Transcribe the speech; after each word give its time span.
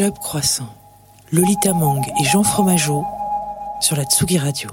Club 0.00 0.14
Croissant, 0.18 0.74
Lolita 1.30 1.74
Mang 1.74 2.00
et 2.18 2.24
Jean 2.24 2.42
Fromageau 2.42 3.04
sur 3.82 3.96
la 3.96 4.04
Tsugi 4.04 4.38
Radio. 4.38 4.70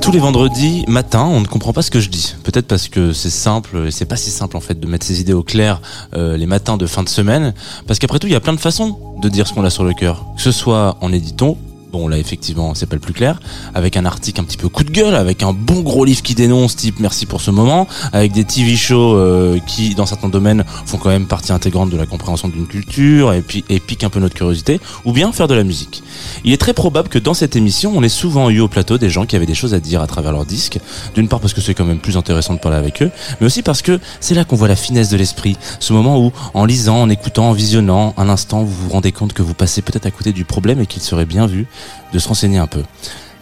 Tous 0.00 0.10
les 0.12 0.18
vendredis 0.18 0.86
matin, 0.88 1.24
on 1.24 1.42
ne 1.42 1.46
comprend 1.46 1.74
pas 1.74 1.82
ce 1.82 1.90
que 1.90 2.00
je 2.00 2.08
dis. 2.08 2.36
Peut-être 2.42 2.66
parce 2.66 2.88
que 2.88 3.12
c'est 3.12 3.28
simple 3.28 3.88
et 3.88 3.90
c'est 3.90 4.06
pas 4.06 4.16
si 4.16 4.30
simple 4.30 4.56
en 4.56 4.60
fait 4.60 4.80
de 4.80 4.86
mettre 4.86 5.04
ses 5.04 5.20
idées 5.20 5.34
au 5.34 5.42
clair 5.42 5.82
euh, 6.14 6.38
les 6.38 6.46
matins 6.46 6.78
de 6.78 6.86
fin 6.86 7.02
de 7.02 7.10
semaine. 7.10 7.52
Parce 7.86 7.98
qu'après 7.98 8.18
tout, 8.18 8.28
il 8.28 8.32
y 8.32 8.34
a 8.34 8.40
plein 8.40 8.54
de 8.54 8.60
façons 8.60 8.98
de 9.20 9.28
dire 9.28 9.46
ce 9.46 9.52
qu'on 9.52 9.62
a 9.62 9.68
sur 9.68 9.84
le 9.84 9.92
cœur. 9.92 10.24
Que 10.36 10.40
ce 10.40 10.52
soit 10.52 10.96
en 11.02 11.12
éditant 11.12 11.58
Bon 11.92 12.06
là 12.06 12.18
effectivement 12.18 12.74
c'est 12.76 12.86
pas 12.86 12.94
le 12.94 13.00
plus 13.00 13.12
clair, 13.12 13.40
avec 13.74 13.96
un 13.96 14.04
article 14.04 14.40
un 14.40 14.44
petit 14.44 14.56
peu 14.56 14.68
coup 14.68 14.84
de 14.84 14.92
gueule, 14.92 15.16
avec 15.16 15.42
un 15.42 15.52
bon 15.52 15.80
gros 15.80 16.04
livre 16.04 16.22
qui 16.22 16.36
dénonce, 16.36 16.76
type 16.76 17.00
merci 17.00 17.26
pour 17.26 17.40
ce 17.40 17.50
moment, 17.50 17.88
avec 18.12 18.30
des 18.30 18.44
TV 18.44 18.76
shows 18.76 19.16
euh, 19.16 19.58
qui 19.66 19.96
dans 19.96 20.06
certains 20.06 20.28
domaines 20.28 20.62
font 20.86 20.98
quand 20.98 21.08
même 21.08 21.26
partie 21.26 21.52
intégrante 21.52 21.90
de 21.90 21.96
la 21.96 22.06
compréhension 22.06 22.46
d'une 22.46 22.68
culture 22.68 23.32
et 23.32 23.42
puis 23.42 23.64
et 23.68 23.80
piquent 23.80 24.04
un 24.04 24.08
peu 24.08 24.20
notre 24.20 24.36
curiosité, 24.36 24.80
ou 25.04 25.12
bien 25.12 25.32
faire 25.32 25.48
de 25.48 25.54
la 25.54 25.64
musique. 25.64 26.04
Il 26.44 26.52
est 26.52 26.58
très 26.58 26.74
probable 26.74 27.08
que 27.08 27.18
dans 27.18 27.34
cette 27.34 27.56
émission 27.56 27.92
on 27.96 28.04
ait 28.04 28.08
souvent 28.08 28.50
eu 28.50 28.60
au 28.60 28.68
plateau 28.68 28.96
des 28.96 29.10
gens 29.10 29.26
qui 29.26 29.34
avaient 29.34 29.44
des 29.44 29.54
choses 29.54 29.74
à 29.74 29.80
dire 29.80 30.00
à 30.00 30.06
travers 30.06 30.30
leur 30.30 30.46
disque, 30.46 30.78
d'une 31.16 31.26
part 31.26 31.40
parce 31.40 31.54
que 31.54 31.60
c'est 31.60 31.74
quand 31.74 31.84
même 31.84 31.98
plus 31.98 32.16
intéressant 32.16 32.54
de 32.54 32.60
parler 32.60 32.78
avec 32.78 33.02
eux, 33.02 33.10
mais 33.40 33.46
aussi 33.46 33.62
parce 33.62 33.82
que 33.82 33.98
c'est 34.20 34.36
là 34.36 34.44
qu'on 34.44 34.54
voit 34.54 34.68
la 34.68 34.76
finesse 34.76 35.08
de 35.08 35.16
l'esprit, 35.16 35.56
ce 35.80 35.92
moment 35.92 36.24
où 36.24 36.30
en 36.54 36.66
lisant, 36.66 37.02
en 37.02 37.10
écoutant, 37.10 37.50
en 37.50 37.52
visionnant, 37.52 38.14
un 38.16 38.28
instant 38.28 38.62
vous 38.62 38.84
vous 38.84 38.90
rendez 38.90 39.10
compte 39.10 39.32
que 39.32 39.42
vous 39.42 39.54
passez 39.54 39.82
peut-être 39.82 40.06
à 40.06 40.12
côté 40.12 40.32
du 40.32 40.44
problème 40.44 40.80
et 40.80 40.86
qu'il 40.86 41.02
serait 41.02 41.26
bien 41.26 41.48
vu 41.48 41.66
de 42.12 42.18
se 42.18 42.28
renseigner 42.28 42.58
un 42.58 42.66
peu. 42.66 42.82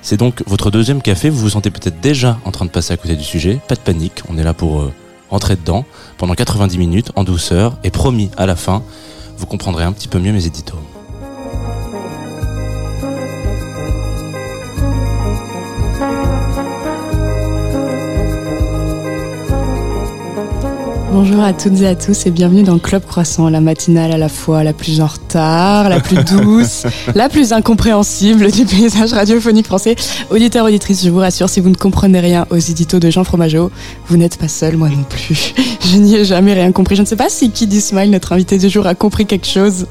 C'est 0.02 0.16
donc 0.16 0.42
votre 0.46 0.70
deuxième 0.70 1.02
café, 1.02 1.28
vous 1.28 1.38
vous 1.38 1.50
sentez 1.50 1.70
peut-être 1.70 2.00
déjà 2.00 2.38
en 2.44 2.50
train 2.50 2.64
de 2.64 2.70
passer 2.70 2.92
à 2.92 2.96
côté 2.96 3.16
du 3.16 3.24
sujet, 3.24 3.60
pas 3.68 3.74
de 3.74 3.80
panique, 3.80 4.22
on 4.28 4.38
est 4.38 4.44
là 4.44 4.54
pour 4.54 4.80
euh, 4.80 4.92
rentrer 5.30 5.56
dedans 5.56 5.84
pendant 6.16 6.34
90 6.34 6.78
minutes 6.78 7.12
en 7.16 7.24
douceur 7.24 7.76
et 7.84 7.90
promis 7.90 8.30
à 8.36 8.46
la 8.46 8.56
fin, 8.56 8.82
vous 9.36 9.46
comprendrez 9.46 9.84
un 9.84 9.92
petit 9.92 10.08
peu 10.08 10.18
mieux 10.18 10.32
mes 10.32 10.46
éditos. 10.46 10.78
Bonjour 21.20 21.42
à 21.42 21.52
toutes 21.52 21.80
et 21.80 21.86
à 21.88 21.96
tous 21.96 22.26
et 22.26 22.30
bienvenue 22.30 22.62
dans 22.62 22.78
Club 22.78 23.04
Croissant, 23.04 23.48
la 23.48 23.60
matinale 23.60 24.12
à 24.12 24.18
la 24.18 24.28
fois 24.28 24.62
la 24.62 24.72
plus 24.72 25.00
en 25.00 25.08
retard, 25.08 25.88
la 25.88 25.98
plus 25.98 26.16
douce, 26.24 26.84
la 27.16 27.28
plus 27.28 27.52
incompréhensible 27.52 28.52
du 28.52 28.64
paysage 28.64 29.12
radiophonique 29.14 29.66
français. 29.66 29.96
Auditeurs, 30.30 30.64
auditrices, 30.64 31.02
je 31.04 31.10
vous 31.10 31.18
rassure, 31.18 31.48
si 31.48 31.58
vous 31.58 31.70
ne 31.70 31.74
comprenez 31.74 32.20
rien 32.20 32.46
aux 32.50 32.56
éditos 32.56 33.00
de 33.00 33.10
Jean 33.10 33.24
Fromageau, 33.24 33.72
vous 34.06 34.16
n'êtes 34.16 34.36
pas 34.36 34.46
seul, 34.46 34.76
moi 34.76 34.90
non 34.90 35.02
plus. 35.02 35.54
Je 35.90 35.96
n'y 35.96 36.14
ai 36.14 36.24
jamais 36.24 36.52
rien 36.52 36.70
compris. 36.70 36.94
Je 36.94 37.02
ne 37.02 37.06
sais 37.06 37.16
pas 37.16 37.28
si 37.28 37.50
Kiddy 37.50 37.80
Smile, 37.80 38.10
notre 38.10 38.32
invité 38.32 38.56
du 38.56 38.68
jour, 38.70 38.86
a 38.86 38.94
compris 38.94 39.26
quelque 39.26 39.46
chose. 39.48 39.86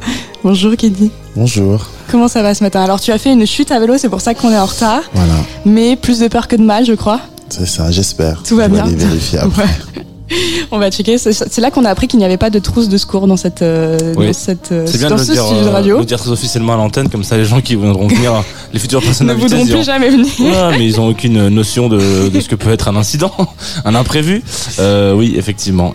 Bonjour 0.46 0.78
Kiddy. 0.78 1.12
Bonjour. 1.36 1.88
Comment 2.10 2.30
ça 2.30 2.42
va 2.42 2.56
ce 2.56 2.64
matin? 2.64 2.82
Alors 2.82 3.02
tu 3.02 3.12
as 3.12 3.18
fait 3.18 3.34
une 3.34 3.46
chute 3.46 3.72
à 3.72 3.82
vélo, 3.82 3.98
c'est 3.98 4.08
pour 4.10 4.22
ça 4.22 4.34
qu'on 4.34 4.50
est 4.52 4.58
en 4.58 4.66
retard. 4.66 5.02
Voilà. 5.14 5.34
Mais 5.66 5.98
plus 5.98 6.20
de 6.20 6.30
peur 6.30 6.48
que 6.48 6.56
de 6.56 6.64
mal, 6.64 6.86
je 6.86 6.94
crois. 6.94 7.20
C'est 7.50 7.68
ça, 7.68 7.92
j'espère. 7.92 8.44
Tout 8.44 8.56
va 8.56 8.68
Je 8.68 8.70
vais 8.70 8.76
bien. 8.76 8.86
aller 8.86 8.96
vérifier 8.96 9.40
après. 9.42 9.64
Ouais. 9.64 10.04
On 10.72 10.78
va 10.80 10.92
checker. 10.92 11.18
C'est 11.18 11.58
là 11.60 11.72
qu'on 11.72 11.86
a 11.86 11.90
appris 11.90 12.08
qu'il 12.08 12.20
n'y 12.20 12.26
avait 12.26 12.38
pas 12.38 12.50
de 12.50 12.60
trousse 12.60 12.90
de 12.90 12.98
secours 12.98 13.28
dans 13.28 13.38
cette, 13.38 13.62
euh, 13.62 13.98
Oui. 14.18 14.28
dans 14.28 14.34
cette, 14.34 14.72
euh, 14.72 14.86
C'est 14.86 14.98
bien 14.98 15.10
dans 15.10 15.16
de 15.16 15.22
ce 15.22 15.32
dire, 15.32 15.44
studio 15.44 15.64
de 15.64 15.68
euh, 15.68 15.72
radio. 15.72 15.98
le 16.00 16.06
dire 16.06 16.20
très 16.20 16.30
officiellement 16.32 16.74
à 16.74 16.78
l'antenne, 16.78 17.10
comme 17.10 17.24
ça 17.24 17.38
les 17.38 17.46
gens 17.46 17.62
qui 17.62 17.76
voudront 17.76 18.08
venir, 18.08 18.44
les 18.74 18.80
futures 18.80 19.02
personnes 19.02 19.28
ne 19.28 19.34
voudront 19.34 19.64
diront, 19.64 19.78
plus 19.80 19.86
jamais 19.86 20.10
venir. 20.10 20.28
Ouais, 20.40 20.78
mais 20.78 20.86
ils 20.86 21.00
ont 21.00 21.08
aucune 21.08 21.48
notion 21.50 21.88
de, 21.90 22.30
de 22.30 22.40
ce 22.40 22.50
que 22.50 22.56
peut 22.56 22.72
être 22.72 22.88
un 22.88 22.96
incident, 22.96 23.32
un 23.86 23.96
imprévu. 23.96 24.44
Euh, 24.80 25.14
oui, 25.14 25.34
effectivement. 25.38 25.94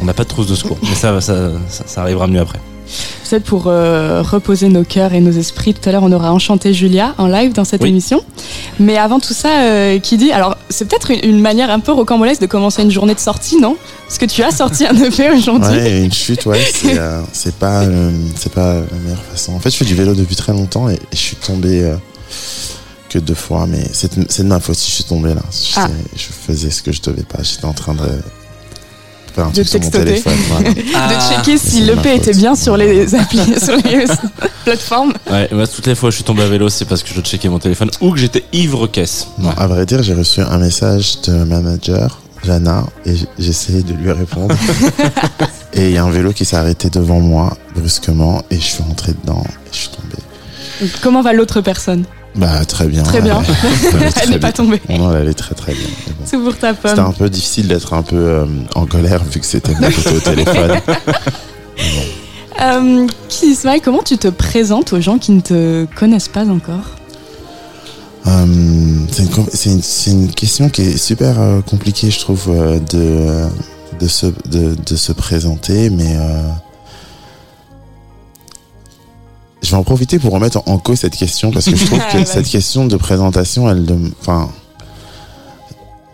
On 0.00 0.04
n'a 0.04 0.14
pas 0.14 0.22
de 0.22 0.28
trousse 0.28 0.46
de 0.46 0.54
secours, 0.54 0.78
mais 0.82 0.94
ça, 0.94 1.20
ça, 1.20 1.50
ça, 1.68 1.82
ça 1.86 2.00
arrivera 2.02 2.28
mieux 2.28 2.40
après. 2.40 2.60
Peut-être 3.28 3.44
pour 3.44 3.64
euh, 3.66 4.22
reposer 4.22 4.68
nos 4.68 4.84
cœurs 4.84 5.12
et 5.12 5.20
nos 5.20 5.30
esprits. 5.32 5.74
Tout 5.74 5.86
à 5.88 5.92
l'heure, 5.92 6.02
on 6.02 6.12
aura 6.12 6.32
enchanté 6.32 6.72
Julia 6.72 7.14
en 7.18 7.26
live 7.26 7.52
dans 7.52 7.64
cette 7.64 7.82
Oui. 7.82 7.90
émission. 7.90 8.22
Mais 8.80 8.96
avant 8.96 9.20
tout 9.20 9.34
ça, 9.34 9.60
euh, 9.62 9.98
qui 9.98 10.16
dit 10.16 10.32
Alors, 10.32 10.56
c'est 10.70 10.88
peut-être 10.88 11.10
une, 11.10 11.20
une 11.36 11.40
manière 11.40 11.70
un 11.70 11.80
peu 11.80 11.92
rocambolesque 11.92 12.40
de 12.40 12.46
commencer 12.46 12.82
une 12.82 12.90
journée 12.90 13.14
de 13.14 13.20
sortie, 13.20 13.58
non? 13.60 13.76
Parce 14.06 14.18
que 14.18 14.24
tu 14.26 14.42
as 14.42 14.50
sorti 14.50 14.86
un 14.86 14.96
EP 14.96 15.30
aujourd'hui. 15.30 15.70
Ouais, 15.76 16.04
une 16.04 16.12
chute, 16.12 16.46
ouais, 16.46 16.64
c'est 16.74 16.98
euh, 16.98 17.20
c'est 17.32 17.54
pas, 17.54 17.82
c'est 18.36 18.52
pas 18.52 18.74
la 18.74 18.98
meilleure 19.04 19.22
façon. 19.30 19.52
En 19.52 19.60
fait, 19.60 19.70
je 19.70 19.76
fais 19.76 19.84
du 19.84 19.94
vélo 19.94 20.14
depuis 20.14 20.36
très 20.36 20.52
longtemps 20.52 20.88
et, 20.88 20.94
et 20.94 20.98
je 21.12 21.16
suis 21.16 21.36
tombé 21.36 21.92
que 23.10 23.18
deux 23.18 23.34
fois, 23.34 23.66
mais 23.66 23.84
c'est 23.92 24.18
de 24.18 24.24
c'est 24.28 24.42
de 24.42 24.48
ma 24.48 24.60
faute 24.60 24.76
si 24.76 24.90
je 24.90 24.94
suis 24.96 25.04
tombé 25.04 25.34
là. 25.34 25.40
Je, 25.50 25.74
Ah. 25.76 25.88
je 26.14 26.24
faisais 26.46 26.70
ce 26.70 26.82
que 26.82 26.92
je 26.92 27.00
devais 27.02 27.22
pas. 27.22 27.42
J'étais 27.42 27.64
en 27.64 27.72
train 27.72 27.94
de 27.94 28.00
faire 29.34 29.46
un 29.46 29.50
De 29.50 29.54
truc 29.54 29.68
sur 29.68 29.80
mon 29.80 29.90
textoter. 29.90 30.04
téléphone. 30.22 30.32
Voilà. 30.50 30.70
de 31.14 31.20
checker 31.36 31.58
si 31.58 31.80
ma 31.82 31.92
l'EP 31.94 32.14
était 32.16 32.32
bien 32.34 32.54
sur 32.54 32.76
les 32.76 33.14
applis, 33.20 33.60
sur 33.60 33.76
les 33.76 34.04
plateformes. 34.64 35.12
Ouais, 35.30 35.48
moi, 35.52 35.66
toutes 35.66 35.86
les 35.86 35.94
fois 35.94 36.08
que 36.08 36.12
je 36.12 36.16
suis 36.16 36.24
tombé 36.24 36.42
à 36.42 36.48
vélo, 36.48 36.68
c'est 36.68 36.84
parce 36.84 37.02
que 37.02 37.10
je 37.14 37.20
checkais 37.20 37.48
mon 37.48 37.58
téléphone 37.58 37.90
ou 38.00 38.12
que 38.12 38.18
j'étais 38.18 38.44
ivre-caisse. 38.52 39.28
Non, 39.38 39.50
à 39.56 39.66
vrai 39.66 39.86
dire, 39.86 40.02
j'ai 40.02 40.14
reçu 40.14 40.40
un 40.40 40.58
message 40.58 41.20
de 41.22 41.32
ma 41.32 41.60
manager, 41.60 42.20
Jana, 42.44 42.84
et 43.04 43.16
j- 43.16 43.26
j'ai 43.38 43.48
essayé 43.50 43.82
de 43.82 43.92
lui 43.94 44.12
répondre. 44.12 44.54
et 45.74 45.88
il 45.88 45.92
y 45.94 45.98
a 45.98 46.04
un 46.04 46.10
vélo 46.10 46.32
qui 46.32 46.44
s'est 46.44 46.56
arrêté 46.56 46.88
devant 46.90 47.20
moi 47.20 47.56
brusquement 47.74 48.42
et 48.50 48.56
je 48.56 48.60
suis 48.64 48.82
rentré 48.82 49.12
dedans 49.12 49.42
et 49.46 49.68
je 49.72 49.76
suis 49.76 49.88
tombé. 49.88 50.90
Comment 51.02 51.22
va 51.22 51.32
l'autre 51.32 51.60
personne? 51.60 52.04
Bah 52.38 52.64
très 52.64 52.86
bien. 52.86 53.02
Très 53.02 53.20
bien. 53.22 53.42
Elle, 54.22 54.30
n'est 54.30 54.38
pas 54.38 54.52
tombée. 54.52 54.80
Non, 54.88 55.10
elle 55.12 55.22
allait 55.22 55.34
très 55.34 55.54
très 55.54 55.74
bien. 55.74 55.86
bon. 56.06 56.14
C'est 56.24 56.38
pour 56.38 56.56
ta 56.56 56.74
C'était 56.74 56.94
pomme. 56.94 57.06
un 57.06 57.12
peu 57.12 57.28
difficile 57.28 57.68
d'être 57.68 57.92
un 57.92 58.02
peu 58.02 58.16
euh, 58.16 58.46
en 58.74 58.86
colère 58.86 59.22
vu 59.24 59.40
que 59.40 59.46
c'était 59.46 59.74
au 59.74 60.20
téléphone. 60.20 60.80
Euh, 62.60 63.06
Kid 63.28 63.50
Ismail, 63.50 63.80
comment 63.80 64.02
tu 64.02 64.18
te 64.18 64.26
présentes 64.26 64.92
aux 64.92 65.00
gens 65.00 65.18
qui 65.18 65.30
ne 65.30 65.40
te 65.40 65.86
connaissent 65.94 66.26
pas 66.26 66.44
encore? 66.44 66.96
Euh, 68.26 68.46
c'est 69.52 70.10
une, 70.10 70.32
question 70.32 70.68
qui 70.68 70.82
est 70.82 70.96
super 70.96 71.40
euh, 71.40 71.60
compliquée, 71.60 72.10
je 72.10 72.18
trouve, 72.18 72.46
euh, 72.48 72.78
de, 72.80 73.48
de, 74.00 74.08
se, 74.08 74.26
de, 74.26 74.74
de 74.74 74.96
se 74.96 75.12
présenter, 75.12 75.88
mais 75.90 76.16
je 79.68 79.72
vais 79.72 79.76
en 79.76 79.84
profiter 79.84 80.18
pour 80.18 80.32
remettre 80.32 80.62
en 80.64 80.78
cause 80.78 81.00
cette 81.00 81.14
question 81.14 81.50
parce 81.50 81.66
que 81.66 81.76
je 81.76 81.84
trouve 81.84 81.98
que 82.10 82.16
Vas-y. 82.16 82.26
cette 82.26 82.46
question 82.48 82.86
de 82.86 82.96
présentation, 82.96 83.68
elle, 83.70 83.84
enfin, 84.22 84.50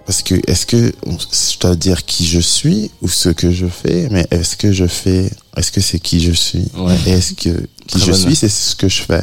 parce 0.06 0.22
que 0.22 0.34
est-ce 0.50 0.66
que 0.66 0.92
je 1.06 1.58
dois 1.60 1.76
dire 1.76 2.04
qui 2.04 2.26
je 2.26 2.40
suis 2.40 2.90
ou 3.00 3.06
ce 3.08 3.28
que 3.28 3.52
je 3.52 3.66
fais, 3.66 4.08
mais 4.10 4.26
est-ce 4.32 4.56
que 4.56 4.72
je 4.72 4.88
fais, 4.88 5.30
est-ce 5.56 5.70
que 5.70 5.80
c'est 5.80 6.00
qui 6.00 6.18
je 6.20 6.32
suis? 6.32 6.66
Ouais. 6.76 6.96
et 7.06 7.10
est-ce 7.12 7.34
que 7.34 7.60
qui 7.86 7.98
Très 7.98 8.00
je 8.00 8.10
bonne. 8.10 8.20
suis, 8.22 8.34
c'est 8.34 8.48
ce 8.48 8.74
que 8.74 8.88
je 8.88 9.02
fais. 9.02 9.22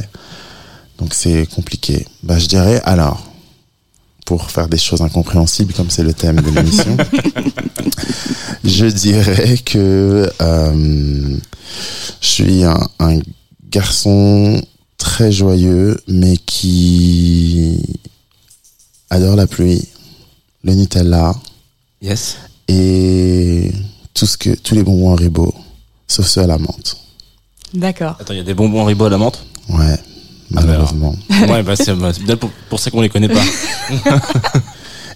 Donc 0.98 1.14
c'est 1.14 1.46
compliqué. 1.54 2.08
Bah 2.24 2.40
je 2.40 2.46
dirais 2.48 2.82
alors, 2.86 3.28
pour 4.26 4.50
faire 4.50 4.70
des 4.70 4.78
choses 4.78 5.02
incompréhensibles 5.02 5.74
comme 5.74 5.90
c'est 5.90 6.04
le 6.04 6.14
thème 6.14 6.40
de 6.40 6.50
l'émission, 6.52 6.96
je 8.64 8.86
dirais 8.86 9.58
que 9.58 10.32
euh, 10.42 11.38
je 12.22 12.28
suis 12.28 12.64
un, 12.64 12.80
un 13.00 13.20
garçon 13.72 14.62
très 14.98 15.32
joyeux, 15.32 16.00
mais 16.08 16.38
qui 16.38 17.82
adore 19.10 19.36
la 19.36 19.48
pluie, 19.48 19.88
le 20.64 20.74
Nutella 20.76 21.34
Yes. 22.02 22.38
et 22.68 23.72
tout 24.14 24.26
ce 24.26 24.38
que 24.38 24.56
tous 24.56 24.76
les 24.76 24.84
bonbons 24.84 25.14
Haribo, 25.14 25.54
sauf 26.08 26.28
ceux 26.28 26.42
à 26.42 26.48
la 26.48 26.58
menthe. 26.58 26.98
D'accord. 27.74 28.18
Attends, 28.20 28.34
il 28.34 28.38
y 28.38 28.42
a 28.42 28.44
des 28.44 28.54
bonbons 28.54 28.84
Haribo 28.84 29.06
à 29.06 29.10
la 29.10 29.18
menthe? 29.18 29.44
Ouais, 29.70 29.98
malheureusement. 30.50 31.16
Ouais, 31.30 31.64
bah 31.64 31.76
c'est 31.76 31.94
bah, 31.96 32.12
c'est 32.14 32.24
peut-être 32.24 32.40
pour, 32.40 32.52
pour 32.70 32.80
ça 32.80 32.92
qu'on 32.92 33.02
les 33.02 33.10
connaît 33.10 33.30
pas. 33.30 33.44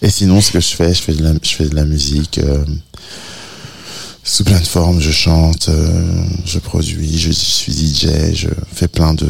Et 0.01 0.09
sinon, 0.09 0.41
ce 0.41 0.51
que 0.51 0.59
je 0.59 0.75
fais, 0.75 0.93
je 0.93 1.01
fais 1.01 1.13
de 1.13 1.23
la, 1.23 1.33
je 1.41 1.49
fais 1.55 1.67
de 1.67 1.75
la 1.75 1.85
musique 1.85 2.37
euh, 2.37 2.63
sous 4.25 4.43
plein 4.43 4.59
de 4.59 4.65
formes. 4.65 4.99
Je 4.99 5.11
chante, 5.11 5.69
euh, 5.69 6.03
je 6.45 6.59
produis, 6.59 7.17
je, 7.17 7.31
suis 7.31 7.71
DJ, 7.71 8.33
je 8.33 8.49
fais 8.73 8.87
plein 8.89 9.13
de, 9.13 9.27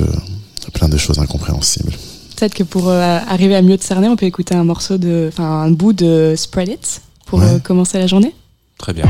plein 0.74 0.90
de 0.90 0.98
choses 0.98 1.20
incompréhensibles. 1.20 1.92
Peut-être 2.36 2.54
que 2.56 2.64
pour 2.64 2.90
euh, 2.90 3.20
arriver 3.28 3.56
à 3.56 3.62
mieux 3.62 3.78
te 3.78 3.84
cerner, 3.84 4.08
on 4.10 4.16
peut 4.16 4.26
écouter 4.26 4.56
un 4.56 4.64
morceau 4.64 4.98
de, 4.98 5.30
enfin 5.32 5.62
un 5.62 5.72
bout 5.72 5.94
de 5.94 6.34
Spread 6.36 6.70
It 6.70 7.02
pour 7.28 7.40
Ouais. 7.40 7.46
euh, 7.46 7.60
commencer 7.60 7.98
la 8.00 8.08
journée? 8.08 8.34
Très 8.78 8.94
bien. 8.94 9.06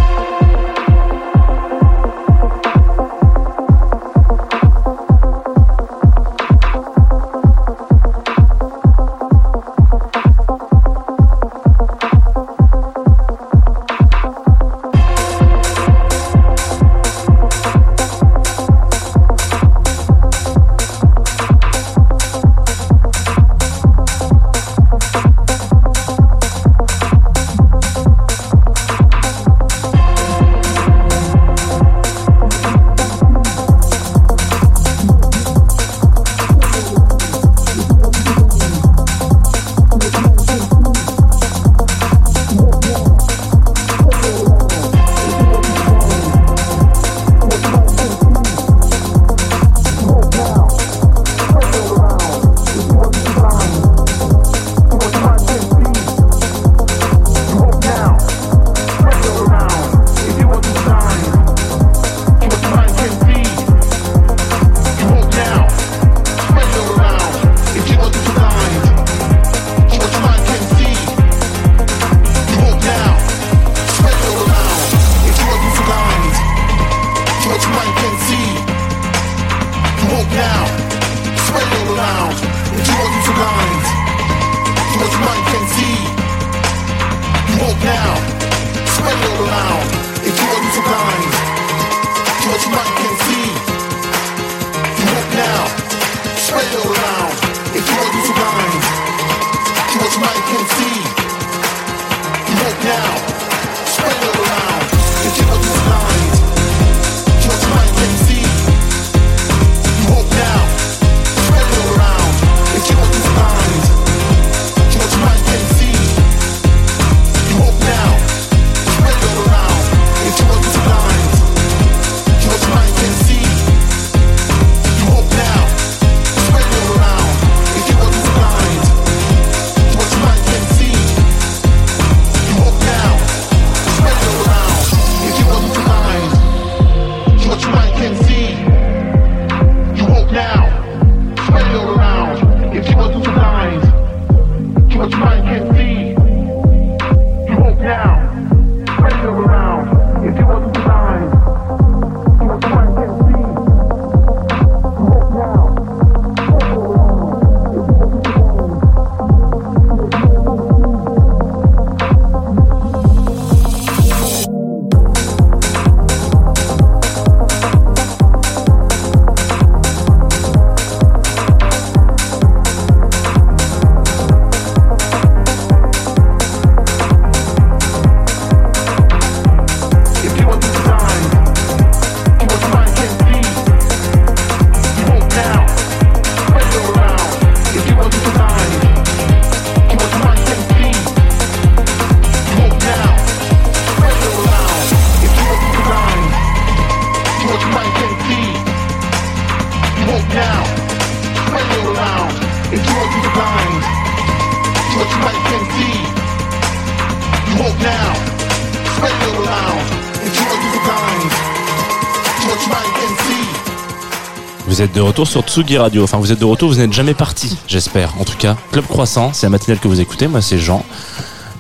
Vous 214.76 214.82
êtes 214.82 214.94
de 214.94 215.00
retour 215.00 215.26
sur 215.26 215.42
Tsugi 215.44 215.78
Radio. 215.78 216.04
Enfin, 216.04 216.18
vous 216.18 216.34
êtes 216.34 216.40
de 216.40 216.44
retour, 216.44 216.70
vous 216.70 216.80
n'êtes 216.80 216.92
jamais 216.92 217.14
parti, 217.14 217.56
j'espère. 217.66 218.14
En 218.20 218.26
tout 218.26 218.36
cas, 218.38 218.58
Club 218.74 218.84
Croissant, 218.86 219.32
c'est 219.32 219.46
la 219.46 219.52
matinale 219.52 219.80
que 219.80 219.88
vous 219.88 220.02
écoutez. 220.02 220.28
Moi, 220.28 220.42
c'est 220.42 220.58
Jean. 220.58 220.84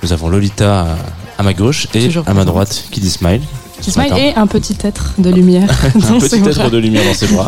Nous 0.03 0.11
avons 0.11 0.27
Lolita 0.27 0.81
à- 0.81 0.97
à 1.37 1.43
ma 1.43 1.53
gauche 1.53 1.87
et 1.93 2.07
Toujours 2.07 2.25
à 2.27 2.33
ma 2.33 2.43
droite 2.43 2.83
qui 2.91 2.99
dit 2.99 3.09
Smile. 3.09 3.39
Qui 3.79 3.97
matin. 3.97 4.15
smile 4.15 4.25
et 4.25 4.35
un 4.35 4.47
petit 4.47 4.75
être 4.83 5.13
de 5.17 5.29
lumière. 5.29 5.69
un 5.95 6.19
petit 6.19 6.35
être 6.45 6.69
de 6.69 6.77
lumière 6.77 7.05
dans 7.05 7.13
ses 7.13 7.27
bras. 7.27 7.47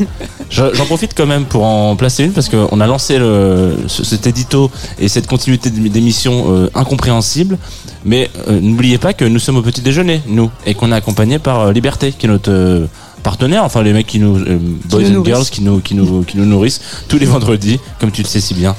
Je- 0.49 0.73
J'en 0.73 0.85
profite 0.85 1.13
quand 1.13 1.25
même 1.25 1.43
pour 1.43 1.65
en 1.65 1.97
placer 1.97 2.23
une 2.23 2.31
parce 2.31 2.47
qu'on 2.47 2.79
a 2.79 2.87
lancé 2.87 3.17
le, 3.19 3.75
cet 3.89 4.25
édito 4.25 4.71
et 4.99 5.09
cette 5.09 5.27
continuité 5.27 5.69
d'ém- 5.69 5.89
d'émission 5.89 6.45
euh, 6.47 6.69
incompréhensible. 6.75 7.57
Mais 8.05 8.31
euh, 8.47 8.61
n'oubliez 8.61 8.99
pas 8.99 9.11
que 9.11 9.25
nous 9.25 9.39
sommes 9.39 9.57
au 9.57 9.61
petit 9.61 9.81
déjeuner, 9.81 10.21
nous, 10.27 10.49
et 10.65 10.75
qu'on 10.75 10.93
est 10.93 10.95
accompagné 10.95 11.39
par 11.39 11.59
euh, 11.59 11.71
Liberté, 11.73 12.13
qui 12.17 12.25
est 12.25 12.29
notre 12.29 12.87
euh, 13.17 13.21
partenaire, 13.23 13.63
enfin 13.63 13.81
les 13.83 13.93
mecs 13.93 14.07
qui 14.07 14.19
nous, 14.19 14.37
euh, 14.37 14.57
boys 14.85 15.01
nous 15.03 15.19
and 15.21 15.25
girls, 15.25 15.45
qui 15.45 15.61
nous, 15.61 15.79
qui 15.79 15.95
nous, 15.95 16.23
qui 16.23 16.37
nous 16.37 16.45
nourrissent 16.45 16.81
tous 17.07 17.17
les 17.17 17.25
vendredis, 17.25 17.79
comme 17.99 18.11
tu 18.11 18.21
le 18.21 18.27
sais 18.27 18.39
si 18.39 18.53
bien. 18.53 18.75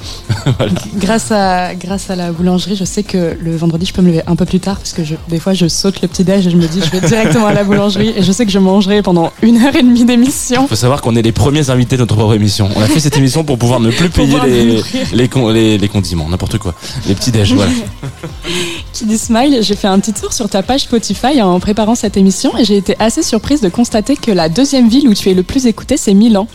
Grâce 0.96 1.30
à, 1.32 1.74
grâce 1.74 2.10
à 2.10 2.16
la 2.16 2.32
boulangerie, 2.32 2.76
je 2.76 2.84
sais 2.84 3.02
que 3.02 3.36
le 3.40 3.56
vendredi, 3.56 3.86
je 3.86 3.92
peux 3.92 4.02
me 4.02 4.08
lever 4.08 4.22
un 4.26 4.36
peu 4.36 4.44
plus 4.44 4.60
tard 4.60 4.76
parce 4.78 4.92
que 4.92 5.04
je, 5.04 5.14
des 5.28 5.38
fois, 5.38 5.54
je 5.54 5.68
saute 5.68 6.00
le 6.02 6.08
petit-déj 6.08 6.46
et 6.46 6.50
je 6.50 6.56
me 6.56 6.66
dis, 6.66 6.80
je 6.84 6.90
vais 6.90 7.06
directement 7.06 7.46
à 7.46 7.52
la 7.54 7.64
boulangerie 7.64 8.12
et 8.16 8.22
je 8.22 8.32
sais 8.32 8.44
que 8.46 8.52
je 8.52 8.58
mangerai 8.58 9.02
pendant 9.02 9.32
une 9.42 9.58
heure 9.58 9.74
et 9.76 9.82
demie 9.82 10.04
d'émission. 10.04 10.66
faut 10.66 10.74
savoir 10.74 11.00
qu'on 11.02 11.16
est 11.16 11.22
les 11.22 11.32
premiers 11.32 11.70
invités 11.70 11.96
de 11.96 12.02
notre 12.02 12.14
propre 12.16 12.34
émission. 12.34 12.68
On 12.76 12.80
a 12.82 12.86
fait 12.86 13.00
cette 13.00 13.16
émission 13.16 13.44
pour 13.44 13.58
pouvoir 13.58 13.80
ne 13.80 13.90
plus 13.90 14.08
payer 14.10 14.36
les, 14.46 14.82
les, 15.12 15.28
con- 15.28 15.48
les, 15.50 15.78
les 15.78 15.88
condiments, 15.88 16.28
n'importe 16.28 16.58
quoi. 16.58 16.74
Les 17.06 17.14
petits 17.14 17.30
déj, 17.32 17.52
voilà. 17.54 17.70
Qui 18.92 19.04
dit 19.04 19.18
Smile, 19.18 19.58
j'ai 19.62 19.76
fait 19.76 19.86
un 19.88 19.98
petit 20.00 20.12
tour 20.12 20.32
sur 20.32 20.48
ta 20.48 20.62
page 20.62 20.82
Spotify 20.82 21.40
en 21.42 21.60
préparant 21.60 21.94
cette 21.94 22.16
émission 22.16 22.56
et 22.58 22.64
j'ai 22.64 22.76
été 22.76 22.96
assez 22.98 23.22
surprise 23.22 23.60
de 23.60 23.68
constater 23.68 24.16
que 24.16 24.27
la 24.30 24.48
deuxième 24.48 24.88
ville 24.88 25.08
où 25.08 25.14
tu 25.14 25.30
es 25.30 25.34
le 25.34 25.42
plus 25.42 25.66
écouté, 25.66 25.96
c'est 25.96 26.14
Milan, 26.14 26.46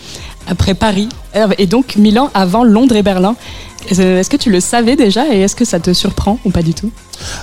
après 0.48 0.74
Paris. 0.74 1.10
Euh, 1.36 1.48
Et 1.58 1.68
donc 1.68 1.96
Milan 1.96 2.30
avant 2.34 2.64
Londres 2.64 2.96
et 2.96 3.04
Berlin. 3.04 3.36
Est-ce 3.90 4.02
est-ce 4.02 4.30
que 4.30 4.38
tu 4.38 4.50
le 4.50 4.60
savais 4.62 4.96
déjà 4.96 5.28
et 5.34 5.42
est-ce 5.42 5.56
que 5.58 5.66
ça 5.66 5.80
te 5.80 5.92
surprend 5.94 6.40
ou 6.46 6.52
pas 6.52 6.62
du 6.64 6.74
tout? 6.74 6.92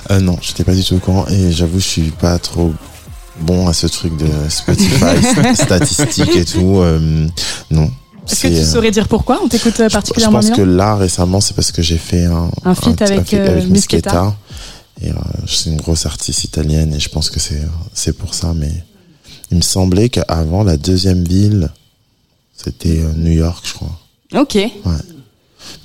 Euh, 0.09 0.19
non, 0.19 0.37
j'étais 0.41 0.63
pas 0.63 0.73
du 0.73 0.83
tout 0.83 0.95
au 0.95 0.99
courant 0.99 1.25
et 1.27 1.51
j'avoue, 1.51 1.79
je 1.79 1.85
suis 1.87 2.09
pas 2.11 2.39
trop 2.39 2.73
bon 3.39 3.67
à 3.67 3.73
ce 3.73 3.85
truc 3.87 4.17
de 4.17 4.27
Spotify, 4.49 5.23
statistiques 5.55 6.35
et 6.35 6.45
tout. 6.45 6.79
euh, 6.79 7.27
non. 7.69 7.89
Est-ce 8.29 8.41
que 8.43 8.47
tu 8.47 8.53
euh, 8.55 8.65
saurais 8.65 8.91
dire 8.91 9.07
pourquoi? 9.07 9.39
On 9.43 9.47
t'écoute 9.47 9.79
euh, 9.79 9.83
je- 9.83 9.89
Je 9.89 9.93
particulièrement 9.93 10.37
pense 10.39 10.45
Milan? 10.45 10.57
que 10.57 10.61
là, 10.63 10.95
récemment, 10.95 11.41
c'est 11.41 11.55
parce 11.55 11.71
que 11.71 11.81
j'ai 11.81 11.97
fait 11.97 12.25
un, 12.25 12.49
Un 12.65 12.75
feat 12.75 13.01
avec, 13.01 13.27
feat 13.27 13.39
euh, 13.39 13.55
Miss 13.57 13.69
Misketa. 13.69 14.09
Keta. 14.09 14.35
Et 15.03 15.09
euh, 15.09 15.13
c'est 15.47 15.69
une 15.71 15.77
grosse 15.77 16.05
artiste 16.05 16.43
italienne 16.43 16.93
et 16.93 16.99
je 16.99 17.09
pense 17.09 17.29
que 17.29 17.39
c'est 17.39 18.13
pour 18.17 18.33
ça. 18.33 18.53
Mais 18.55 18.71
il 19.51 19.57
me 19.57 19.61
semblait 19.61 20.09
qu'avant, 20.09 20.63
la 20.63 20.77
deuxième 20.77 21.23
ville, 21.23 21.69
c'était 22.55 22.99
euh, 22.99 23.11
New 23.17 23.31
York, 23.33 23.63
je 23.67 23.73
crois. 23.73 23.91
Ok. 24.35 24.57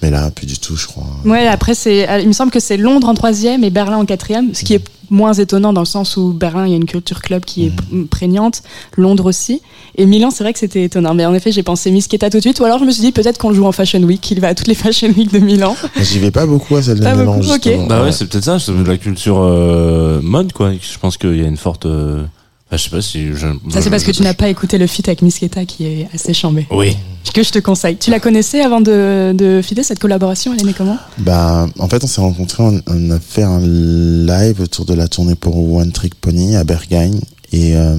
Mais 0.03 0.11
là, 0.11 0.31
plus 0.31 0.47
du 0.47 0.59
tout, 0.59 0.77
je 0.77 0.87
crois. 0.87 1.05
Ouais, 1.25 1.47
après, 1.47 1.75
c'est, 1.75 2.09
euh, 2.09 2.21
il 2.21 2.29
me 2.29 2.33
semble 2.33 2.51
que 2.51 2.61
c'est 2.61 2.77
Londres 2.77 3.09
en 3.09 3.15
troisième 3.15 3.63
et 3.65 3.71
Berlin 3.71 3.99
en 3.99 4.05
quatrième, 4.07 4.55
ce 4.55 4.65
qui 4.65 4.75
est 4.75 4.85
moins 5.11 5.33
étonnant 5.35 5.73
dans 5.73 5.81
le 5.83 5.87
sens 5.87 6.17
où 6.17 6.33
Berlin, 6.33 6.67
il 6.67 6.71
y 6.71 6.73
a 6.75 6.77
une 6.77 6.87
culture 6.87 7.21
club 7.23 7.45
qui 7.45 7.67
est 7.67 7.71
p- 7.71 7.83
prégnante, 8.11 8.63
Londres 8.97 9.27
aussi. 9.27 9.61
Et 9.97 10.05
Milan, 10.07 10.31
c'est 10.31 10.43
vrai 10.45 10.53
que 10.53 10.59
c'était 10.59 10.83
étonnant. 10.85 11.15
Mais 11.15 11.25
en 11.27 11.35
effet, 11.35 11.53
j'ai 11.53 11.63
pensé 11.63 11.91
Misketa 11.91 12.31
tout 12.31 12.39
de 12.39 12.43
suite, 12.43 12.59
ou 12.61 12.65
alors 12.65 12.79
je 12.79 12.85
me 12.85 12.91
suis 12.91 13.03
dit 13.03 13.13
peut-être 13.13 13.39
qu'on 13.39 13.51
le 13.51 13.55
joue 13.55 13.67
en 13.67 13.73
Fashion 13.73 14.03
Week, 14.03 14.29
il 14.31 14.41
va 14.41 14.49
à 14.49 14.55
toutes 14.55 14.67
les 14.69 14.75
Fashion 14.75 15.09
Week 15.17 15.31
de 15.33 15.39
Milan. 15.39 15.77
Mais 15.97 16.05
J'y 16.05 16.19
vais 16.19 16.31
pas 16.31 16.47
beaucoup 16.47 16.77
à 16.77 16.83
celle 16.83 16.99
de 16.99 17.05
Pas 17.05 17.15
Milan, 17.15 17.37
beaucoup, 17.37 17.47
ok. 17.53 17.63
justement. 17.65 17.87
Bah 17.87 18.03
ouais, 18.03 18.13
c'est 18.13 18.27
peut-être 18.27 18.45
ça, 18.45 18.59
c'est 18.59 18.73
de 18.73 18.83
la 18.89 18.99
culture 18.99 19.39
euh, 19.41 20.21
mode 20.23 20.53
quoi. 20.53 20.73
Je 20.73 20.99
pense 20.99 21.17
qu'il 21.17 21.37
y 21.37 21.45
a 21.45 21.47
une 21.49 21.57
forte. 21.57 21.87
euh, 21.87 22.25
enfin, 22.67 22.77
je 22.77 22.83
sais 22.83 22.91
pas 22.91 23.03
si. 23.03 23.29
Je, 23.35 23.47
Ça, 23.71 23.83
c'est 23.83 23.91
parce 23.91 24.05
que 24.05 24.11
tu 24.11 24.23
n'as 24.23 24.35
pas 24.35 24.49
écouté 24.49 24.79
le 24.79 24.87
feat 24.87 25.09
avec 25.09 25.23
Misketa 25.23 25.65
qui 25.65 25.85
est 25.87 26.09
assez 26.15 26.35
chambé. 26.35 26.67
Oui. 26.71 26.97
Que 27.35 27.43
je 27.43 27.51
te 27.51 27.59
conseille? 27.59 27.97
Tu 27.97 28.11
la 28.11 28.21
connaissais 28.21 28.63
avant 28.63 28.81
de, 28.81 29.33
de 29.35 29.61
cette 29.83 29.99
collaboration 29.99 30.55
Elle 30.55 30.61
est 30.61 30.65
née 30.65 30.75
comment? 30.75 30.97
Bah, 31.19 31.67
en 31.79 31.89
fait, 31.89 32.03
on 32.03 32.07
s'est 32.07 32.21
rencontrés, 32.21 32.63
on, 32.63 32.81
on 32.87 33.11
a 33.11 33.21
fait 33.21 33.43
un 33.43 33.61
live 33.61 34.61
autour 34.61 34.85
de 34.87 34.95
la 34.95 35.09
tournée 35.09 35.35
pour 35.35 35.75
One 35.75 35.93
Trick 35.93 36.15
Pony 36.15 36.57
à 36.57 36.65
Berghain 36.65 37.11
et 37.53 37.77
euh, 37.77 37.97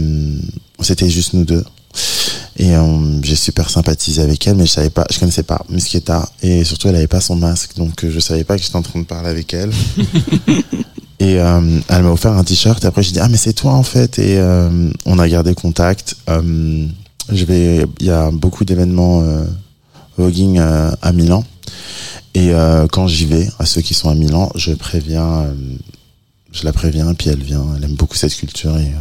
c'était 0.79 1.09
juste 1.09 1.33
nous 1.33 1.43
deux. 1.43 1.63
Et 2.57 2.75
euh, 2.75 3.21
j'ai 3.21 3.35
super 3.35 3.69
sympathisé 3.69 4.21
avec 4.21 4.47
elle, 4.47 4.55
mais 4.55 4.65
je 4.65 4.71
savais 4.71 4.89
pas, 4.89 5.05
je 5.11 5.19
connaissais 5.19 5.43
pas 5.43 5.63
Misketa 5.69 6.27
et 6.41 6.63
surtout 6.63 6.87
elle 6.87 6.95
avait 6.95 7.05
pas 7.07 7.21
son 7.21 7.35
masque, 7.35 7.75
donc 7.75 8.03
euh, 8.03 8.11
je 8.11 8.19
savais 8.19 8.43
pas 8.43 8.57
que 8.57 8.63
j'étais 8.63 8.75
en 8.75 8.81
train 8.81 8.99
de 8.99 9.05
parler 9.05 9.29
avec 9.29 9.53
elle. 9.53 9.71
et 11.19 11.39
euh, 11.39 11.79
elle 11.89 12.03
m'a 12.03 12.11
offert 12.11 12.33
un 12.33 12.43
t-shirt. 12.43 12.83
Après 12.85 13.01
j'ai 13.01 13.11
dit 13.11 13.19
ah 13.19 13.27
mais 13.27 13.37
c'est 13.37 13.53
toi 13.53 13.73
en 13.73 13.83
fait. 13.83 14.19
Et 14.19 14.37
euh, 14.37 14.89
on 15.05 15.19
a 15.19 15.27
gardé 15.27 15.55
contact. 15.55 16.15
Euh, 16.29 16.87
il 17.29 17.87
y 18.01 18.09
a 18.09 18.31
beaucoup 18.31 18.63
d'événements 18.63 19.21
voguing 20.17 20.59
à 20.59 21.11
Milan. 21.11 21.43
Et 22.33 22.53
quand 22.89 23.07
j'y 23.09 23.25
vais, 23.25 23.49
à 23.59 23.65
ceux 23.65 23.81
qui 23.81 23.93
sont 23.93 24.09
à 24.09 24.15
Milan, 24.15 24.49
je 24.55 24.71
préviens, 24.71 25.45
je 26.53 26.63
la 26.63 26.71
préviens, 26.71 27.13
puis 27.15 27.29
elle 27.29 27.43
vient. 27.43 27.65
Elle 27.75 27.83
aime 27.83 27.95
beaucoup 27.95 28.15
cette 28.15 28.33
culture 28.33 28.77
et 28.77 28.93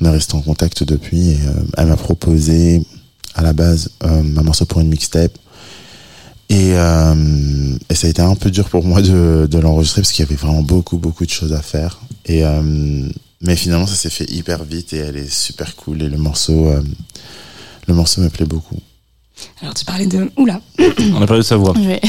on 0.00 0.06
est 0.06 0.10
resté 0.10 0.36
en 0.36 0.40
contact 0.40 0.84
depuis. 0.84 1.32
Et 1.32 1.38
elle 1.76 1.88
m'a 1.88 1.98
proposé 1.98 2.82
à 3.34 3.42
la 3.42 3.52
base 3.52 3.90
un 4.00 4.22
morceau 4.22 4.64
pour 4.64 4.80
une 4.80 4.88
mixtape. 4.88 5.36
Et, 6.50 6.72
euh, 6.74 7.76
et 7.88 7.94
ça 7.94 8.08
a 8.08 8.10
été 8.10 8.20
un 8.20 8.34
peu 8.34 8.50
dur 8.50 8.68
pour 8.68 8.84
moi 8.84 9.00
de, 9.00 9.46
de 9.50 9.58
l'enregistrer 9.58 10.02
parce 10.02 10.10
qu'il 10.12 10.24
y 10.24 10.28
avait 10.28 10.34
vraiment 10.36 10.62
beaucoup, 10.62 10.98
beaucoup 10.98 11.24
de 11.24 11.30
choses 11.30 11.52
à 11.52 11.62
faire. 11.62 12.00
Et, 12.26 12.44
euh, 12.44 13.08
mais 13.40 13.54
finalement, 13.56 13.86
ça 13.86 13.94
s'est 13.94 14.10
fait 14.10 14.28
hyper 14.30 14.64
vite 14.64 14.92
et 14.92 14.96
elle 14.98 15.16
est 15.16 15.32
super 15.32 15.76
cool. 15.76 16.02
Et 16.02 16.08
le 16.08 16.18
morceau, 16.18 16.66
euh, 16.66 16.82
le 17.86 17.94
morceau 17.94 18.20
me 18.20 18.28
plaît 18.28 18.46
beaucoup. 18.46 18.76
Alors, 19.62 19.74
tu 19.74 19.84
parlais 19.84 20.06
de. 20.06 20.28
Oula 20.36 20.60
On 21.14 21.22
a 21.22 21.26
parlé 21.26 21.42
de 21.42 21.46
sa 21.46 21.56
voix. 21.56 21.72
je 21.76 21.80
vais- 21.88 22.00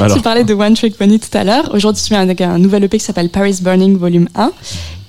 Alors. 0.00 0.16
Tu 0.18 0.22
parlais 0.22 0.44
de 0.44 0.52
One 0.54 0.74
Trick 0.74 0.98
Pony 0.98 1.18
tout 1.20 1.34
à 1.38 1.44
l'heure. 1.44 1.72
Aujourd'hui, 1.72 2.02
tu 2.02 2.08
viens 2.10 2.20
avec 2.20 2.40
un 2.40 2.58
nouvel 2.58 2.82
EP 2.84 2.98
qui 2.98 3.04
s'appelle 3.04 3.30
Paris 3.30 3.58
Burning 3.62 3.96
Volume 3.96 4.28
1, 4.34 4.52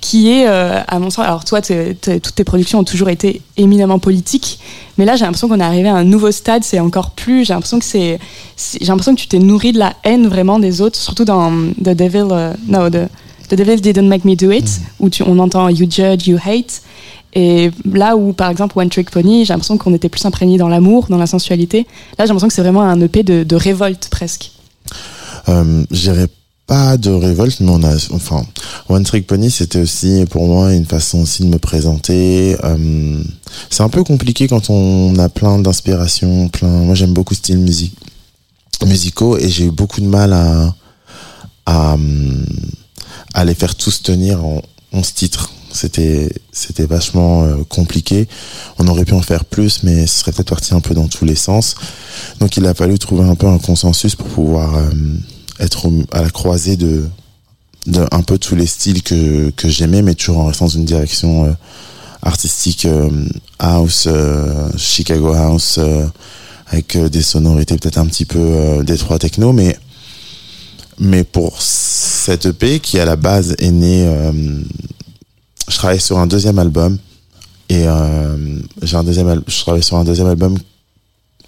qui 0.04 0.30
est, 0.30 0.46
euh, 0.46 0.80
à 0.86 0.98
mon 0.98 1.08
sens, 1.08 1.24
alors 1.24 1.44
toi, 1.46 1.62
t'es- 1.62 1.94
t'es- 1.94 2.20
toutes 2.20 2.34
tes 2.34 2.44
productions 2.44 2.80
ont 2.80 2.84
toujours 2.84 3.08
été 3.08 3.40
éminemment 3.56 3.98
politiques, 3.98 4.58
mais 4.98 5.06
là, 5.06 5.16
j'ai 5.16 5.24
l'impression 5.24 5.48
qu'on 5.48 5.58
est 5.60 5.64
arrivé 5.64 5.88
à 5.88 5.94
un 5.96 6.04
nouveau 6.04 6.30
stade. 6.30 6.62
C'est 6.62 6.78
encore 6.78 7.12
plus. 7.12 7.46
J'ai 7.46 7.54
l'impression 7.54 7.78
que 7.78 7.86
c'est, 7.86 8.18
j'ai 8.80 8.86
l'impression 8.86 9.14
que 9.14 9.20
tu 9.20 9.28
t'es 9.28 9.38
nourri 9.38 9.72
de 9.72 9.78
la 9.78 9.94
haine 10.04 10.26
vraiment 10.28 10.58
des 10.58 10.82
autres, 10.82 10.98
surtout 10.98 11.24
dans 11.24 11.50
The 11.82 11.94
Devil, 11.96 12.26
euh, 12.32 12.52
no, 12.68 12.90
the, 12.90 13.08
The 13.48 13.54
Devil 13.54 13.80
Didn't 13.80 14.06
Make 14.06 14.26
Me 14.26 14.36
Do 14.36 14.50
It, 14.50 14.68
où 15.00 15.08
tu, 15.08 15.22
on 15.26 15.38
entend 15.38 15.70
You 15.70 15.86
Judge, 15.90 16.26
You 16.26 16.36
Hate. 16.44 16.82
Et 17.32 17.70
là 17.90 18.14
où, 18.16 18.34
par 18.34 18.50
exemple, 18.50 18.78
One 18.78 18.90
Trick 18.90 19.10
Pony, 19.10 19.46
j'ai 19.46 19.54
l'impression 19.54 19.78
qu'on 19.78 19.94
était 19.94 20.10
plus 20.10 20.24
imprégné 20.26 20.58
dans 20.58 20.68
l'amour, 20.68 21.06
dans 21.08 21.16
la 21.18 21.26
sensualité. 21.26 21.86
Là, 22.18 22.26
j'ai 22.26 22.28
l'impression 22.28 22.48
que 22.48 22.54
c'est 22.54 22.62
vraiment 22.62 22.82
un 22.82 23.00
EP 23.00 23.22
de, 23.22 23.42
de 23.42 23.56
révolte 23.56 24.08
presque. 24.10 24.50
Euh, 25.48 25.82
je 25.90 26.00
dirais 26.12 26.28
pas 26.66 26.96
de 26.96 27.10
révolte, 27.10 27.60
mais 27.60 27.70
on 27.70 27.82
a, 27.82 27.94
enfin, 28.12 28.44
One 28.88 29.04
Trick 29.04 29.26
Pony, 29.26 29.50
c'était 29.50 29.80
aussi 29.80 30.24
pour 30.30 30.46
moi 30.46 30.72
une 30.72 30.86
façon 30.86 31.20
aussi 31.20 31.42
de 31.42 31.48
me 31.48 31.58
présenter. 31.58 32.56
Euh, 32.64 33.22
c'est 33.70 33.82
un 33.82 33.90
peu 33.90 34.02
compliqué 34.02 34.48
quand 34.48 34.70
on 34.70 35.18
a 35.18 35.28
plein 35.28 35.58
d'inspirations, 35.58 36.48
plein. 36.48 36.68
Moi, 36.68 36.94
j'aime 36.94 37.12
beaucoup 37.12 37.34
style 37.34 37.58
musique, 37.58 37.94
musicaux, 38.86 39.36
et 39.36 39.48
j'ai 39.48 39.64
eu 39.66 39.70
beaucoup 39.70 40.00
de 40.00 40.06
mal 40.06 40.32
à, 40.32 40.74
à, 41.66 41.94
hum, 41.94 42.46
à 43.34 43.44
les 43.44 43.54
faire 43.54 43.74
tous 43.74 44.02
tenir 44.02 44.44
en 44.44 44.62
11 44.92 45.14
titres. 45.14 45.50
C'était, 45.70 46.30
c'était 46.52 46.86
vachement 46.86 47.44
euh, 47.44 47.56
compliqué. 47.68 48.28
On 48.78 48.86
aurait 48.86 49.04
pu 49.04 49.12
en 49.12 49.22
faire 49.22 49.44
plus, 49.44 49.82
mais 49.82 50.06
ce 50.06 50.20
serait 50.20 50.32
peut-être 50.32 50.50
parti 50.50 50.72
un 50.72 50.80
peu 50.80 50.94
dans 50.94 51.08
tous 51.08 51.24
les 51.24 51.34
sens. 51.34 51.74
Donc, 52.38 52.56
il 52.56 52.64
a 52.66 52.74
fallu 52.74 52.96
trouver 52.98 53.24
un 53.24 53.34
peu 53.34 53.48
un 53.48 53.58
consensus 53.58 54.14
pour 54.14 54.28
pouvoir 54.28 54.76
euh, 54.76 54.90
être 55.60 55.90
à 56.12 56.22
la 56.22 56.30
croisée 56.30 56.76
de, 56.76 57.08
un 58.10 58.22
peu 58.22 58.38
tous 58.38 58.56
les 58.56 58.66
styles 58.66 59.02
que, 59.02 59.50
que 59.50 59.68
j'aimais, 59.68 60.02
mais 60.02 60.14
toujours 60.14 60.38
en 60.38 60.46
restant 60.46 60.66
dans 60.66 60.70
une 60.72 60.84
direction 60.84 61.44
euh, 61.44 61.52
artistique 62.22 62.86
euh, 62.86 63.10
house, 63.58 64.06
euh, 64.06 64.70
Chicago 64.76 65.32
house, 65.32 65.78
avec 66.68 66.96
des 66.96 67.22
sonorités 67.22 67.76
peut-être 67.76 67.98
un 67.98 68.06
petit 68.06 68.24
peu 68.24 68.82
Détroit 68.84 69.18
techno, 69.18 69.52
mais 69.52 69.76
mais 70.98 71.24
pour 71.24 71.60
cette 71.60 72.46
EP 72.46 72.78
qui 72.78 72.98
à 73.00 73.04
la 73.04 73.16
base 73.16 73.54
est 73.58 73.70
née, 73.70 74.08
je 75.68 75.76
travaille 75.76 76.00
sur 76.00 76.18
un 76.18 76.26
deuxième 76.26 76.58
album 76.58 76.98
et 77.68 77.84
j'ai 78.82 78.96
un 78.96 79.04
deuxième, 79.04 79.42
je 79.46 79.60
travaille 79.60 79.82
sur 79.82 79.96
un 79.96 80.04
deuxième 80.04 80.28
album 80.28 80.56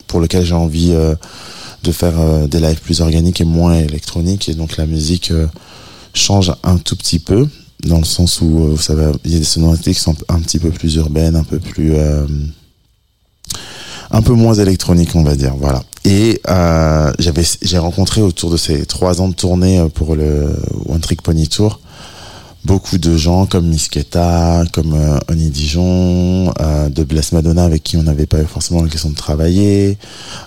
pour 0.07 0.21
lequel 0.21 0.45
j'ai 0.45 0.55
envie 0.55 0.95
de 1.87 1.93
faire 1.93 2.21
euh, 2.21 2.47
des 2.47 2.61
lives 2.61 2.81
plus 2.81 3.01
organiques 3.01 3.41
et 3.41 3.45
moins 3.45 3.75
électroniques 3.75 4.49
et 4.49 4.55
donc 4.55 4.77
la 4.77 4.87
musique 4.87 5.31
euh, 5.31 5.47
change 6.15 6.53
un 6.65 6.79
tout 6.79 6.97
petit 6.97 7.19
peu 7.19 7.49
dans 7.85 7.99
le 7.99 8.05
sens 8.05 8.41
où 8.41 8.73
euh, 8.73 8.77
ça 8.77 8.95
va 8.95 9.13
il 9.25 9.33
y 9.33 9.37
a 9.37 9.39
des 9.39 9.45
sonorités 9.45 9.95
qui 9.95 10.01
sont 10.01 10.17
un 10.29 10.41
petit 10.41 10.59
peu 10.59 10.71
plus 10.71 10.97
urbaines 10.97 11.37
un 11.37 11.45
peu 11.45 11.59
plus 11.59 11.95
un 14.11 14.23
peu 14.23 14.33
moins 14.35 14.55
électronique, 14.55 15.17
on 15.17 15.25
va 15.25 15.35
dire. 15.35 15.55
Voilà. 15.57 15.83
Et 16.05 16.41
j'avais, 17.19 17.43
j'ai 17.63 17.79
rencontré 17.79 18.23
autour 18.23 18.51
de 18.51 18.57
ces 18.57 18.87
trois 18.87 19.21
ans 19.21 19.29
de 19.29 19.35
tournée 19.35 19.85
pour 19.95 20.15
le 20.15 20.57
One 20.89 21.01
Trick 21.01 21.23
Pony 21.23 21.49
Tour 21.49 21.81
beaucoup 22.67 22.99
de 22.99 23.17
gens 23.17 23.47
comme 23.47 23.69
Misketa, 23.69 24.65
comme 24.73 24.95
euh, 24.95 25.19
Oni 25.29 25.51
Dijon, 25.51 26.53
euh, 26.61 26.89
de 26.89 27.05
Bless 27.05 27.31
Madonna 27.31 27.65
avec 27.65 27.85
qui 27.85 27.97
on 27.97 28.03
n'avait 28.03 28.27
pas 28.27 28.43
eu 28.43 28.45
forcément 28.45 28.83
l'occasion 28.83 29.09
de 29.09 29.15
travailler, 29.15 29.97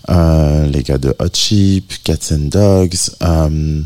euh, 0.09 0.67
les 0.67 0.83
gars 0.83 0.97
de 0.97 1.15
Hot 1.17 1.33
Chip, 1.33 1.93
Cats 2.03 2.33
and 2.33 2.49
Dogs, 2.51 2.97
euh, 3.23 3.81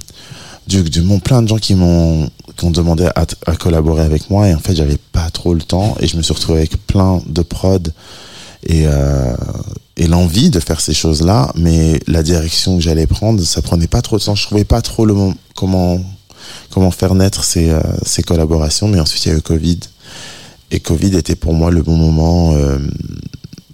Duke 0.68 0.90
Dumont, 0.90 1.20
plein 1.20 1.44
de 1.44 1.48
gens 1.48 1.58
qui 1.60 1.76
m'ont 1.76 2.28
qui 2.58 2.66
ont 2.66 2.72
demandé 2.72 3.08
à, 3.16 3.56
collaborer 3.56 4.04
avec 4.04 4.30
moi 4.30 4.48
et 4.48 4.54
en 4.54 4.60
fait 4.60 4.76
j'avais 4.76 4.98
pas 5.12 5.30
trop 5.32 5.54
le 5.54 5.62
temps 5.62 5.96
et 6.00 6.08
je 6.08 6.18
me 6.18 6.22
suis 6.22 6.34
retrouvé 6.34 6.60
avec 6.60 6.78
plein 6.86 7.20
de 7.26 7.42
prod 7.42 7.92
et 8.68 8.86
et 9.98 10.08
l'envie 10.08 10.52
de 10.52 10.60
faire 10.60 10.80
ces 10.80 10.94
choses 10.94 11.24
là 11.24 11.52
mais 11.56 12.00
la 12.06 12.22
direction 12.22 12.78
que 12.78 12.84
j'allais 12.84 13.08
prendre 13.08 13.42
ça 13.42 13.64
prenait 13.64 13.88
pas 13.88 14.04
trop 14.04 14.20
de 14.20 14.24
temps. 14.24 14.36
Je 14.36 14.46
trouvais 14.46 14.66
pas 14.66 14.84
trop 14.84 15.06
le 15.06 15.16
comment 15.56 16.00
comment 16.72 16.92
faire 16.92 17.16
naître 17.16 17.44
ces, 17.44 17.70
euh, 17.70 17.82
ces 18.06 18.24
collaborations. 18.24 18.88
Mais 18.88 19.00
ensuite, 19.00 19.26
il 19.26 19.30
y 19.30 19.36
a 19.36 19.38
eu 19.38 19.42
Covid. 19.42 19.80
Et 20.72 20.80
Covid 20.80 21.16
était 21.16 21.36
pour 21.36 21.54
moi 21.54 21.72
le 21.72 21.82
bon 21.82 21.96
moment 21.96 22.54
euh, 22.54 22.80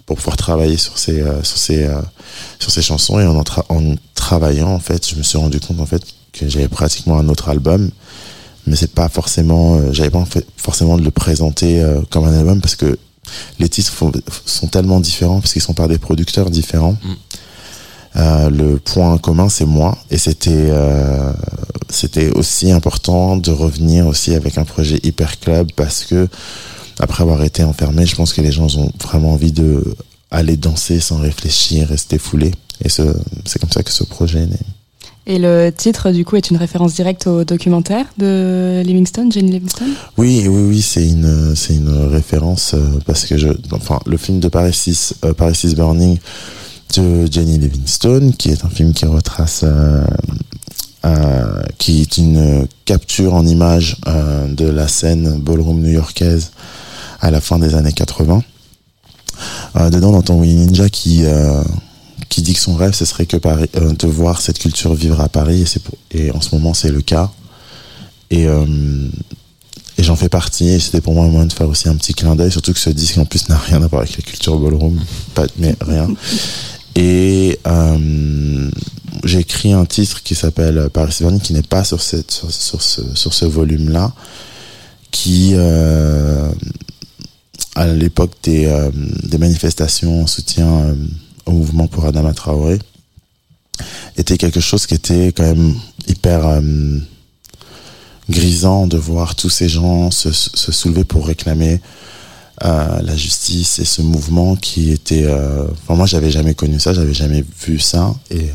pour 0.06 0.16
pouvoir 0.16 0.36
travailler 0.36 0.76
sur 0.76 0.98
ces, 0.98 1.20
euh, 1.20 1.42
sur 1.42 1.58
ces, 1.58 1.88
sur 2.58 2.70
ces 2.70 2.82
chansons. 2.82 3.20
Et 3.20 3.26
en, 3.26 3.36
en 3.38 3.94
travaillant, 4.14 4.70
en 4.70 4.80
fait, 4.80 5.08
je 5.08 5.16
me 5.16 5.22
suis 5.22 5.38
rendu 5.38 5.60
compte 5.60 5.80
en 5.80 5.86
fait 5.86 6.02
que 6.32 6.48
j'avais 6.48 6.68
pratiquement 6.68 7.18
un 7.18 7.28
autre 7.28 7.48
album. 7.48 7.90
Mais 8.66 8.76
c'est 8.76 8.92
pas 8.92 9.08
forcément, 9.08 9.92
j'avais 9.92 10.10
pas 10.10 10.24
forcément 10.56 10.98
de 10.98 11.02
le 11.02 11.10
présenter 11.10 11.82
comme 12.10 12.24
un 12.24 12.38
album 12.38 12.60
parce 12.60 12.76
que 12.76 12.98
les 13.58 13.68
titres 13.68 13.92
sont 14.44 14.66
tellement 14.66 15.00
différents 15.00 15.40
parce 15.40 15.52
qu'ils 15.52 15.62
sont 15.62 15.72
par 15.72 15.88
des 15.88 15.98
producteurs 15.98 16.50
différents. 16.50 16.96
Mm. 17.02 17.14
Euh, 18.16 18.50
le 18.50 18.78
point 18.78 19.16
commun, 19.18 19.48
c'est 19.48 19.64
moi, 19.66 19.96
et 20.10 20.18
c'était 20.18 20.50
euh, 20.70 21.32
c'était 21.88 22.30
aussi 22.30 22.72
important 22.72 23.36
de 23.36 23.52
revenir 23.52 24.06
aussi 24.08 24.34
avec 24.34 24.58
un 24.58 24.64
projet 24.64 24.98
hyper 25.04 25.38
club 25.38 25.70
parce 25.76 26.04
que 26.04 26.28
après 26.98 27.22
avoir 27.22 27.42
été 27.44 27.62
enfermé, 27.62 28.06
je 28.06 28.16
pense 28.16 28.32
que 28.32 28.40
les 28.40 28.50
gens 28.52 28.66
ont 28.76 28.90
vraiment 29.02 29.32
envie 29.32 29.52
de 29.52 29.94
aller 30.32 30.56
danser 30.56 30.98
sans 31.00 31.18
réfléchir, 31.18 31.88
rester 31.88 32.18
foulé. 32.18 32.50
Et 32.84 32.88
ce- 32.88 33.14
c'est 33.46 33.58
comme 33.60 33.70
ça 33.70 33.82
que 33.82 33.90
ce 33.92 34.04
projet 34.04 34.40
est 34.42 34.46
né. 34.46 34.58
Et 35.26 35.38
le 35.38 35.70
titre, 35.70 36.10
du 36.10 36.24
coup, 36.24 36.34
est 36.36 36.50
une 36.50 36.56
référence 36.56 36.94
directe 36.94 37.26
au 37.28 37.44
documentaire 37.44 38.06
de 38.18 38.82
Livingstone, 38.84 39.30
Jane 39.30 39.50
Livingstone? 39.50 39.90
Oui, 40.18 40.44
oui, 40.48 40.62
oui, 40.68 40.82
c'est 40.82 41.06
une, 41.06 41.54
c'est 41.54 41.74
une 41.74 41.90
référence 42.08 42.72
euh, 42.74 42.98
parce 43.06 43.24
que 43.26 43.36
je, 43.38 43.48
enfin, 43.72 44.00
le 44.06 44.16
film 44.16 44.40
de 44.40 44.48
Paris 44.48 44.72
6, 44.74 45.14
euh, 45.24 45.32
Paris 45.32 45.54
6 45.54 45.74
Burning 45.76 46.18
de 46.94 47.30
Jenny 47.30 47.58
Livingstone, 47.58 48.34
qui 48.34 48.50
est 48.50 48.64
un 48.64 48.68
film 48.68 48.92
qui 48.92 49.06
retrace, 49.06 49.62
euh, 49.64 50.04
euh, 51.04 51.62
qui 51.78 52.02
est 52.02 52.18
une 52.18 52.66
capture 52.84 53.34
en 53.34 53.46
image 53.46 53.96
euh, 54.06 54.52
de 54.52 54.66
la 54.66 54.88
scène 54.88 55.38
ballroom 55.40 55.80
new-yorkaise 55.80 56.52
à 57.20 57.30
la 57.30 57.40
fin 57.40 57.58
des 57.58 57.74
années 57.74 57.92
80. 57.92 58.42
Euh, 59.76 59.90
dedans, 59.90 60.10
on 60.10 60.18
entend 60.18 60.40
Willy 60.40 60.54
Ninja 60.54 60.88
qui 60.88 61.24
qui 62.28 62.42
dit 62.42 62.54
que 62.54 62.60
son 62.60 62.76
rêve, 62.76 62.92
ce 62.92 63.04
serait 63.04 63.26
que 63.26 63.36
Paris, 63.36 63.68
de 63.74 64.06
voir 64.06 64.40
cette 64.40 64.60
culture 64.60 64.94
vivre 64.94 65.20
à 65.20 65.28
Paris, 65.28 65.64
et 66.12 66.30
en 66.30 66.40
ce 66.40 66.54
moment, 66.54 66.74
c'est 66.74 66.92
le 66.92 67.00
cas. 67.00 67.30
Et 68.30 68.46
et 70.00 70.02
j'en 70.02 70.16
fais 70.16 70.30
partie, 70.30 70.68
et 70.68 70.80
c'était 70.80 71.02
pour 71.02 71.12
moi 71.12 71.26
un 71.26 71.28
moyen 71.28 71.46
de 71.46 71.52
faire 71.52 71.68
aussi 71.68 71.86
un 71.86 71.94
petit 71.94 72.14
clin 72.14 72.34
d'œil, 72.34 72.50
surtout 72.50 72.72
que 72.72 72.78
ce 72.78 72.88
disque 72.88 73.18
en 73.18 73.26
plus 73.26 73.50
n'a 73.50 73.58
rien 73.58 73.82
à 73.82 73.86
voir 73.86 74.00
avec 74.00 74.16
la 74.16 74.22
culture 74.22 74.58
ballroom, 74.58 74.98
pas, 75.34 75.44
mais 75.58 75.76
rien. 75.82 76.08
Et 76.96 77.58
euh, 77.66 78.70
j'ai 79.24 79.38
écrit 79.38 79.72
un 79.72 79.84
titre 79.84 80.22
qui 80.22 80.34
s'appelle 80.34 80.88
Paris 80.92 81.16
Burning, 81.20 81.40
qui 81.40 81.52
n'est 81.52 81.62
pas 81.62 81.84
sur, 81.84 82.00
ce, 82.02 82.16
sur 82.28 83.34
ce 83.34 83.44
volume-là, 83.44 84.12
qui, 85.10 85.52
euh, 85.54 86.50
à 87.74 87.86
l'époque 87.86 88.32
des, 88.42 88.66
euh, 88.66 88.90
manifestations 89.38 90.22
en 90.22 90.26
soutien 90.26 90.66
euh, 90.66 90.94
au 91.46 91.52
mouvement 91.52 91.86
pour 91.86 92.04
Adama 92.04 92.32
Traoré, 92.34 92.78
était 94.16 94.36
quelque 94.36 94.60
chose 94.60 94.86
qui 94.86 94.94
était 94.94 95.32
quand 95.32 95.44
même 95.44 95.74
hyper 96.06 96.46
euh, 96.46 96.60
grisant 98.28 98.86
de 98.86 98.96
voir 98.96 99.34
tous 99.34 99.50
ces 99.50 99.68
gens 99.68 100.10
se, 100.10 100.30
soulever 100.32 101.04
pour 101.04 101.26
réclamer 101.26 101.74
euh, 101.74 101.78
la 102.62 103.16
justice 103.16 103.78
et 103.78 103.84
ce 103.84 104.02
mouvement 104.02 104.54
qui 104.56 104.90
était 104.90 105.24
euh, 105.24 105.64
enfin 105.82 105.94
moi 105.94 106.06
j'avais 106.06 106.30
jamais 106.30 106.54
connu 106.54 106.78
ça 106.78 106.92
j'avais 106.92 107.14
jamais 107.14 107.44
vu 107.66 107.78
ça 107.78 108.14
et 108.30 108.50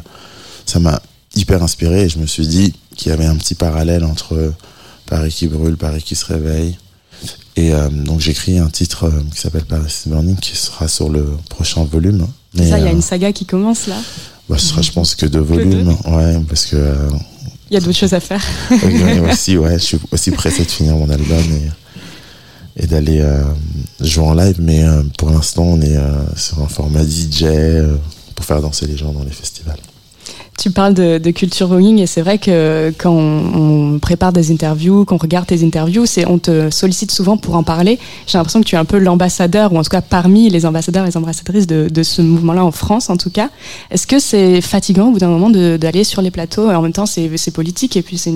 ça 0.65 0.79
m'a 0.79 1.01
hyper 1.35 1.63
inspiré 1.63 2.03
et 2.03 2.09
je 2.09 2.19
me 2.19 2.27
suis 2.27 2.47
dit 2.47 2.73
qu'il 2.95 3.09
y 3.09 3.13
avait 3.13 3.25
un 3.25 3.35
petit 3.35 3.55
parallèle 3.55 4.03
entre 4.03 4.53
Paris 5.07 5.31
qui 5.31 5.47
brûle 5.47 5.75
Paris 5.75 6.03
qui 6.03 6.15
se 6.15 6.25
réveille 6.25 6.77
et 7.55 7.73
euh, 7.73 7.89
donc 7.89 8.19
j'écris 8.19 8.59
un 8.59 8.67
titre 8.67 9.05
euh, 9.05 9.23
qui 9.33 9.41
s'appelle 9.41 9.65
Paris 9.65 9.91
is 10.05 10.09
Burning 10.09 10.35
qui 10.35 10.55
sera 10.55 10.87
sur 10.87 11.09
le 11.09 11.25
prochain 11.49 11.83
volume 11.83 12.27
C'est 12.55 12.69
ça, 12.69 12.77
il 12.77 12.83
y 12.83 12.87
a 12.87 12.89
euh, 12.89 12.93
une 12.93 13.01
saga 13.01 13.31
qui 13.31 13.45
commence 13.45 13.87
là. 13.87 13.95
bah, 14.49 14.57
ce 14.57 14.67
sera 14.67 14.81
je 14.81 14.91
pense 14.91 15.15
que 15.15 15.25
deux 15.25 15.39
volumes 15.39 15.95
ouais 16.07 16.39
parce 16.47 16.65
que 16.65 16.95
Il 17.71 17.73
y 17.73 17.77
a 17.77 17.79
d'autres 17.79 17.97
choses 17.97 18.13
à 18.13 18.19
faire. 18.19 18.43
Ouais, 18.69 19.19
aussi, 19.19 19.57
ouais, 19.57 19.79
je 19.79 19.83
suis 19.83 19.99
aussi 20.11 20.31
pressé 20.31 20.63
de 20.63 20.69
finir 20.69 20.95
mon 20.95 21.09
album 21.09 21.43
et, 21.51 21.71
et 22.77 22.87
d'aller 22.87 23.21
euh, 23.21 23.43
jouer 24.01 24.25
en 24.25 24.33
live, 24.33 24.57
mais 24.59 24.83
euh, 24.83 25.01
pour 25.17 25.29
l'instant, 25.29 25.63
on 25.63 25.81
est 25.81 25.95
euh, 25.95 26.11
sur 26.35 26.61
un 26.61 26.67
format 26.67 27.03
DJ 27.03 27.45
pour 28.35 28.45
faire 28.45 28.61
danser 28.61 28.85
les 28.85 28.97
gens 28.97 29.13
dans 29.13 29.23
les 29.23 29.31
festivals. 29.31 29.79
Tu 30.57 30.71
parles 30.71 30.93
de, 30.93 31.31
culture 31.31 31.67
voguing 31.67 31.99
et 31.99 32.07
c'est 32.07 32.21
vrai 32.21 32.37
que 32.37 32.93
quand 32.97 33.13
on, 33.13 33.99
prépare 33.99 34.31
des 34.31 34.51
interviews, 34.51 35.03
qu'on 35.03 35.17
regarde 35.17 35.45
tes 35.45 35.63
interviews, 35.63 36.05
c'est 36.05 36.25
on 36.27 36.37
te 36.37 36.69
sollicite 36.69 37.11
souvent 37.11 37.37
pour 37.37 37.55
en 37.55 37.63
parler. 37.63 37.99
J'ai 38.25 38.37
l'impression 38.37 38.61
que 38.61 38.65
tu 38.65 38.75
es 38.75 38.77
un 38.77 38.85
peu 38.85 38.97
l'ambassadeur 38.97 39.73
ou 39.73 39.77
en 39.77 39.83
tout 39.83 39.89
cas 39.89 40.01
parmi 40.01 40.49
les 40.49 40.65
ambassadeurs 40.65 41.03
et 41.03 41.09
les 41.09 41.17
ambassadrices 41.17 41.67
de, 41.67 42.03
ce 42.03 42.21
mouvement-là 42.21 42.63
en 42.63 42.71
France 42.71 43.09
en 43.09 43.17
tout 43.17 43.29
cas. 43.29 43.49
Est-ce 43.91 44.07
que 44.07 44.17
c'est 44.17 44.61
fatigant 44.61 45.09
au 45.09 45.11
bout 45.11 45.19
d'un 45.19 45.27
moment 45.27 45.49
d'aller 45.49 46.03
sur 46.03 46.21
les 46.21 46.31
plateaux 46.31 46.71
et 46.71 46.75
en 46.75 46.81
même 46.81 46.93
temps 46.93 47.05
c'est 47.05 47.51
politique 47.53 47.97
et 47.97 48.01
puis 48.01 48.17
c'est 48.17 48.33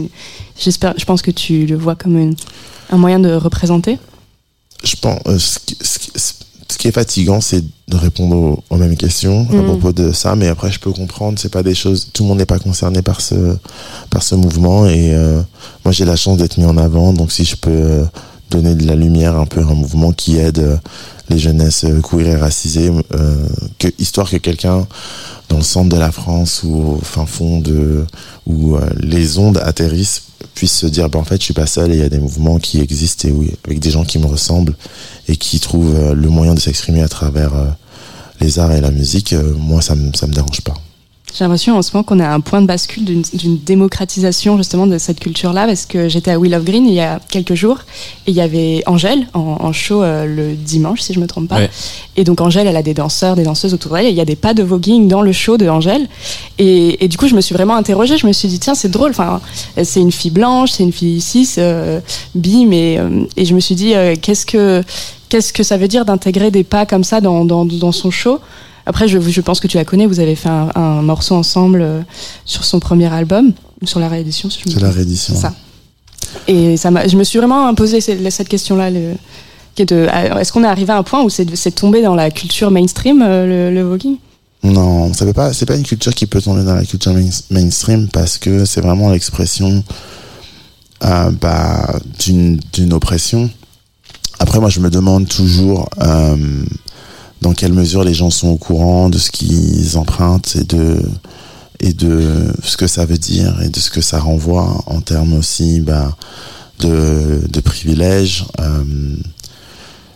j'espère 0.60 0.94
je 0.98 1.06
pense 1.06 1.22
que 1.22 1.32
tu 1.32 1.66
le 1.66 1.78
vois 1.78 1.96
comme 1.96 2.34
un 2.92 2.98
moyen 2.98 3.20
de 3.20 3.34
représenter? 3.34 3.98
Je 4.84 4.96
pense, 4.96 5.20
euh, 5.28 5.38
ce, 5.38 5.60
qui, 5.66 5.78
ce 5.82 6.00
qui- 6.00 6.12
ce 6.16 6.78
qui 6.78 6.88
est 6.88 6.92
fatigant, 6.92 7.42
c'est 7.42 7.64
de 7.88 7.98
répondre 7.98 8.36
aux, 8.36 8.64
aux 8.70 8.78
mêmes 8.78 8.96
questions 8.96 9.48
à 9.52 9.56
Mm. 9.56 9.66
propos 9.66 9.92
de 9.92 10.12
ça, 10.12 10.36
mais 10.36 10.48
après, 10.48 10.72
je 10.72 10.80
peux 10.80 10.92
comprendre, 10.92 11.38
c'est 11.40 11.50
pas 11.52 11.64
des 11.64 11.74
choses, 11.76 12.10
tout 12.14 12.24
le 12.24 12.30
monde 12.30 12.38
n'est 12.38 12.46
pas 12.46 12.60
concerné 12.60 13.02
par 13.02 13.22
ce, 13.22 13.58
par 14.12 14.22
ce 14.24 14.36
mouvement, 14.36 14.86
et 14.86 15.14
euh, 15.14 15.42
moi, 15.84 15.92
j'ai 15.92 16.06
la 16.06 16.16
chance 16.16 16.38
d'être 16.38 16.58
mis 16.58 16.66
en 16.66 16.78
avant, 16.78 17.12
donc 17.12 17.32
si 17.32 17.44
je 17.44 17.56
peux 17.56 17.72
euh, 17.72 18.06
donner 18.52 18.76
de 18.76 18.86
la 18.86 18.96
lumière 18.96 19.36
un 19.38 19.46
peu 19.48 19.60
à 19.62 19.64
un 19.64 19.74
mouvement 19.74 20.12
qui 20.14 20.38
aide 20.38 20.60
euh, 20.60 20.78
les 21.30 21.40
jeunesses 21.40 21.86
queer 22.04 22.28
et 22.28 22.36
racisées, 22.36 22.92
euh, 23.14 23.36
que, 23.80 23.88
histoire 23.98 24.30
que 24.30 24.38
quelqu'un 24.38 24.88
dans 25.50 25.58
le 25.58 25.64
centre 25.64 25.90
de 25.90 25.98
la 25.98 26.12
France 26.12 26.62
ou 26.64 26.76
au 26.76 27.00
fin 27.02 27.26
fond 27.26 27.60
de 27.60 28.06
où 28.46 28.76
euh, 28.76 28.88
les 29.00 29.38
ondes 29.40 29.58
atterrissent 29.64 30.22
puisse 30.60 30.78
se 30.78 30.88
dire 30.88 31.08
bah, 31.10 31.20
en 31.20 31.24
fait 31.24 31.40
je 31.40 31.46
suis 31.46 31.54
pas 31.54 31.66
seul 31.66 31.90
et 31.92 31.96
il 31.96 32.02
y 32.02 32.04
a 32.04 32.10
des 32.10 32.20
mouvements 32.20 32.60
qui 32.60 32.82
existent 32.82 33.30
et 33.30 33.32
oui 33.32 33.54
avec 33.66 33.80
des 33.80 33.92
gens 33.92 34.04
qui 34.04 34.20
me 34.20 34.26
ressemblent 34.26 34.76
et 35.30 35.38
qui 35.38 35.62
trouvent 35.62 35.96
euh, 35.96 36.14
le 36.14 36.28
moyen 36.28 36.54
de 36.54 36.60
s'exprimer 36.60 37.02
à 37.02 37.08
travers 37.08 37.56
euh, 37.56 37.68
les 38.42 38.60
arts 38.60 38.74
et 38.74 38.82
la 38.82 38.92
musique 38.92 39.32
euh, 39.32 39.54
moi 39.58 39.82
ça 39.82 39.96
me 39.96 40.12
ça 40.14 40.28
me 40.28 40.34
dérange 40.34 40.60
pas 40.60 40.74
J'ai 41.34 41.44
l'impression 41.44 41.78
en 41.78 41.82
ce 41.82 41.92
moment 41.94 42.04
qu'on 42.04 42.20
a 42.20 42.28
un 42.28 42.40
point 42.40 42.62
de 42.62 42.68
bascule 42.68 43.06
d'une 43.06 43.58
démocratisation 43.60 44.58
justement 44.58 44.88
de 44.88 44.98
cette 44.98 45.20
culture-là 45.20 45.68
parce 45.68 45.86
que 45.86 46.10
j'étais 46.10 46.32
à 46.32 46.40
Will 46.40 46.54
of 46.56 46.64
Green 46.64 46.86
il 46.88 46.94
y 46.94 47.00
a 47.00 47.20
quelques 47.30 47.54
jours 47.54 47.80
et 48.28 48.32
il 48.32 48.36
y 48.36 48.42
avait 48.42 48.84
Angèle 48.88 49.28
en, 49.34 49.58
en 49.60 49.72
show 49.72 50.02
euh, 50.02 50.26
le 50.26 50.56
dimanche 50.56 51.02
si 51.02 51.14
je 51.14 51.20
me 51.20 51.28
trompe 51.28 51.48
pas. 51.48 51.58
Ouais. 51.58 51.70
Et 52.18 52.24
donc 52.24 52.42
Angèle, 52.42 52.68
elle 52.68 52.76
a 52.76 52.84
des 52.84 52.94
danseurs, 52.94 53.36
des 53.36 53.44
danseuses 53.44 53.74
autour 53.74 53.94
d'elle 53.94 54.08
et 54.08 54.10
il 54.10 54.16
y 54.16 54.22
a 54.22 54.26
des 54.26 54.36
pas 54.36 54.54
de 54.54 54.64
voguing 54.64 55.08
dans 55.08 55.22
le 55.22 55.32
show 55.32 55.58
de 55.58 55.70
Angèle. 55.70 56.08
Et, 56.58 57.04
et 57.06 57.08
du 57.08 57.18
coup, 57.18 57.28
je 57.28 57.36
me 57.36 57.42
suis 57.42 57.54
vraiment 57.56 57.76
interrogée. 57.76 58.18
Je 58.18 58.28
me 58.28 58.34
suis 58.34 58.48
dit 58.48 58.60
tiens, 58.60 58.76
c'est 58.76 58.90
drôle. 58.90 59.12
Enfin, 59.12 59.40
c'est 59.82 60.02
une 60.02 60.12
fille 60.12 60.32
blanche, 60.32 60.72
c'est 60.72 60.84
une 60.84 60.92
fille 60.92 61.22
cis, 61.22 61.50
euh, 61.58 62.00
bi, 62.36 62.66
mais 62.66 62.98
euh, 62.98 63.26
et 63.38 63.46
je 63.46 63.54
me 63.54 63.60
suis 63.60 63.76
dit 63.76 63.94
euh, 63.94 64.16
qu'est-ce 64.22 64.46
que 64.46 64.84
qu'est-ce 65.30 65.54
que 65.54 65.64
ça 65.64 65.78
veut 65.78 65.88
dire 65.88 66.06
d'intégrer 66.06 66.52
des 66.52 66.64
pas 66.64 66.86
comme 66.86 67.04
ça 67.04 67.22
dans 67.22 67.46
dans, 67.46 67.66
dans 67.66 67.92
son 67.92 68.12
show? 68.12 68.40
Après, 68.90 69.08
je, 69.08 69.20
je 69.20 69.42
pense 69.42 69.60
que 69.60 69.68
tu 69.68 69.78
la 69.78 69.86
connais. 69.86 70.08
Vous 70.08 70.20
avez 70.20 70.36
fait 70.36 70.50
un, 70.50 70.70
un 70.76 71.02
morceau 71.02 71.36
ensemble 71.36 71.82
euh, 71.82 72.02
sur 72.46 72.64
son 72.66 72.80
premier 72.80 73.10
album, 73.22 73.54
sur 73.84 74.00
la 74.00 74.10
réédition. 74.10 74.50
Si 74.50 74.60
je 74.64 74.70
me 74.70 74.74
c'est 74.74 74.82
la 74.82 74.92
réédition 74.92 75.36
ça. 75.36 75.54
Et 76.48 76.76
ça 76.78 76.90
je 77.08 77.16
me 77.16 77.24
suis 77.24 77.38
vraiment 77.40 77.74
posé 77.76 78.02
cette, 78.02 78.30
cette 78.32 78.50
question-là. 78.50 78.90
qui 79.76 79.84
est 79.84 79.86
de, 79.86 80.08
euh, 80.12 80.40
est-ce 80.40 80.52
qu'on 80.52 80.64
est 80.64 80.68
arrivé 80.76 80.92
à 80.92 80.98
un 80.98 81.04
point 81.04 81.22
où 81.24 81.30
c'est, 81.30 81.56
c'est 81.56 81.72
tombé 81.72 82.02
dans 82.02 82.16
la 82.16 82.30
culture 82.32 82.70
mainstream, 82.72 83.22
euh, 83.22 83.70
le, 83.70 83.76
le 83.76 83.82
voguing? 83.88 84.18
Non 84.64 85.14
ça 85.14 85.24
peut 85.26 85.34
pas 85.34 85.54
c'est 85.54 85.66
pas 85.66 85.78
une 85.78 85.84
culture 85.92 86.14
qui 86.14 86.26
peut 86.26 86.42
tomber 86.42 86.64
dans 86.66 86.76
la 86.76 86.84
culture 86.84 87.14
main- 87.14 87.30
mainstream 87.50 88.10
parce 88.12 88.38
que 88.38 88.66
c'est 88.66 88.82
vraiment 88.82 89.10
l'expression 89.12 89.84
euh, 91.06 91.32
bah, 91.44 91.98
d'une 92.20 92.60
d'une 92.74 92.92
oppression 92.92 93.50
après 94.40 94.60
moi 94.60 94.70
je 94.70 94.82
me 94.82 94.90
demande 94.90 95.30
toujours 95.30 95.88
euh, 96.02 96.36
dans 97.42 97.54
quelle 97.54 97.74
mesure 97.74 98.04
les 98.04 98.14
gens 98.14 98.30
sont 98.30 98.50
au 98.50 98.58
courant 98.58 99.10
de 99.10 99.18
ce 99.18 99.32
qu'ils 99.32 99.98
empruntent 99.98 100.56
et 100.56 100.64
de 100.64 101.02
et 101.82 101.94
de 101.94 102.54
ce 102.62 102.76
que 102.76 102.88
ça 102.88 103.06
veut 103.06 103.18
dire 103.18 103.62
et 103.62 103.70
de 103.70 103.80
ce 103.80 103.90
que 103.90 104.02
ça 104.02 104.20
renvoie 104.20 104.84
en 104.86 105.00
termes 105.00 105.34
aussi 105.34 105.80
bah, 105.80 106.16
de, 106.80 107.42
de 107.50 107.60
privilèges. 107.62 108.46
Euh, 108.60 108.84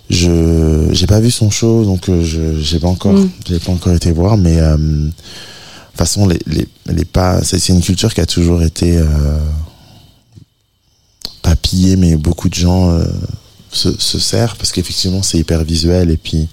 je 0.09 0.89
j'ai 0.91 1.07
pas 1.07 1.21
vu 1.21 1.31
son 1.31 1.49
show 1.49 1.85
donc 1.85 2.09
euh, 2.09 2.21
je 2.23 2.59
j'ai 2.59 2.79
pas 2.79 2.89
encore 2.89 3.13
Mm. 3.13 3.29
j'ai 3.47 3.59
pas 3.59 3.71
encore 3.71 3.93
été 3.93 4.11
voir 4.11 4.35
mais 4.37 4.59
euh, 4.59 4.75
de 4.77 5.09
toute 5.09 5.97
façon 5.97 6.27
les 6.27 6.39
les, 6.45 6.67
les 6.87 7.05
pas 7.05 7.41
c'est 7.43 7.57
c'est 7.57 7.71
une 7.73 7.81
culture 7.81 8.13
qui 8.13 8.19
a 8.21 8.25
toujours 8.25 8.61
été 8.61 8.97
euh, 8.97 9.05
pas 11.41 11.55
pillée 11.55 11.95
mais 11.95 12.15
beaucoup 12.17 12.49
de 12.49 12.53
gens 12.53 12.91
euh, 12.91 13.05
se, 13.71 13.97
se 13.97 14.19
servent 14.19 14.57
parce 14.57 14.71
qu'effectivement 14.73 15.23
c'est 15.23 15.39
hyper 15.39 15.63
visuel 15.63 16.11
et 16.11 16.17
puis 16.17 16.47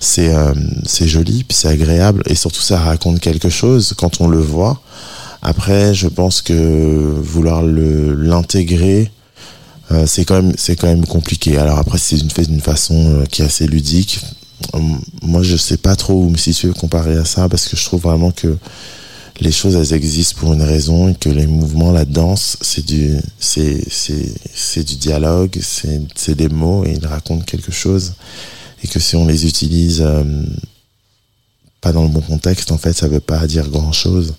c'est 0.00 0.34
euh, 0.34 0.54
c'est 0.86 1.06
joli 1.06 1.44
puis 1.44 1.56
c'est 1.56 1.68
agréable 1.68 2.22
et 2.26 2.34
surtout 2.34 2.62
ça 2.62 2.78
raconte 2.78 3.20
quelque 3.20 3.50
chose 3.50 3.94
quand 3.96 4.20
on 4.20 4.26
le 4.28 4.38
voit. 4.38 4.80
Après 5.42 5.94
je 5.94 6.08
pense 6.08 6.42
que 6.42 7.14
vouloir 7.22 7.62
l'intégrer 7.62 9.12
euh, 9.92 10.06
c'est 10.06 10.24
quand 10.24 10.42
même 10.42 10.52
c'est 10.56 10.76
quand 10.76 10.86
même 10.86 11.06
compliqué. 11.06 11.58
Alors 11.58 11.78
après 11.78 11.98
c'est 11.98 12.16
une 12.16 12.30
fait 12.30 12.46
d'une 12.46 12.60
façon 12.60 12.94
euh, 12.94 13.24
qui 13.26 13.42
est 13.42 13.44
assez 13.44 13.66
ludique. 13.66 14.20
Hum, 14.72 15.00
moi 15.22 15.42
je 15.42 15.56
sais 15.56 15.76
pas 15.76 15.96
trop 15.96 16.14
où 16.14 16.30
me 16.30 16.36
situer 16.36 16.70
comparé 16.72 17.16
à 17.16 17.24
ça 17.24 17.48
parce 17.48 17.68
que 17.68 17.76
je 17.76 17.84
trouve 17.84 18.02
vraiment 18.02 18.30
que 18.30 18.56
les 19.40 19.52
choses 19.52 19.74
elles 19.74 19.94
existent 19.94 20.36
pour 20.38 20.52
une 20.52 20.62
raison 20.62 21.08
et 21.08 21.14
que 21.14 21.30
les 21.30 21.46
mouvements 21.46 21.92
la 21.92 22.04
danse 22.04 22.58
c'est 22.60 22.84
du 22.84 23.16
c'est 23.38 23.82
c'est 23.90 24.30
c'est 24.54 24.84
du 24.84 24.96
dialogue 24.96 25.58
c'est 25.62 26.02
c'est 26.14 26.34
des 26.34 26.50
mots 26.50 26.84
et 26.84 26.92
ils 27.00 27.06
racontent 27.06 27.44
quelque 27.44 27.72
chose 27.72 28.12
et 28.82 28.88
que 28.88 28.98
si 28.98 29.16
on 29.16 29.26
les 29.26 29.46
utilise 29.46 30.02
euh, 30.04 30.24
pas 31.80 31.92
dans 31.92 32.02
le 32.02 32.08
bon 32.08 32.20
contexte 32.20 32.72
en 32.72 32.78
fait 32.78 32.92
ça 32.92 33.08
veut 33.08 33.20
pas 33.20 33.46
dire 33.46 33.68
grand 33.68 33.92
chose 33.92 34.34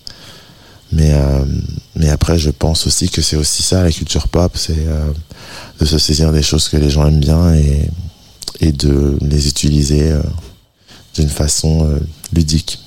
mais 0.90 1.12
euh, 1.12 1.44
mais 1.96 2.08
après 2.10 2.38
je 2.38 2.50
pense 2.50 2.86
aussi 2.86 3.08
que 3.08 3.22
c'est 3.22 3.36
aussi 3.36 3.62
ça 3.62 3.82
la 3.82 3.90
culture 3.90 4.28
pop 4.28 4.52
c'est 4.56 4.74
euh, 4.78 5.10
de 5.80 5.84
se 5.84 5.98
saisir 5.98 6.32
des 6.32 6.42
choses 6.42 6.68
que 6.68 6.76
les 6.76 6.90
gens 6.90 7.06
aiment 7.06 7.20
bien 7.20 7.54
et 7.54 7.88
et 8.60 8.70
de 8.70 9.18
les 9.22 9.48
utiliser 9.48 10.14
d'une 11.14 11.28
façon 11.28 11.98
ludique 12.32 12.78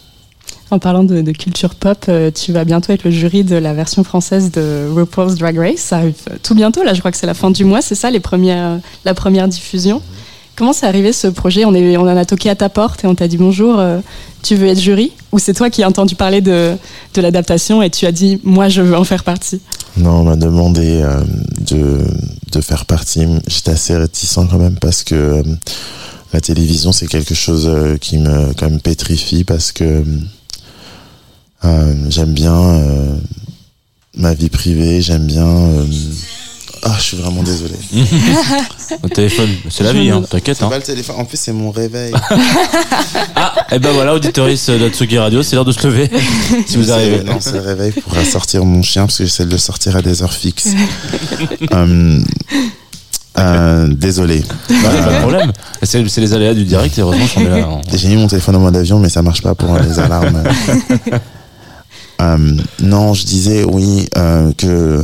En 0.71 0.79
parlant 0.79 1.03
de, 1.03 1.21
de 1.21 1.31
culture 1.33 1.75
pop, 1.75 2.09
tu 2.33 2.53
vas 2.53 2.63
bientôt 2.63 2.93
être 2.93 3.03
le 3.03 3.11
jury 3.11 3.43
de 3.43 3.57
la 3.57 3.73
version 3.73 4.05
française 4.05 4.51
de 4.51 4.87
RuPaul's 4.93 5.35
Drag 5.35 5.57
Race. 5.57 5.79
Ça 5.79 5.97
arrive 5.97 6.15
tout 6.43 6.55
bientôt, 6.55 6.83
là 6.83 6.93
je 6.93 6.99
crois 6.99 7.11
que 7.11 7.17
c'est 7.17 7.25
la 7.25 7.33
fin 7.33 7.51
du 7.51 7.65
mois, 7.65 7.81
c'est 7.81 7.95
ça 7.95 8.09
les 8.09 8.21
premières, 8.21 8.79
la 9.03 9.13
première 9.13 9.49
diffusion. 9.49 10.01
Comment 10.55 10.71
c'est 10.71 10.85
arrivé 10.85 11.11
ce 11.11 11.27
projet 11.27 11.65
on, 11.65 11.69
en 11.69 12.07
a 12.07 12.25
toqué 12.25 12.49
à 12.49 12.55
ta 12.55 12.69
porte 12.69 13.03
et 13.03 13.07
on 13.07 13.15
t'a 13.15 13.27
dit 13.27 13.35
bonjour, 13.35 13.77
euh, 13.77 13.99
tu 14.41 14.55
veux 14.55 14.67
être 14.67 14.79
jury 14.79 15.11
Ou 15.33 15.39
c'est 15.39 15.53
toi 15.53 15.69
qui 15.69 15.83
as 15.83 15.87
entendu 15.87 16.15
parler 16.15 16.39
de, 16.39 16.77
l'adaptation 17.17 17.81
et 17.81 17.89
tu 17.89 18.05
as 18.05 18.13
dit 18.13 18.39
moi 18.43 18.69
je 18.69 18.81
veux 18.81 18.95
en 18.95 19.03
faire 19.03 19.25
partie 19.25 19.59
Non, 19.97 20.21
on 20.21 20.23
m'a 20.23 20.37
demandé 20.37 21.01
euh, 21.03 21.21
de, 21.59 22.61
faire 22.61 22.85
partie. 22.85 23.27
J'étais 23.47 23.71
assez 23.71 23.97
réticent 23.97 24.39
quand 24.49 24.57
même 24.57 24.77
parce 24.79 25.03
que 25.03 25.15
euh, 25.15 25.43
la 26.31 26.39
télévision, 26.39 26.93
c'est 26.93 27.07
quelque 27.07 27.35
chose 27.35 27.69
qui 27.99 28.17
me 28.17 28.77
pétrifie 28.77 29.43
parce 29.43 29.73
que 29.73 30.03
j'aime 32.09 32.33
bien 32.33 32.81
ma 34.17 34.33
vie 34.33 34.49
privée, 34.49 35.01
j'aime 35.01 35.25
bien. 35.27 35.69
Euh, 36.85 36.89
Ah, 36.89 36.95
je 36.97 37.03
suis 37.03 37.17
vraiment 37.17 37.41
désolé. 37.43 37.73
Au 39.03 39.09
téléphone, 39.09 39.49
c'est 39.69 39.83
la 39.83 39.93
vie, 39.93 40.09
hein, 40.11 40.21
t'inquiète. 40.29 40.57
C'est 40.57 40.63
Hein. 40.65 40.69
pas 40.69 40.77
le 40.77 40.83
téléphone, 40.83 41.15
en 41.19 41.25
plus 41.25 41.37
c'est 41.37 41.51
mon 41.53 41.71
réveil. 41.71 42.13
Ah, 43.37 43.53
et 43.71 43.79
ben 43.79 43.91
voilà, 43.91 44.13
auditoris 44.15 44.69
d'Atsugi 44.69 45.17
Radio, 45.17 45.43
c'est 45.43 45.55
l'heure 45.55 45.65
de 45.65 45.71
se 45.71 45.85
lever, 45.87 46.09
si 46.67 46.77
vous 46.77 46.91
arrivez. 46.91 47.21
Non, 47.23 47.37
c'est 47.39 47.51
le 47.53 47.59
réveil 47.59 47.91
pour 47.91 48.15
sortir 48.25 48.63
mon 48.63 48.81
chien 48.81 49.05
parce 49.05 49.17
que 49.17 49.25
j'essaie 49.25 49.45
de 49.45 49.51
le 49.51 49.57
sortir 49.57 49.95
à 49.95 50.01
des 50.01 50.23
heures 50.23 50.33
fixes. 50.33 50.69
Euh, 51.73 52.19
euh, 53.37 53.87
désolé. 53.93 54.43
Bah, 54.69 54.75
pas 55.03 55.11
de 55.13 55.19
problème. 55.19 55.51
C'est 55.83 56.01
les 56.17 56.33
aléas 56.33 56.53
du 56.53 56.63
direct 56.63 56.97
et 56.97 57.01
heureusement 57.01 57.27
qu'on 57.33 57.41
est 57.41 57.49
là. 57.61 57.67
en- 57.67 57.81
J'ai 57.93 58.07
mis 58.07 58.15
mon 58.15 58.27
téléphone 58.27 58.55
en 58.55 58.59
mode 58.59 58.77
avion, 58.77 58.99
mais 58.99 59.09
ça 59.09 59.21
marche 59.21 59.41
pas 59.41 59.53
pour 59.55 59.77
les 59.77 59.99
alarmes. 59.99 60.43
Euh, 62.21 62.37
non, 62.81 63.13
je 63.13 63.25
disais 63.25 63.65
oui 63.65 64.07
euh, 64.17 64.51
que 64.57 65.03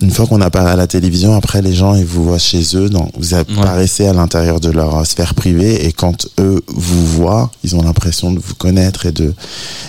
une 0.00 0.10
fois 0.10 0.26
qu'on 0.26 0.40
apparaît 0.40 0.72
à 0.72 0.76
la 0.76 0.86
télévision, 0.86 1.34
après 1.34 1.60
les 1.60 1.74
gens 1.74 1.94
ils 1.94 2.04
vous 2.04 2.24
voient 2.24 2.38
chez 2.38 2.62
eux, 2.74 2.88
donc 2.88 3.10
vous 3.18 3.34
apparaissez 3.34 4.06
à 4.06 4.12
l'intérieur 4.12 4.60
de 4.60 4.70
leur 4.70 5.06
sphère 5.06 5.34
privée 5.34 5.86
et 5.86 5.92
quand 5.92 6.26
eux 6.38 6.62
vous 6.68 7.06
voient, 7.06 7.50
ils 7.64 7.76
ont 7.76 7.82
l'impression 7.82 8.32
de 8.32 8.38
vous 8.38 8.54
connaître 8.54 9.06
et 9.06 9.12
de. 9.12 9.34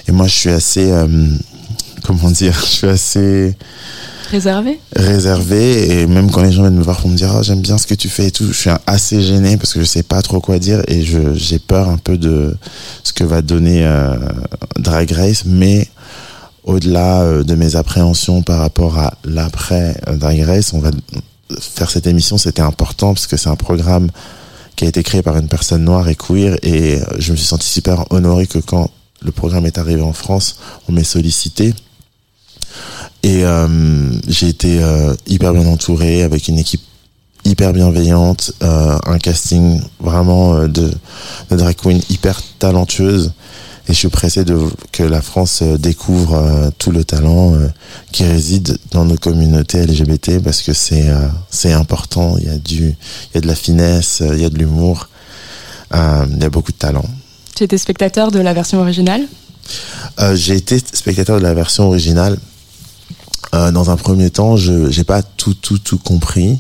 Et 0.07 0.11
moi, 0.11 0.27
je 0.27 0.35
suis 0.35 0.49
assez, 0.49 0.91
euh, 0.91 1.07
comment 2.03 2.29
dire, 2.29 2.59
je 2.61 2.65
suis 2.65 2.87
assez 2.87 3.55
Réservé 4.31 4.79
réservé 4.95 5.91
et 5.91 6.07
même 6.07 6.31
quand 6.31 6.41
les 6.41 6.53
gens 6.53 6.61
viennent 6.61 6.77
me 6.77 6.83
voir 6.83 7.01
pour 7.01 7.09
me 7.09 7.17
dire 7.17 7.33
oh, 7.35 7.43
j'aime 7.43 7.59
bien 7.59 7.77
ce 7.77 7.85
que 7.85 7.95
tu 7.95 8.07
fais 8.07 8.27
et 8.27 8.31
tout 8.31 8.47
je 8.47 8.53
suis 8.53 8.69
assez 8.87 9.21
gêné 9.21 9.57
parce 9.57 9.73
que 9.73 9.81
je 9.81 9.85
sais 9.85 10.03
pas 10.03 10.21
trop 10.21 10.39
quoi 10.39 10.57
dire 10.57 10.81
et 10.87 11.03
je 11.03 11.33
j'ai 11.33 11.59
peur 11.59 11.89
un 11.89 11.97
peu 11.97 12.17
de 12.17 12.55
ce 13.03 13.11
que 13.11 13.25
va 13.25 13.41
donner 13.41 13.85
euh, 13.85 14.15
Drag 14.79 15.11
Race 15.11 15.43
mais 15.45 15.85
au-delà 16.63 17.21
euh, 17.21 17.43
de 17.43 17.55
mes 17.55 17.75
appréhensions 17.75 18.41
par 18.43 18.59
rapport 18.59 18.97
à 18.97 19.13
l'après 19.23 19.99
Drag 20.07 20.45
on 20.73 20.79
va 20.79 20.91
faire 21.59 21.89
cette 21.89 22.07
émission 22.07 22.37
c'était 22.37 22.61
important 22.61 23.13
parce 23.13 23.27
que 23.27 23.37
c'est 23.37 23.49
un 23.49 23.55
programme 23.55 24.09
qui 24.75 24.85
a 24.85 24.87
été 24.87 25.03
créé 25.03 25.21
par 25.21 25.37
une 25.37 25.47
personne 25.47 25.83
noire 25.83 26.07
et 26.07 26.15
queer 26.15 26.57
et 26.63 26.99
euh, 26.99 27.05
je 27.19 27.31
me 27.31 27.37
suis 27.37 27.47
senti 27.47 27.67
super 27.67 28.05
honoré 28.11 28.47
que 28.47 28.59
quand 28.59 28.89
le 29.21 29.31
programme 29.31 29.65
est 29.65 29.77
arrivé 29.77 30.01
en 30.01 30.13
France 30.13 30.59
on 30.87 30.91
m'ait 30.91 31.03
sollicité 31.03 31.73
et 33.23 33.43
euh, 33.45 34.11
j'ai 34.27 34.47
été 34.47 34.81
hyper 35.27 35.53
bien 35.53 35.67
entouré 35.67 36.23
avec 36.23 36.47
une 36.47 36.57
équipe 36.57 36.81
hyper 37.43 37.73
bienveillante, 37.73 38.53
un 38.61 39.17
casting 39.19 39.81
vraiment 39.99 40.67
de, 40.67 40.91
de 41.49 41.55
drag 41.55 41.75
queen 41.75 42.01
hyper 42.09 42.39
talentueuse. 42.59 43.33
Et 43.87 43.93
je 43.93 43.97
suis 43.97 44.09
pressé 44.09 44.45
de 44.45 44.57
que 44.91 45.03
la 45.03 45.21
France 45.21 45.61
euh, 45.63 45.77
découvre 45.77 46.35
euh, 46.35 46.69
tout 46.77 46.91
le 46.91 47.03
talent 47.03 47.55
euh, 47.55 47.67
qui 48.11 48.23
réside 48.23 48.77
dans 48.91 49.05
nos 49.05 49.17
communautés 49.17 49.85
LGBT 49.85 50.39
parce 50.43 50.61
que 50.61 50.73
c'est 50.73 51.09
euh, 51.09 51.27
c'est 51.49 51.73
important. 51.73 52.37
Il 52.37 52.45
y 52.45 52.49
a 52.49 52.57
du 52.57 52.89
il 52.89 53.35
y 53.35 53.37
a 53.37 53.41
de 53.41 53.47
la 53.47 53.55
finesse, 53.55 54.21
il 54.25 54.39
y 54.41 54.45
a 54.45 54.49
de 54.49 54.57
l'humour, 54.57 55.09
il 55.93 56.37
y 56.39 56.45
a 56.45 56.49
beaucoup 56.49 56.71
de 56.71 56.77
talent. 56.77 57.05
Tu 57.55 57.63
étais 57.63 57.77
spectateur 57.77 58.31
de 58.31 58.39
la 58.39 58.53
version 58.53 58.79
originale? 58.79 59.23
J'ai 60.33 60.55
été 60.55 60.79
spectateur 60.79 61.37
de 61.37 61.43
la 61.43 61.53
version 61.53 61.87
originale. 61.87 62.37
Dans 63.51 63.89
un 63.89 63.97
premier 63.97 64.29
temps, 64.29 64.55
je 64.55 64.89
j'ai 64.89 65.03
pas 65.03 65.21
tout 65.21 65.53
tout 65.53 65.77
tout 65.79 65.97
compris 65.97 66.59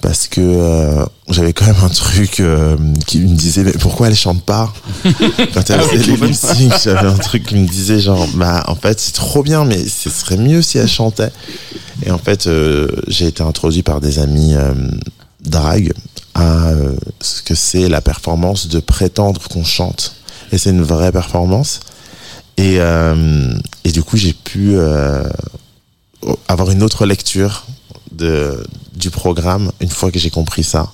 parce 0.00 0.28
que 0.28 0.40
euh, 0.40 1.04
j'avais 1.28 1.52
quand 1.52 1.66
même 1.66 1.82
un 1.82 1.88
truc 1.88 2.40
euh, 2.40 2.76
qui 3.06 3.18
me 3.18 3.34
disait 3.34 3.64
mais 3.64 3.72
pourquoi 3.72 4.08
elle 4.08 4.16
chante 4.16 4.42
pas 4.42 4.72
quand 5.54 5.70
elle 5.70 5.80
faisait 5.82 6.16
les 6.16 6.28
lip 6.28 6.72
j'avais 6.82 7.08
un 7.08 7.18
truc 7.18 7.46
qui 7.46 7.56
me 7.56 7.66
disait 7.66 8.00
genre 8.00 8.26
bah 8.34 8.64
en 8.68 8.74
fait 8.74 8.98
c'est 8.98 9.12
trop 9.12 9.42
bien 9.42 9.64
mais 9.64 9.86
ce 9.86 10.08
serait 10.08 10.36
mieux 10.36 10.62
si 10.62 10.78
elle 10.78 10.88
chantait. 10.88 11.30
Et 12.02 12.10
en 12.10 12.18
fait 12.18 12.46
euh, 12.46 12.88
j'ai 13.08 13.26
été 13.26 13.42
introduit 13.42 13.82
par 13.82 14.00
des 14.00 14.18
amis 14.18 14.54
drag 15.44 15.92
à 16.34 16.70
ce 17.20 17.42
que 17.42 17.54
c'est 17.54 17.88
la 17.88 18.00
performance 18.00 18.68
de 18.68 18.80
prétendre 18.80 19.48
qu'on 19.48 19.64
chante. 19.64 20.14
Et 20.52 20.58
c'est 20.58 20.70
une 20.70 20.82
vraie 20.82 21.12
performance. 21.12 21.80
Et 22.56 22.78
et 23.84 23.92
du 23.92 24.02
coup 24.02 24.16
j'ai 24.16 24.32
pu 24.32 24.76
avoir 26.48 26.70
une 26.70 26.82
autre 26.82 27.04
lecture 27.04 27.64
de, 28.12 28.62
du 28.94 29.10
programme 29.10 29.70
une 29.80 29.88
fois 29.90 30.10
que 30.10 30.18
j'ai 30.18 30.30
compris 30.30 30.64
ça. 30.64 30.90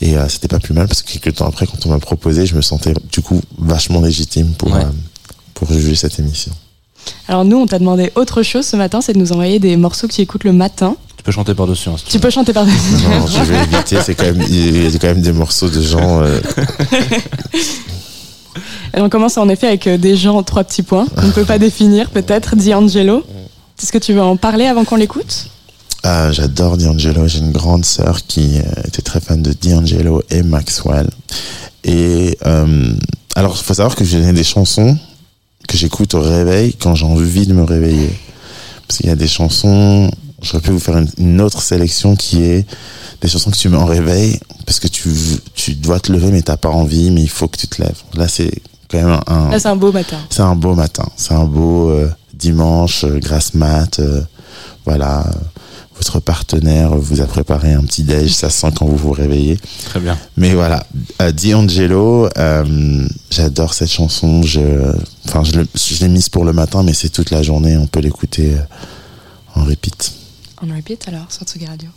Et 0.00 0.16
euh, 0.16 0.28
c'était 0.28 0.48
pas 0.48 0.60
plus 0.60 0.74
mal 0.74 0.86
parce 0.86 1.02
que 1.02 1.10
quelques 1.18 1.36
temps 1.38 1.46
après, 1.48 1.66
quand 1.66 1.84
on 1.86 1.88
m'a 1.90 1.98
proposé, 1.98 2.46
je 2.46 2.54
me 2.54 2.60
sentais 2.62 2.94
du 3.12 3.20
coup 3.20 3.40
vachement 3.58 4.00
légitime 4.00 4.52
pour, 4.56 4.70
Ouais. 4.72 4.82
euh, 4.82 4.90
pour 5.54 5.72
juger 5.72 5.94
cette 5.96 6.18
émission. 6.20 6.52
Alors 7.26 7.44
nous, 7.44 7.56
on 7.56 7.66
t'a 7.66 7.78
demandé 7.78 8.12
autre 8.14 8.42
chose 8.42 8.66
ce 8.66 8.76
matin, 8.76 9.00
c'est 9.00 9.12
de 9.14 9.18
nous 9.18 9.32
envoyer 9.32 9.58
des 9.58 9.76
morceaux 9.76 10.06
que 10.06 10.12
tu 10.12 10.20
écoutes 10.20 10.44
le 10.44 10.52
matin. 10.52 10.94
Tu 11.16 11.22
peux 11.24 11.32
chanter 11.32 11.54
par-dessus. 11.54 11.88
hein, 11.88 11.94
si 11.96 12.04
tu 12.04 12.10
Tu 12.12 12.16
veux. 12.18 12.22
peux 12.22 12.30
chanter 12.30 12.52
par-dessus. 12.52 12.76
Non, 13.08 13.26
je 13.26 13.42
vais 13.42 13.62
éviter, 13.64 13.96
c'est 14.04 14.14
quand 14.14 14.24
même, 14.24 14.42
il 14.48 14.82
y 14.92 14.94
a 14.94 14.98
quand 14.98 15.08
même 15.08 15.22
des 15.22 15.32
morceaux 15.32 15.68
de 15.68 15.82
gens. 15.82 16.22
euh, 16.22 16.38
Et 18.96 19.00
on 19.00 19.08
commence 19.08 19.36
en 19.36 19.48
effet 19.48 19.66
avec 19.68 19.88
des 19.88 20.16
gens, 20.16 20.42
trois 20.42 20.64
petits 20.64 20.82
points. 20.82 21.06
On 21.18 21.26
ne 21.26 21.32
peut 21.32 21.44
pas 21.44 21.58
définir 21.58 22.10
peut-être. 22.10 22.56
D'Angelo. 22.56 23.22
Est-ce 23.80 23.92
que 23.92 23.98
tu 23.98 24.12
veux 24.12 24.22
en 24.22 24.36
parler 24.36 24.66
avant 24.66 24.84
qu'on 24.84 24.96
l'écoute? 24.96 25.48
Ah, 26.10 26.32
J'adore 26.32 26.78
D'Angelo. 26.78 27.28
J'ai 27.28 27.40
une 27.40 27.52
grande 27.52 27.84
sœur 27.84 28.24
qui 28.26 28.56
euh, 28.56 28.62
était 28.86 29.02
très 29.02 29.20
fan 29.20 29.42
de 29.42 29.52
D'Angelo 29.52 30.22
et 30.30 30.42
Maxwell. 30.42 31.06
Et 31.84 32.38
euh, 32.46 32.94
alors, 33.34 33.54
il 33.60 33.62
faut 33.62 33.74
savoir 33.74 33.94
que 33.94 34.06
j'ai 34.06 34.32
des 34.32 34.42
chansons 34.42 34.96
que 35.68 35.76
j'écoute 35.76 36.14
au 36.14 36.22
réveil 36.22 36.72
quand 36.72 36.94
j'ai 36.94 37.04
envie 37.04 37.46
de 37.46 37.52
me 37.52 37.62
réveiller. 37.62 38.08
Parce 38.86 38.96
qu'il 39.00 39.06
y 39.08 39.12
a 39.12 39.16
des 39.16 39.28
chansons 39.28 40.10
j'aurais 40.40 40.62
pu 40.62 40.70
vous 40.70 40.78
faire 40.78 40.96
une, 40.96 41.10
une 41.18 41.40
autre 41.42 41.60
sélection 41.60 42.16
qui 42.16 42.42
est 42.42 42.64
des 43.20 43.28
chansons 43.28 43.50
que 43.50 43.56
tu 43.56 43.68
mets 43.68 43.76
en 43.76 43.84
réveil 43.84 44.40
parce 44.64 44.80
que 44.80 44.88
tu, 44.88 45.10
tu 45.54 45.74
dois 45.74 46.00
te 46.00 46.10
lever 46.10 46.30
mais 46.30 46.40
t'as 46.40 46.56
pas 46.56 46.70
envie, 46.70 47.10
mais 47.10 47.20
il 47.20 47.28
faut 47.28 47.48
que 47.48 47.58
tu 47.58 47.68
te 47.68 47.82
lèves. 47.82 48.00
Là, 48.14 48.28
c'est 48.28 48.50
quand 48.90 48.96
même 48.98 49.20
un, 49.26 49.50
Là, 49.50 49.58
c'est 49.58 49.68
un 49.68 49.76
beau 49.76 49.92
matin. 49.92 50.16
c'est 50.30 50.40
un 50.40 50.54
beau 50.54 50.74
matin. 50.74 51.06
C'est 51.16 51.34
un 51.34 51.44
beau 51.44 51.90
euh, 51.90 52.08
dimanche, 52.32 53.04
euh, 53.04 53.18
grasse 53.18 53.52
mat. 53.52 53.98
euh, 54.00 54.22
voilà. 54.86 55.26
Votre 55.98 56.20
partenaire 56.20 56.94
vous 56.96 57.20
a 57.20 57.26
préparé 57.26 57.72
un 57.72 57.82
petit 57.82 58.04
déj, 58.04 58.32
ça 58.32 58.50
se 58.50 58.60
sent 58.60 58.72
quand 58.76 58.86
vous 58.86 58.96
vous 58.96 59.10
réveillez. 59.10 59.58
Très 59.84 59.98
bien. 59.98 60.16
Mais 60.36 60.54
voilà, 60.54 60.86
euh, 61.20 61.32
D'Angelo, 61.32 62.28
euh, 62.38 63.08
j'adore 63.30 63.74
cette 63.74 63.90
chanson. 63.90 64.42
Je, 64.42 64.94
enfin, 65.26 65.42
je, 65.42 66.00
l'ai 66.00 66.08
mise 66.08 66.28
pour 66.28 66.44
le 66.44 66.52
matin, 66.52 66.84
mais 66.84 66.94
c'est 66.94 67.08
toute 67.08 67.30
la 67.32 67.42
journée. 67.42 67.76
On 67.76 67.88
peut 67.88 68.00
l'écouter 68.00 68.54
euh, 68.54 69.60
en 69.60 69.64
repeat. 69.64 70.12
On 70.62 70.74
repeat 70.74 71.08
alors 71.08 71.30
sur 71.30 71.44
Tsugi 71.44 71.66
Radio. 71.66 71.88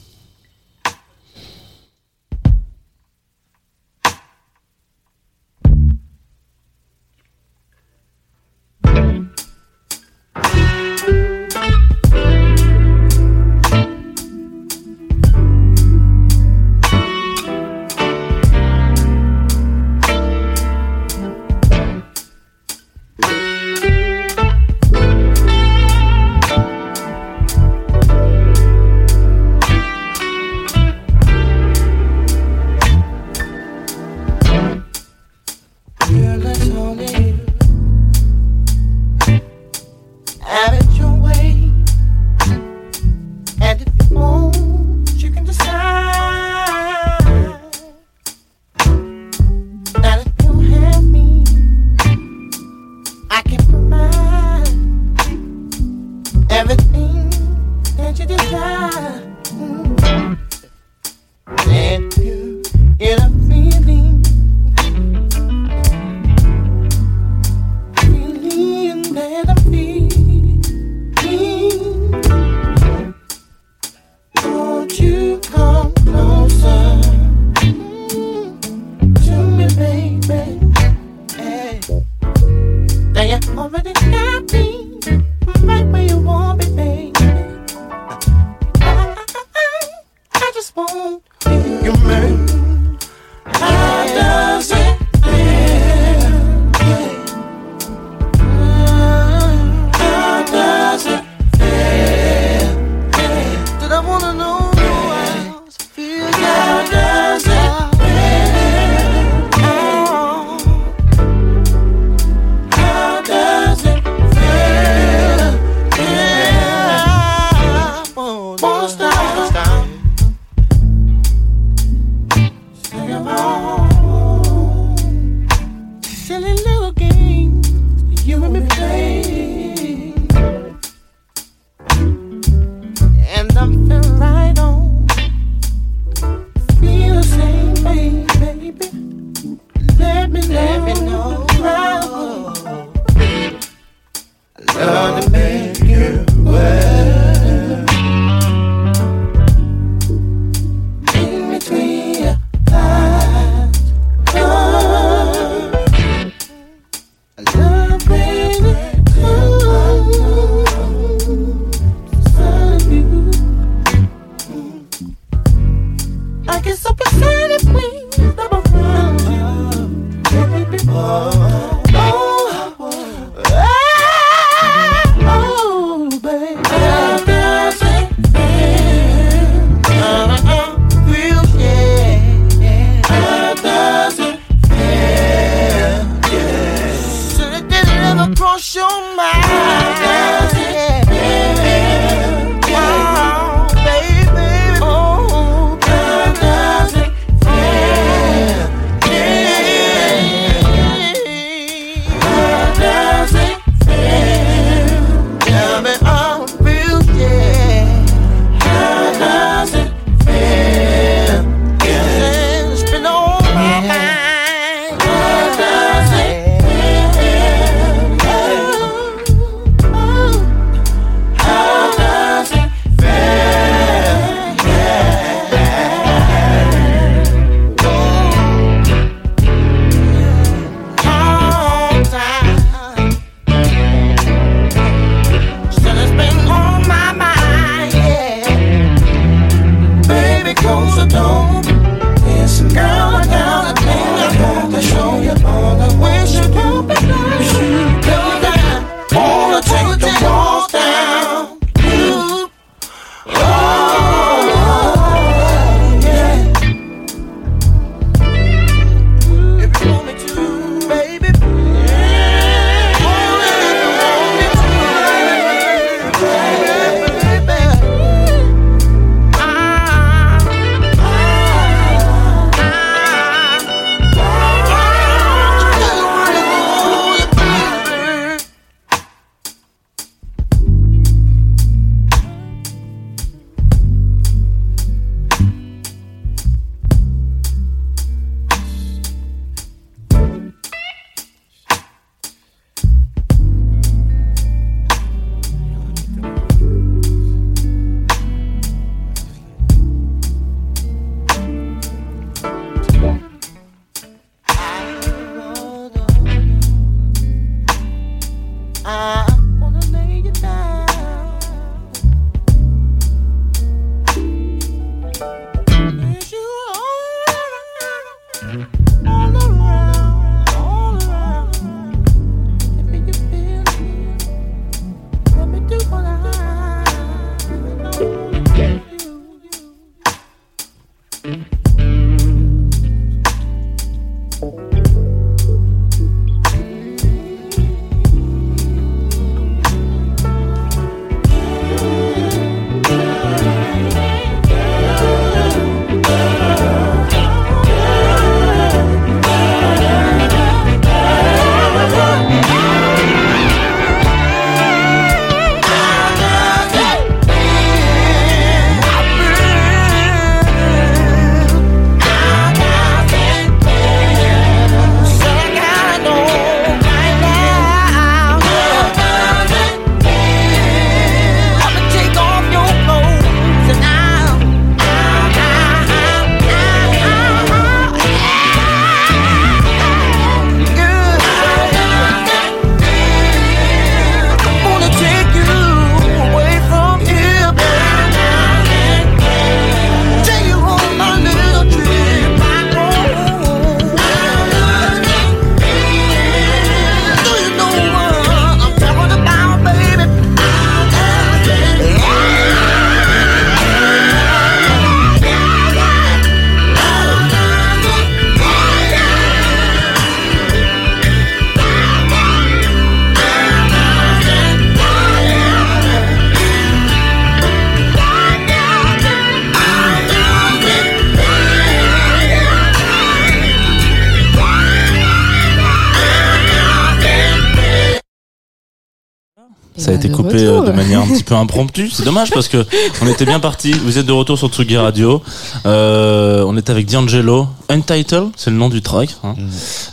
Été 430.01 430.09
de 430.09 430.15
coupé 430.15 430.47
retour. 430.47 430.63
euh, 430.63 430.67
de 430.67 430.71
manière 430.71 431.01
un 431.01 431.07
petit 431.07 431.23
peu 431.23 431.35
impromptue. 431.45 431.89
C'est 431.91 432.03
dommage 432.03 432.29
parce 432.31 432.47
que 432.47 432.65
on 433.01 433.07
était 433.07 433.25
bien 433.25 433.39
parti. 433.39 433.71
Vous 433.73 433.97
êtes 433.97 434.05
de 434.05 434.11
retour 434.11 434.37
sur 434.37 434.49
Tsugi 434.49 434.77
Radio. 434.77 435.21
Euh, 435.65 436.43
on 436.47 436.57
était 436.57 436.71
avec 436.71 436.89
D'Angelo. 436.89 437.47
Untitled, 437.69 438.29
c'est 438.35 438.49
le 438.51 438.57
nom 438.57 438.69
du 438.69 438.81
track. 438.81 439.15
hein. 439.23 439.35
Mhm. 439.37 439.49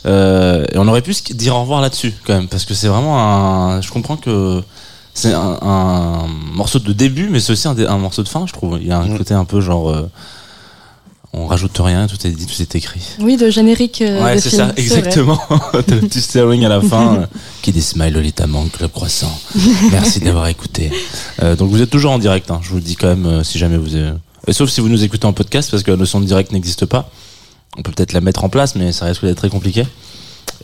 Euh, 0.06 0.64
et 0.72 0.78
on 0.78 0.88
aurait 0.88 1.02
pu 1.02 1.12
dire 1.34 1.54
au 1.56 1.60
revoir 1.60 1.80
là-dessus 1.80 2.12
quand 2.26 2.34
même 2.34 2.48
parce 2.48 2.64
que 2.64 2.74
c'est 2.74 2.88
vraiment 2.88 3.18
un. 3.20 3.80
Je 3.80 3.90
comprends 3.90 4.16
que 4.16 4.62
c'est 5.14 5.32
un, 5.34 5.58
un 5.62 6.26
morceau 6.54 6.78
de 6.78 6.92
début, 6.92 7.28
mais 7.30 7.40
c'est 7.40 7.52
aussi 7.52 7.68
un, 7.68 7.98
morceau 7.98 8.22
de 8.22 8.28
fin. 8.28 8.44
Je 8.46 8.52
trouve. 8.52 8.78
Il 8.80 8.86
y 8.86 8.92
a 8.92 8.98
un 8.98 9.06
Mhm. 9.08 9.18
côté 9.18 9.34
un 9.34 9.44
peu 9.44 9.60
genre. 9.60 9.90
euh, 9.90 10.08
on 11.32 11.46
rajoute 11.46 11.76
rien, 11.78 12.06
tout 12.06 12.16
est 12.26 12.30
dit, 12.30 12.46
tout 12.46 12.60
est 12.62 12.74
écrit. 12.74 13.00
Oui, 13.20 13.36
de 13.36 13.50
générique. 13.50 14.00
euh, 14.02 14.22
Ouais, 14.24 14.40
c'est 14.40 14.50
ça, 14.50 14.72
exactement. 14.76 15.38
T'as 15.72 15.94
le 15.94 16.00
petit 16.08 16.20
steering 16.20 16.64
à 16.64 16.68
la 16.68 16.80
fin 16.80 17.16
euh, 17.16 17.26
qui 17.62 17.70
dit 17.72 17.82
Smile 17.82 18.14
Lolita 18.14 18.46
Monk, 18.46 18.72
Club 18.72 18.90
Croissant. 18.92 19.38
Merci 19.92 20.20
d'avoir 20.20 20.46
écouté. 20.48 20.90
Euh, 21.42 21.54
donc 21.56 21.70
vous 21.70 21.82
êtes 21.82 21.90
toujours 21.90 22.12
en 22.12 22.18
direct, 22.18 22.50
hein, 22.50 22.60
je 22.62 22.70
vous 22.70 22.76
le 22.76 22.82
dis 22.82 22.96
quand 22.96 23.08
même, 23.08 23.26
euh, 23.26 23.44
si 23.44 23.58
jamais 23.58 23.76
vous. 23.76 23.94
euh, 23.94 24.12
et 24.46 24.52
sauf 24.52 24.70
si 24.70 24.80
vous 24.80 24.88
nous 24.88 25.04
écoutez 25.04 25.26
en 25.26 25.32
podcast, 25.34 25.70
parce 25.70 25.82
que 25.82 25.90
la 25.90 25.96
notion 25.98 26.20
de 26.20 26.24
direct 26.26 26.52
n'existe 26.52 26.86
pas. 26.86 27.10
On 27.76 27.82
peut 27.82 27.92
peut-être 27.92 28.12
la 28.14 28.20
mettre 28.22 28.44
en 28.44 28.48
place, 28.48 28.74
mais 28.74 28.92
ça 28.92 29.04
risque 29.04 29.24
d'être 29.24 29.36
très 29.36 29.50
compliqué. 29.50 29.86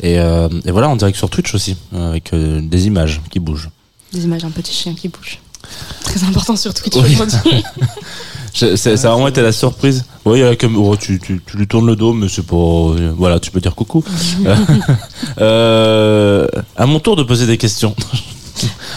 Et, 0.01 0.19
euh, 0.19 0.49
et 0.65 0.71
voilà, 0.71 0.89
en 0.89 0.97
direct 0.97 1.17
sur 1.19 1.29
Twitch 1.31 1.55
aussi, 1.55 1.77
euh, 1.95 2.09
avec 2.09 2.33
euh, 2.33 2.61
des 2.63 2.87
images 2.87 3.21
qui 3.31 3.39
bougent. 3.39 3.69
Des 4.13 4.25
images 4.25 4.43
d'un 4.43 4.51
petit 4.51 4.73
chien 4.73 4.95
qui 4.95 5.09
bouge. 5.09 5.39
Très 6.03 6.23
important 6.25 6.57
sur 6.57 6.73
Twitch 6.75 6.95
Oui. 6.97 7.13
aujourd'hui. 7.15 7.63
C'est- 8.55 8.77
ça 8.97 9.09
a 9.09 9.13
vraiment 9.13 9.29
été 9.29 9.43
la 9.43 9.53
surprise. 9.53 10.05
Oui, 10.25 10.41
comme, 10.57 10.77
oh, 10.77 10.97
tu, 10.97 11.19
tu, 11.21 11.43
tu 11.45 11.57
lui 11.57 11.67
tournes 11.67 11.87
le 11.87 11.97
dos, 11.97 12.13
mais 12.13 12.29
c'est 12.29 12.47
pas. 12.47 12.55
euh, 12.57 13.13
Voilà, 13.17 13.41
tu 13.41 13.51
peux 13.51 13.61
dire 13.61 13.75
coucou. 13.75 14.03
euh, 15.41 16.47
à 16.77 16.87
mon 16.87 17.01
tour 17.01 17.17
de 17.17 17.23
poser 17.23 17.47
des 17.47 17.59
questions. 17.59 17.95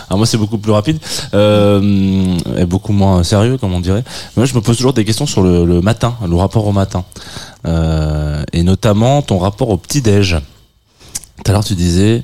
Alors 0.10 0.20
moi 0.20 0.28
c'est 0.28 0.38
beaucoup 0.38 0.60
plus 0.60 0.72
rapide 0.72 1.00
euh, 1.34 2.38
et 2.58 2.66
beaucoup 2.66 2.94
moins 2.94 3.24
sérieux 3.24 3.58
comme 3.58 3.74
on 3.74 3.80
dirait. 3.82 4.04
Moi 4.38 4.46
je 4.46 4.54
me 4.54 4.62
pose 4.62 4.78
toujours 4.78 4.94
des 4.94 5.04
questions 5.04 5.26
sur 5.26 5.42
le, 5.42 5.66
le 5.66 5.82
matin, 5.82 6.16
le 6.28 6.36
rapport 6.36 6.66
au 6.68 6.72
matin 6.72 7.04
Euh, 7.66 8.44
et 8.54 8.64
notamment 8.64 9.22
ton 9.24 9.40
rapport 9.40 9.70
au 9.70 9.78
petit 9.78 10.02
déj. 10.02 10.38
Tout 11.44 11.50
à 11.50 11.54
l'heure 11.54 11.66
tu 11.66 11.74
disais 11.76 12.24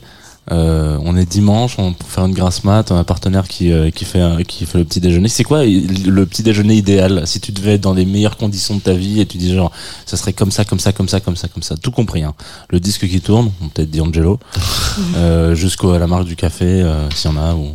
euh, 0.52 0.98
on 1.04 1.16
est 1.16 1.26
dimanche, 1.26 1.76
on 1.78 1.94
peut 1.94 2.04
faire 2.06 2.26
une 2.26 2.34
grasse 2.34 2.64
mat, 2.66 2.92
on 2.92 2.96
a 2.96 3.00
un 3.00 3.04
partenaire 3.06 3.48
qui 3.48 3.72
euh, 3.72 3.92
qui 3.92 4.04
fait 4.04 4.20
un- 4.20 4.44
qui 4.44 4.66
fait 4.66 4.78
le 4.78 4.84
petit 4.84 5.00
déjeuner. 5.00 5.30
C'est 5.30 5.44
quoi 5.46 5.64
le 5.66 6.26
petit 6.26 6.44
déjeuner 6.44 6.76
idéal? 6.76 7.26
Si 7.26 7.40
tu 7.40 7.52
devais 7.54 7.76
être 7.76 7.82
dans 7.82 7.94
les 7.94 8.06
meilleures 8.06 8.36
conditions 8.36 8.76
de 8.76 8.82
ta 8.82 8.94
vie 8.94 9.22
et 9.22 9.26
tu 9.26 9.38
dis 9.38 9.54
genre 9.56 9.72
ça 10.06 10.18
serait 10.18 10.34
comme 10.34 10.52
ça, 10.52 10.66
comme 10.66 10.80
ça, 10.80 10.92
comme 10.92 11.08
ça, 11.08 11.20
comme 11.22 11.38
ça, 11.38 11.48
comme 11.48 11.64
ça, 11.64 11.78
tout 11.78 11.92
compris. 11.92 12.24
Hein. 12.24 12.34
Le 12.70 12.80
disque 12.82 13.08
qui 13.08 13.22
tourne, 13.22 13.52
on 13.62 13.70
peut-être 13.70 13.92
D'Angelo, 13.92 14.40
euh, 15.16 15.56
jusqu'à 15.56 15.98
la 15.98 16.08
marque 16.08 16.26
du 16.26 16.36
café 16.36 16.66
euh, 16.66 17.10
s'il 17.12 17.32
y 17.32 17.34
en 17.34 17.38
a 17.38 17.54
ou 17.56 17.70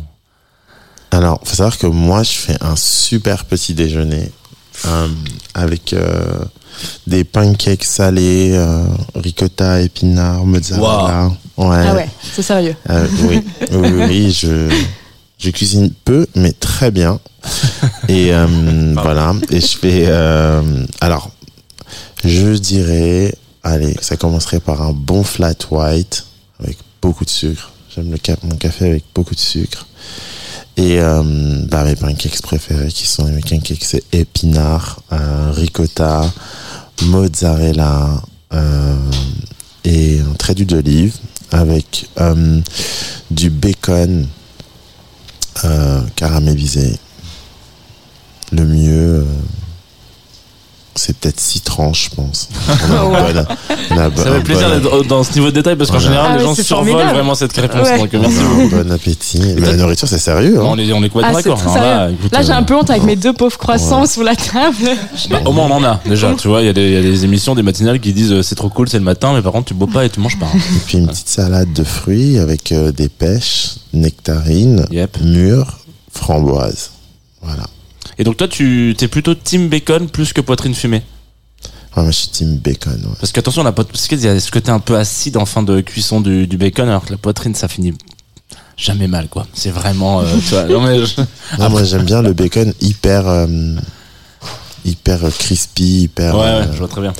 Alors, 1.11 1.39
faut 1.43 1.55
savoir 1.55 1.77
que 1.77 1.87
moi, 1.87 2.21
je 2.23 2.31
fais 2.33 2.57
un 2.61 2.75
super 2.75 3.45
petit 3.45 3.73
déjeuner 3.73 4.31
avec 5.53 5.93
euh, 5.93 6.39
des 7.07 7.23
pancakes 7.23 7.83
salés, 7.83 8.51
euh, 8.53 8.83
ricotta, 9.15 9.81
épinards, 9.81 10.45
mozzarella. 10.45 11.31
Ouais. 11.57 11.85
Ah 11.87 11.93
ouais, 11.95 12.09
c'est 12.33 12.41
sérieux. 12.41 12.75
Euh, 12.89 13.05
oui, 13.27 13.41
oui, 13.71 13.77
oui, 13.77 14.03
oui, 14.07 14.31
je, 14.31 14.69
je 15.37 15.49
cuisine 15.49 15.91
peu, 16.05 16.25
mais 16.35 16.53
très 16.53 16.89
bien. 16.91 17.19
Et 18.07 18.33
euh, 18.33 18.93
voilà. 19.01 19.33
Et 19.49 19.59
je 19.59 19.77
fais. 19.77 20.05
euh, 20.07 20.61
alors, 21.01 21.31
je 22.23 22.53
dirais, 22.57 23.33
allez, 23.63 23.95
ça 24.01 24.15
commencerait 24.15 24.59
par 24.61 24.81
un 24.81 24.93
bon 24.93 25.23
flat 25.23 25.53
white 25.71 26.25
avec 26.61 26.77
beaucoup 27.01 27.25
de 27.25 27.29
sucre. 27.29 27.71
J'aime 27.93 28.11
le 28.11 28.17
ca- 28.25 28.37
mon 28.43 28.55
café 28.55 28.89
avec 28.89 29.03
beaucoup 29.13 29.35
de 29.35 29.39
sucre. 29.39 29.85
Et 30.79 30.97
euh, 31.01 31.21
bah, 31.67 31.83
mes 31.83 31.97
pancakes 31.97 32.41
préférés 32.41 32.87
qui 32.87 33.05
sont 33.05 33.25
mes 33.25 33.41
pancakes, 33.41 33.83
c'est 33.83 34.03
épinards, 34.13 35.01
euh, 35.11 35.51
ricotta, 35.51 36.21
mozzarella 37.03 38.23
euh, 38.53 38.95
et 39.83 40.21
un 40.21 40.33
trait 40.35 40.55
d'huile 40.55 40.67
d'olive 40.67 41.17
avec 41.51 42.07
euh, 42.21 42.61
du 43.29 43.49
bacon 43.49 44.25
caramélisé. 46.15 46.97
Le 48.53 48.63
mieux, 48.63 49.27
c'est 50.99 51.17
peut-être 51.17 51.39
tranches, 51.63 52.09
je 52.11 52.15
pense. 52.15 52.49
On 52.91 53.13
a 53.13 53.19
un 53.19 53.29
bon- 53.31 53.45
on 53.91 53.97
a 53.97 54.15
Ça 54.15 54.31
fait 54.33 54.39
plaisir 54.43 54.69
bon- 54.69 54.75
d'être 54.99 55.07
dans 55.07 55.23
ce 55.23 55.33
niveau 55.33 55.47
de 55.47 55.51
détail 55.51 55.75
parce 55.75 55.89
qu'en 55.91 55.97
Voilà. 55.97 56.09
général 56.11 56.31
Ah 56.31 56.37
les 56.37 56.43
ouais, 56.43 56.55
gens 56.55 56.63
survolent 56.63 56.85
formidable. 56.87 57.15
vraiment 57.15 57.35
cette 57.35 57.55
réponse. 57.57 57.87
Ouais. 57.87 57.97
Donc 57.97 58.13
merci 58.13 58.37
beaucoup. 58.43 58.69
bon 58.69 58.91
appétit. 58.91 59.39
Mais 59.55 59.61
la 59.61 59.75
nourriture, 59.77 60.07
c'est 60.07 60.19
sérieux. 60.19 60.59
hein. 60.59 60.63
On 60.65 60.77
est, 60.77 60.91
on 60.93 61.03
est 61.03 61.09
complètement 61.09 61.39
Ah, 61.39 61.41
d'accord. 61.41 61.75
là, 61.75 62.09
Là, 62.31 62.41
j'ai 62.43 62.51
euh, 62.51 62.55
un 62.55 62.63
peu 62.63 62.75
honte 62.75 62.89
avec 62.89 63.03
mes 63.03 63.15
deux 63.15 63.33
pauvres 63.33 63.57
croissants 63.57 64.01
Ouais. 64.01 64.07
sous 64.07 64.23
la 64.23 64.35
table. 64.35 64.75
bah, 65.29 65.39
au 65.45 65.51
moins 65.51 65.67
on 65.67 65.73
en 65.75 65.83
a 65.83 65.99
déjà. 66.05 66.33
Tu 66.35 66.47
vois, 66.47 66.61
il 66.61 66.65
y, 66.65 66.69
a 66.69 66.73
des- 66.73 66.87
il 66.87 66.93
y 66.93 66.97
a 66.97 67.01
des 67.01 67.23
émissions, 67.25 67.55
des 67.55 67.63
matinales 67.63 67.99
qui 67.99 68.13
disent 68.13 68.31
euh, 68.31 68.41
c'est 68.43 68.55
trop 68.55 68.69
cool, 68.69 68.87
c'est 68.89 68.97
le 68.99 69.03
matin, 69.03 69.33
mais 69.33 69.41
par 69.41 69.51
contre 69.51 69.65
tu 69.67 69.73
bois 69.73 69.87
pas 69.91 70.05
et 70.05 70.09
tu 70.09 70.19
manges 70.19 70.37
pas. 70.39 70.47
hein. 70.53 70.57
Et 70.75 70.79
puis 70.85 70.97
une 70.97 71.07
petite 71.07 71.29
salade 71.29 71.71
de 71.73 71.83
fruits 71.83 72.37
avec 72.39 72.71
euh, 72.71 72.91
des 72.91 73.09
pêches, 73.09 73.75
nectarines, 73.93 74.85
Yep. 74.91 75.17
mûres, 75.21 75.79
framboises. 76.11 76.91
Voilà. 77.41 77.63
Et 78.17 78.23
donc 78.23 78.37
toi, 78.37 78.47
tu 78.47 78.95
t'es 78.97 79.07
plutôt 79.07 79.35
team 79.35 79.69
bacon 79.69 80.09
plus 80.09 80.33
que 80.33 80.41
poitrine 80.41 80.73
fumée. 80.73 81.01
Ah, 81.95 82.01
moi, 82.01 82.11
je 82.11 82.17
suis 82.17 82.29
team 82.29 82.57
bacon. 82.57 82.93
ouais. 82.93 83.15
Parce 83.19 83.31
qu'attention, 83.31 83.63
la 83.63 83.71
pot- 83.71 83.87
parce 83.89 84.07
qu'il 84.07 84.19
y 84.19 84.27
a 84.27 84.39
ce 84.39 84.51
côté 84.51 84.71
un 84.71 84.79
peu 84.79 84.95
acide 84.97 85.37
en 85.37 85.45
fin 85.45 85.63
de 85.63 85.81
cuisson 85.81 86.21
du, 86.21 86.45
du 86.47 86.57
bacon, 86.57 86.87
alors 86.87 87.05
que 87.05 87.11
la 87.11 87.17
poitrine, 87.17 87.55
ça 87.55 87.67
finit 87.67 87.93
jamais 88.77 89.07
mal, 89.07 89.27
quoi. 89.27 89.47
C'est 89.53 89.71
vraiment, 89.71 90.21
euh, 90.21 90.25
tu 90.47 90.53
vois. 90.53 90.63
Non, 90.65 90.81
mais 90.81 91.05
je- 91.05 91.21
Non, 91.59 91.69
moi, 91.69 91.83
j'aime 91.83 92.03
bien 92.05 92.21
le 92.21 92.33
bacon 92.33 92.73
hyper, 92.81 93.27
euh, 93.27 93.47
hyper 94.85 95.19
crispy, 95.37 96.03
hyper. 96.03 96.35
Ouais, 96.35 96.41
ouais, 96.41 96.47
euh, 96.47 96.73
je 96.73 96.77
vois 96.77 96.87
très 96.87 97.01
bien. 97.01 97.13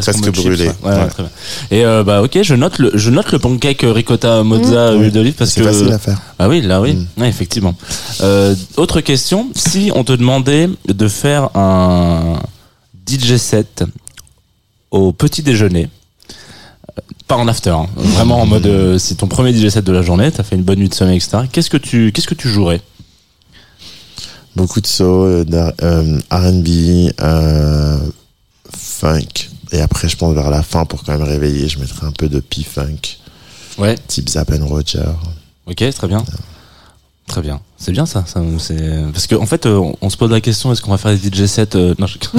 Presque 0.00 0.24
chips, 0.24 0.34
brûlé. 0.44 0.66
ouais. 0.68 0.74
Ouais, 0.82 0.90
ouais, 0.90 0.98
Ouais. 1.02 1.08
très 1.08 1.22
bien. 1.22 1.32
Et 1.70 1.84
euh, 1.84 2.02
bah 2.04 2.22
ok, 2.22 2.38
je 2.42 2.54
note 2.54 2.78
le, 2.78 2.90
je 2.94 3.10
note 3.10 3.30
le 3.32 3.38
pancake 3.38 3.82
ricotta 3.84 4.42
mozza 4.42 4.92
Mmh. 4.92 5.00
huile 5.02 5.12
d'olive 5.12 5.34
parce 5.34 5.50
c'est 5.52 5.60
que 5.60 5.66
facile 5.66 5.92
à 5.92 5.98
faire. 5.98 6.20
ah 6.38 6.48
oui, 6.48 6.60
là 6.62 6.80
oui, 6.80 6.94
Mm. 6.94 7.06
Ouais, 7.22 7.28
effectivement. 7.28 7.74
Euh, 8.22 8.54
autre 8.76 9.00
question, 9.00 9.48
si 9.54 9.90
on 9.94 10.04
te 10.04 10.12
demandait 10.12 10.68
de 10.88 11.08
faire 11.08 11.56
un 11.56 12.40
DJ 13.06 13.36
set 13.36 13.84
au 14.90 15.12
petit 15.12 15.42
déjeuner, 15.42 15.88
euh, 16.98 17.00
pas 17.28 17.36
en 17.36 17.46
after, 17.48 17.70
hein, 17.70 17.86
vraiment 17.96 18.40
en 18.40 18.46
mode 18.46 18.66
euh, 18.66 18.98
c'est 18.98 19.14
ton 19.16 19.26
premier 19.28 19.52
DJ 19.54 19.68
set 19.68 19.84
de 19.84 19.92
la 19.92 20.02
journée, 20.02 20.30
t'as 20.32 20.42
fait 20.42 20.56
une 20.56 20.62
bonne 20.64 20.78
nuit 20.80 20.88
de 20.88 20.94
sommeil, 20.94 21.16
etc. 21.16 21.44
Qu'est-ce 21.52 21.70
que 21.70 21.76
tu, 21.76 22.10
qu'est-ce 22.12 22.26
que 22.26 22.34
tu 22.34 22.48
jouerais? 22.48 22.80
Beaucoup 24.56 24.80
de 24.80 24.86
soul, 24.88 25.46
euh, 25.52 26.18
R&B, 26.30 27.12
euh, 27.22 27.98
funk. 28.76 29.48
Et 29.72 29.80
après, 29.80 30.08
je 30.08 30.16
pense 30.16 30.34
vers 30.34 30.50
la 30.50 30.62
fin, 30.62 30.84
pour 30.84 31.04
quand 31.04 31.12
même 31.12 31.22
réveiller, 31.22 31.68
je 31.68 31.78
mettrai 31.78 32.06
un 32.06 32.12
peu 32.12 32.28
de 32.28 32.40
P-funk, 32.40 33.18
Ouais. 33.78 33.96
type 34.08 34.28
and 34.36 34.66
Roger. 34.66 35.04
Ok, 35.66 35.84
très 35.94 36.08
bien. 36.08 36.24
Très 37.28 37.42
bien. 37.42 37.60
C'est 37.78 37.92
bien 37.92 38.06
ça. 38.06 38.24
ça 38.26 38.42
c'est 38.58 39.04
parce 39.12 39.28
que 39.28 39.36
en 39.36 39.46
fait, 39.46 39.64
euh, 39.64 39.76
on, 39.76 39.94
on 40.00 40.10
se 40.10 40.16
pose 40.16 40.32
la 40.32 40.40
question 40.40 40.72
est-ce 40.72 40.82
qu'on 40.82 40.90
va 40.90 40.98
faire 40.98 41.16
des 41.16 41.28
DJ 41.30 41.46
sets 41.46 41.76
euh, 41.76 41.94
Non, 42.00 42.08
je, 42.08 42.14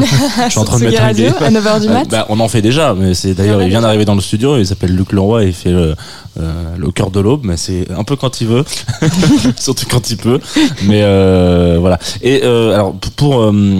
je 0.46 0.50
suis 0.50 0.60
en 0.60 0.66
train 0.66 0.80
de 0.80 0.84
mettre 0.84 1.00
Radio, 1.02 1.28
à 1.40 1.50
9h 1.50 1.80
du 1.80 1.88
Euh, 1.88 1.94
mat. 1.94 2.10
bah, 2.10 2.26
on 2.28 2.38
en 2.42 2.50
fait 2.50 2.62
déjà, 2.62 2.94
mais 2.94 3.14
c'est 3.14 3.34
d'ailleurs, 3.34 3.62
il 3.64 3.70
vient 3.70 3.80
d'arriver 3.82 4.04
dans 4.04 4.16
le 4.16 4.22
studio, 4.22 4.58
il 4.58 4.68
s'appelle 4.68 4.94
Luc 4.94 5.14
Leroy, 5.14 5.46
il 5.46 5.54
fait 5.54 5.72
le, 5.72 5.96
euh, 6.42 6.76
le 6.78 6.92
cœur 6.92 7.10
de 7.10 7.22
l'aube, 7.22 7.46
mais 7.46 7.56
c'est 7.56 7.90
un 7.92 8.04
peu 8.04 8.18
quand 8.18 8.42
il 8.42 8.48
veut, 8.48 8.66
surtout 9.58 9.86
quand 9.90 10.10
il 10.10 10.18
peut. 10.18 10.42
Mais 10.84 11.04
euh, 11.04 11.78
voilà. 11.80 11.98
Et 12.22 12.42
euh, 12.44 12.74
alors 12.74 12.94
pour, 12.94 13.12
pour, 13.14 13.42
euh, 13.44 13.80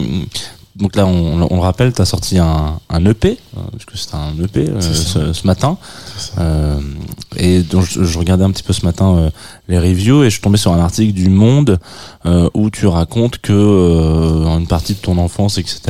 donc 0.76 0.96
là, 0.96 1.06
on, 1.06 1.48
on 1.50 1.56
le 1.56 1.62
rappelle, 1.62 1.92
tu 1.92 2.02
as 2.02 2.06
sorti 2.06 2.38
un, 2.38 2.80
un 2.90 3.06
EP, 3.06 3.38
euh, 3.58 3.62
parce 3.72 3.86
que 3.86 3.98
c'est 3.98 4.16
un 4.16 4.32
EP 4.42 4.70
euh, 4.70 4.80
ce, 4.80 5.34
ce 5.34 5.46
matin. 5.48 5.78
Euh, 6.38 6.80
et 7.36 7.62
donc 7.62 7.84
je, 7.84 8.04
je 8.04 8.18
regardais 8.20 8.46
un 8.46 8.52
petit 8.52 8.64
peu 8.64 8.72
ce 8.72 8.86
matin 8.86 9.16
euh, 9.18 9.30
les 9.68 9.78
reviews 9.78 10.24
et 10.24 10.26
je 10.26 10.32
suis 10.32 10.42
tombé 10.42 10.58
sur 10.58 10.72
un 10.72 10.80
article 10.80 11.12
du 11.14 11.30
Monde 11.30 11.78
euh, 12.26 12.50
où 12.54 12.70
tu 12.70 12.88
racontes 12.88 13.40
que 13.40 13.52
euh, 13.52 14.58
une 14.58 14.68
partie 14.68 14.94
de 14.94 15.00
ton 15.00 15.18
enfance, 15.18 15.58
etc. 15.58 15.82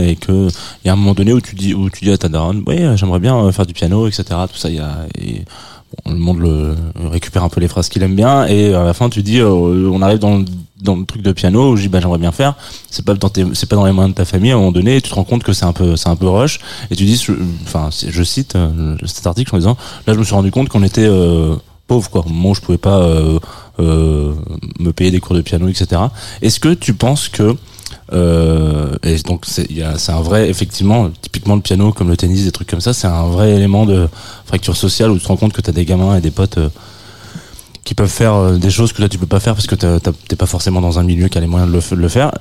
Et 0.00 0.16
que 0.16 0.48
il 0.48 0.86
y 0.86 0.88
a 0.88 0.94
un 0.94 0.96
moment 0.96 1.14
donné 1.14 1.32
où 1.34 1.40
tu 1.40 1.54
dis 1.54 1.74
où 1.74 1.90
tu 1.90 2.04
dis 2.04 2.10
à 2.10 2.16
ta 2.18 2.28
daronne, 2.28 2.62
oui, 2.66 2.78
j'aimerais 2.96 3.20
bien 3.20 3.52
faire 3.52 3.66
du 3.66 3.74
piano, 3.74 4.06
etc. 4.06 4.24
Tout 4.50 4.56
ça, 4.56 4.70
il 4.70 4.76
y 4.76 4.80
a 4.80 5.06
et, 5.18 5.44
le 6.06 6.14
monde 6.14 6.38
le 6.38 6.74
récupère 7.08 7.44
un 7.44 7.48
peu 7.48 7.60
les 7.60 7.68
phrases 7.68 7.88
qu'il 7.88 8.02
aime 8.02 8.14
bien 8.14 8.46
et 8.46 8.74
à 8.74 8.84
la 8.84 8.94
fin 8.94 9.08
tu 9.08 9.22
dis, 9.22 9.40
euh, 9.40 9.90
on 9.92 10.02
arrive 10.02 10.18
dans 10.18 10.38
le, 10.38 10.44
dans 10.80 10.96
le 10.96 11.04
truc 11.04 11.22
de 11.22 11.32
piano 11.32 11.72
où 11.72 11.76
je 11.76 11.88
bah 11.88 12.00
j'aimerais 12.00 12.18
bien 12.18 12.32
faire. 12.32 12.54
C'est 12.90 13.04
pas 13.04 13.14
dans 13.14 13.28
tes, 13.28 13.44
c'est 13.54 13.68
pas 13.68 13.76
dans 13.76 13.84
les 13.84 13.92
moyens 13.92 14.14
de 14.14 14.16
ta 14.16 14.24
famille. 14.24 14.52
À 14.52 14.54
un 14.54 14.58
moment 14.58 14.72
donné, 14.72 15.00
tu 15.00 15.10
te 15.10 15.14
rends 15.14 15.24
compte 15.24 15.42
que 15.42 15.52
c'est 15.52 15.64
un 15.64 15.72
peu 15.72 15.96
c'est 15.96 16.08
un 16.08 16.16
peu 16.16 16.28
rush 16.28 16.60
et 16.90 16.96
tu 16.96 17.04
dis, 17.04 17.24
enfin 17.64 17.90
je 17.90 18.22
cite 18.22 18.56
euh, 18.56 18.96
cet 19.06 19.26
article 19.26 19.54
en 19.54 19.58
disant, 19.58 19.76
là 20.06 20.14
je 20.14 20.18
me 20.18 20.24
suis 20.24 20.34
rendu 20.34 20.50
compte 20.50 20.68
qu'on 20.68 20.82
était 20.82 21.06
euh, 21.06 21.56
pauvre 21.86 22.08
quoi. 22.10 22.22
Au 22.24 22.28
moment 22.28 22.50
où 22.50 22.54
je 22.54 22.60
pouvais 22.60 22.78
pas 22.78 23.00
euh, 23.00 24.34
me 24.78 24.92
payer 24.92 25.10
des 25.10 25.20
cours 25.20 25.36
de 25.36 25.42
piano, 25.42 25.68
etc. 25.68 26.00
Est-ce 26.42 26.60
que 26.60 26.72
tu 26.74 26.94
penses 26.94 27.28
que 27.28 27.56
euh, 28.12 28.96
et 29.04 29.16
donc 29.18 29.44
c'est 29.46 29.68
un 29.82 30.20
vrai 30.20 30.48
effectivement 30.50 31.10
typiquement 31.22 31.54
le 31.54 31.60
piano 31.60 31.92
comme 31.92 32.08
le 32.08 32.16
tennis 32.16 32.44
des 32.44 32.50
trucs 32.50 32.68
comme 32.68 32.80
ça 32.80 32.92
c'est 32.92 33.06
un 33.06 33.28
vrai 33.28 33.52
élément 33.52 33.86
de 33.86 34.08
fracture 34.46 34.76
sociale 34.76 35.10
où 35.10 35.16
tu 35.16 35.22
te 35.22 35.28
rends 35.28 35.36
compte 35.36 35.52
que 35.52 35.60
tu 35.60 35.70
as 35.70 35.72
des 35.72 35.84
gamins 35.84 36.16
et 36.16 36.20
des 36.20 36.32
potes 36.32 36.58
euh, 36.58 36.68
qui 37.84 37.94
peuvent 37.94 38.10
faire 38.10 38.34
euh, 38.34 38.56
des 38.56 38.70
choses 38.70 38.92
que 38.92 38.98
toi 38.98 39.08
tu 39.08 39.18
peux 39.18 39.26
pas 39.26 39.38
faire 39.38 39.54
parce 39.54 39.68
que 39.68 39.76
t'es 39.76 40.36
pas 40.36 40.46
forcément 40.46 40.80
dans 40.80 40.98
un 40.98 41.04
milieu 41.04 41.28
qui 41.28 41.38
a 41.38 41.40
les 41.40 41.46
moyens 41.46 41.70
de 41.70 41.94
le, 41.94 42.08
faire. 42.08 42.32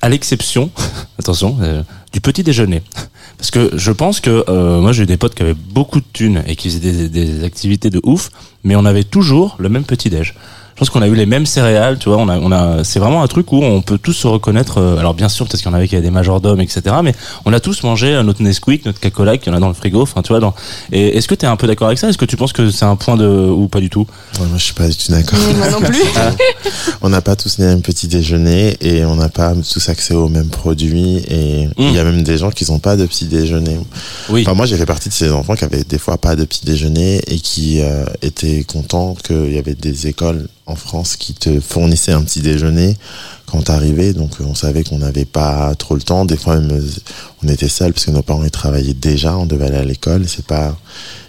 À 0.00 0.08
l'exception, 0.08 0.70
attention, 1.18 1.56
euh, 1.60 1.82
du 2.12 2.20
petit 2.20 2.44
déjeuner. 2.44 2.82
Parce 3.36 3.50
que 3.50 3.70
je 3.76 3.90
pense 3.90 4.20
que 4.20 4.78
moi 4.78 4.92
j'ai 4.92 5.02
eu 5.02 5.06
des 5.06 5.16
potes 5.16 5.34
qui 5.34 5.42
avaient 5.42 5.54
beaucoup 5.54 5.98
de 5.98 6.06
thunes 6.12 6.44
et 6.46 6.54
qui 6.54 6.70
faisaient 6.70 6.92
des, 6.92 7.08
des 7.08 7.44
activités 7.44 7.90
de 7.90 8.00
ouf, 8.04 8.30
mais 8.62 8.76
on 8.76 8.84
avait 8.84 9.04
toujours 9.04 9.56
le 9.58 9.68
même 9.68 9.84
petit 9.84 10.08
déj. 10.08 10.34
Je 10.74 10.80
pense 10.80 10.90
qu'on 10.90 11.02
a 11.02 11.06
eu 11.06 11.14
les 11.14 11.26
mêmes 11.26 11.46
céréales, 11.46 11.98
tu 12.00 12.08
vois. 12.08 12.18
On 12.18 12.28
a, 12.28 12.36
on 12.38 12.50
a, 12.50 12.82
c'est 12.82 12.98
vraiment 12.98 13.22
un 13.22 13.28
truc 13.28 13.52
où 13.52 13.62
on 13.62 13.80
peut 13.80 13.96
tous 13.96 14.12
se 14.12 14.26
reconnaître. 14.26 14.78
euh, 14.78 14.98
alors 14.98 15.14
bien 15.14 15.28
sûr, 15.28 15.46
peut-être 15.46 15.60
qu'il 15.60 15.70
y 15.70 15.72
en 15.72 15.76
avait 15.76 15.86
qui 15.86 15.94
avaient 15.94 16.02
des 16.02 16.10
majordomes, 16.10 16.60
etc. 16.60 16.82
Mais 17.04 17.14
on 17.44 17.52
a 17.52 17.60
tous 17.60 17.84
mangé 17.84 18.08
euh, 18.08 18.24
notre 18.24 18.42
Nesquik, 18.42 18.84
notre 18.84 18.98
Coca-Cola 18.98 19.38
qu'il 19.38 19.52
y 19.52 19.54
en 19.54 19.56
a 19.56 19.60
dans 19.60 19.68
le 19.68 19.74
frigo. 19.74 20.02
Enfin, 20.02 20.22
tu 20.22 20.30
vois. 20.30 20.40
Dans... 20.40 20.52
Et 20.90 21.16
est-ce 21.16 21.28
que 21.28 21.36
tu 21.36 21.44
es 21.44 21.48
un 21.48 21.54
peu 21.54 21.68
d'accord 21.68 21.86
avec 21.86 21.98
ça? 22.00 22.08
Est-ce 22.08 22.18
que 22.18 22.24
tu 22.24 22.36
penses 22.36 22.52
que 22.52 22.70
c'est 22.70 22.84
un 22.84 22.96
point 22.96 23.16
de 23.16 23.24
ou 23.24 23.68
pas 23.68 23.78
du 23.78 23.88
tout? 23.88 24.04
Ouais, 24.40 24.46
moi, 24.46 24.58
je 24.58 24.64
suis 24.64 24.74
pas 24.74 24.88
du 24.88 24.96
tout 24.96 25.12
d'accord. 25.12 25.38
Moi 25.56 25.70
non 25.70 25.80
plus. 25.80 26.02
on 27.02 27.08
n'a 27.08 27.20
pas 27.20 27.36
tous 27.36 27.58
les 27.58 27.66
mêmes 27.66 27.82
petits 27.82 28.08
déjeuners 28.08 28.76
et 28.80 29.04
on 29.04 29.14
n'a 29.14 29.28
pas 29.28 29.52
tous 29.54 29.88
accès 29.88 30.14
aux 30.14 30.28
mêmes 30.28 30.48
produits 30.50 31.18
et 31.28 31.68
il 31.78 31.92
y 31.92 31.98
a 32.00 32.04
même 32.04 32.24
des 32.24 32.36
gens 32.36 32.50
qui 32.50 32.68
n'ont 32.68 32.80
pas 32.80 32.96
de 32.96 33.06
petit 33.06 33.26
déjeuner. 33.26 33.78
Oui. 34.28 34.42
Enfin, 34.44 34.54
moi, 34.54 34.66
j'ai 34.66 34.76
fait 34.76 34.86
partie 34.86 35.08
de 35.08 35.14
ces 35.14 35.30
enfants 35.30 35.54
qui 35.54 35.64
avaient 35.64 35.84
des 35.84 35.98
fois 35.98 36.18
pas 36.18 36.34
de 36.34 36.44
petit 36.44 36.64
déjeuner 36.66 37.20
et 37.28 37.38
qui 37.38 37.80
euh, 37.80 38.04
étaient 38.22 38.64
contents 38.64 39.14
qu'il 39.22 39.52
y 39.52 39.58
avait 39.58 39.74
des 39.74 40.08
écoles 40.08 40.48
en 40.66 40.76
France 40.76 41.16
qui 41.16 41.34
te 41.34 41.60
fournissaient 41.60 42.12
un 42.12 42.22
petit 42.22 42.40
déjeuner 42.40 42.96
quand 43.46 43.62
t'arrivais. 43.62 44.12
Donc, 44.12 44.40
euh, 44.40 44.44
on 44.44 44.54
savait 44.54 44.84
qu'on 44.84 44.98
n'avait 44.98 45.24
pas 45.24 45.74
trop 45.74 45.94
le 45.94 46.02
temps. 46.02 46.24
Des 46.24 46.36
fois, 46.36 46.58
même, 46.58 46.78
euh, 46.78 46.86
on 47.42 47.48
était 47.48 47.68
seuls 47.68 47.92
parce 47.92 48.06
que 48.06 48.10
nos 48.10 48.22
parents 48.22 48.48
travaillaient 48.48 48.94
déjà. 48.94 49.36
On 49.36 49.46
devait 49.46 49.66
aller 49.66 49.76
à 49.76 49.84
l'école. 49.84 50.28
C'est 50.28 50.46
pas 50.46 50.76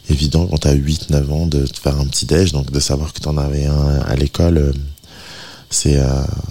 évident 0.10 0.48
quand 0.48 0.60
t'as 0.60 0.74
8, 0.74 1.10
9 1.10 1.32
ans 1.32 1.48
de 1.48 1.66
te 1.66 1.80
faire 1.80 2.00
un 2.00 2.06
petit 2.06 2.26
déj. 2.26 2.52
Donc, 2.52 2.72
de 2.72 2.80
savoir 2.80 3.14
que 3.14 3.20
t'en 3.20 3.38
avais 3.38 3.66
un 3.66 4.00
à 4.08 4.16
l'école, 4.16 4.58
euh, 4.58 4.74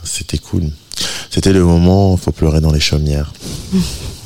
c'était 0.05 0.39
cool. 0.39 0.71
C'était 1.31 1.53
le 1.53 1.65
moment 1.65 2.17
faut 2.17 2.33
pleurer 2.33 2.61
dans 2.61 2.73
les 2.73 2.81
chaumières. 2.81 3.33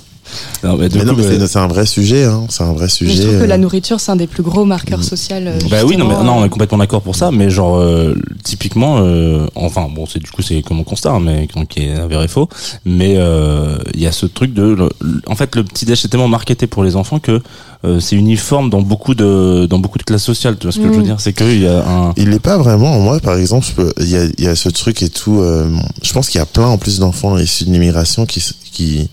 Non, 0.65 0.77
mais 0.77 0.89
Mais 0.95 1.05
mais 1.05 1.11
euh, 1.25 1.39
c'est, 1.41 1.47
c'est 1.47 1.59
un 1.59 1.69
vrai 1.69 1.87
sujet, 1.87 2.25
hein. 2.25 2.47
C'est 2.49 2.63
un 2.65 2.73
vrai 2.73 2.85
Mais 2.85 2.89
sujet. 2.89 3.15
je 3.15 3.23
trouve 3.23 3.39
que 3.39 3.43
euh. 3.45 3.47
la 3.47 3.59
nourriture, 3.59 4.01
c'est 4.01 4.11
un 4.13 4.17
des 4.17 4.27
plus 4.27 4.43
gros 4.43 4.65
marqueurs 4.65 5.05
sociaux. 5.05 5.37
euh, 5.37 5.59
Bah 5.71 5.79
oui, 5.87 5.97
non, 5.97 6.07
mais 6.07 6.15
non, 6.23 6.39
on 6.39 6.43
euh, 6.43 6.47
est 6.47 6.49
complètement 6.49 6.79
d'accord 6.79 7.03
pour 7.03 7.17
ça, 7.17 7.31
mais 7.31 7.51
genre 7.51 7.77
euh, 7.79 8.15
typiquement, 8.45 8.99
euh, 8.99 9.47
enfin 9.55 9.89
bon, 9.95 10.07
c'est 10.07 10.19
du 10.23 10.31
coup 10.31 10.43
c'est 10.43 10.63
comme 10.63 10.79
mon 10.79 10.85
constat, 10.85 11.13
hein, 11.13 11.21
mais 11.21 11.49
qui 11.69 11.81
est 11.81 11.95
avéré 11.95 12.29
faux, 12.29 12.49
mais 12.85 13.15
euh, 13.17 13.79
il 13.95 14.01
y 14.01 14.07
a 14.07 14.13
ce 14.13 14.27
truc 14.27 14.53
de, 14.55 14.63
le- 14.63 14.89
en 15.27 15.35
fait, 15.37 15.55
le 15.57 15.65
petit 15.65 15.85
déj 15.85 16.05
est 16.05 16.09
tellement 16.09 16.29
marketé 16.29 16.67
pour 16.67 16.83
les 16.85 16.97
enfants 16.97 17.19
que 17.19 17.41
euh, 17.85 18.01
c'est 18.01 18.17
uniforme 18.17 18.71
dans 18.71 18.83
beaucoup 18.83 19.15
de 19.15 19.67
dans 19.67 19.79
beaucoup 19.79 19.99
de 19.99 20.03
classes 20.03 20.25
sociales. 20.25 20.57
Tu 20.59 20.67
vois 20.67 20.73
ce 20.73 20.79
que 20.79 20.85
je 20.87 20.89
veux 20.93 20.99
Mm. 20.99 21.05
dire, 21.05 21.21
c'est 21.21 21.33
qu'il 21.33 21.61
y 21.63 21.67
a 21.67 21.87
un 21.89 22.13
Il 22.17 22.31
l'est 22.31 22.39
pas 22.41 22.59
vraiment. 22.59 22.99
Moi, 22.99 23.21
par 23.21 23.37
exemple, 23.37 23.67
je 23.69 23.73
peux- 23.73 23.93
il 24.01 24.09
y 24.09 24.17
a, 24.17 24.25
il 24.25 24.45
y 24.45 24.49
a 24.49 24.57
ce 24.57 24.69
truc 24.69 25.03
et 25.03 25.09
tout. 25.11 25.41
euh, 25.41 25.71
je 26.03 26.13
pense 26.13 26.29
qu'il 26.29 26.39
y 26.39 26.43
a 26.43 26.47
plein 26.47 26.67
en 26.67 26.79
plus 26.79 26.99
d'enfants 26.99 27.39
issus 27.39 27.65
de 27.67 27.71
l'immigration 27.73 28.27
qui, 28.27 28.45
qui, 28.73 29.09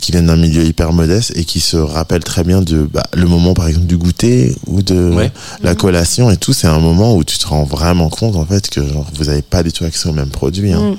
qui 0.00 0.12
viennent 0.12 0.26
d'un 0.26 0.36
milieu 0.36 0.64
hyper 0.64 0.92
modeste 0.92 1.32
et 1.36 1.44
qui 1.44 1.60
se 1.60 1.76
rappellent 1.76 2.24
très 2.24 2.42
bien 2.44 2.62
de 2.62 2.88
bah, 2.90 3.04
le 3.14 3.26
moment, 3.26 3.52
par 3.54 3.68
exemple, 3.68 3.86
du 3.86 3.98
goûter 3.98 4.54
ou 4.66 4.80
de 4.82 5.10
Ouais. 5.14 5.30
la 5.62 5.74
collation 5.74 6.30
et 6.30 6.36
tout. 6.38 6.52
C'est 6.54 6.66
un 6.68 6.78
moment 6.80 7.14
où 7.16 7.22
tu 7.24 7.36
te 7.38 7.46
rends 7.46 7.64
vraiment 7.64 8.08
compte, 8.08 8.36
en 8.36 8.46
fait, 8.46 8.70
que 8.70 8.80
genre, 8.86 9.06
vous 9.14 9.28
avez 9.28 9.42
pas 9.42 9.62
du 9.62 9.72
tout 9.72 9.84
accès 9.84 10.08
aux 10.08 10.12
mêmes 10.12 10.30
produits. 10.30 10.72
Hein. 10.72 10.92
Mm. 10.92 10.96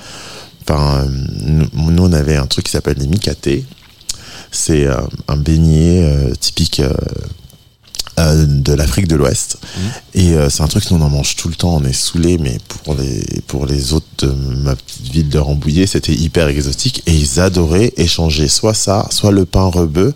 Enfin, 0.69 0.97
euh, 1.05 1.07
nous, 1.45 1.91
nous, 1.91 2.03
on 2.03 2.11
avait 2.13 2.35
un 2.35 2.45
truc 2.45 2.65
qui 2.65 2.71
s'appelle 2.71 2.97
les 2.99 3.07
mikaté. 3.07 3.63
C'est 4.51 4.87
euh, 4.87 4.95
un 5.27 5.37
beignet 5.37 6.03
euh, 6.03 6.33
typique 6.35 6.81
euh, 8.19 8.45
de 8.47 8.73
l'Afrique 8.73 9.07
de 9.07 9.15
l'Ouest. 9.15 9.57
Et 10.15 10.33
euh, 10.33 10.49
c'est 10.49 10.63
un 10.63 10.67
truc, 10.67 10.89
nous, 10.89 10.97
on 10.97 11.01
en 11.01 11.09
mange 11.09 11.35
tout 11.35 11.49
le 11.49 11.55
temps. 11.55 11.75
On 11.75 11.83
est 11.83 11.93
saoulés, 11.93 12.37
mais 12.39 12.57
pour 12.67 12.95
les, 12.95 13.23
pour 13.45 13.65
les 13.67 13.93
autres 13.93 14.07
de 14.19 14.31
ma 14.63 14.75
petite 14.75 15.11
ville 15.11 15.29
de 15.29 15.37
Rambouillet, 15.37 15.85
c'était 15.85 16.13
hyper 16.13 16.47
exotique. 16.47 17.03
Et 17.05 17.13
ils 17.13 17.39
adoraient 17.39 17.93
échanger 17.97 18.47
soit 18.47 18.73
ça, 18.73 19.07
soit 19.11 19.31
le 19.31 19.45
pain 19.45 19.65
rebeu 19.65 20.15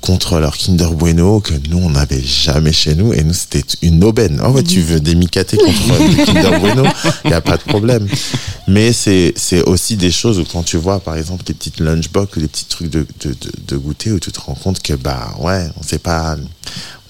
contre 0.00 0.38
leur 0.38 0.56
Kinder 0.56 0.90
Bueno 0.94 1.40
que 1.40 1.54
nous, 1.68 1.78
on 1.78 1.90
n'avait 1.90 2.22
jamais 2.22 2.72
chez 2.72 2.94
nous. 2.94 3.12
Et 3.12 3.24
nous, 3.24 3.34
c'était 3.34 3.64
une 3.82 4.04
aubaine. 4.04 4.40
Oh 4.44 4.50
ouais, 4.50 4.62
tu 4.62 4.80
veux 4.80 5.00
des 5.00 5.16
micatés 5.16 5.56
contre 5.56 6.16
des 6.16 6.24
Kinder 6.24 6.60
Bueno? 6.60 6.84
Il 7.24 7.30
n'y 7.30 7.34
a 7.34 7.40
pas 7.40 7.56
de 7.56 7.62
problème. 7.62 8.06
Mais 8.68 8.92
c'est, 8.92 9.34
c'est 9.36 9.62
aussi 9.62 9.96
des 9.96 10.12
choses 10.12 10.38
où 10.38 10.44
quand 10.44 10.62
tu 10.62 10.76
vois, 10.76 11.00
par 11.00 11.16
exemple, 11.16 11.42
les 11.48 11.54
petites 11.54 11.80
lunchbox 11.80 12.36
ou 12.36 12.40
les 12.40 12.48
petits 12.48 12.66
trucs 12.66 12.90
de, 12.90 13.04
de, 13.24 13.30
de, 13.30 13.50
de 13.66 13.76
goûter 13.76 14.12
où 14.12 14.20
tu 14.20 14.30
te 14.30 14.38
rends 14.38 14.54
compte 14.54 14.80
que, 14.80 14.94
bah, 14.94 15.34
ouais, 15.40 15.68
on 15.78 15.82
sait 15.82 15.98
pas, 15.98 16.36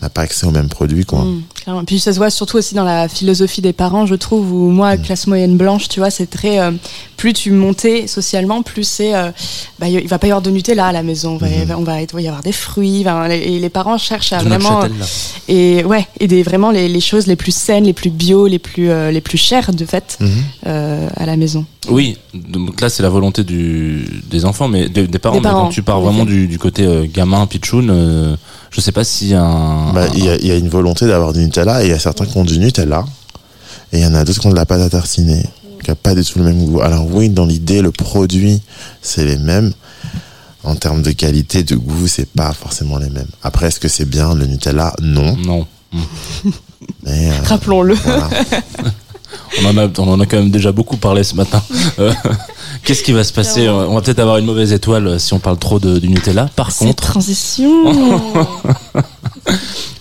n'a 0.03 0.09
pas 0.11 0.23
accès 0.23 0.47
aux 0.47 0.51
mêmes 0.51 0.69
produits, 0.69 1.05
quoi. 1.05 1.21
Mm, 1.25 1.43
clairement. 1.63 1.85
Puis 1.85 2.01
ça 2.01 2.13
se 2.13 2.19
voit 2.19 2.31
surtout 2.31 2.57
aussi 2.57 2.75
dans 2.75 2.85
la 2.85 3.09
philosophie 3.09 3.61
des 3.61 3.73
parents, 3.73 4.07
je 4.07 4.15
trouve, 4.15 4.53
où 4.53 4.71
moi, 4.71 4.97
Mm. 4.97 5.03
classe 5.03 5.27
moyenne 5.27 5.57
blanche, 5.57 5.89
tu 5.89 6.01
vois, 6.01 6.11
c'est 6.11 6.29
très. 6.29 6.59
euh, 6.61 6.71
plus 7.17 7.33
tu 7.35 7.51
montais 7.51 8.07
socialement, 8.07 8.63
plus 8.63 8.85
c'est. 8.85 9.15
euh, 9.15 9.31
bah, 9.79 9.89
il 9.89 10.09
va 10.09 10.19
pas 10.19 10.27
y 10.27 10.31
avoir 10.31 10.41
de 10.43 10.51
Nutella 10.51 10.87
à 10.87 10.93
la 10.93 11.03
maison, 11.03 11.33
on 11.33 11.37
va, 11.37 11.49
Mm-hmm. 11.49 11.75
on 11.77 11.83
va, 11.83 12.01
il 12.01 12.07
va 12.13 12.21
y 12.23 12.29
avoir 12.29 12.43
des 12.43 12.53
fruits, 12.53 13.05
les- 13.29 13.37
et 13.37 13.59
les 13.59 13.69
parents 13.69 13.99
cherchent 13.99 14.33
à 14.33 14.43
de 14.43 14.49
vraiment. 14.49 14.81
châtel, 14.83 14.99
là. 14.99 15.07
Et 15.49 15.85
ouais, 15.85 16.07
et 16.19 16.27
des, 16.29 16.43
vraiment 16.43 16.71
les, 16.71 16.89
les 16.89 17.01
choses 17.01 17.27
les 17.27 17.37
plus 17.37 17.55
saines, 17.55 17.85
les 17.85 17.93
plus 17.93 18.11
bio, 18.11 18.47
les 18.47 18.59
plus, 18.59 18.89
euh, 18.91 19.11
les 19.11 19.21
plus 19.21 19.37
chères, 19.39 19.73
de 19.73 19.85
fait, 19.85 20.19
euh, 20.67 21.09
à 21.17 21.27
la 21.27 21.37
maison. 21.37 21.65
Oui, 21.91 22.17
donc 22.35 22.81
là 22.81 22.89
c'est 22.89 23.03
la 23.03 23.09
volonté 23.09 23.43
du, 23.45 24.07
des 24.31 24.45
enfants, 24.45 24.69
mais 24.69 24.89
des, 24.89 25.07
des 25.07 25.19
parents. 25.19 25.37
Des 25.41 25.49
mais 25.49 25.51
quand 25.53 25.69
tu 25.69 25.83
pars 25.83 25.99
en 25.99 26.03
vraiment 26.03 26.25
du, 26.25 26.47
du 26.47 26.59
côté 26.59 26.85
euh, 26.85 27.07
gamin, 27.13 27.47
pitchoun, 27.47 27.89
euh, 27.91 28.37
je 28.71 28.81
sais 28.81 28.93
pas 28.93 29.05
si 29.05 29.35
un. 29.35 29.93
Bah, 29.93 30.07
il 30.15 30.25
y, 30.25 30.29
a, 30.29 30.37
il 30.37 30.47
y 30.47 30.51
a 30.51 30.57
une 30.57 30.69
volonté 30.69 31.07
d'avoir 31.07 31.33
du 31.33 31.41
Nutella 31.41 31.83
et 31.83 31.87
il 31.87 31.91
y 31.91 31.95
a 31.95 31.99
certains 31.99 32.27
qui 32.27 32.37
ont 32.39 32.45
du 32.45 32.59
Nutella 32.59 33.05
et 33.93 33.99
il 33.99 34.03
y 34.03 34.07
en 34.07 34.15
a 34.15 34.25
d'autres 34.25 34.41
qui 34.41 34.47
ont 34.47 34.51
de 34.51 34.57
la 34.57 34.67
pâte 34.67 34.81
à 34.81 34.89
tartiner 34.91 35.45
qui 35.83 35.91
a 35.91 35.95
pas 35.95 36.15
du 36.15 36.23
tout 36.25 36.39
le 36.39 36.45
même 36.45 36.63
goût. 36.67 36.81
Alors 36.83 37.07
oui, 37.11 37.31
dans 37.31 37.47
l'idée, 37.47 37.81
le 37.81 37.91
produit, 37.91 38.61
c'est 39.01 39.25
les 39.25 39.39
mêmes. 39.39 39.73
En 40.63 40.75
termes 40.75 41.01
de 41.01 41.11
qualité, 41.13 41.63
de 41.63 41.75
goût, 41.75 42.07
c'est 42.07 42.29
pas 42.29 42.53
forcément 42.53 42.99
les 42.99 43.09
mêmes. 43.09 43.31
Après, 43.43 43.69
est-ce 43.69 43.81
que 43.81 43.89
c'est 43.89 44.05
bien 44.05 44.35
le 44.35 44.45
Nutella? 44.45 44.93
Non. 45.01 45.35
Non. 45.39 45.67
Mais 47.03 47.31
euh, 47.31 47.33
Rappelons-le. 47.45 47.95
voilà. 47.95 48.29
On 49.63 49.67
en, 49.67 49.77
a, 49.79 49.89
on 49.99 50.09
en 50.13 50.21
a 50.21 50.27
quand 50.27 50.37
même 50.39 50.51
déjà 50.51 50.73
beaucoup 50.73 50.97
parlé 50.97 51.25
ce 51.25 51.35
matin. 51.35 51.63
Euh, 51.99 52.13
Qu'est-ce 52.85 53.03
qui 53.03 53.13
va 53.13 53.25
se 53.25 53.33
passer 53.33 53.69
On 53.69 53.95
va 53.95 54.01
peut-être 54.01 54.21
avoir 54.21 54.39
une 54.39 54.47
mauvaise 54.47 54.73
étoile 54.73 55.07
euh, 55.07 55.19
si 55.19 55.35
on 55.35 55.39
parle 55.39 55.59
trop 55.59 55.79
de, 55.79 55.99
du 55.99 56.09
Nutella. 56.09 56.49
Par 56.57 56.71
Cette 56.71 56.87
contre, 56.89 57.03
transition. 57.13 57.85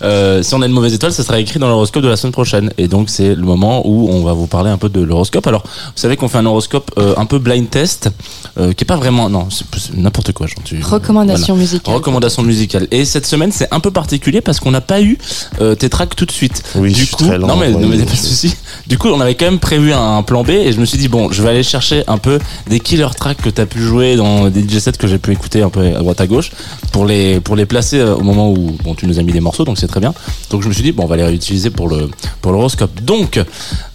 euh, 0.01 0.41
si 0.43 0.53
on 0.55 0.61
a 0.61 0.65
une 0.65 0.71
mauvaise 0.71 0.93
étoile, 0.93 1.11
ça 1.11 1.23
sera 1.23 1.39
écrit 1.39 1.59
dans 1.59 1.67
l'horoscope 1.67 2.03
de 2.03 2.07
la 2.07 2.15
semaine 2.15 2.31
prochaine. 2.33 2.71
Et 2.77 2.87
donc 2.87 3.09
c'est 3.09 3.35
le 3.35 3.43
moment 3.43 3.81
où 3.87 4.09
on 4.09 4.23
va 4.23 4.33
vous 4.33 4.47
parler 4.47 4.69
un 4.69 4.77
peu 4.77 4.89
de 4.89 5.01
l'horoscope. 5.01 5.45
Alors, 5.47 5.63
vous 5.63 5.91
savez 5.95 6.15
qu'on 6.17 6.27
fait 6.27 6.37
un 6.37 6.45
horoscope 6.45 6.91
euh, 6.97 7.13
un 7.17 7.25
peu 7.25 7.39
blind 7.39 7.69
test, 7.69 8.09
euh, 8.57 8.71
qui 8.73 8.83
est 8.83 8.87
pas 8.87 8.95
vraiment... 8.95 9.29
Non, 9.29 9.47
c'est 9.49 9.65
n'importe 9.95 10.31
quoi. 10.31 10.47
Genre, 10.47 10.59
tu- 10.63 10.81
Recommandation 10.81 11.55
musicale. 11.55 11.93
Recommandation 11.95 12.43
musicale. 12.43 12.87
Et 12.91 13.05
cette 13.05 13.25
semaine, 13.25 13.51
c'est 13.51 13.67
un 13.73 13.79
peu 13.79 13.91
particulier 13.91 14.41
parce 14.41 14.59
qu'on 14.59 14.71
n'a 14.71 14.81
pas 14.81 15.01
eu 15.01 15.17
euh, 15.61 15.75
tes 15.75 15.89
tracks 15.89 16.15
tout 16.15 16.25
de 16.25 16.31
suite. 16.31 16.63
Oui, 16.75 16.89
je 16.91 16.95
du 16.95 17.05
suis 17.05 17.15
coup, 17.15 17.25
très 17.25 17.37
lent 17.37 17.47
non 17.47 17.55
mais, 17.57 17.67
à 17.67 17.69
non, 17.71 17.87
mais 17.87 17.97
pas 17.97 18.11
de 18.11 18.17
souci. 18.17 18.55
Du 18.87 18.97
coup, 18.97 19.09
on 19.09 19.19
avait 19.19 19.35
quand 19.35 19.45
même 19.45 19.59
prévu 19.59 19.93
un 19.93 20.23
plan 20.23 20.43
B 20.43 20.49
et 20.51 20.71
je 20.71 20.79
me 20.79 20.85
suis 20.85 20.97
dit 20.97 21.07
bon, 21.07 21.31
je 21.31 21.41
vais 21.43 21.49
aller 21.49 21.63
chercher 21.63 22.03
un 22.07 22.17
peu 22.17 22.39
des 22.69 22.79
killer 22.79 23.07
tracks 23.17 23.41
que 23.41 23.49
tu 23.49 23.61
as 23.61 23.65
pu 23.65 23.79
jouer 23.81 24.15
dans 24.15 24.49
des 24.49 24.61
DJ 24.67 24.79
sets 24.79 24.93
que 24.93 25.07
j'ai 25.07 25.17
pu 25.17 25.31
écouter 25.33 25.61
un 25.61 25.69
peu 25.69 25.81
à 25.95 25.99
droite 25.99 26.21
à 26.21 26.27
gauche 26.27 26.51
pour 26.91 27.05
les 27.05 27.39
pour 27.39 27.55
les 27.55 27.65
placer 27.65 28.01
au 28.01 28.21
moment 28.21 28.49
où 28.51 28.75
bon 28.83 28.95
tu 28.95 29.05
nous 29.07 29.19
as 29.19 29.23
mis 29.23 29.31
des 29.31 29.38
morceaux 29.41 29.65
donc 29.65 29.77
c'est 29.77 29.87
très 29.87 29.99
bien. 29.99 30.13
Donc 30.49 30.61
je 30.61 30.67
me 30.67 30.73
suis 30.73 30.83
dit 30.83 30.91
bon, 30.91 31.03
on 31.03 31.07
va 31.07 31.17
les 31.17 31.23
réutiliser 31.23 31.69
pour 31.69 31.87
le 31.87 32.09
pour 32.41 32.51
l'horoscope. 32.51 33.01
Donc 33.01 33.41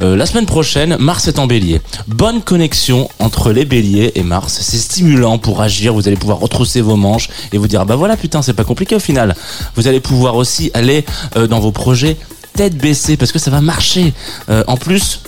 euh, 0.01 0.17
la 0.17 0.27
semaine 0.27 0.47
prochaine, 0.47 0.97
Mars 0.99 1.29
est 1.29 1.39
en 1.39 1.47
Bélier. 1.47 1.81
Bonne 2.09 2.43
connexion 2.43 3.09
entre 3.19 3.53
les 3.53 3.65
Béliers 3.65 4.13
et 4.15 4.23
Mars. 4.23 4.59
C'est 4.61 4.79
stimulant 4.79 5.39
pour 5.39 5.61
agir. 5.63 5.95
Vous 5.95 6.07
allez 6.09 6.17
pouvoir 6.17 6.39
retrousser 6.39 6.81
vos 6.81 6.97
manches 6.97 7.29
et 7.53 7.59
vous 7.59 7.69
dire 7.69 7.85
bah 7.87 7.97
voilà 7.97 8.17
putain 8.17 8.43
c'est 8.43 8.53
pas 8.53 8.65
compliqué 8.65 8.95
au 8.95 9.01
final. 9.01 9.35
Vous 9.77 9.89
allez 9.89 10.01
pouvoir 10.01 10.37
aussi 10.37 10.71
aller 10.75 11.05
euh, 11.37 11.47
dans 11.47 11.61
vos 11.61 11.73
projets 11.73 12.17
tête 12.55 12.77
baissée 12.77 13.17
parce 13.17 13.33
que 13.33 13.39
ça 13.39 13.51
va 13.51 13.61
marcher. 13.61 14.13
Euh, 14.49 14.65
en 14.67 14.77
plus, 14.77 15.21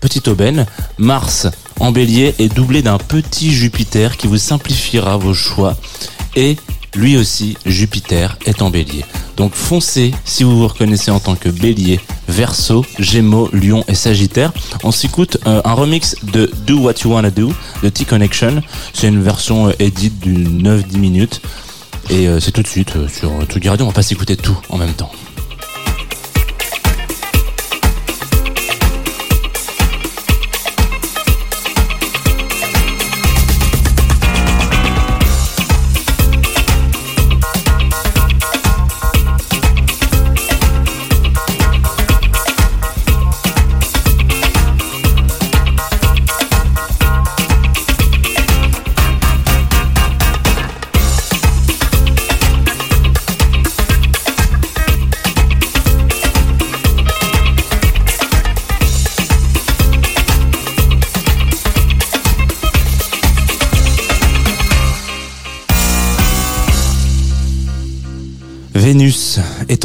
petite 0.00 0.28
aubaine, 0.28 0.66
Mars 0.98 1.48
en 1.80 1.90
bélier 1.90 2.34
est 2.38 2.54
doublé 2.54 2.82
d'un 2.82 2.98
petit 2.98 3.52
Jupiter 3.52 4.16
qui 4.16 4.26
vous 4.26 4.36
simplifiera 4.36 5.16
vos 5.16 5.34
choix. 5.34 5.76
Et 6.36 6.56
lui 6.94 7.16
aussi, 7.16 7.56
Jupiter 7.66 8.38
est 8.46 8.62
en 8.62 8.70
bélier. 8.70 9.04
Donc 9.36 9.54
foncez 9.54 10.14
si 10.24 10.44
vous 10.44 10.58
vous 10.58 10.68
reconnaissez 10.68 11.10
en 11.10 11.20
tant 11.20 11.34
que 11.34 11.48
bélier, 11.48 12.00
verso, 12.28 12.84
gémeaux, 12.98 13.48
lion 13.52 13.84
et 13.88 13.94
sagittaire. 13.94 14.52
On 14.84 14.92
s'écoute 14.92 15.38
euh, 15.46 15.60
un 15.64 15.72
remix 15.72 16.16
de 16.22 16.50
Do 16.66 16.78
What 16.78 16.94
You 17.04 17.12
Wanna 17.12 17.30
Do 17.30 17.52
de 17.82 17.88
T-Connection. 17.88 18.62
C'est 18.92 19.08
une 19.08 19.22
version 19.22 19.68
euh, 19.68 19.72
edit 19.78 20.10
d'une 20.10 20.62
9-10 20.62 20.98
minutes. 20.98 21.40
Et 22.10 22.28
euh, 22.28 22.38
c'est 22.38 22.52
tout 22.52 22.62
de 22.62 22.68
suite 22.68 22.92
sur 23.08 23.30
Tout 23.48 23.60
Radio. 23.64 23.86
On 23.86 23.88
va 23.88 23.94
pas 23.94 24.02
s'écouter 24.02 24.36
tout 24.36 24.56
en 24.68 24.78
même 24.78 24.92
temps. 24.92 25.10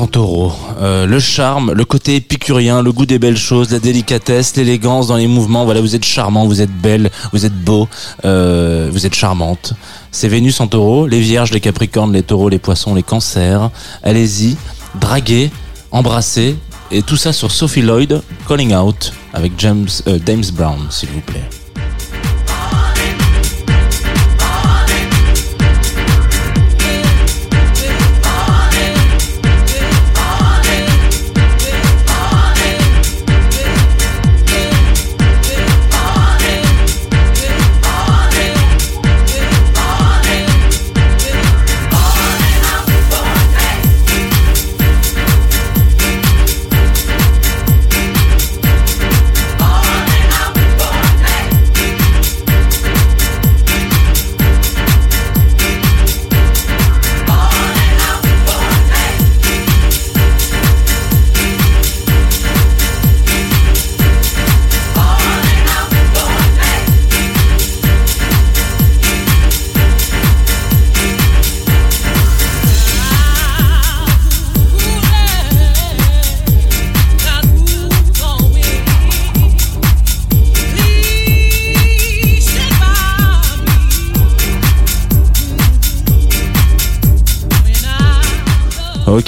Taureau. 0.09 0.51
Le 0.81 1.19
charme, 1.19 1.73
le 1.73 1.85
côté 1.85 2.15
épicurien, 2.15 2.81
le 2.81 2.91
goût 2.91 3.05
des 3.05 3.19
belles 3.19 3.37
choses, 3.37 3.71
la 3.71 3.79
délicatesse, 3.79 4.55
l'élégance 4.55 5.07
dans 5.07 5.15
les 5.15 5.27
mouvements. 5.27 5.65
Voilà, 5.65 5.81
vous 5.81 5.95
êtes 5.95 6.05
charmant, 6.05 6.45
vous 6.45 6.61
êtes 6.61 6.71
belle, 6.71 7.11
vous 7.31 7.45
êtes 7.45 7.53
beau, 7.53 7.87
euh, 8.25 8.89
vous 8.91 9.05
êtes 9.05 9.15
charmante. 9.15 9.73
C'est 10.11 10.27
Vénus 10.27 10.59
en 10.59 10.67
taureau, 10.67 11.07
les 11.07 11.19
vierges, 11.19 11.51
les 11.51 11.59
capricornes, 11.59 12.13
les 12.13 12.23
taureaux, 12.23 12.49
les 12.49 12.59
poissons, 12.59 12.95
les 12.95 13.03
cancers. 13.03 13.69
Allez-y, 14.03 14.57
draguez, 14.95 15.51
embrassez. 15.91 16.55
Et 16.91 17.03
tout 17.03 17.17
ça 17.17 17.33
sur 17.33 17.51
Sophie 17.51 17.83
Lloyd, 17.83 18.21
Calling 18.47 18.73
Out, 18.73 19.13
avec 19.33 19.53
James, 19.59 19.87
euh, 20.07 20.17
James 20.25 20.45
Brown, 20.53 20.87
s'il 20.89 21.09
vous 21.09 21.21
plaît. 21.21 21.58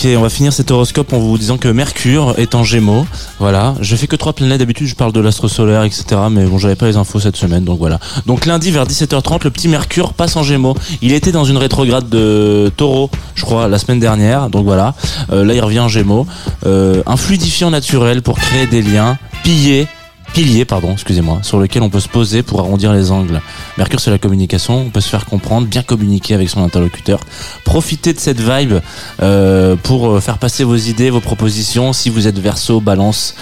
Ok, 0.03 0.07
on 0.17 0.21
va 0.21 0.29
finir 0.29 0.51
cet 0.51 0.71
horoscope 0.71 1.13
en 1.13 1.19
vous 1.19 1.37
disant 1.37 1.59
que 1.59 1.67
Mercure 1.67 2.33
est 2.39 2.55
en 2.55 2.63
Gémeaux. 2.63 3.05
Voilà, 3.37 3.75
je 3.81 3.95
fais 3.95 4.07
que 4.07 4.15
trois 4.15 4.33
planètes. 4.33 4.57
D'habitude, 4.57 4.87
je 4.87 4.95
parle 4.95 5.11
de 5.11 5.19
l'astre 5.19 5.47
solaire, 5.47 5.83
etc. 5.83 6.05
Mais 6.31 6.43
bon, 6.45 6.57
j'avais 6.57 6.75
pas 6.75 6.87
les 6.87 6.95
infos 6.97 7.19
cette 7.19 7.35
semaine, 7.35 7.63
donc 7.65 7.77
voilà. 7.77 7.99
Donc 8.25 8.47
lundi 8.47 8.71
vers 8.71 8.87
17h30, 8.87 9.43
le 9.43 9.51
petit 9.51 9.67
Mercure 9.67 10.13
passe 10.13 10.35
en 10.37 10.41
Gémeaux. 10.41 10.75
Il 11.03 11.13
était 11.13 11.31
dans 11.31 11.45
une 11.45 11.57
rétrograde 11.57 12.09
de 12.09 12.71
Taureau, 12.77 13.11
je 13.35 13.43
crois, 13.43 13.67
la 13.67 13.77
semaine 13.77 13.99
dernière. 13.99 14.49
Donc 14.49 14.65
voilà, 14.65 14.95
Euh, 15.31 15.45
là 15.45 15.53
il 15.53 15.61
revient 15.61 15.81
en 15.81 15.87
Gémeaux. 15.87 16.25
Euh, 16.65 17.03
un 17.05 17.15
fluidifiant 17.15 17.69
naturel 17.69 18.23
pour 18.23 18.39
créer 18.39 18.65
des 18.65 18.81
liens, 18.81 19.19
piller. 19.43 19.87
Pilier, 20.33 20.63
pardon, 20.63 20.93
excusez-moi, 20.93 21.39
sur 21.43 21.59
lequel 21.59 21.81
on 21.81 21.89
peut 21.89 21.99
se 21.99 22.07
poser 22.07 22.41
pour 22.41 22.61
arrondir 22.61 22.93
les 22.93 23.11
angles. 23.11 23.41
Mercure, 23.77 23.99
c'est 23.99 24.11
la 24.11 24.17
communication, 24.17 24.85
on 24.85 24.89
peut 24.89 25.01
se 25.01 25.09
faire 25.09 25.25
comprendre, 25.25 25.67
bien 25.67 25.83
communiquer 25.83 26.35
avec 26.35 26.49
son 26.49 26.63
interlocuteur. 26.63 27.19
Profitez 27.65 28.13
de 28.13 28.19
cette 28.19 28.39
vibe 28.39 28.75
euh, 29.21 29.75
pour 29.83 30.07
euh, 30.07 30.19
faire 30.21 30.37
passer 30.37 30.63
vos 30.63 30.77
idées, 30.77 31.09
vos 31.09 31.19
propositions. 31.19 31.91
Si 31.91 32.09
vous 32.09 32.27
êtes 32.27 32.39
Verseau, 32.39 32.79
Balance, 32.79 33.35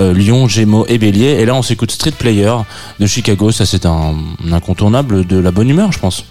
euh, 0.00 0.12
Lion, 0.12 0.46
Gémeaux 0.46 0.84
et 0.86 0.98
Bélier. 0.98 1.38
Et 1.40 1.46
là, 1.46 1.54
on 1.54 1.62
s'écoute 1.62 1.90
Street 1.90 2.12
Player 2.12 2.52
de 3.00 3.06
Chicago. 3.06 3.50
Ça, 3.50 3.64
c'est 3.64 3.86
un 3.86 4.14
incontournable 4.52 5.26
de 5.26 5.38
la 5.38 5.50
bonne 5.50 5.70
humeur, 5.70 5.92
je 5.92 5.98
pense. 5.98 6.24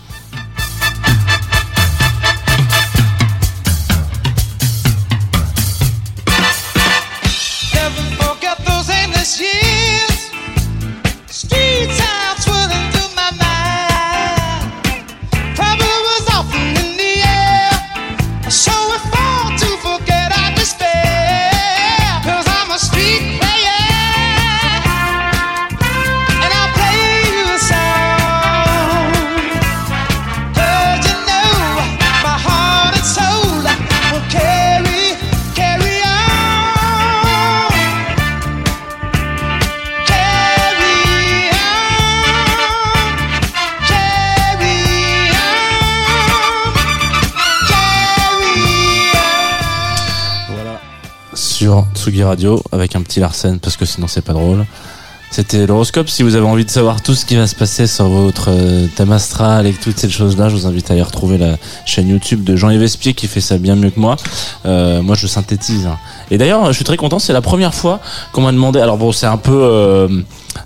Avec 52.71 52.95
un 52.95 53.01
petit 53.01 53.19
Larsen 53.19 53.59
parce 53.59 53.77
que 53.77 53.85
sinon 53.85 54.07
c'est 54.07 54.21
pas 54.21 54.33
drôle. 54.33 54.65
C'était 55.33 55.65
l'horoscope. 55.65 56.09
Si 56.09 56.21
vous 56.21 56.35
avez 56.35 56.45
envie 56.45 56.63
de 56.63 56.69
savoir 56.69 57.01
tout 57.01 57.15
ce 57.15 57.25
qui 57.25 57.35
va 57.35 57.47
se 57.47 57.55
passer 57.55 57.87
sur 57.87 58.07
votre 58.07 58.51
euh, 58.51 58.85
thème 58.95 59.11
astral 59.11 59.65
et 59.65 59.73
toutes 59.73 59.97
ces 59.97 60.07
choses-là, 60.07 60.47
je 60.47 60.55
vous 60.55 60.67
invite 60.67 60.91
à 60.91 60.93
aller 60.93 61.01
retrouver 61.01 61.39
la 61.39 61.57
chaîne 61.87 62.07
YouTube 62.07 62.43
de 62.43 62.55
Jean-Yves 62.55 62.83
Espier 62.83 63.15
qui 63.15 63.25
fait 63.25 63.41
ça 63.41 63.57
bien 63.57 63.75
mieux 63.75 63.89
que 63.89 63.99
moi. 63.99 64.15
Euh, 64.67 65.01
moi, 65.01 65.15
je 65.15 65.25
synthétise. 65.25 65.89
Et 66.29 66.37
d'ailleurs, 66.37 66.67
je 66.67 66.73
suis 66.73 66.85
très 66.85 66.97
content. 66.97 67.17
C'est 67.17 67.33
la 67.33 67.41
première 67.41 67.73
fois 67.73 67.99
qu'on 68.31 68.41
m'a 68.41 68.51
demandé. 68.51 68.79
Alors 68.79 68.97
bon, 68.97 69.11
c'est 69.11 69.25
un 69.25 69.37
peu, 69.37 69.57
euh, 69.59 70.07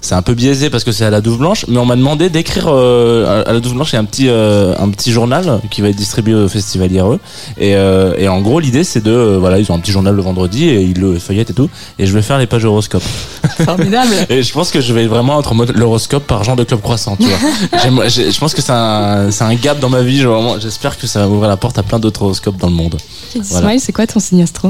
c'est 0.02 0.16
un 0.16 0.22
peu 0.22 0.34
biaisé 0.34 0.70
parce 0.70 0.84
que 0.84 0.92
c'est 0.92 1.06
à 1.06 1.10
la 1.10 1.22
Douve 1.22 1.40
Blanche, 1.40 1.66
mais 1.68 1.78
on 1.78 1.86
m'a 1.86 1.96
demandé 1.96 2.30
d'écrire 2.30 2.68
euh, 2.68 3.44
à 3.46 3.54
la 3.54 3.60
Douve 3.60 3.74
Blanche. 3.74 3.92
Il 3.92 3.96
y 3.96 3.98
a 3.98 4.02
un 4.02 4.06
petit, 4.06 4.30
euh, 4.30 4.76
un 4.78 4.90
petit 4.90 5.12
journal 5.12 5.60
qui 5.72 5.82
va 5.82 5.90
être 5.90 5.96
distribué 5.96 6.34
au 6.34 6.48
Festival 6.48 6.92
IRE. 6.92 7.18
Et, 7.58 7.76
euh, 7.76 8.14
et 8.18 8.28
en 8.28 8.42
gros, 8.42 8.60
l'idée, 8.60 8.84
c'est 8.84 9.02
de, 9.02 9.12
euh, 9.12 9.38
voilà, 9.40 9.60
ils 9.60 9.72
ont 9.72 9.76
un 9.76 9.80
petit 9.80 9.92
journal 9.92 10.16
le 10.16 10.22
vendredi 10.22 10.70
et 10.70 10.82
ils 10.82 11.00
le 11.00 11.18
feuillettent 11.20 11.50
et 11.50 11.54
tout. 11.54 11.70
Et 12.00 12.06
je 12.06 12.14
vais 12.14 12.22
faire 12.22 12.38
les 12.38 12.48
pages 12.48 12.66
horoscope. 12.66 13.04
Formidable. 13.66 14.14
Et 14.30 14.44
je 14.44 14.54
pense 14.54 14.72
que 14.72 14.82
je 14.82 14.94
vais 14.94 15.08
vraiment 15.08 15.40
être 15.40 15.52
en 15.52 15.56
mode 15.56 15.76
l'horoscope 15.76 16.26
par 16.28 16.44
genre 16.44 16.56
de 16.56 16.64
club 16.64 16.82
croissant, 16.82 17.16
tu 17.16 17.26
vois. 17.26 18.08
Je 18.08 18.40
pense 18.40 18.54
que 18.54 18.62
c'est 18.62 18.72
un, 18.72 19.32
c'est 19.32 19.44
un 19.44 19.56
gap 19.56 19.80
dans 19.80 19.90
ma 19.90 20.02
vie. 20.02 20.24
J'espère 20.60 20.98
que 20.98 21.08
ça 21.08 21.22
va 21.22 21.28
ouvrir 21.28 21.50
la 21.50 21.58
porte 21.58 21.78
à 21.78 21.84
plein 21.84 22.00
d'autres 22.00 22.22
horoscopes 22.22 22.58
dans 22.58 22.68
le 22.68 22.74
monde. 22.74 22.98
Voilà. 23.36 23.68
Smile, 23.68 23.82
c'est 23.82 23.92
quoi 23.92 24.08
ton 24.08 24.20
signe 24.20 24.44
astro? 24.44 24.70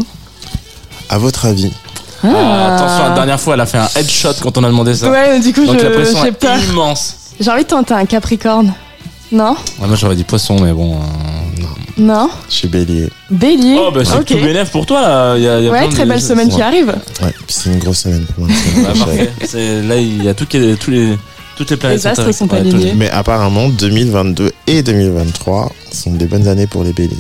À 1.09 1.17
votre 1.17 1.45
avis 1.45 1.71
Ah, 2.23 2.75
attention, 2.75 3.09
la 3.09 3.15
dernière 3.15 3.39
fois, 3.39 3.53
elle 3.55 3.61
a 3.61 3.65
fait 3.65 3.77
un 3.77 3.87
headshot 3.95 4.29
quand 4.41 4.57
on 4.57 4.63
a 4.63 4.67
demandé 4.67 4.93
ça. 4.95 5.09
Ouais, 5.09 5.39
du 5.39 5.53
coup, 5.53 5.65
Donc 5.65 5.75
la 5.81 5.89
je- 5.89 5.93
pression 5.95 6.19
j'ai 6.21 6.27
est 6.29 6.31
peur. 6.31 6.57
immense. 6.69 7.15
J'ai 7.39 7.51
envie 7.51 7.63
de 7.63 7.67
tenter 7.67 7.93
un 7.93 8.05
Capricorne. 8.05 8.73
Non 9.31 9.55
Ouais, 9.79 9.87
moi 9.87 9.95
j'aurais 9.97 10.15
dit 10.15 10.23
poisson, 10.23 10.57
mais 10.59 10.71
bon. 10.71 10.95
euh, 10.95 11.63
Non 11.97 12.29
Je 12.49 12.53
suis 12.55 12.67
bélier. 12.69 13.09
Bélier 13.29 13.77
Oh, 13.79 13.91
bah 13.93 14.01
c'est 14.05 14.13
Ok. 14.17 14.25
tout 14.25 14.35
bénef 14.35 14.71
pour 14.71 14.85
toi 14.85 15.01
là. 15.01 15.37
Il 15.37 15.43
y 15.43 15.47
a, 15.49 15.59
il 15.59 15.65
y 15.65 15.67
a 15.67 15.71
Ouais, 15.71 15.79
plein 15.79 15.87
de- 15.89 15.93
très 15.93 16.05
belle 16.05 16.21
semaine 16.21 16.47
qui 16.49 16.61
arrive. 16.61 16.87
Ouais, 17.21 17.33
puis 17.45 17.45
c'est 17.49 17.69
une 17.71 17.79
grosse 17.79 17.99
semaine 17.99 18.25
pour 18.33 18.45
moi. 18.45 18.55
la 18.83 18.93
parfait. 18.93 19.31
C'est- 19.45 19.81
Là, 19.83 19.97
il 19.97 20.23
y 20.23 20.29
a 20.29 20.33
tout 20.33 20.45
qui 20.45 20.57
est- 20.57 20.75
tous 20.77 20.91
les, 20.91 21.17
toutes 21.57 21.69
les 21.71 21.77
planètes 21.77 21.97
Les 21.99 22.07
astres 22.07 22.31
sont 22.33 22.47
les- 22.51 22.57
alignés. 22.59 22.93
Mais 22.95 23.09
apparemment, 23.09 23.67
2022 23.67 24.51
et 24.65 24.81
2023 24.81 25.71
sont 25.91 26.11
des 26.11 26.25
bonnes 26.25 26.47
années 26.47 26.67
pour 26.67 26.83
les 26.85 26.93
béliers. 26.93 27.15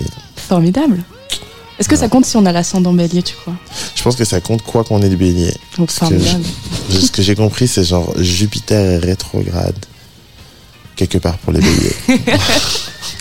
Formidable. 0.47 0.99
Est-ce 1.79 1.87
que 1.89 1.95
ça 1.95 2.07
compte 2.09 2.25
si 2.25 2.35
on 2.37 2.45
a 2.45 2.51
l'ascendant 2.51 2.91
bélier, 2.93 3.21
tu 3.21 3.35
crois? 3.35 3.53
Je 3.95 4.01
pense 4.03 4.15
que 4.15 4.25
ça 4.25 4.41
compte 4.41 4.63
quoi 4.63 4.83
qu'on 4.83 5.01
ait 5.01 5.09
des 5.09 5.15
béliers. 5.15 5.53
Oh. 5.79 5.85
Je- 6.89 6.97
Ce 6.99 7.11
que 7.11 7.21
j'ai 7.21 7.35
compris, 7.35 7.67
c'est 7.67 7.83
genre 7.83 8.13
Jupiter 8.17 8.83
est 8.93 8.97
rétrograde. 8.97 9.75
Quelque 10.95 11.19
part 11.19 11.37
pour 11.37 11.53
les 11.53 11.59
béliers. 11.59 11.95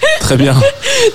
Très 0.20 0.36
bien. 0.36 0.54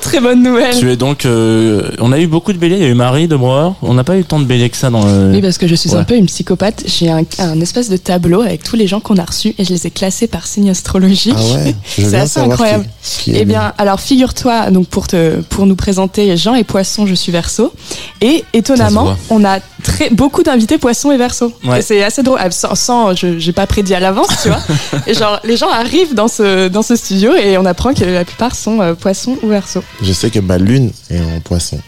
Très 0.01 0.19
bonne 0.21 0.41
nouvelle. 0.41 0.77
Tu 0.77 0.89
es 0.91 0.95
donc. 0.95 1.25
euh, 1.25 1.89
on 1.99 2.11
a 2.13 2.19
eu 2.19 2.27
beaucoup 2.27 2.53
de 2.53 2.57
béliers. 2.57 2.77
Il 2.77 2.81
y 2.83 2.85
a 2.85 2.89
eu 2.89 2.93
Marie 2.93 3.27
de 3.27 3.35
Brouwer. 3.35 3.71
On 3.81 3.93
n'a 3.93 4.03
pas 4.05 4.17
eu 4.17 4.23
tant 4.23 4.39
de 4.39 4.45
béliers 4.45 4.69
que 4.69 4.77
ça 4.77 4.89
dans 4.89 5.05
le. 5.05 5.31
Oui, 5.33 5.41
parce 5.41 5.57
que 5.57 5.67
je 5.67 5.75
suis 5.75 5.89
Ouais. 5.91 5.97
un 5.97 6.03
peu 6.05 6.15
une 6.15 6.27
psychopathe. 6.27 6.83
J'ai 6.85 7.09
un, 7.09 7.23
un 7.39 7.59
espèce 7.59 7.89
de 7.89 7.97
tableau 7.97 8.41
avec 8.41 8.63
tous 8.63 8.75
les 8.77 8.87
gens 8.87 8.99
qu'on 9.01 9.17
a 9.17 9.25
reçus 9.25 9.53
et 9.57 9.65
je 9.65 9.69
les 9.73 9.87
ai 9.87 9.91
classés 9.91 10.27
par 10.27 10.47
signe 10.47 10.69
astrologique. 10.69 11.35
Ah 11.37 11.55
ouais 11.57 11.75
Je 11.97 12.01
veux 12.03 12.07
C'est 12.07 12.09
bien 12.11 12.19
assez 12.21 12.27
savoir 12.33 12.51
incroyable. 12.53 12.85
Qui, 13.03 13.23
qui 13.23 13.31
est 13.35 13.39
Eh 13.41 13.45
bien, 13.45 13.73
alors 13.77 13.99
figure-toi, 13.99 14.71
donc 14.71 14.87
pour 14.87 15.07
te, 15.07 15.41
pour 15.41 15.65
nous 15.65 15.75
présenter 15.75 16.37
Jean 16.37 16.55
et 16.55 16.63
Poisson, 16.63 17.05
je 17.05 17.15
suis 17.15 17.31
Verseau. 17.31 17.73
Et 18.21 18.37
Ça 18.37 18.43
se 18.53 18.57
étonnamment, 18.57 19.03
voit. 19.03 19.17
on 19.29 19.43
a 19.43 19.59
très 19.81 20.09
beaucoup 20.09 20.43
d'invités 20.43 20.77
Poisson 20.77 21.11
et. 21.11 21.17
Ouais. 21.17 21.79
Et 21.79 21.81
C'est 21.81 22.03
assez 22.03 22.23
drôle. 22.23 22.39
Ah, 22.41 22.49
Sans, 22.51 22.75
sans- 22.75 23.15
je 23.15 23.51
pas 23.51 23.67
prédit 23.67 23.93
à 23.93 23.99
l'avance, 23.99 24.29
tu 24.43 24.49
vois. 24.49 24.59
Et 25.07 25.13
genre, 25.13 25.39
les 25.43 25.57
gens 25.57 25.69
arrivent 25.69 26.13
dans 26.15 26.27
ce 26.27 26.67
dans 26.67 26.81
ce 26.81 26.95
studio 26.95 27.35
et 27.35 27.57
on 27.57 27.65
apprend 27.65 27.93
que 27.93 28.03
la 28.03 28.25
plupart 28.25 28.55
sont 28.55 28.81
euh, 28.81 28.93
Poisson 28.93 29.37
ou 29.43 29.47
Verseau. 29.49 29.83
Je 30.01 30.13
sais 30.13 30.29
que 30.29 30.39
ma 30.39 30.57
lune 30.57 30.91
est 31.09 31.19
en 31.19 31.39
poisson. 31.43 31.79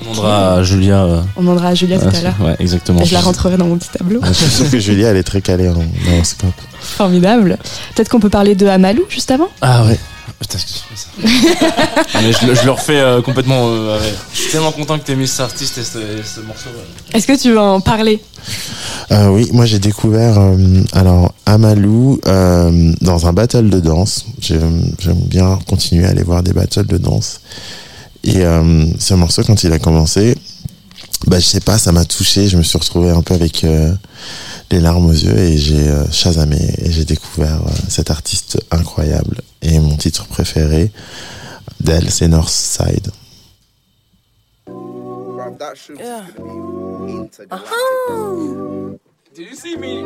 On 0.00 0.04
demandera 0.10 0.54
à 0.54 0.62
Julia. 0.62 1.04
euh, 1.04 1.20
On 1.36 1.42
demandera 1.42 1.68
à 1.68 1.74
Julia 1.74 1.98
tout 1.98 2.08
ah, 2.12 2.16
à 2.16 2.20
l'heure. 2.22 2.34
Ouais, 2.40 2.56
exactement. 2.58 3.00
Et 3.00 3.04
je 3.04 3.12
la 3.14 3.20
rentrerai 3.20 3.56
dans 3.56 3.66
mon 3.66 3.76
petit 3.76 3.90
tableau. 3.90 4.20
Je 4.24 4.32
suis 4.32 4.50
sûr 4.50 4.70
que 4.70 4.78
Julia, 4.78 5.08
elle 5.10 5.16
est 5.16 5.22
très 5.22 5.40
calée 5.40 5.68
en 5.68 5.84
horoscope. 6.12 6.48
Formidable. 6.80 7.58
Peut-être 7.94 8.08
qu'on 8.08 8.20
peut 8.20 8.30
parler 8.30 8.54
de 8.54 8.66
Amalou 8.66 9.02
juste 9.08 9.30
avant? 9.30 9.48
Ah 9.60 9.84
ouais. 9.84 9.98
Putain, 10.42 10.58
excuse-moi 10.58 10.96
ça. 10.96 12.14
Mais 12.20 12.32
je, 12.32 12.46
le- 12.46 12.54
je 12.56 12.64
le 12.64 12.70
refais 12.72 12.98
euh, 12.98 13.22
complètement. 13.22 13.68
euh, 13.68 13.98
ouais. 14.00 14.12
Je 14.34 14.38
suis 14.40 14.50
tellement 14.50 14.72
content 14.72 14.98
que 14.98 15.04
t'aies 15.04 15.14
mis 15.14 15.28
cet 15.28 15.40
artiste 15.40 15.78
et 15.78 15.84
ce, 15.84 15.98
et 15.98 16.22
ce 16.24 16.40
morceau. 16.40 16.68
ouais. 16.70 17.16
Est-ce 17.16 17.26
que 17.28 17.40
tu 17.40 17.50
veux 17.52 17.60
en 17.60 17.80
parler? 17.80 18.20
Euh, 19.12 19.28
oui, 19.28 19.48
moi 19.52 19.66
j'ai 19.66 19.78
découvert 19.78 20.38
euh, 20.40 20.56
alors 20.92 21.32
Amalou 21.46 22.18
euh, 22.26 22.92
dans 23.00 23.26
un 23.28 23.32
battle 23.32 23.70
de 23.70 23.78
danse. 23.78 24.26
J'aime 24.40 24.82
j'aime 24.98 25.20
bien 25.20 25.58
continuer 25.68 26.06
à 26.06 26.08
aller 26.10 26.24
voir 26.24 26.42
des 26.42 26.52
battles 26.52 26.86
de 26.86 26.98
danse. 26.98 27.40
Et 28.24 28.38
euh, 28.44 28.84
ce 28.98 29.14
morceau, 29.14 29.42
quand 29.44 29.62
il 29.64 29.72
a 29.72 29.78
commencé, 29.78 30.36
bah, 31.28 31.38
je 31.38 31.44
sais 31.46 31.60
pas, 31.60 31.78
ça 31.78 31.92
m'a 31.92 32.04
touché. 32.04 32.48
Je 32.48 32.56
me 32.56 32.62
suis 32.64 32.78
retrouvé 32.78 33.10
un 33.10 33.22
peu 33.22 33.34
avec 33.34 33.62
euh, 33.64 33.92
les 34.72 34.80
larmes 34.80 35.10
aux 35.10 35.12
yeux 35.12 35.36
et 35.36 35.58
j'ai 35.58 35.88
euh, 35.88 36.10
chasamé 36.10 36.56
et 36.78 36.90
j'ai 36.90 37.04
découvert 37.04 37.60
euh, 37.60 37.70
cet 37.88 38.10
artiste 38.10 38.58
incroyable. 38.70 39.42
Et 39.60 39.78
mon 39.78 39.96
titre 39.96 40.26
préféré 40.26 40.90
d'elle, 41.80 42.10
c'est 42.10 42.28
Northside. 42.28 43.10
Did 49.34 49.46
you 49.48 49.54
see 49.54 49.76
me? 49.76 50.02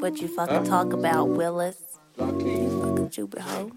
What 0.00 0.20
you 0.20 0.28
fucking 0.28 0.64
talk 0.64 0.92
about, 0.92 1.28
Willis? 1.28 1.76
You 2.18 2.70
fucking 2.82 3.10
stupid 3.12 3.42
hoe. 3.42 3.70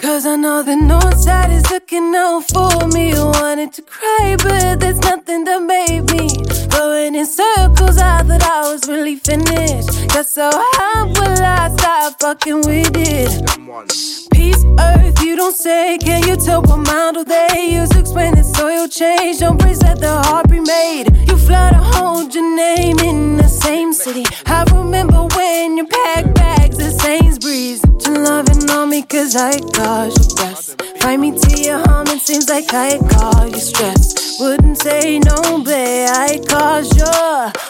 Cause 0.00 0.26
I 0.26 0.36
know 0.36 0.62
the 0.62 0.76
north 0.76 1.20
side 1.20 1.50
is 1.50 1.68
looking 1.70 2.14
out 2.14 2.42
for 2.52 2.86
me. 2.88 3.14
Wanted 3.14 3.72
to 3.74 3.82
cry, 3.82 4.36
but 4.36 4.80
there's 4.80 4.98
nothing 4.98 5.44
that 5.44 5.62
made 5.62 6.10
me. 6.12 6.53
Going 6.76 7.14
in 7.14 7.26
circles, 7.26 7.98
I 7.98 8.22
thought 8.22 8.42
I 8.42 8.72
was 8.72 8.88
really 8.88 9.16
finished. 9.16 10.08
Got 10.08 10.26
so 10.26 10.50
how 10.74 11.06
will 11.06 11.42
I 11.42 11.70
stop 11.76 12.20
fucking 12.20 12.62
with 12.62 12.90
it? 12.96 13.30
Peace, 14.32 14.64
earth, 14.78 15.22
you 15.22 15.36
don't 15.36 15.54
say. 15.54 15.98
Can 15.98 16.26
you 16.26 16.36
tell 16.36 16.62
what 16.62 16.78
model 16.78 17.24
they 17.24 17.70
use 17.70 17.90
explain 17.96 18.34
the 18.34 18.42
soil 18.42 18.88
change? 18.88 19.38
Don't 19.38 19.60
praise 19.60 19.82
let 19.82 20.00
the 20.00 20.22
heart 20.22 20.48
be 20.50 20.60
made. 20.60 21.06
You 21.28 21.36
fly 21.36 21.70
to 21.70 21.76
hold 21.76 22.34
your 22.34 22.56
name 22.56 22.98
in 22.98 23.36
the 23.36 23.48
same 23.48 23.92
city. 23.92 24.24
I 24.46 24.64
remember 24.72 25.26
when 25.36 25.76
you 25.76 25.86
packed 25.86 26.34
bags 26.34 26.78
at 26.80 26.92
Sainsbury's. 27.00 27.82
Loving 28.14 28.70
on 28.70 28.90
me 28.90 29.02
cause 29.02 29.34
I 29.36 29.58
caused 29.58 30.18
you 30.18 30.24
stress. 30.30 30.74
Find 31.00 31.20
me 31.20 31.38
to 31.38 31.60
your 31.60 31.78
home, 31.88 32.06
it 32.08 32.20
seems 32.20 32.48
like 32.48 32.72
I 32.72 32.98
caused 33.10 33.54
you 33.54 33.60
stress. 33.60 34.40
Wouldn't 34.40 34.78
say 34.78 35.18
no, 35.18 35.62
babe, 35.62 36.08
I 36.10 36.40
caused 36.48 36.96
you. 36.96 37.04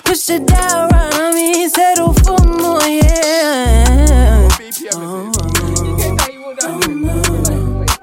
Push 0.05 0.31
it 0.31 0.47
down, 0.47 0.91
run 0.91 1.15
on 1.15 1.35
me, 1.35 1.69
settle 1.69 2.13
for 2.13 2.39
more, 2.45 2.83
yeah. 2.83 4.49
Oh, 4.93 5.33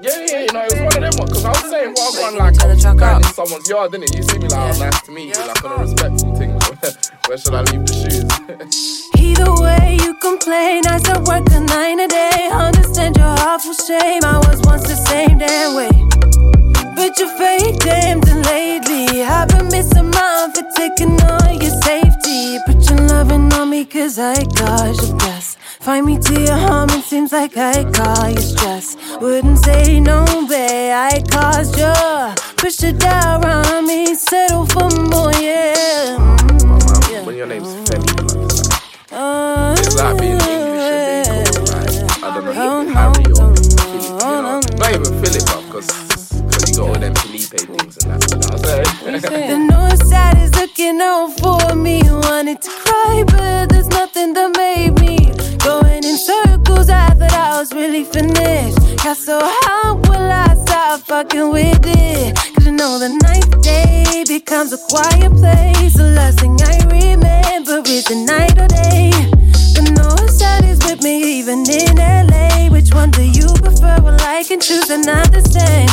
Yeah, 0.00 0.18
yeah, 0.26 0.40
you 0.40 0.52
know, 0.52 0.81
it 1.04 1.14
was 1.14 1.14
one 1.14 1.14
of 1.14 1.14
them 1.14 1.18
ones. 1.18 1.30
Because 1.30 1.44
I 1.44 1.50
was 1.50 1.70
saying, 1.70 1.94
well, 1.96 2.26
I'm 2.26 2.36
like, 2.36 2.62
I'm 2.62 2.78
standing 2.78 3.16
in 3.16 3.34
someone's 3.34 3.68
yard, 3.68 3.92
didn't 3.92 4.04
it? 4.04 4.16
You 4.16 4.22
see 4.22 4.38
me 4.38 4.48
like, 4.48 4.76
oh, 4.76 4.78
nice 4.78 5.02
to 5.02 5.10
meet 5.12 5.36
you, 5.36 5.46
like 5.46 5.64
on 5.64 5.72
a 5.72 5.82
respectful 5.82 6.36
thing. 6.36 6.50
Where 7.26 7.38
should 7.38 7.54
I 7.54 7.62
leave 7.70 7.86
the 7.86 7.94
shoes? 7.94 9.12
Either 9.18 9.52
way, 9.62 9.98
you 10.02 10.14
complain. 10.14 10.86
I 10.86 10.98
still 10.98 11.22
work 11.24 11.46
a 11.50 11.60
nine 11.60 12.00
a 12.00 12.08
day. 12.08 12.50
Understand 12.52 13.16
your 13.16 13.34
awful 13.48 13.74
shame. 13.74 14.22
I 14.24 14.38
was 14.46 14.60
once 14.64 14.82
the 14.82 14.96
same 14.96 15.38
damn 15.38 15.74
way. 15.74 15.90
But 16.94 17.18
you're 17.18 17.34
fake 17.38 17.78
damned 17.80 18.28
and 18.28 18.44
lately. 18.46 19.22
I've 19.22 19.48
been 19.48 19.68
missing 19.68 20.10
mine 20.10 20.52
for 20.52 20.64
taking 20.76 21.20
on 21.22 21.60
your 21.60 21.74
safety. 21.82 22.58
Put 22.66 22.88
your 22.90 23.00
loving 23.08 23.52
on 23.52 23.70
me, 23.70 23.84
cause 23.84 24.18
I 24.18 24.34
got 24.44 24.96
your 25.02 25.16
best. 25.16 25.58
Find 25.82 26.06
me 26.06 26.16
to 26.16 26.40
your 26.40 26.56
home, 26.56 26.88
it 26.90 27.04
seems 27.04 27.32
like 27.32 27.56
I 27.56 27.82
caused 27.90 28.36
your 28.38 28.42
stress. 28.42 28.96
Wouldn't 29.20 29.58
say 29.58 29.98
no, 29.98 30.24
babe, 30.48 30.92
I 30.94 31.20
caused 31.28 31.76
you. 31.76 31.92
Push 32.56 32.84
it 32.84 32.98
down 33.00 33.44
on 33.44 33.86
me, 33.86 34.14
settle 34.14 34.64
for 34.66 34.88
more, 34.90 35.32
yeah. 35.32 36.16
Mm, 36.18 37.10
yeah. 37.10 37.24
When 37.24 37.36
your 37.36 37.46
name's 37.48 37.74
Femi, 37.90 38.72
Uh, 39.10 39.74
it's 39.76 39.96
like 39.96 40.18
being 40.18 40.40
English 40.40 40.86
and 40.88 41.44
being 41.44 41.52
called 41.52 41.68
like, 41.70 42.22
I 42.22 42.34
don't 42.34 42.44
know, 42.44 42.92
Harry 42.94 43.26
or 43.32 43.56
Philip, 43.56 44.22
you 44.22 44.42
know. 44.46 44.60
Not 44.78 44.92
even 44.94 45.12
Philip, 45.20 45.46
because 45.66 45.90
you 46.70 46.76
got 46.76 46.88
all 46.88 46.94
them 46.94 47.14
Felipe 47.16 47.50
things 47.58 47.96
and 48.04 48.22
that. 48.22 48.86
What 49.02 49.34
I'm? 49.34 49.48
The 49.50 49.58
north 49.58 50.06
side 50.06 50.38
is 50.38 50.54
looking 50.54 51.00
out 51.00 51.30
for 51.40 51.74
me. 51.74 52.02
Wanted 52.04 52.62
to 52.62 52.70
cry, 52.70 53.24
but 53.26 53.68
there's 53.70 53.88
nothing 53.88 54.32
that 54.34 54.56
made 54.56 55.00
me. 55.00 55.21
Going 56.02 56.14
in 56.14 56.18
circles, 56.18 56.88
I 56.88 57.10
thought 57.10 57.32
I 57.32 57.60
was 57.60 57.72
really 57.72 58.02
finished. 58.02 58.78
Got 59.04 59.16
so 59.16 59.38
how 59.38 59.94
will 59.94 60.30
I 60.32 60.56
stop 60.64 61.00
fucking 61.00 61.52
with 61.52 61.84
it? 61.84 62.34
Cause 62.54 62.66
you 62.66 62.72
know 62.72 62.98
the 62.98 63.10
ninth 63.22 63.62
day 63.62 64.24
becomes 64.26 64.72
a 64.72 64.78
quiet 64.88 65.30
place. 65.32 65.94
The 65.94 66.12
last 66.16 66.40
thing 66.40 66.56
I 66.60 66.78
remember 66.90 67.82
is 67.86 68.04
the 68.06 68.16
night 68.16 68.58
or 68.58 68.66
day. 68.66 69.10
The 69.76 69.94
north 69.94 70.30
side 70.30 70.64
is 70.64 70.80
with 70.84 71.04
me, 71.04 71.38
even 71.38 71.70
in 71.70 71.96
LA. 71.96 72.68
Which 72.68 72.92
one 72.92 73.12
do 73.12 73.22
you 73.22 73.46
prefer? 73.62 74.00
Well, 74.02 74.18
I 74.20 74.42
can 74.42 74.60
choose, 74.60 74.88
they're 74.88 75.02
same. 75.44 75.88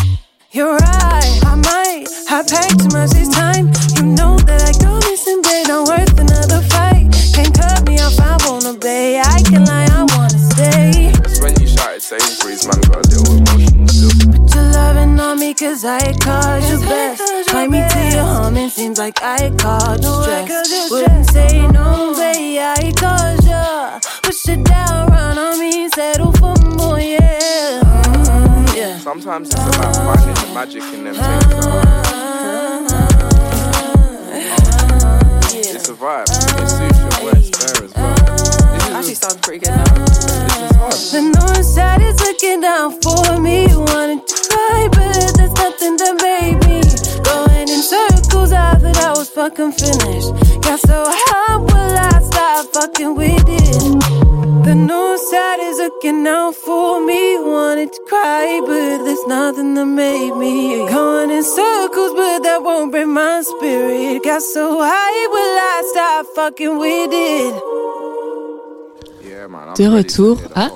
You're 0.52 0.76
right, 0.76 1.40
I 1.46 1.54
might 1.54 2.08
have 2.28 2.48
packed 2.48 2.80
too 2.80 2.90
much 2.98 3.12
this 3.12 3.30
time. 3.30 3.68
You 3.96 4.10
know 4.18 4.38
that 4.50 4.64
I 4.66 4.74
go 4.84 4.96
missing, 5.08 5.44
babe, 5.44 5.68
not 5.68 5.88
worth 5.88 6.18
another 6.18 6.62
fight. 6.70 7.14
Can't 7.36 7.54
cut 7.54 7.86
me 7.86 8.00
off, 8.00 8.20
I 8.20 8.38
wanna 8.48 8.74
be. 8.80 9.20
I 9.20 9.44
can 9.44 9.66
lie, 9.66 9.89
when 12.12 12.20
you 12.20 12.26
shouted 12.28 12.60
Sainsbury's, 12.60 12.66
man, 12.68 12.82
got 12.82 13.06
a 13.06 13.10
little 13.10 13.38
emotional 13.38 13.88
still. 13.88 14.32
Put 14.32 14.56
your 14.56 14.64
loving 14.72 15.20
on 15.20 15.40
me, 15.40 15.54
cause 15.54 15.86
I 15.86 16.14
caused 16.18 16.70
you 16.70 16.80
best. 16.80 17.50
Find 17.50 17.72
me 17.72 17.80
to 17.80 18.00
your 18.16 18.26
home, 18.26 18.58
it 18.58 18.72
seems 18.72 18.98
like 18.98 19.22
I 19.22 19.52
caused 19.58 20.04
you 20.04 20.24
stress. 20.24 20.92
Wouldn't 20.92 21.30
say 21.32 21.68
no, 21.68 22.14
babe, 22.16 22.62
I 22.62 22.92
caused 22.98 23.46
you. 23.46 24.00
Push 24.24 24.50
it 24.50 24.64
down, 24.64 25.10
run 25.10 25.38
on 25.38 25.60
me, 25.60 25.90
settle 25.90 26.32
for 26.34 26.56
more, 26.78 27.00
yeah. 27.00 27.82
Mm, 27.84 28.76
yeah. 28.76 28.98
Sometimes 29.00 29.50
it's 29.50 29.76
about 29.76 29.96
finding 29.96 30.36
the 30.36 30.52
magic 30.54 30.84
in 30.94 31.04
them 31.04 31.16
things. 31.16 31.46
It's 35.76 35.90
a 35.90 35.94
vibe. 35.94 36.24
It 36.24 36.70
suits 36.70 37.00
your 37.00 37.32
voice 37.32 37.50
there 37.52 37.84
as 37.86 37.94
well. 37.94 38.19
Actually 38.96 39.14
sounds 39.16 39.38
pretty 39.38 39.60
good 39.66 39.76
now. 39.76 39.84
The 41.14 41.22
north 41.22 41.66
side 41.66 42.02
is 42.02 42.20
looking 42.20 42.62
down 42.62 43.00
for 43.02 43.40
me. 43.40 43.68
Wanted 43.68 44.26
to 44.28 44.36
cry, 44.50 44.88
but 44.92 45.38
there's 45.38 45.54
nothing 45.54 45.96
that 45.98 46.16
made 46.22 46.58
me. 46.66 46.82
Going 47.24 47.70
in 47.70 47.82
circles, 47.82 48.52
I 48.52 48.76
thought 48.76 48.98
I 48.98 49.12
was 49.12 49.30
fucking 49.30 49.74
finished. 49.74 50.34
Got 50.64 50.80
so 50.80 51.06
how 51.06 51.60
will 51.60 51.96
I 51.98 52.20
stop 52.22 52.74
fucking 52.74 53.16
with 53.16 53.46
it? 53.48 54.66
The 54.66 54.76
north 54.76 55.22
side 55.22 55.60
is 55.62 55.78
looking 55.78 56.26
out 56.28 56.56
for 56.56 57.06
me. 57.06 57.38
Wanted 57.38 57.94
to 57.94 58.02
cry, 58.08 58.60
but 58.66 59.06
there's 59.06 59.26
nothing 59.28 59.76
that 59.76 59.86
made 59.86 60.36
me. 60.36 60.88
Going 60.90 61.30
in 61.30 61.44
circles, 61.44 62.14
but 62.14 62.40
that 62.40 62.64
won't 62.64 62.92
break 62.92 63.08
my 63.08 63.44
spirit. 63.44 64.24
Got 64.24 64.42
so 64.42 64.80
high, 64.82 65.28
will 65.34 65.58
I 65.74 65.78
stop 65.92 66.26
fucking 66.36 66.78
with 66.80 67.12
it? 67.14 68.09
De 69.78 69.88
retour 69.88 70.38
à- 70.56 70.64
album. 70.64 70.76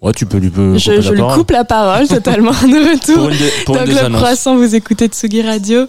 Ouais, 0.00 0.12
tu 0.12 0.26
peux 0.26 0.38
lui 0.38 0.48
peux 0.50 0.78
Je, 0.78 0.90
couper 0.92 1.02
je 1.02 1.06
la 1.08 1.10
lui 1.14 1.18
parole. 1.22 1.38
coupe 1.38 1.50
la 1.50 1.64
parole 1.64 2.06
totalement 2.08 2.52
de 2.52 2.90
retour. 2.92 3.30
Pour 3.66 3.76
une 3.76 3.96
pour 3.96 4.18
croissant, 4.20 4.56
vous 4.56 4.76
écoutez 4.76 5.06
Tsugi 5.08 5.42
Radio. 5.42 5.86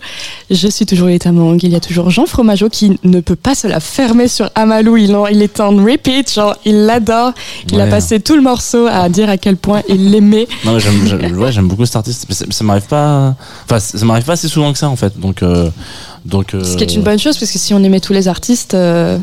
Je 0.50 0.68
suis 0.68 0.88
toujours 0.88 1.10
Lita 1.10 1.32
Mang. 1.32 1.60
Il 1.62 1.70
y 1.70 1.76
a 1.76 1.80
toujours 1.80 2.10
Jean 2.10 2.26
Fromageau 2.26 2.70
qui 2.70 3.00
ne 3.04 3.20
peut 3.20 3.36
pas 3.36 3.54
se 3.54 3.68
la 3.68 3.80
fermer 3.80 4.28
sur 4.28 4.50
Amalou. 4.56 4.98
Il, 4.98 5.16
en- 5.16 5.28
il 5.28 5.44
est 5.44 5.60
en 5.60 5.76
repeat, 5.76 6.34
genre 6.34 6.56
il 6.66 6.86
l'adore. 6.88 7.34
Il 7.72 7.80
a 7.80 7.86
passé 7.86 8.20
tout 8.20 8.36
le 8.36 8.42
morceau 8.42 8.88
à 8.88 9.10
dire 9.10 9.30
à 9.30 9.38
quel 9.38 9.58
point 9.58 9.84
il 9.88 10.10
l'aimait. 10.10 10.48
Non, 10.66 10.74
mais 10.74 10.80
j'aime, 10.80 11.06
j'aime- 11.06 11.38
ouais, 11.38 11.52
j'aime 11.52 11.68
beaucoup 11.68 11.86
cet 11.86 11.98
artiste. 11.98 12.26
Mais 12.30 12.34
ça, 12.34 12.46
ça 12.50 12.64
m'arrive 12.64 12.88
pas, 12.88 13.36
enfin, 13.66 13.80
ça 13.80 14.04
m'arrive 14.06 14.26
pas 14.26 14.34
assez 14.34 14.48
souvent 14.48 14.74
que 14.74 14.80
ça, 14.80 14.90
en 14.90 14.96
fait. 14.96 15.20
Donc, 15.20 15.44
euh, 15.44 15.70
donc. 16.26 16.56
euh, 16.56 16.64
Ce 16.64 16.76
qui 16.78 16.84
est 16.84 16.96
une 16.96 17.04
bonne 17.04 17.20
chose 17.20 17.38
parce 17.38 17.52
que 17.52 17.60
si 17.60 17.76
on 17.76 17.84
aimait 17.84 18.00
tous 18.00 18.14
les 18.14 18.28
artistes, 18.28 18.74
euh, 18.74 19.20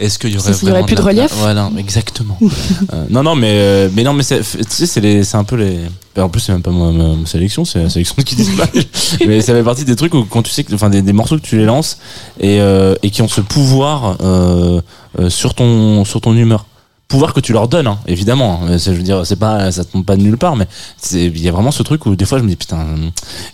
Est-ce 0.00 0.18
qu'il 0.18 0.30
y 0.32 0.36
aurait, 0.36 0.50
y 0.50 0.84
plus 0.84 0.94
de 0.96 1.00
relief 1.02 1.32
Voilà, 1.36 1.70
exactement. 1.78 2.38
Euh, 2.92 3.04
non, 3.10 3.22
non, 3.22 3.34
mais, 3.34 3.52
euh, 3.52 3.88
mais 3.94 4.02
non, 4.02 4.12
mais 4.12 4.22
c'est, 4.22 4.40
tu 4.40 4.86
sais, 4.86 5.22
c'est 5.24 5.36
un 5.36 5.44
peu 5.44 5.56
les. 5.56 5.78
En 6.18 6.28
plus, 6.28 6.40
c'est 6.40 6.52
même 6.52 6.62
pas 6.62 6.70
ma, 6.70 6.90
ma- 6.90 7.16
ma 7.16 7.26
sélection, 7.26 7.64
c'est 7.64 7.82
la 7.84 7.88
sélection 7.90 8.16
qui 8.22 8.34
disparaît. 8.36 8.70
mais 9.26 9.40
ça 9.40 9.52
fait 9.54 9.62
partie 9.62 9.84
des 9.84 9.96
trucs 9.96 10.12
où 10.14 10.24
quand 10.24 10.42
tu 10.42 10.50
sais 10.50 10.64
que, 10.64 10.74
enfin, 10.74 10.90
des, 10.90 11.00
des 11.00 11.12
morceaux 11.12 11.36
que 11.36 11.42
tu 11.42 11.56
les 11.56 11.64
lances 11.64 11.98
et, 12.40 12.60
euh, 12.60 12.94
et 13.02 13.10
qui 13.10 13.22
ont 13.22 13.28
ce 13.28 13.40
pouvoir 13.40 14.16
euh, 14.20 14.80
sur 15.28 15.54
ton, 15.54 16.04
sur 16.04 16.20
ton 16.20 16.34
humeur 16.34 16.66
pouvoir 17.08 17.34
que 17.34 17.40
tu 17.40 17.52
leur 17.52 17.68
donnes, 17.68 17.86
hein, 17.88 17.98
évidemment. 18.06 18.60
Je 18.78 18.90
veux 18.90 19.02
dire, 19.02 19.26
c'est 19.26 19.36
pas, 19.36 19.70
ça 19.70 19.84
tombe 19.84 20.04
pas 20.04 20.16
de 20.16 20.22
nulle 20.22 20.38
part, 20.38 20.56
mais 20.56 20.66
il 21.12 21.38
y 21.40 21.48
a 21.48 21.52
vraiment 21.52 21.70
ce 21.70 21.82
truc 21.82 22.06
où 22.06 22.16
des 22.16 22.24
fois 22.24 22.38
je 22.38 22.42
me 22.42 22.48
dis 22.48 22.56
putain. 22.56 22.86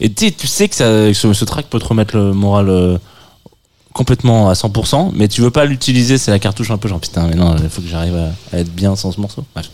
Et 0.00 0.12
tu 0.12 0.32
sais, 0.46 0.68
que 0.68 0.76
ça, 0.76 0.84
que 0.84 1.12
ce, 1.12 1.32
ce 1.32 1.44
track 1.44 1.66
peut 1.66 1.80
te 1.80 1.84
remettre 1.86 2.16
le 2.16 2.32
moral 2.32 2.98
complètement 3.98 4.48
à 4.48 4.52
100%, 4.52 5.10
mais 5.12 5.26
tu 5.26 5.40
veux 5.40 5.50
pas 5.50 5.64
l'utiliser, 5.64 6.18
c'est 6.18 6.30
la 6.30 6.38
cartouche 6.38 6.70
un 6.70 6.78
peu 6.78 6.88
genre 6.88 7.00
putain, 7.00 7.26
mais 7.26 7.34
non, 7.34 7.56
il 7.60 7.68
faut 7.68 7.82
que 7.82 7.88
j'arrive 7.88 8.14
à, 8.14 8.56
à 8.56 8.60
être 8.60 8.72
bien 8.72 8.94
sans 8.94 9.10
ce 9.10 9.20
morceau. 9.20 9.44
Bref. 9.54 9.68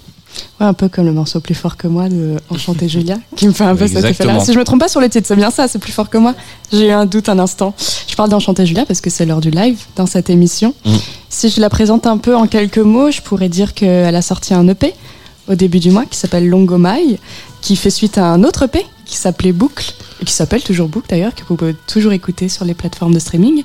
Ouais, 0.59 0.67
un 0.67 0.73
peu 0.73 0.89
comme 0.89 1.05
le 1.05 1.13
morceau 1.13 1.41
Plus 1.41 1.55
fort 1.55 1.77
que 1.77 1.87
moi 1.87 2.09
de 2.09 2.37
Enchanté 2.51 2.89
Julia, 2.89 3.19
qui 3.37 3.47
me 3.47 3.53
fait 3.53 3.65
un 3.65 3.77
peu 3.77 3.87
cet 3.87 3.99
Exactement. 3.99 4.31
effet-là. 4.31 4.45
Si 4.45 4.53
je 4.55 4.59
me 4.59 4.65
trompe 4.65 4.81
pas 4.81 4.89
sur 4.89 5.01
le 5.01 5.09
titre, 5.09 5.29
c'est 5.29 5.37
bien 5.37 5.51
ça, 5.51 5.69
c'est 5.69 5.79
Plus 5.79 5.93
fort 5.93 6.09
que 6.09 6.19
moi. 6.19 6.35
J'ai 6.73 6.89
eu 6.89 6.91
un 6.91 7.05
doute 7.05 7.29
un 7.29 7.39
instant. 7.39 7.75
Je 8.09 8.15
parle 8.17 8.31
d'Enchanté 8.31 8.65
Julia 8.65 8.87
parce 8.87 9.01
que 9.03 9.11
c'est 9.11 9.27
l'heure 9.27 9.43
du 9.43 9.51
live 9.51 9.79
dans 9.95 10.07
cette 10.07 10.31
émission. 10.31 10.75
Mm. 10.87 10.97
Si 11.29 11.51
je 11.51 11.61
la 11.61 11.69
présente 11.69 12.07
un 12.07 12.17
peu 12.17 12.35
en 12.35 12.47
quelques 12.47 12.79
mots, 12.79 13.11
je 13.11 13.21
pourrais 13.21 13.51
dire 13.51 13.75
qu'elle 13.75 14.17
a 14.17 14.23
sorti 14.23 14.55
un 14.55 14.67
EP 14.69 14.95
au 15.49 15.55
début 15.55 15.81
du 15.81 15.91
mois 15.91 16.07
qui 16.07 16.19
s'appelle 16.19 16.49
Longomai, 16.49 17.19
qui 17.61 17.77
fait 17.77 17.91
suite 17.91 18.17
à 18.19 18.27
un 18.27 18.43
autre 18.43 18.63
EP 18.65 18.85
qui 19.05 19.17
s'appelait 19.17 19.53
Boucle, 19.53 19.93
qui 20.25 20.33
s'appelle 20.33 20.63
toujours 20.63 20.89
Boucle 20.89 21.07
d'ailleurs, 21.09 21.35
que 21.35 21.43
vous 21.49 21.57
pouvez 21.57 21.75
toujours 21.87 22.13
écouter 22.13 22.49
sur 22.49 22.65
les 22.65 22.75
plateformes 22.75 23.15
de 23.15 23.19
streaming. 23.19 23.63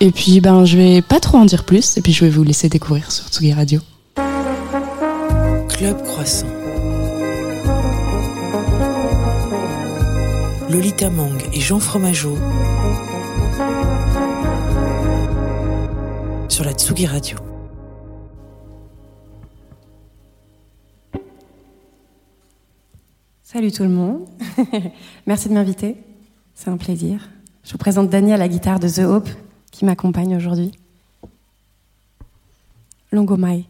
Et 0.00 0.10
puis, 0.10 0.40
ben, 0.40 0.64
je 0.64 0.76
vais 0.76 1.02
pas 1.02 1.20
trop 1.20 1.38
en 1.38 1.44
dire 1.44 1.64
plus, 1.64 1.96
et 1.96 2.02
puis 2.02 2.12
je 2.12 2.24
vais 2.24 2.30
vous 2.30 2.44
laisser 2.44 2.68
découvrir 2.68 3.10
sur 3.12 3.26
Tsugi 3.28 3.52
Radio. 3.52 3.80
Club 5.68 6.02
Croissant. 6.04 6.46
Lolita 10.70 11.08
Mang 11.08 11.38
et 11.54 11.60
Jean 11.60 11.78
Fromageau 11.78 12.36
sur 16.48 16.64
la 16.64 16.72
Tsugi 16.72 17.06
Radio. 17.06 17.47
Salut 23.50 23.72
tout 23.72 23.82
le 23.82 23.88
monde. 23.88 24.26
Merci 25.26 25.48
de 25.48 25.54
m'inviter. 25.54 25.96
C'est 26.54 26.68
un 26.68 26.76
plaisir. 26.76 27.30
Je 27.64 27.72
vous 27.72 27.78
présente 27.78 28.10
Dani 28.10 28.34
à 28.34 28.36
la 28.36 28.46
guitare 28.46 28.78
de 28.78 28.90
The 28.90 28.98
Hope 28.98 29.30
qui 29.70 29.86
m'accompagne 29.86 30.36
aujourd'hui. 30.36 30.72
Longomai. 33.10 33.64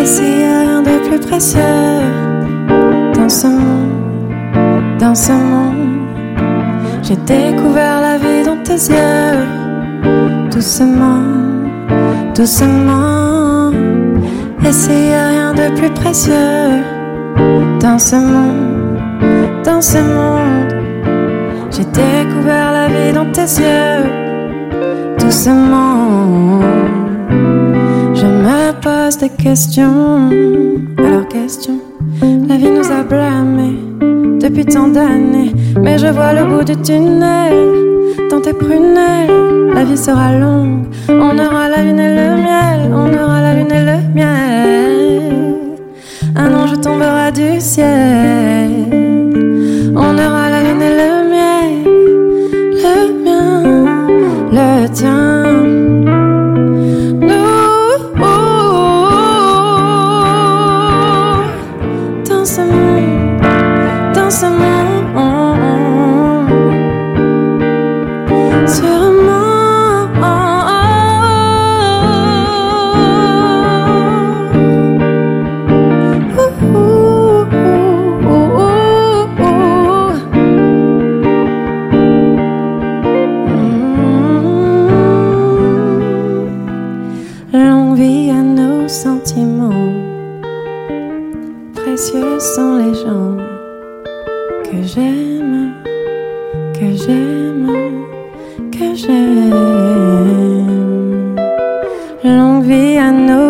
Rien 0.00 0.82
de 0.82 1.08
plus 1.08 1.20
précieux 1.20 1.91
dans 5.12 5.16
ce 5.16 5.32
monde, 5.32 6.08
j'ai 7.02 7.16
découvert 7.16 8.00
la 8.00 8.16
vie 8.16 8.42
dans 8.46 8.56
tes 8.62 8.80
yeux, 8.96 9.44
doucement, 10.50 11.22
doucement. 12.34 13.70
Et 14.66 14.72
s'il 14.72 15.12
rien 15.12 15.52
de 15.52 15.76
plus 15.78 15.90
précieux 15.90 16.80
dans 17.78 17.98
ce 17.98 18.16
monde, 18.16 18.98
dans 19.62 19.82
ce 19.82 19.98
monde, 19.98 20.72
j'ai 21.70 21.84
découvert 21.84 22.72
la 22.72 22.88
vie 22.88 23.12
dans 23.12 23.30
tes 23.32 23.48
yeux, 23.60 24.08
doucement. 25.18 26.62
Je 28.14 28.24
me 28.24 28.72
pose 28.80 29.18
des 29.18 29.28
questions. 29.28 30.30
Alors 30.96 31.28
question, 31.28 31.78
la 32.48 32.56
vie 32.56 32.70
nous 32.70 32.90
a 32.90 33.02
blâmés 33.02 33.91
depuis 34.42 34.64
tant 34.64 34.88
d'années, 34.88 35.52
mais 35.80 35.98
je 35.98 36.08
vois 36.08 36.32
le 36.32 36.44
bout 36.44 36.64
du 36.64 36.76
tunnel. 36.76 37.54
Dans 38.28 38.40
tes 38.40 38.52
prunelles, 38.52 39.72
la 39.72 39.84
vie 39.84 39.96
sera 39.96 40.32
longue. 40.32 40.86
On 41.08 41.38
aura 41.38 41.68
la 41.68 41.82
lune 41.82 42.00
et 42.00 42.08
le 42.08 42.36
miel, 42.42 42.80
on 42.92 43.12
aura 43.22 43.40
la 43.40 43.54
lune 43.54 43.70
et 43.70 43.84
le 43.84 43.98
miel. 44.14 45.32
Un 46.34 46.52
ange 46.54 46.80
tombera 46.80 47.30
du 47.30 47.60
ciel. 47.60 48.81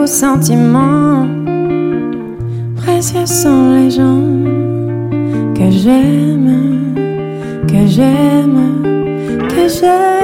Nos 0.02 0.06
sentiments. 0.08 1.28
Précieux 2.76 3.26
sont 3.26 3.70
les 3.76 3.90
gens 3.90 4.24
que 5.56 5.70
j'aime, 5.70 6.94
que 7.70 7.86
j'aime, 7.94 8.58
que 9.52 9.64
j'aime. 9.76 10.22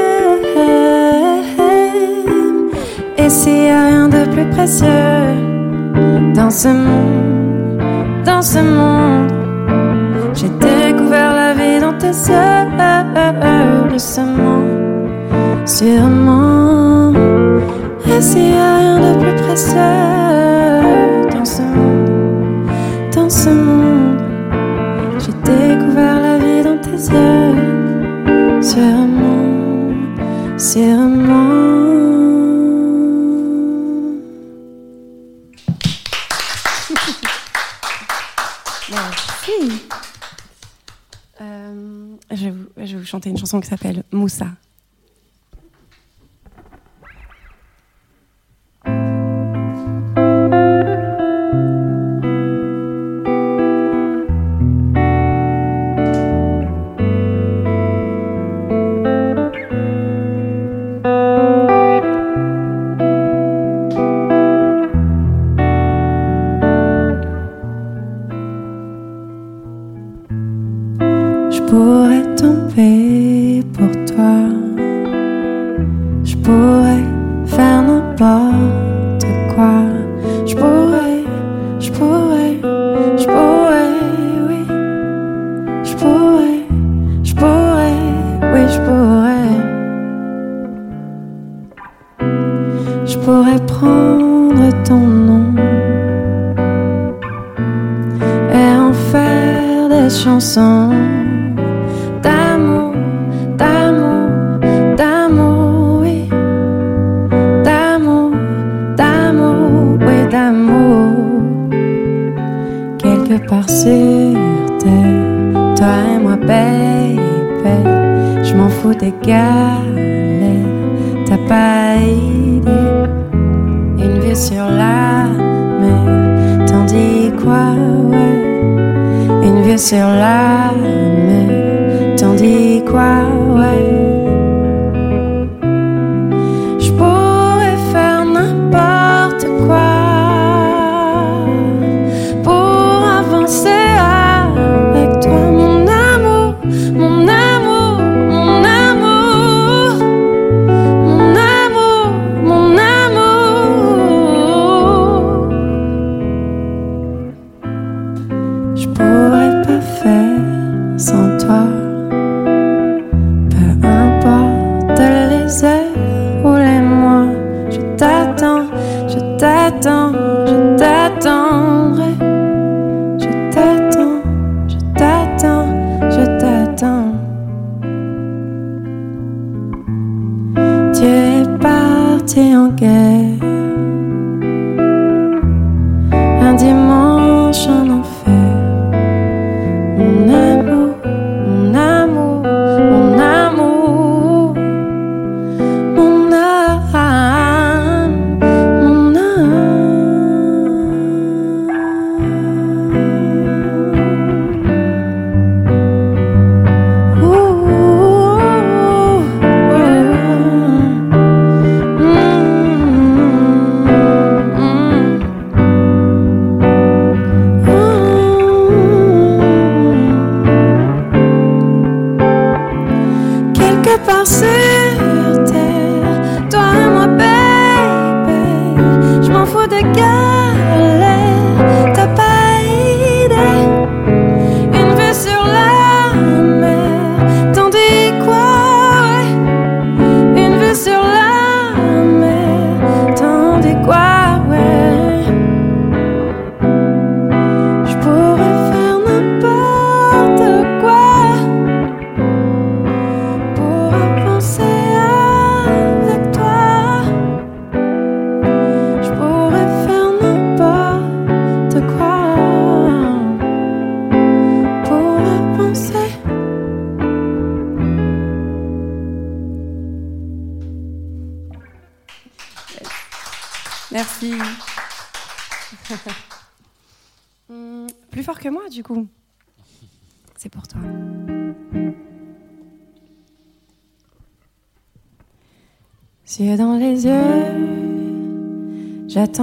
Et 3.19 3.29
s'il 3.29 3.65
y 3.65 3.71
a 3.71 3.87
rien 3.87 4.09
de 4.09 4.23
plus 4.35 4.49
précieux 4.57 5.29
dans 6.35 6.51
ce 6.51 6.69
monde, 6.69 7.79
dans 8.25 8.43
ce 8.43 8.59
monde, 8.59 9.31
j'ai 10.35 10.51
découvert 10.69 11.33
la 11.43 11.51
vie 11.55 11.79
dans 11.81 11.97
tes 12.03 12.15
yeux, 12.31 12.65
doucement, 13.93 14.63
sûrement. 15.65 16.58
A 18.19 18.21
rien 18.21 18.99
de 18.99 19.17
plus 19.21 19.37
précieux 19.45 19.77
dans 21.31 21.45
ce 21.45 21.63
monde, 21.63 22.69
dans 23.15 23.31
ce 23.31 23.49
monde, 23.49 24.19
j'ai 25.21 25.31
découvert 25.45 26.19
la 26.21 26.39
vie 26.39 26.65
dans 26.65 26.79
tes 26.81 26.91
yeux. 26.91 27.55
Merci. 38.91 39.89
Euh, 41.41 42.17
vous, 42.33 42.51
je 42.79 42.95
vais 42.95 42.99
vous 42.99 43.07
chanter 43.07 43.31
une 43.31 43.39
chanson 43.39 43.61
qui 43.61 43.69
s'appelle 43.69 44.03
Moussa. 44.11 44.49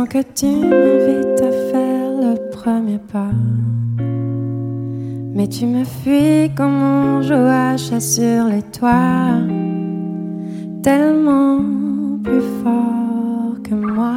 Que 0.07 0.21
tu 0.21 0.45
m'invites 0.45 1.41
à 1.41 1.51
faire 1.71 2.11
le 2.21 2.49
premier 2.51 2.99
pas. 3.11 3.31
Mais 5.33 5.47
tu 5.47 5.65
me 5.65 5.83
fuis 5.83 6.53
comme 6.55 6.71
mon 6.71 7.21
joachim 7.21 7.99
sur 7.99 8.45
les 8.45 8.61
toits, 8.61 9.41
tellement 10.83 11.59
plus 12.23 12.45
fort 12.63 13.55
que 13.61 13.73
moi. 13.73 14.13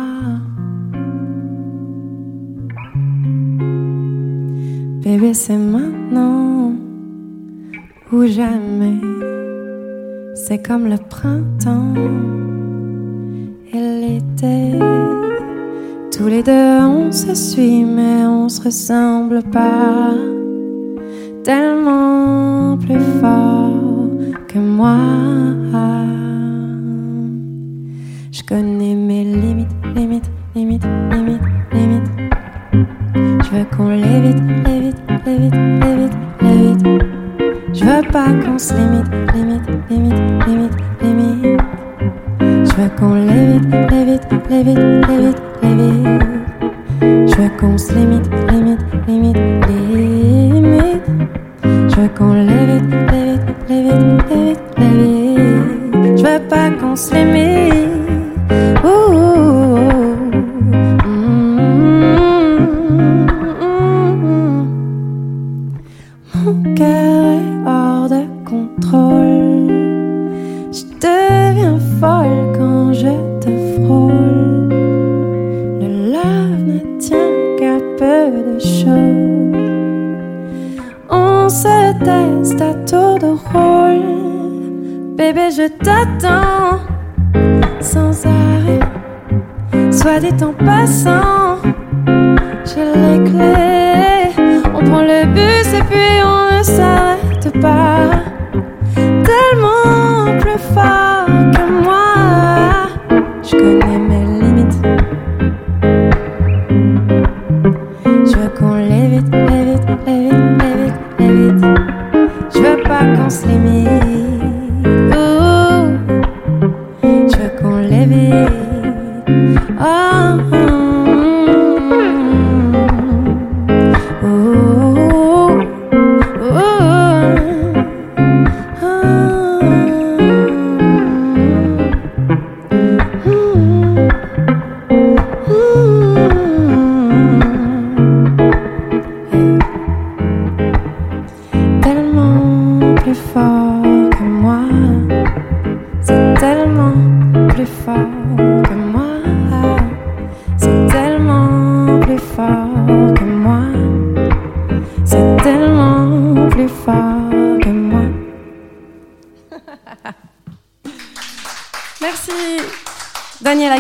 Bébé, 5.03 5.35
c'est 5.35 5.57
maintenant 5.57 6.73
ou 8.13 8.27
jamais. 8.27 9.01
C'est 10.35 10.65
comme 10.65 10.87
le 10.87 10.99
printemps 10.99 11.95
et 13.73 13.81
l'été. 13.81 14.98
Tous 16.19 16.27
les 16.27 16.43
deux, 16.43 16.81
on 16.83 17.13
se 17.13 17.33
suit, 17.33 17.85
mais 17.85 18.27
on 18.27 18.49
se 18.49 18.61
ressemble 18.61 19.41
pas. 19.53 20.11
Tellement 21.45 22.77
plus 22.77 22.99
fort 23.21 24.09
que 24.49 24.59
moi. 24.59 24.97
Je 28.33 28.43
connais 28.43 28.97
mes 28.97 29.23
limites, 29.23 29.69
limites, 29.95 30.29
limites, 30.57 30.89
limites, 31.13 31.41
limites. 31.73 32.11
Je 33.45 33.51
veux 33.57 33.65
qu'on 33.77 33.91
l'évite, 33.91 34.43
l'évite, 34.67 34.97
l'évite, 35.25 35.55
l'évite, 35.55 36.17
l'évite. 36.43 37.05
Je 37.73 37.85
veux 37.85 38.11
pas 38.11 38.33
qu'on 38.45 38.59
se 38.59 38.75
limite, 38.75 39.09
limite, 39.37 39.69
limite, 39.89 40.19
limite, 40.49 40.77
limite. 41.01 41.61
Je 42.41 42.75
veux 42.75 42.91
qu'on 42.99 43.15
l'évite, 43.15 43.73
l'évite, 43.93 44.27
l'évite, 44.51 44.79
l'évite. 45.09 45.48
Je 45.63 47.35
veux 47.37 47.49
qu'on 47.59 47.79
se 47.79 47.93
limite, 47.95 48.29
limite, 48.51 48.81
limite, 49.07 49.37
limite. 49.69 51.03
Je 51.63 52.01
veux 52.01 52.09
qu'on 52.17 52.33
l'évite, 52.35 52.85
l'évite, 53.13 53.41
l'évite, 53.69 54.31
l'évite, 54.31 54.61
l'évite. 54.79 56.19
Je 56.19 56.23
veux 56.25 56.49
pas 56.49 56.71
qu'on 56.71 56.97
se 56.97 57.15
limite. 57.15 57.28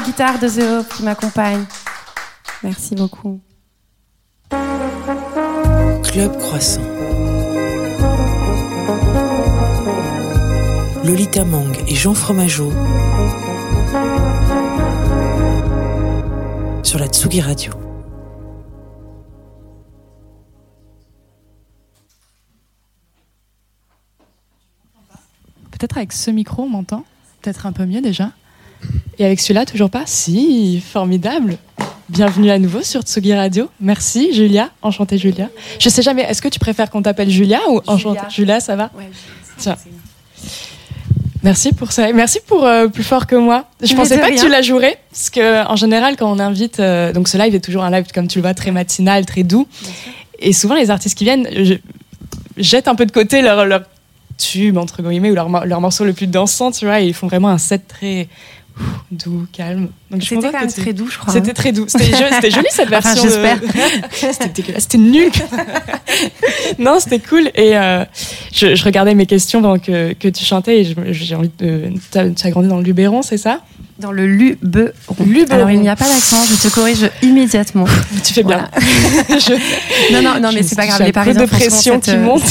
Guitare 0.08 0.38
de 0.38 0.48
The 0.48 0.62
Hope 0.62 0.94
qui 0.94 1.02
m'accompagne. 1.02 1.66
Merci 2.62 2.94
beaucoup. 2.94 3.40
Club 6.02 6.38
Croissant. 6.38 6.80
Lolita 11.04 11.44
Mang 11.44 11.76
et 11.86 11.94
Jean 11.94 12.14
Fromageau 12.14 12.72
sur 16.82 16.98
la 16.98 17.06
Tsugi 17.08 17.42
Radio. 17.42 17.72
Peut-être 25.70 25.98
avec 25.98 26.14
ce 26.14 26.30
micro, 26.30 26.62
on 26.62 26.70
m'entend 26.70 27.04
Peut-être 27.42 27.66
un 27.66 27.72
peu 27.72 27.84
mieux 27.84 28.00
déjà. 28.00 28.32
Et 29.18 29.24
avec 29.24 29.40
celui-là, 29.40 29.66
toujours 29.66 29.90
pas? 29.90 30.02
Si, 30.06 30.80
formidable. 30.80 31.56
Bienvenue 32.08 32.50
à 32.50 32.58
nouveau 32.58 32.82
sur 32.82 33.02
Tsugi 33.02 33.34
Radio. 33.34 33.68
Merci 33.80 34.32
Julia, 34.32 34.70
enchantée 34.82 35.18
Julia. 35.18 35.48
Je 35.78 35.88
sais 35.88 36.00
jamais, 36.02 36.22
est-ce 36.22 36.40
que 36.40 36.48
tu 36.48 36.58
préfères 36.58 36.88
qu'on 36.90 37.02
t'appelle 37.02 37.28
Julia 37.28 37.60
ou 37.68 37.80
enchantée? 37.86 38.20
Julia, 38.30 38.60
ça 38.60 38.76
va? 38.76 38.90
Tiens. 39.58 39.76
Merci 41.42 41.72
pour 41.72 41.92
ça. 41.92 42.08
Et 42.08 42.12
Merci 42.12 42.40
pour 42.46 42.64
euh, 42.64 42.88
plus 42.88 43.04
fort 43.04 43.26
que 43.26 43.36
moi. 43.36 43.66
Je 43.82 43.90
Mais 43.92 43.94
pensais 43.96 44.18
pas 44.18 44.30
que 44.30 44.40
tu 44.40 44.48
la 44.48 44.62
jouerais 44.62 44.98
parce 45.10 45.30
que 45.30 45.66
en 45.66 45.76
général 45.76 46.16
quand 46.16 46.30
on 46.30 46.38
invite 46.40 46.80
euh, 46.80 47.12
donc 47.12 47.28
ce 47.28 47.36
live 47.38 47.54
est 47.54 47.60
toujours 47.60 47.84
un 47.84 47.90
live 47.90 48.06
comme 48.12 48.26
tu 48.26 48.38
le 48.38 48.42
vois 48.42 48.54
très 48.54 48.70
matinal, 48.72 49.24
très 49.26 49.42
doux. 49.44 49.68
Et 50.40 50.52
souvent 50.52 50.74
les 50.74 50.90
artistes 50.90 51.16
qui 51.16 51.24
viennent 51.24 51.48
je- 51.52 51.74
jettent 52.56 52.88
un 52.88 52.94
peu 52.96 53.06
de 53.06 53.12
côté 53.12 53.40
leur 53.42 53.66
leur 53.66 53.82
tube 54.36 54.78
entre 54.78 55.02
guillemets 55.02 55.30
ou 55.30 55.34
leur, 55.34 55.48
leur 55.66 55.80
morceau 55.80 56.04
le 56.04 56.12
plus 56.12 56.26
dansant, 56.28 56.70
tu 56.70 56.86
vois, 56.86 57.00
et 57.00 57.06
ils 57.06 57.14
font 57.14 57.26
vraiment 57.28 57.48
un 57.48 57.58
set 57.58 57.86
très 57.88 58.28
doux, 59.10 59.46
calme. 59.52 59.88
C'était 60.20 60.36
quand 60.50 60.60
même 60.60 60.72
très 60.72 60.92
doux, 60.92 61.08
je 61.10 61.18
crois, 61.18 61.32
C'était 61.32 61.50
hein. 61.50 61.54
très 61.54 61.72
doux. 61.72 61.84
C'était 61.88 62.04
jo- 62.10 62.24
c'était 62.32 62.50
joli 62.50 62.66
cette 62.70 62.88
Enfin, 62.92 63.14
version. 63.14 63.24
de- 63.24 63.28
j'espère. 63.28 63.58
c'était 64.32 64.48
dégueulasse, 64.48 64.82
c'était 64.84 64.98
nul. 64.98 65.30
non, 66.78 66.98
c'était 67.00 67.18
cool. 67.18 67.50
Et 67.54 67.76
euh, 67.76 68.04
je, 68.52 68.74
je 68.74 68.84
regardais 68.84 69.14
mes 69.14 69.26
questions 69.26 69.60
pendant 69.62 69.78
que, 69.78 70.12
que 70.14 70.28
tu 70.28 70.44
chantais 70.44 70.80
et 70.82 70.96
j'ai 71.12 71.34
envie 71.34 71.50
de. 71.58 71.90
Tu 72.12 72.18
as 72.46 72.50
grandi 72.50 72.68
dans 72.68 72.78
le 72.78 72.82
Luberon, 72.84 73.22
c'est 73.22 73.38
ça? 73.38 73.60
Dans 73.98 74.12
le 74.12 74.26
Luberon. 74.26 74.92
Luberon. 75.26 75.54
Alors 75.56 75.70
il 75.72 75.80
n'y 75.80 75.88
a 75.88 75.96
pas 75.96 76.04
d'accent, 76.06 76.36
je 76.48 76.68
te 76.68 76.72
corrige 76.72 77.10
immédiatement. 77.22 77.84
Tu 78.24 78.32
fais 78.32 78.44
bien. 78.44 78.68
Non, 80.12 80.22
non, 80.22 80.40
non, 80.40 80.50
mais 80.54 80.62
c'est 80.62 80.76
pas 80.76 80.86
grave, 80.86 81.02
les 81.02 81.12
Parisiens 81.12 81.42
de 81.42 81.46
pression 81.48 81.98
qui 82.00 82.10
euh, 82.12 82.20
monte. 82.22 82.42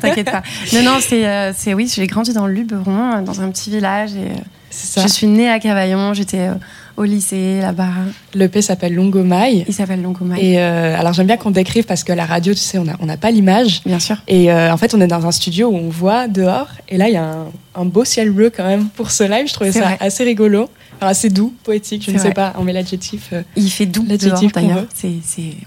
T'inquiète 0.00 0.30
pas. 0.30 0.42
Non, 0.72 0.82
non, 0.82 0.98
c'est, 1.00 1.26
euh, 1.26 1.52
oui, 1.74 1.92
j'ai 1.94 2.06
grandi 2.06 2.32
dans 2.32 2.46
le 2.46 2.54
Luberon, 2.54 3.16
euh, 3.16 3.20
dans 3.22 3.40
un 3.42 3.50
petit 3.50 3.70
village, 3.70 4.12
et 4.14 4.30
euh, 4.30 4.34
ça. 4.74 5.02
je 5.02 5.08
suis 5.08 5.26
née 5.26 5.48
à 5.48 5.58
Cavaillon, 5.58 6.14
j'étais 6.14 6.40
euh, 6.48 6.54
au 6.96 7.04
lycée 7.04 7.60
là-bas. 7.60 7.88
L'EP 8.34 8.62
s'appelle 8.62 8.94
Longomaille. 8.94 9.64
Il 9.68 9.74
s'appelle 9.74 10.02
Longomaille. 10.02 10.40
Et 10.44 10.58
euh, 10.60 10.98
alors 10.98 11.12
j'aime 11.12 11.26
bien 11.26 11.36
qu'on 11.36 11.50
décrive 11.50 11.84
parce 11.84 12.04
que 12.04 12.12
la 12.12 12.24
radio, 12.24 12.52
tu 12.54 12.60
sais, 12.60 12.78
on 12.78 12.84
n'a 12.84 12.96
on 13.00 13.06
n'a 13.06 13.16
pas 13.16 13.30
l'image. 13.30 13.82
Bien 13.86 13.98
sûr. 13.98 14.16
Et 14.28 14.52
euh, 14.52 14.72
en 14.72 14.76
fait, 14.76 14.94
on 14.94 15.00
est 15.00 15.06
dans 15.06 15.26
un 15.26 15.32
studio 15.32 15.68
où 15.68 15.76
on 15.76 15.88
voit 15.88 16.28
dehors. 16.28 16.68
Et 16.88 16.96
là, 16.96 17.08
il 17.08 17.14
y 17.14 17.16
a 17.16 17.24
un, 17.24 17.46
un 17.74 17.84
beau 17.84 18.04
ciel 18.04 18.30
bleu 18.30 18.50
quand 18.50 18.64
même 18.64 18.88
pour 18.88 19.10
ce 19.10 19.24
live. 19.24 19.48
Je 19.48 19.52
trouvais 19.54 19.72
ça 19.72 19.80
vrai. 19.80 19.96
assez 20.00 20.24
rigolo. 20.24 20.68
Enfin, 20.96 21.08
assez 21.08 21.28
doux, 21.30 21.52
poétique, 21.64 22.04
je 22.06 22.12
ne 22.12 22.18
sais 22.18 22.32
pas. 22.32 22.52
On 22.58 22.62
met 22.64 22.72
l'adjectif. 22.72 23.30
euh, 23.32 23.42
Il 23.56 23.68
fait 23.70 23.86
doux 23.86 24.04
l'adjectif 24.08 24.52
d'ailleurs. 24.52 24.84
C'est, 24.94 25.08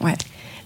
ouais. 0.02 0.14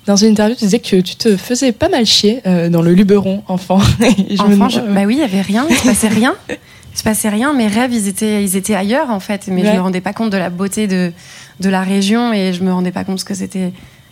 Dans 0.07 0.15
une 0.15 0.29
interview, 0.31 0.55
tu 0.55 0.63
disais 0.65 0.79
que 0.79 0.99
tu 1.01 1.15
te 1.15 1.37
faisais 1.37 1.71
pas 1.71 1.87
mal 1.89 2.05
chier 2.07 2.41
dans 2.71 2.81
le 2.81 2.91
Luberon, 2.93 3.43
enfant. 3.47 3.79
Je 3.99 4.05
me 4.05 4.33
Enfant, 4.39 4.49
demande- 4.49 4.71
je- 4.71 4.79
bah 4.79 5.03
oui, 5.05 5.15
il 5.15 5.19
y 5.19 5.23
avait 5.23 5.41
rien, 5.41 5.65
il 5.69 5.75
se 5.75 5.83
passait 5.85 6.07
rien. 6.07 6.33
Il 6.93 6.97
se 6.97 7.03
passait 7.03 7.29
rien. 7.29 7.53
Mes 7.53 7.67
rêves, 7.67 7.93
ils 7.93 8.07
étaient, 8.07 8.43
ils 8.43 8.55
étaient 8.55 8.75
ailleurs 8.75 9.09
en 9.09 9.19
fait, 9.19 9.47
mais 9.47 9.61
je 9.61 9.67
Ouais. 9.67 9.75
me 9.75 9.81
rendais 9.81 10.01
pas 10.01 10.13
compte 10.13 10.29
de 10.29 10.37
la 10.37 10.49
beauté 10.49 10.87
de, 10.87 11.11
de 11.59 11.69
la 11.69 11.81
région 11.81 12.33
et 12.33 12.53
je 12.53 12.63
me 12.63 12.71
rendais 12.73 12.91
pas 12.91 13.03
compte 13.03 13.23
que 13.23 13.33
c'était 13.33 13.71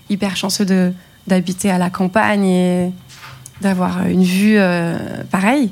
hyper 0.10 0.36
chanceux 0.38 0.66
de 0.66 0.94
d'habiter 1.28 1.70
à 1.70 1.78
la 1.78 1.90
campagne 1.90 2.46
et 2.46 2.92
d'avoir 3.62 4.06
une 4.08 4.24
vue 4.24 4.56
euh, 4.58 4.98
pareille. 5.30 5.70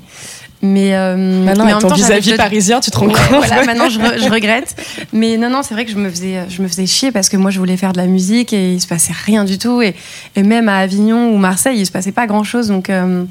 Mais 0.62 0.96
euh, 0.96 1.16
Maintenant, 1.46 1.66
mais 1.66 1.74
en 1.74 1.78
avec 1.78 1.90
ton 1.90 1.96
vis-à-vis 1.96 2.36
parisien, 2.36 2.80
tu 2.80 2.92
te 2.92 2.98
rends 2.98 3.08
Ouais, 3.08 3.14
compte. 3.14 3.46
voilà, 3.46 3.64
maintenant 3.66 3.90
je, 3.90 4.00
re- 4.00 4.22
je 4.24 4.30
regrette. 4.30 4.76
Mais 5.14 5.38
non, 5.38 5.50
non, 5.50 5.62
c'est 5.64 5.74
vrai 5.76 5.86
que 5.86 5.92
je 5.92 5.98
me 5.98 6.10
faisais, 6.10 6.42
je 6.50 6.62
me 6.62 6.68
faisais 6.68 6.86
chier 6.88 7.12
parce 7.12 7.30
que 7.30 7.38
moi 7.38 7.50
je 7.52 7.60
voulais 7.60 7.78
faire 7.78 7.94
de 7.94 7.98
la 7.98 8.08
musique 8.08 8.54
et 8.54 8.74
il 8.74 8.82
se 8.82 8.88
passait 8.88 9.14
rien 9.26 9.46
du 9.46 9.58
tout. 9.58 9.82
Et, 9.82 9.96
et 10.36 10.44
même 10.44 10.68
à 10.68 10.78
Avignon 10.80 11.32
ou 11.32 11.38
Marseille, 11.38 11.80
il 11.80 11.86
se 11.86 11.92
passait 11.92 12.12
pas 12.12 12.28
grand 12.28 12.44
chose. 12.44 12.68
Donc 12.68 12.90
euh, 12.90 13.24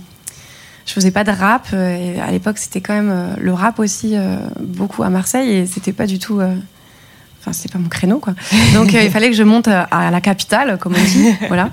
je 0.87 0.93
faisais 0.93 1.11
pas 1.11 1.24
de 1.24 1.30
rap. 1.32 1.66
euh, 1.72 2.14
Et 2.16 2.20
à 2.20 2.30
l'époque, 2.30 2.59
c'était 2.59 2.80
quand 2.80 2.95
même 2.95 3.11
euh, 3.11 3.34
le 3.39 3.53
rap 3.53 3.78
aussi 3.78 4.12
euh, 4.14 4.37
beaucoup 4.61 5.03
à 5.03 5.11
Marseille 5.11 5.51
et 5.51 5.66
c'était 5.66 5.93
pas 5.93 6.07
du 6.07 6.18
tout. 6.18 6.41
Enfin, 6.41 7.53
c'était 7.53 7.72
pas 7.72 7.78
mon 7.78 7.89
créneau, 7.89 8.18
quoi. 8.18 8.34
Donc, 8.74 8.93
il 8.93 9.11
fallait 9.11 9.30
que 9.30 9.37
je 9.37 9.43
monte 9.43 9.68
à 9.68 10.11
la 10.11 10.20
capitale, 10.20 10.78
comme 10.78 10.95
on 10.95 11.05
dit. 11.05 11.28
Voilà. 11.49 11.70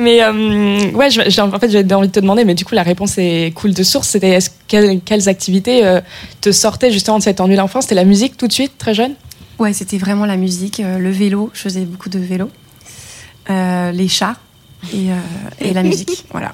Mais 0.00 0.22
euh, 0.24 0.90
ouais, 0.90 1.06
en 1.40 1.58
fait, 1.60 1.70
j'avais 1.70 1.94
envie 1.94 2.08
de 2.08 2.12
te 2.12 2.18
demander, 2.18 2.44
mais 2.44 2.54
du 2.54 2.64
coup, 2.64 2.74
la 2.74 2.82
réponse 2.82 3.16
est 3.18 3.52
cool 3.54 3.72
de 3.74 3.82
source. 3.84 4.08
C'était 4.08 4.30
est-ce 4.30 4.50
quelles, 4.66 5.00
quelles 5.02 5.28
activités 5.28 5.86
euh, 5.86 6.00
te 6.40 6.50
sortaient 6.50 6.90
justement 6.90 7.18
de 7.18 7.22
cet 7.22 7.40
ennui 7.40 7.54
d'enfance? 7.54 7.84
C'était 7.84 7.94
la 7.94 8.04
musique 8.04 8.36
tout 8.36 8.48
de 8.48 8.52
suite, 8.52 8.76
très 8.76 8.92
jeune? 8.92 9.12
Ouais, 9.60 9.72
c'était 9.72 9.98
vraiment 9.98 10.26
la 10.26 10.36
musique, 10.36 10.80
euh, 10.80 10.98
le 10.98 11.10
vélo. 11.10 11.50
Je 11.54 11.60
faisais 11.60 11.82
beaucoup 11.82 12.08
de 12.08 12.18
vélo. 12.18 12.50
Les 13.48 14.08
chats 14.08 14.36
et, 14.92 15.08
et 15.60 15.72
la 15.72 15.82
musique. 15.82 16.24
Voilà. 16.32 16.52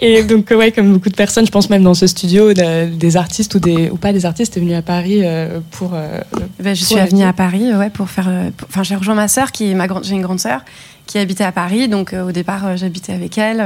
Et 0.00 0.22
donc, 0.22 0.50
ouais, 0.50 0.72
comme 0.72 0.92
beaucoup 0.92 1.08
de 1.08 1.14
personnes, 1.14 1.46
je 1.46 1.50
pense 1.50 1.68
même 1.70 1.82
dans 1.82 1.94
ce 1.94 2.06
studio, 2.06 2.52
de- 2.54 2.86
des 2.94 3.16
artistes 3.16 3.54
ou, 3.54 3.58
des, 3.58 3.90
ou 3.90 3.96
pas 3.96 4.12
des 4.12 4.26
artistes, 4.26 4.56
est 4.56 4.60
venu 4.60 4.74
à 4.74 4.82
Paris 4.82 5.20
euh, 5.22 5.60
pour. 5.72 5.92
euh, 5.94 6.18
Ben, 6.60 6.74
je 6.74 6.84
pour 6.84 6.98
suis 6.98 7.08
venue 7.08 7.24
à 7.24 7.32
Paris 7.32 7.72
ouais, 7.74 7.90
pour 7.90 8.08
faire. 8.10 8.28
euh, 8.28 8.50
Enfin, 8.68 8.82
j'ai 8.82 8.96
rejoint 8.96 9.14
ma 9.14 9.28
sœur, 9.28 9.52
qui 9.52 9.70
est 9.70 9.74
ma 9.74 9.86
grande. 9.86 10.04
J'ai 10.04 10.14
une 10.14 10.22
grande 10.22 10.40
sœur 10.40 10.62
qui 11.06 11.18
habitait 11.18 11.44
à 11.44 11.52
Paris. 11.52 11.88
Donc, 11.88 12.12
euh, 12.12 12.26
au 12.28 12.32
départ, 12.32 12.76
j'habitais 12.76 13.12
avec 13.12 13.36
elle. 13.38 13.62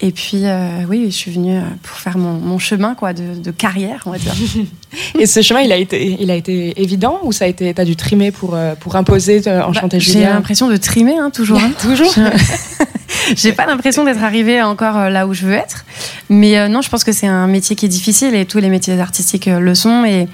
Et 0.00 0.10
puis, 0.10 0.40
euh, 0.44 0.80
oui, 0.88 1.06
je 1.06 1.14
suis 1.16 1.30
venue 1.30 1.56
euh, 1.56 1.62
pour 1.82 1.96
faire 1.96 2.18
mon, 2.18 2.32
mon 2.32 2.58
chemin 2.58 2.94
quoi, 2.94 3.12
de, 3.12 3.34
de 3.40 3.50
carrière, 3.52 4.02
on 4.06 4.10
va 4.10 4.18
dire. 4.18 4.34
Et 5.18 5.26
ce 5.26 5.40
chemin, 5.40 5.60
il 5.60 5.72
a 5.72 5.76
été, 5.76 6.16
il 6.20 6.30
a 6.30 6.34
été 6.34 6.80
évident 6.82 7.20
ou 7.22 7.32
ça 7.32 7.44
a 7.44 7.48
été, 7.48 7.72
t'as 7.72 7.84
dû 7.84 7.94
trimer 7.96 8.30
pour, 8.32 8.54
euh, 8.54 8.74
pour 8.74 8.96
imposer 8.96 9.38
Enchanté 9.48 9.96
Bah, 9.96 10.02
J'ai 10.02 10.12
Julien 10.12 10.34
l'impression 10.34 10.68
de 10.68 10.76
trimer, 10.76 11.16
hein, 11.16 11.30
toujours. 11.30 11.60
hein. 11.60 11.70
Toujours 11.80 12.12
J'ai 13.36 13.52
pas 13.52 13.66
l'impression 13.66 14.04
d'être 14.04 14.22
arrivée 14.22 14.60
encore 14.62 15.08
là 15.10 15.26
où 15.26 15.32
je 15.34 15.46
veux 15.46 15.52
être. 15.54 15.84
Mais 16.28 16.58
euh, 16.58 16.68
non, 16.68 16.82
je 16.82 16.90
pense 16.90 17.04
que 17.04 17.12
c'est 17.12 17.28
un 17.28 17.46
métier 17.46 17.76
qui 17.76 17.86
est 17.86 17.88
difficile 17.88 18.34
et 18.34 18.44
tous 18.44 18.58
les 18.58 18.68
métiers 18.68 18.98
artistiques 19.00 19.46
le 19.46 19.74
sont. 19.74 20.04
Et, 20.04 20.26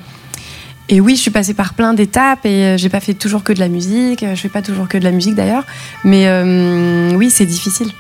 et 0.89 1.01
oui, 1.01 1.15
je 1.17 1.21
suis 1.21 1.31
passée 1.31 1.55
par 1.55 1.75
plein 1.75 1.93
d'étapes 1.95 2.45
et 2.47 2.77
j'ai 2.79 2.89
pas 2.89 3.01
fait 3.01 3.15
toujours 3.15 3.45
que 3.45 3.53
de 3.53 3.61
la 3.61 3.69
musique. 3.69 4.25
Je 4.29 4.41
fais 4.41 4.49
pas 4.49 4.63
toujours 4.63 4.89
que 4.89 4.99
de 4.99 5.05
la 5.05 5.13
musique 5.13 5.35
d'ailleurs. 5.35 5.65
Mais 6.03 6.25
euh, 6.27 7.13
oui, 7.15 7.31
c'est 7.31 7.47
difficile. 7.47 7.93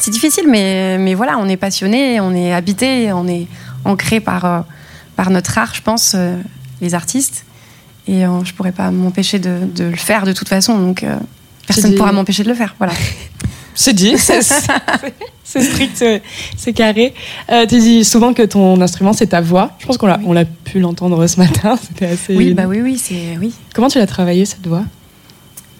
C'est 0.00 0.10
difficile, 0.10 0.44
mais, 0.48 0.98
mais 0.98 1.14
voilà, 1.14 1.38
on 1.38 1.48
est 1.48 1.56
passionné, 1.56 2.20
on 2.20 2.34
est 2.34 2.52
habité, 2.52 3.12
on 3.12 3.28
est 3.28 3.46
ancré 3.84 4.18
par, 4.20 4.44
euh, 4.44 4.60
par 5.16 5.30
notre 5.30 5.56
art, 5.58 5.74
je 5.74 5.82
pense, 5.82 6.12
euh, 6.14 6.36
les 6.80 6.94
artistes. 6.94 7.44
et 8.08 8.24
euh, 8.24 8.42
je 8.44 8.52
pourrais 8.54 8.72
pas 8.72 8.90
m'empêcher 8.90 9.38
de, 9.38 9.58
de 9.74 9.84
le 9.84 9.96
faire 9.96 10.24
de 10.24 10.32
toute 10.32 10.48
façon. 10.48 10.78
Donc 10.78 11.04
personne 11.66 11.92
ne 11.92 11.96
pourra 11.96 12.12
m'empêcher 12.12 12.42
de 12.42 12.48
le 12.48 12.54
faire. 12.54 12.74
Voilà. 12.78 12.94
C'est 13.74 13.94
dit, 13.94 14.14
c'est 14.18 15.62
strict, 15.62 16.04
c'est- 16.56 16.72
carré. 16.72 17.14
Euh, 17.50 17.66
tu 17.66 17.78
dis 17.78 18.04
souvent 18.04 18.34
que 18.34 18.42
ton 18.42 18.80
instrument 18.80 19.12
c'est 19.12 19.28
ta 19.28 19.40
voix. 19.40 19.70
Je 19.78 19.86
pense 19.86 19.96
qu'on 19.96 20.06
l'a 20.06 20.20
on 20.24 20.32
l'a 20.32 20.44
pu 20.44 20.80
l'entendre 20.80 21.26
ce 21.26 21.38
matin. 21.38 21.76
C'était 21.80 22.06
assez. 22.06 22.36
Oui, 22.36 22.52
bah 22.52 22.64
oui, 22.66 22.80
oui, 22.82 22.98
c'est 22.98 23.38
oui. 23.40 23.52
Comment 23.74 23.88
tu 23.88 23.98
l'as 23.98 24.06
travaillé 24.06 24.44
cette 24.44 24.66
voix? 24.66 24.84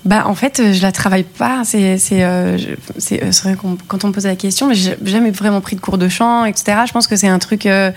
Bah, 0.04 0.24
en 0.26 0.34
fait, 0.34 0.60
euh, 0.60 0.72
je 0.72 0.80
la 0.82 0.92
travaille 0.92 1.24
pas. 1.24 1.62
C'est 1.64 1.98
c'est 1.98 2.22
euh, 2.24 2.56
je- 2.56 2.68
c'est 2.98 3.22
euh, 3.22 3.32
c'est 3.32 3.42
vrai 3.44 3.54
qu'on- 3.54 3.76
quand 3.86 4.04
on 4.04 4.08
me 4.08 4.12
pose 4.12 4.24
la 4.26 4.36
question, 4.36 4.66
mais 4.68 4.74
j'ai 4.74 4.96
jamais 5.04 5.30
vraiment 5.30 5.60
pris 5.60 5.76
de 5.76 5.80
cours 5.80 5.98
de 5.98 6.08
chant, 6.08 6.44
etc. 6.46 6.78
Je 6.86 6.92
pense 6.92 7.06
que 7.06 7.16
c'est 7.16 7.28
un 7.28 7.38
truc. 7.38 7.66
euh, 7.66 7.90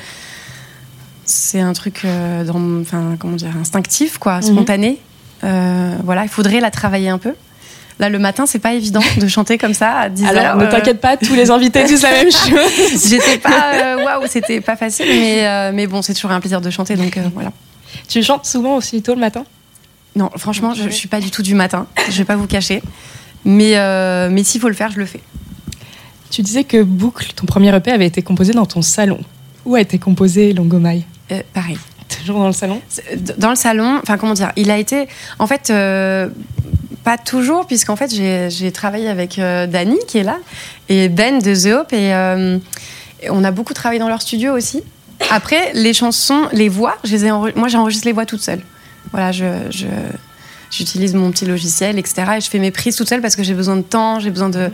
c'est 1.26 1.62
un 1.62 1.72
truc 1.74 2.02
euh, 2.04 2.44
dans, 2.44 2.60
mon- 2.60 2.82
enfin, 2.82 3.16
comment 3.18 3.36
dire, 3.38 3.52
instinctif, 3.60 4.18
quoi, 4.18 4.38
Mhm. 4.38 4.42
spontané. 4.44 4.98
Euh, 5.46 5.96
voilà, 6.04 6.24
il 6.24 6.30
faudrait 6.30 6.60
la 6.60 6.70
travailler 6.72 7.10
un 7.10 7.18
peu. 7.18 7.34
Là, 8.00 8.10
le 8.10 8.20
matin, 8.20 8.46
c'est 8.46 8.60
pas 8.60 8.74
évident 8.74 9.02
de 9.18 9.28
chanter 9.28 9.58
comme 9.58 9.74
ça 9.74 9.92
à 9.94 10.10
10 10.10 10.26
Alors 10.26 10.44
heures. 10.46 10.56
ne 10.58 10.66
euh, 10.66 10.70
t'inquiète 10.72 11.00
pas, 11.00 11.16
tous 11.16 11.36
les 11.36 11.50
invités 11.52 11.84
disent 11.86 12.02
la 12.02 12.12
même 12.12 12.32
chose. 12.32 13.08
J'étais 13.10 13.38
pas. 13.38 13.96
Waouh, 14.04 14.28
c'était 14.28 14.60
pas 14.62 14.76
facile, 14.76 15.06
mais, 15.08 15.48
euh, 15.48 15.72
mais 15.74 15.88
bon, 15.88 16.02
c'est 16.02 16.14
toujours 16.14 16.32
un 16.32 16.40
plaisir 16.42 16.60
de 16.60 16.70
chanter, 16.70 16.96
donc 16.98 17.16
euh, 17.16 17.22
voilà. 17.34 17.52
Tu 18.10 18.22
chantes 18.24 18.46
souvent 18.46 18.76
aussi 18.76 19.02
tôt 19.02 19.14
le 19.14 19.22
matin? 19.22 19.46
Non, 20.16 20.30
franchement, 20.38 20.74
je, 20.74 20.84
je 20.84 20.90
suis 20.90 21.08
pas 21.08 21.20
du 21.20 21.32
tout 21.32 21.42
du 21.42 21.56
matin. 21.56 21.88
Je 22.10 22.18
vais 22.18 22.26
pas 22.26 22.36
vous 22.36 22.48
cacher. 22.48 22.82
Mais, 23.46 23.78
euh, 23.78 24.30
mais 24.32 24.44
s'il 24.44 24.62
faut 24.62 24.68
le 24.70 24.74
faire, 24.76 24.92
je 24.92 25.00
le 25.00 25.06
fais. 25.06 25.20
Tu 26.30 26.42
disais 26.42 26.64
que 26.64 26.82
Boucle, 26.82 27.32
ton 27.36 27.46
premier 27.46 27.76
EP, 27.76 27.92
avait 27.92 28.06
été 28.08 28.22
composé 28.22 28.54
dans 28.54 28.66
ton 28.66 28.82
salon. 28.82 29.20
Où 29.66 29.76
a 29.76 29.82
été 29.82 29.98
composé 30.00 30.54
Longomai 30.54 31.04
Euh, 31.32 31.42
pareil. 31.54 31.78
Toujours 32.20 32.40
dans 32.40 32.48
le 32.48 32.54
salon? 32.54 32.82
Dans 33.38 33.50
le 33.50 33.56
salon, 33.56 34.00
enfin 34.02 34.18
comment 34.18 34.34
dire, 34.34 34.52
il 34.56 34.70
a 34.72 34.78
été, 34.78 35.08
en 35.40 35.48
fait, 35.48 35.70
euh, 35.72 36.30
pas 37.04 37.18
toujours, 37.18 37.66
puisqu'en 37.66 37.96
fait 37.96 38.14
j'ai 38.14 38.50
j'ai 38.52 38.72
travaillé 38.72 39.08
avec 39.10 39.40
euh, 39.40 39.66
Dani 39.68 39.98
qui 40.08 40.20
est 40.20 40.24
là 40.24 40.38
et 40.90 41.10
Ben 41.10 41.40
de 41.40 41.54
The 41.56 41.74
Hope 41.74 41.92
et, 41.94 42.14
euh, 42.14 42.58
et 43.22 43.30
on 43.30 43.44
a 43.44 43.52
beaucoup 43.52 43.74
travaillé 43.74 44.00
dans 44.00 44.10
leur 44.10 44.22
studio 44.22 44.54
aussi. 44.54 44.84
Après 45.32 45.72
les 45.74 45.94
chansons, 45.94 46.48
les 46.54 46.70
voix, 46.70 46.98
je 47.04 47.12
les 47.12 47.26
ai 47.26 47.30
enre- 47.32 47.58
moi 47.58 47.68
j'enregistre 47.68 48.06
les 48.08 48.14
voix 48.14 48.26
toute 48.26 48.42
seule. 48.42 48.62
Voilà, 49.14 49.32
je, 49.32 49.46
je- 49.70 49.86
j'utilise 50.72 51.14
mon 51.14 51.32
petit 51.32 51.46
logiciel, 51.46 51.98
etc. 51.98 52.24
Et 52.38 52.42
je 52.42 52.50
fais 52.50 52.60
mes 52.60 52.72
prises 52.72 52.96
toute 52.98 53.08
seule 53.08 53.22
parce 53.22 53.36
que 53.38 53.44
j'ai 53.44 53.54
besoin 53.54 53.78
de 53.78 53.82
temps, 53.84 54.20
j'ai 54.20 54.32
besoin 54.32 54.50
de 54.50 54.70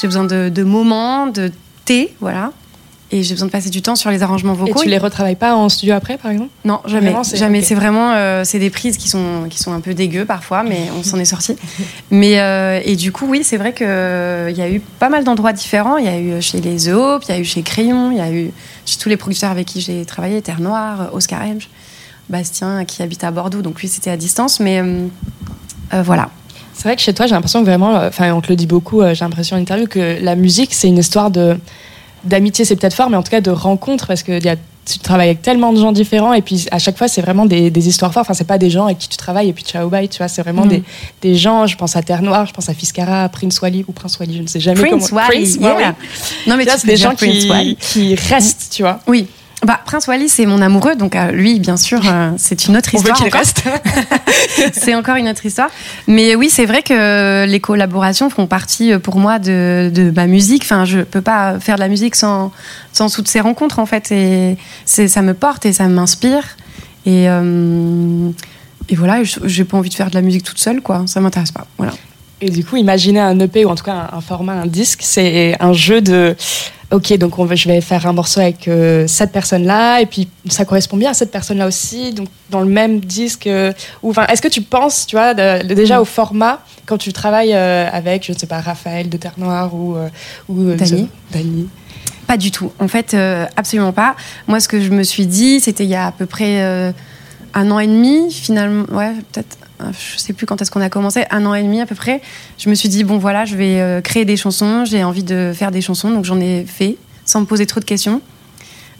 j'ai 0.00 0.06
besoin 0.06 0.24
de, 0.24 0.48
de 0.48 0.62
moments, 0.62 1.26
de 1.26 1.50
thé, 1.84 2.14
voilà. 2.20 2.52
Et 3.12 3.24
j'ai 3.24 3.34
besoin 3.34 3.48
de 3.48 3.50
passer 3.52 3.70
du 3.70 3.82
temps 3.82 3.96
sur 3.96 4.08
les 4.12 4.22
arrangements 4.22 4.54
Et 4.54 4.58
vocaux. 4.70 4.82
tu 4.84 4.88
les 4.88 4.96
retravailles 4.98 5.34
pas 5.34 5.56
en 5.56 5.68
studio 5.68 5.94
après, 5.96 6.16
par 6.16 6.30
exemple? 6.30 6.50
Non, 6.64 6.78
jamais. 6.86 7.06
Vraiment, 7.10 7.24
jamais. 7.24 7.60
C'est 7.60 7.74
vraiment, 7.74 8.12
euh, 8.12 8.44
c'est 8.44 8.60
des 8.60 8.70
prises 8.70 8.96
qui 8.96 9.08
sont 9.08 9.46
qui 9.50 9.58
sont 9.58 9.72
un 9.72 9.80
peu 9.80 9.94
dégueu 9.94 10.24
parfois, 10.24 10.62
mais 10.62 10.82
on 10.96 11.02
s'en 11.02 11.18
est 11.18 11.24
sorti. 11.24 11.56
Mais 12.12 12.38
euh, 12.38 12.80
et 12.84 12.94
du 12.94 13.10
coup, 13.10 13.26
oui, 13.28 13.42
c'est 13.42 13.56
vrai 13.56 13.72
que 13.72 13.82
euh, 13.84 14.48
il 14.52 14.56
y 14.56 14.62
a 14.62 14.70
eu 14.70 14.78
pas 15.00 15.08
mal 15.08 15.24
d'endroits 15.24 15.52
différents. 15.52 15.96
Il 15.96 16.04
y 16.04 16.08
a 16.08 16.16
eu 16.20 16.40
chez 16.40 16.60
les 16.60 16.76
The 16.84 16.94
Hope, 16.94 17.24
il 17.28 17.32
y 17.32 17.34
a 17.34 17.40
eu 17.40 17.44
chez 17.44 17.62
Crayon, 17.62 18.12
il 18.12 18.18
y 18.18 18.20
a 18.20 18.30
eu 18.30 18.52
chez 18.86 18.98
tous 18.98 19.08
les 19.08 19.16
producteurs 19.16 19.50
avec 19.50 19.66
qui 19.66 19.80
j'ai 19.80 20.04
travaillé, 20.04 20.40
Terre 20.40 20.60
Noire, 20.60 21.10
Oscar 21.12 21.42
Hemsch, 21.42 21.68
Bastien 22.30 22.84
qui 22.84 23.02
habite 23.02 23.24
à 23.24 23.30
Bordeaux, 23.30 23.60
donc 23.62 23.80
lui 23.80 23.88
c'était 23.88 24.10
à 24.10 24.16
distance, 24.16 24.60
mais 24.60 24.80
euh, 24.80 25.06
euh, 25.94 26.02
voilà. 26.02 26.30
C'est 26.72 26.84
vrai 26.84 26.96
que 26.96 27.02
chez 27.02 27.12
toi, 27.12 27.26
j'ai 27.26 27.34
l'impression 27.34 27.60
que 27.60 27.66
vraiment, 27.66 27.96
euh, 27.96 28.08
enfin, 28.08 28.32
on 28.32 28.40
te 28.40 28.48
le 28.48 28.56
dit 28.56 28.66
beaucoup, 28.66 29.02
j'ai 29.02 29.24
l'impression 29.24 29.56
en 29.56 29.60
interview, 29.60 29.86
que 29.86 30.16
la 30.22 30.34
musique, 30.36 30.72
c'est 30.72 30.88
une 30.88 30.98
histoire 30.98 31.30
de 31.30 31.58
d'amitié, 32.24 32.64
c'est 32.66 32.76
peut-être 32.76 32.94
fort, 32.94 33.08
mais 33.10 33.16
en 33.16 33.22
tout 33.22 33.30
cas 33.30 33.40
de 33.40 33.50
rencontre, 33.50 34.06
parce 34.06 34.22
que 34.22 34.32
il 34.32 34.44
y 34.44 34.48
a- 34.50 34.56
tu 34.86 34.98
travailles 34.98 35.28
avec 35.28 35.42
tellement 35.42 35.72
de 35.72 35.78
gens 35.80 35.92
différents, 35.92 36.32
et 36.34 36.42
puis 36.42 36.66
à 36.70 36.78
chaque 36.78 36.96
fois, 36.98 37.06
c'est 37.08 37.20
vraiment 37.22 37.46
des, 37.46 37.70
des 37.70 37.88
histoires 37.88 38.12
fortes. 38.12 38.26
Enfin, 38.26 38.34
c'est 38.34 38.46
pas 38.46 38.58
des 38.58 38.70
gens 38.70 38.86
avec 38.86 38.98
qui 38.98 39.08
tu 39.08 39.16
travailles, 39.16 39.48
et 39.50 39.52
puis 39.52 39.62
ciao 39.64 39.88
bye, 39.88 40.08
tu 40.08 40.18
vois, 40.18 40.28
c'est 40.28 40.42
vraiment 40.42 40.64
Mm. 40.66 40.68
des, 40.68 40.82
des 41.22 41.34
gens, 41.36 41.66
je 41.66 41.76
pense 41.76 41.96
à 41.96 42.02
Terre 42.02 42.22
Noire, 42.22 42.46
je 42.46 42.52
pense 42.52 42.68
à 42.68 42.74
Fiskara, 42.74 43.28
Prince 43.30 43.60
Wally, 43.60 43.84
ou 43.88 43.92
Prince 43.92 44.18
Wally, 44.18 44.36
je 44.38 44.42
ne 44.42 44.46
sais 44.46 44.60
jamais 44.60 44.80
Prince 44.88 45.08
comment. 45.10 45.22
Wally, 45.22 45.42
Prince, 45.44 45.56
yeah. 45.56 45.76
ouais. 45.76 45.94
Non 46.46 46.56
mais 46.56 46.66
c'est 46.66 46.86
des 46.86 46.96
gens 46.96 47.14
Prince 47.14 47.30
qui, 47.38 47.48
Wally. 47.48 47.76
qui 47.76 48.14
restent, 48.14 48.68
tu 48.74 48.82
vois. 48.82 49.00
Oui. 49.06 49.26
Bah, 49.66 49.78
Prince 49.84 50.06
Wally, 50.06 50.28
c'est 50.30 50.46
mon 50.46 50.62
amoureux, 50.62 50.96
donc 50.96 51.14
euh, 51.14 51.32
lui, 51.32 51.60
bien 51.60 51.76
sûr, 51.76 52.00
euh, 52.06 52.30
c'est 52.38 52.66
une 52.66 52.78
autre 52.78 52.88
On 52.94 52.98
veut 52.98 53.10
histoire. 53.10 53.18
qu'il 53.18 53.26
encore. 53.26 53.40
reste. 53.40 53.62
c'est 54.72 54.94
encore 54.94 55.16
une 55.16 55.28
autre 55.28 55.44
histoire. 55.44 55.68
Mais 56.06 56.34
oui, 56.34 56.48
c'est 56.50 56.64
vrai 56.64 56.82
que 56.82 57.44
les 57.44 57.60
collaborations 57.60 58.30
font 58.30 58.46
partie 58.46 58.92
euh, 58.92 58.98
pour 58.98 59.18
moi 59.18 59.38
de, 59.38 59.90
de 59.94 60.10
ma 60.10 60.26
musique. 60.26 60.62
Enfin, 60.62 60.86
je 60.86 61.00
peux 61.00 61.20
pas 61.20 61.60
faire 61.60 61.74
de 61.74 61.80
la 61.80 61.88
musique 61.88 62.16
sans, 62.16 62.52
sans 62.94 63.10
toutes 63.10 63.28
ces 63.28 63.40
rencontres, 63.40 63.78
en 63.78 63.86
fait. 63.86 64.10
Et 64.12 64.56
ça 64.86 65.20
me 65.20 65.34
porte 65.34 65.66
et 65.66 65.72
ça 65.74 65.86
m'inspire. 65.88 66.56
Et, 67.04 67.28
euh, 67.28 68.30
et 68.88 68.96
voilà, 68.96 69.22
je- 69.24 69.40
j'ai 69.44 69.64
pas 69.64 69.76
envie 69.76 69.90
de 69.90 69.94
faire 69.94 70.08
de 70.08 70.14
la 70.14 70.22
musique 70.22 70.42
toute 70.44 70.58
seule, 70.58 70.80
quoi. 70.80 71.04
Ça 71.06 71.20
m'intéresse 71.20 71.52
pas. 71.52 71.66
Voilà. 71.76 71.92
Et 72.40 72.48
du 72.50 72.64
coup, 72.64 72.76
imaginer 72.76 73.20
un 73.20 73.38
EP 73.38 73.64
ou 73.64 73.68
en 73.68 73.74
tout 73.74 73.84
cas 73.84 74.08
un, 74.12 74.16
un 74.18 74.20
format, 74.20 74.54
un 74.54 74.66
disque, 74.66 75.00
c'est 75.02 75.56
un 75.60 75.72
jeu 75.72 76.00
de. 76.00 76.34
Ok, 76.90 77.16
donc 77.18 77.38
on 77.38 77.44
va, 77.44 77.54
je 77.54 77.68
vais 77.68 77.80
faire 77.80 78.04
un 78.06 78.12
morceau 78.12 78.40
avec 78.40 78.66
euh, 78.66 79.06
cette 79.06 79.30
personne-là, 79.30 80.00
et 80.00 80.06
puis 80.06 80.28
ça 80.48 80.64
correspond 80.64 80.96
bien 80.96 81.10
à 81.10 81.14
cette 81.14 81.30
personne-là 81.30 81.68
aussi, 81.68 82.12
donc 82.12 82.26
dans 82.50 82.58
le 82.60 82.66
même 82.66 82.98
disque. 82.98 83.46
euh, 83.46 83.72
ou 84.02 84.10
enfin, 84.10 84.26
est-ce 84.26 84.42
que 84.42 84.48
tu 84.48 84.60
penses, 84.60 85.06
tu 85.06 85.14
vois, 85.14 85.32
de- 85.34 85.64
de- 85.68 85.74
déjà 85.74 85.98
Mm. 85.98 86.02
au 86.02 86.04
format 86.04 86.60
quand 86.86 86.98
tu 86.98 87.12
travailles 87.12 87.52
euh, 87.54 87.86
avec, 87.92 88.26
je 88.26 88.32
ne 88.32 88.38
sais 88.38 88.48
pas, 88.48 88.60
Raphaël 88.60 89.08
de 89.08 89.16
Terre 89.18 89.34
Noire 89.36 89.72
ou 89.72 89.94
ou. 90.48 90.72
The- 90.72 90.76
Dany. 91.32 91.68
Pas 92.26 92.36
du 92.36 92.50
tout. 92.50 92.72
En 92.80 92.88
fait, 92.88 93.14
absolument 93.56 93.92
pas. 93.92 94.16
Moi, 94.48 94.58
ce 94.60 94.66
que 94.66 94.80
je 94.80 94.90
me 94.90 95.02
suis 95.04 95.26
dit, 95.26 95.60
c'était 95.60 95.84
il 95.84 95.90
y 95.90 95.94
a 95.96 96.06
à 96.06 96.12
peu 96.12 96.26
près 96.26 96.60
un 97.54 97.70
an 97.70 97.78
et 97.78 97.86
demi, 97.86 98.32
finalement. 98.32 98.84
Ouais, 98.92 99.12
peut-être. 99.32 99.56
Euh, 99.80 99.90
Je 99.92 100.18
sais 100.18 100.32
plus 100.32 100.46
quand 100.46 100.60
est-ce 100.62 100.70
qu'on 100.70 100.80
a 100.80 100.88
commencé. 100.90 101.24
Un 101.30 101.46
an 101.46 101.54
et 101.54 101.62
demi 101.62 101.80
à 101.80 101.86
peu 101.86 101.94
près. 101.94 102.20
Je 102.58 102.68
me 102.68 102.74
suis 102.74 102.88
dit 102.88 103.04
bon 103.04 103.18
voilà, 103.18 103.44
je 103.44 103.56
vais 103.56 103.80
euh, 103.80 104.00
créer 104.00 104.24
des 104.24 104.36
chansons. 104.36 104.84
J'ai 104.84 105.04
envie 105.04 105.24
de 105.24 105.52
faire 105.54 105.70
des 105.70 105.80
chansons, 105.80 106.10
donc 106.10 106.24
j'en 106.24 106.40
ai 106.40 106.64
fait 106.64 106.96
sans 107.24 107.40
me 107.40 107.46
poser 107.46 107.66
trop 107.66 107.80
de 107.80 107.84
questions 107.84 108.20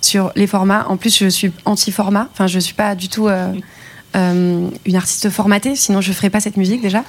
sur 0.00 0.32
les 0.36 0.46
formats. 0.46 0.86
En 0.88 0.96
plus, 0.96 1.16
je 1.18 1.28
suis 1.28 1.52
anti-format. 1.64 2.28
Enfin, 2.32 2.46
je 2.46 2.58
suis 2.58 2.74
pas 2.74 2.94
du 2.94 3.08
tout. 3.08 3.28
euh, 3.28 3.52
euh, 4.16 4.68
une 4.86 4.96
artiste 4.96 5.30
formatée, 5.30 5.76
sinon 5.76 6.00
je 6.00 6.10
ferais 6.10 6.30
pas 6.30 6.40
cette 6.40 6.56
musique 6.56 6.82
déjà. 6.82 7.04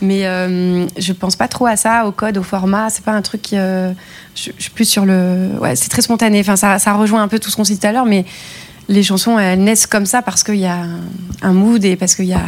Mais 0.00 0.24
euh, 0.26 0.86
je 0.96 1.12
pense 1.12 1.34
pas 1.34 1.48
trop 1.48 1.66
à 1.66 1.74
ça, 1.74 2.06
au 2.06 2.12
code, 2.12 2.38
au 2.38 2.44
format. 2.44 2.90
C'est 2.90 3.04
pas 3.04 3.10
un 3.10 3.22
truc. 3.22 3.42
qui, 3.42 3.56
je, 3.56 3.92
je 4.34 4.62
suis 4.62 4.70
plus 4.70 4.84
sur 4.88 5.04
le. 5.04 5.50
Ouais, 5.60 5.74
c'est 5.74 5.88
très 5.88 6.02
spontané. 6.02 6.38
Enfin, 6.38 6.54
ça, 6.54 6.78
ça 6.78 6.92
rejoint 6.92 7.22
un 7.22 7.28
peu 7.28 7.40
tout 7.40 7.50
ce 7.50 7.56
qu'on 7.56 7.64
s'est 7.64 7.74
dit 7.74 7.80
tout 7.80 7.86
à 7.88 7.92
l'heure, 7.92 8.06
mais 8.06 8.24
les 8.88 9.02
chansons 9.02 9.38
elles 9.38 9.58
naissent 9.58 9.86
comme 9.86 10.06
ça 10.06 10.22
parce 10.22 10.44
qu'il 10.44 10.56
y 10.56 10.66
a 10.66 10.82
un 11.42 11.52
mood 11.52 11.84
et 11.84 11.96
parce 11.96 12.14
qu'il 12.14 12.26
y 12.26 12.34
a 12.34 12.42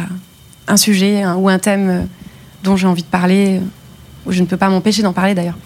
un 0.67 0.77
sujet 0.77 1.25
ou 1.25 1.49
un 1.49 1.59
thème 1.59 1.89
euh, 1.89 2.01
dont 2.63 2.75
j'ai 2.75 2.87
envie 2.87 3.03
de 3.03 3.07
parler, 3.07 3.57
euh, 3.57 3.61
ou 4.25 4.31
je 4.31 4.41
ne 4.41 4.45
peux 4.45 4.57
pas 4.57 4.69
m'empêcher 4.69 5.01
d'en 5.01 5.13
parler 5.13 5.33
d'ailleurs. 5.33 5.57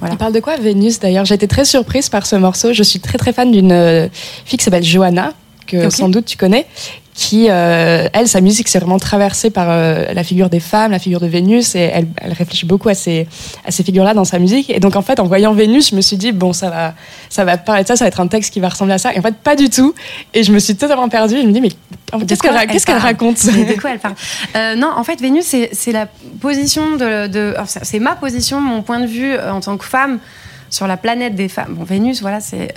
Voilà. 0.00 0.14
Il 0.14 0.18
parle 0.18 0.32
de 0.32 0.40
quoi 0.40 0.56
Vénus 0.56 1.00
d'ailleurs? 1.00 1.24
J'ai 1.24 1.34
été 1.34 1.48
très 1.48 1.64
surprise 1.64 2.08
par 2.08 2.26
ce 2.26 2.36
morceau. 2.36 2.72
Je 2.72 2.82
suis 2.82 3.00
très 3.00 3.18
très 3.18 3.32
fan 3.32 3.50
d'une 3.50 3.72
euh, 3.72 4.08
fille 4.44 4.58
qui 4.58 4.64
s'appelle 4.64 4.84
Johanna, 4.84 5.32
que 5.66 5.90
sans 5.90 6.08
doute 6.08 6.24
tu 6.26 6.36
connais, 6.36 6.66
qui, 7.14 7.46
euh, 7.48 8.08
elle, 8.12 8.26
sa 8.26 8.40
musique, 8.40 8.66
c'est 8.66 8.80
vraiment 8.80 8.98
traversée 8.98 9.50
par 9.50 9.68
euh, 9.70 10.12
la 10.12 10.24
figure 10.24 10.50
des 10.50 10.58
femmes, 10.58 10.90
la 10.90 10.98
figure 10.98 11.20
de 11.20 11.28
Vénus, 11.28 11.76
et 11.76 11.78
elle, 11.78 12.08
elle 12.16 12.32
réfléchit 12.32 12.66
beaucoup 12.66 12.88
à 12.88 12.94
ces, 12.94 13.28
à 13.64 13.70
ces 13.70 13.84
figures-là 13.84 14.14
dans 14.14 14.24
sa 14.24 14.40
musique. 14.40 14.68
Et 14.68 14.80
donc 14.80 14.96
en 14.96 15.02
fait, 15.02 15.20
en 15.20 15.26
voyant 15.26 15.54
Vénus, 15.54 15.90
je 15.90 15.96
me 15.96 16.00
suis 16.00 16.16
dit, 16.16 16.32
bon, 16.32 16.52
ça 16.52 16.70
va, 16.70 16.94
ça 17.30 17.44
va 17.44 17.56
parler 17.56 17.84
de 17.84 17.88
ça, 17.88 17.94
ça 17.94 18.04
va 18.04 18.08
être 18.08 18.20
un 18.20 18.26
texte 18.26 18.52
qui 18.52 18.58
va 18.58 18.68
ressembler 18.68 18.94
à 18.94 18.98
ça. 18.98 19.14
Et 19.14 19.18
en 19.20 19.22
fait, 19.22 19.36
pas 19.36 19.54
du 19.54 19.70
tout. 19.70 19.94
Et 20.34 20.42
je 20.42 20.50
me 20.50 20.58
suis 20.58 20.74
totalement 20.74 21.08
perdue. 21.08 21.36
Je 21.40 21.46
me 21.46 21.52
dis, 21.52 21.60
mais 21.60 21.70
qu'est-ce 22.26 22.84
qu'elle 22.84 22.98
raconte 22.98 23.38
Mais 23.54 23.64
De 23.64 23.80
quoi 23.80 23.92
elle 23.92 24.00
parle 24.00 24.16
Euh, 24.56 24.74
Non, 24.74 24.90
en 24.96 25.04
fait, 25.04 25.20
Vénus, 25.20 25.44
c'est 25.44 25.92
la 25.92 26.08
position 26.40 26.96
de. 26.96 27.54
c'est 27.64 28.00
ma 28.00 28.16
position, 28.16 28.60
mon 28.60 28.82
point 28.82 28.98
de 28.98 29.06
vue 29.06 29.38
en 29.38 29.60
tant 29.60 29.76
que 29.76 29.84
femme 29.84 30.18
sur 30.68 30.88
la 30.88 30.96
planète 30.96 31.36
des 31.36 31.48
femmes. 31.48 31.74
Bon, 31.74 31.84
Vénus, 31.84 32.22
voilà, 32.22 32.40
c'est. 32.40 32.74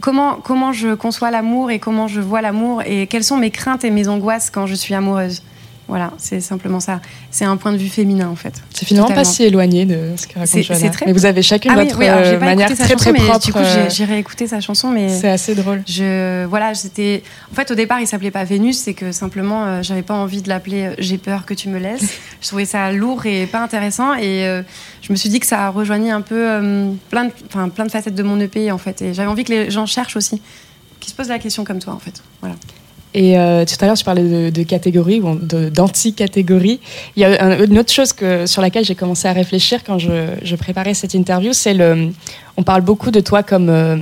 Comment, 0.00 0.36
comment 0.36 0.72
je 0.72 0.94
conçois 0.94 1.30
l'amour 1.30 1.70
et 1.70 1.78
comment 1.78 2.08
je 2.08 2.20
vois 2.20 2.42
l'amour 2.42 2.82
et 2.84 3.06
quelles 3.06 3.24
sont 3.24 3.36
mes 3.36 3.50
craintes 3.50 3.84
et 3.84 3.90
mes 3.90 4.08
angoisses 4.08 4.50
quand 4.50 4.66
je 4.66 4.74
suis 4.74 4.94
amoureuse? 4.94 5.42
Voilà, 5.88 6.12
c'est 6.18 6.40
simplement 6.42 6.80
ça. 6.80 7.00
C'est 7.30 7.46
un 7.46 7.56
point 7.56 7.72
de 7.72 7.78
vue 7.78 7.88
féminin, 7.88 8.28
en 8.28 8.36
fait. 8.36 8.52
C'est 8.74 8.84
finalement 8.84 9.08
Totalement. 9.08 9.24
pas 9.28 9.34
si 9.34 9.42
éloigné 9.44 9.86
de 9.86 10.12
ce 10.16 10.26
que 10.26 10.34
raconte 10.34 10.46
c'est 10.48 10.62
Johanna. 10.62 10.90
très- 10.90 11.06
Mais 11.06 11.12
vous 11.12 11.24
avez 11.24 11.40
chacune 11.40 11.70
Ah 11.74 11.78
oui, 11.78 11.84
votre 11.86 11.98
oui, 11.98 12.04
j'ai 12.04 12.10
euh, 12.34 12.38
manière 12.40 12.66
très 12.74 12.76
chanson, 12.84 12.96
très 12.96 13.12
mais 13.12 13.20
propre. 13.20 13.46
Du 13.46 13.52
coup, 13.54 13.58
euh, 13.58 13.84
j'ai- 13.88 13.94
j'irai 13.96 14.18
écouter 14.18 14.46
sa 14.46 14.60
chanson, 14.60 14.90
mais 14.90 15.08
C'est 15.08 15.30
assez 15.30 15.54
drôle. 15.54 15.82
je 15.86 16.44
voilà, 16.44 16.74
j'étais 16.74 17.22
en 17.50 17.54
fait 17.54 17.70
au 17.70 17.74
départ, 17.74 18.00
il 18.00 18.06
s'appelait 18.06 18.30
pas 18.30 18.44
Vénus, 18.44 18.76
c'est 18.78 18.92
que 18.92 19.12
simplement 19.12 19.64
euh, 19.64 19.82
j'avais 19.82 20.02
pas 20.02 20.12
envie 20.14 20.42
de 20.42 20.48
l'appeler 20.50 20.88
euh, 20.88 20.94
J'ai 20.98 21.16
peur 21.16 21.46
que 21.46 21.54
tu 21.54 21.70
me 21.70 21.78
laisses. 21.78 22.02
je 22.42 22.46
trouvais 22.48 22.66
ça 22.66 22.92
lourd 22.92 23.24
et 23.24 23.46
pas 23.46 23.62
intéressant 23.62 24.12
et 24.14 24.46
euh, 24.46 24.62
je 25.00 25.10
me 25.10 25.16
suis 25.16 25.30
dit 25.30 25.40
que 25.40 25.46
ça 25.46 25.70
rejoignait 25.70 26.10
un 26.10 26.20
peu 26.20 26.50
euh, 26.50 26.90
plein 27.08 27.24
de 27.24 27.32
enfin 27.46 27.70
plein 27.70 27.86
de 27.86 27.90
facettes 27.90 28.14
de 28.14 28.22
mon 28.22 28.38
EP 28.40 28.70
en 28.70 28.78
fait 28.78 29.00
et 29.00 29.14
j'avais 29.14 29.28
envie 29.28 29.44
que 29.44 29.52
les 29.52 29.70
gens 29.70 29.86
cherchent 29.86 30.16
aussi 30.16 30.42
qui 31.00 31.08
se 31.10 31.14
posent 31.16 31.28
la 31.30 31.38
question 31.38 31.64
comme 31.64 31.78
toi 31.78 31.94
en 31.94 31.98
fait. 31.98 32.22
Voilà. 32.42 32.56
Et 33.14 33.38
euh, 33.38 33.64
tout 33.64 33.74
à 33.80 33.86
l'heure, 33.86 33.96
tu 33.96 34.04
parlais 34.04 34.22
de, 34.22 34.50
de 34.50 34.62
catégories 34.62 35.20
ou 35.20 35.34
d'anti-catégories. 35.36 36.80
Il 37.16 37.22
y 37.22 37.24
a 37.24 37.42
un- 37.42 37.64
une 37.64 37.78
autre 37.78 37.92
chose 37.92 38.12
que, 38.12 38.46
sur 38.46 38.62
laquelle 38.62 38.84
j'ai 38.84 38.94
commencé 38.94 39.26
à 39.28 39.32
réfléchir 39.32 39.82
quand 39.84 39.98
je, 39.98 40.26
je 40.42 40.56
préparais 40.56 40.94
cette 40.94 41.14
interview, 41.14 41.52
c'est 41.52 41.74
le. 41.74 42.10
On 42.56 42.62
parle 42.64 42.82
beaucoup 42.82 43.10
de 43.12 43.20
toi 43.20 43.42
comme 43.42 43.68
euh, 43.70 43.96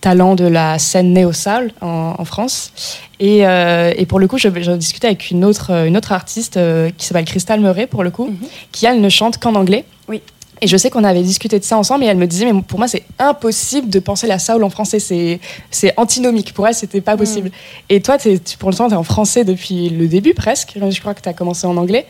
talent 0.00 0.34
de 0.34 0.44
la 0.44 0.78
scène 0.78 1.12
néo-soul 1.12 1.72
en, 1.80 2.14
en 2.18 2.24
France. 2.24 2.72
Et, 3.20 3.46
euh, 3.46 3.92
et 3.96 4.04
pour 4.06 4.18
le 4.20 4.28
coup, 4.28 4.38
je- 4.38 4.48
j'en 4.60 4.76
discutais 4.76 5.06
avec 5.08 5.30
une 5.30 5.44
autre, 5.44 5.70
une 5.86 5.96
autre 5.96 6.12
artiste 6.12 6.58
qui 6.98 7.06
s'appelle 7.06 7.24
Crystal 7.24 7.58
Murray, 7.60 7.86
pour 7.86 8.04
le 8.04 8.10
coup, 8.10 8.30
qui 8.70 8.86
elle 8.86 9.00
ne 9.00 9.08
chante 9.08 9.38
qu'en 9.38 9.54
anglais. 9.54 9.84
Oui. 10.08 10.20
Et 10.62 10.68
je 10.68 10.76
sais 10.76 10.90
qu'on 10.90 11.02
avait 11.02 11.22
discuté 11.22 11.58
de 11.58 11.64
ça 11.64 11.76
ensemble 11.76 12.04
et 12.04 12.06
elle 12.06 12.16
me 12.16 12.26
disait, 12.28 12.50
mais 12.50 12.62
pour 12.62 12.78
moi, 12.78 12.86
c'est 12.86 13.02
impossible 13.18 13.90
de 13.90 13.98
penser 13.98 14.28
la 14.28 14.38
soul 14.38 14.62
en 14.62 14.70
français. 14.70 15.00
C'est, 15.00 15.40
c'est 15.72 15.92
antinomique. 15.96 16.54
Pour 16.54 16.68
elle, 16.68 16.74
c'était 16.74 17.00
pas 17.00 17.16
possible. 17.16 17.50
Et 17.88 18.00
toi, 18.00 18.16
t'es, 18.16 18.40
pour 18.60 18.70
l'instant, 18.70 18.86
tu 18.86 18.94
es 18.94 18.96
en 18.96 19.02
français 19.02 19.42
depuis 19.42 19.90
le 19.90 20.06
début 20.06 20.34
presque. 20.34 20.74
Je 20.76 21.00
crois 21.00 21.14
que 21.14 21.20
tu 21.20 21.28
as 21.28 21.32
commencé 21.32 21.66
en 21.66 21.76
anglais. 21.76 22.06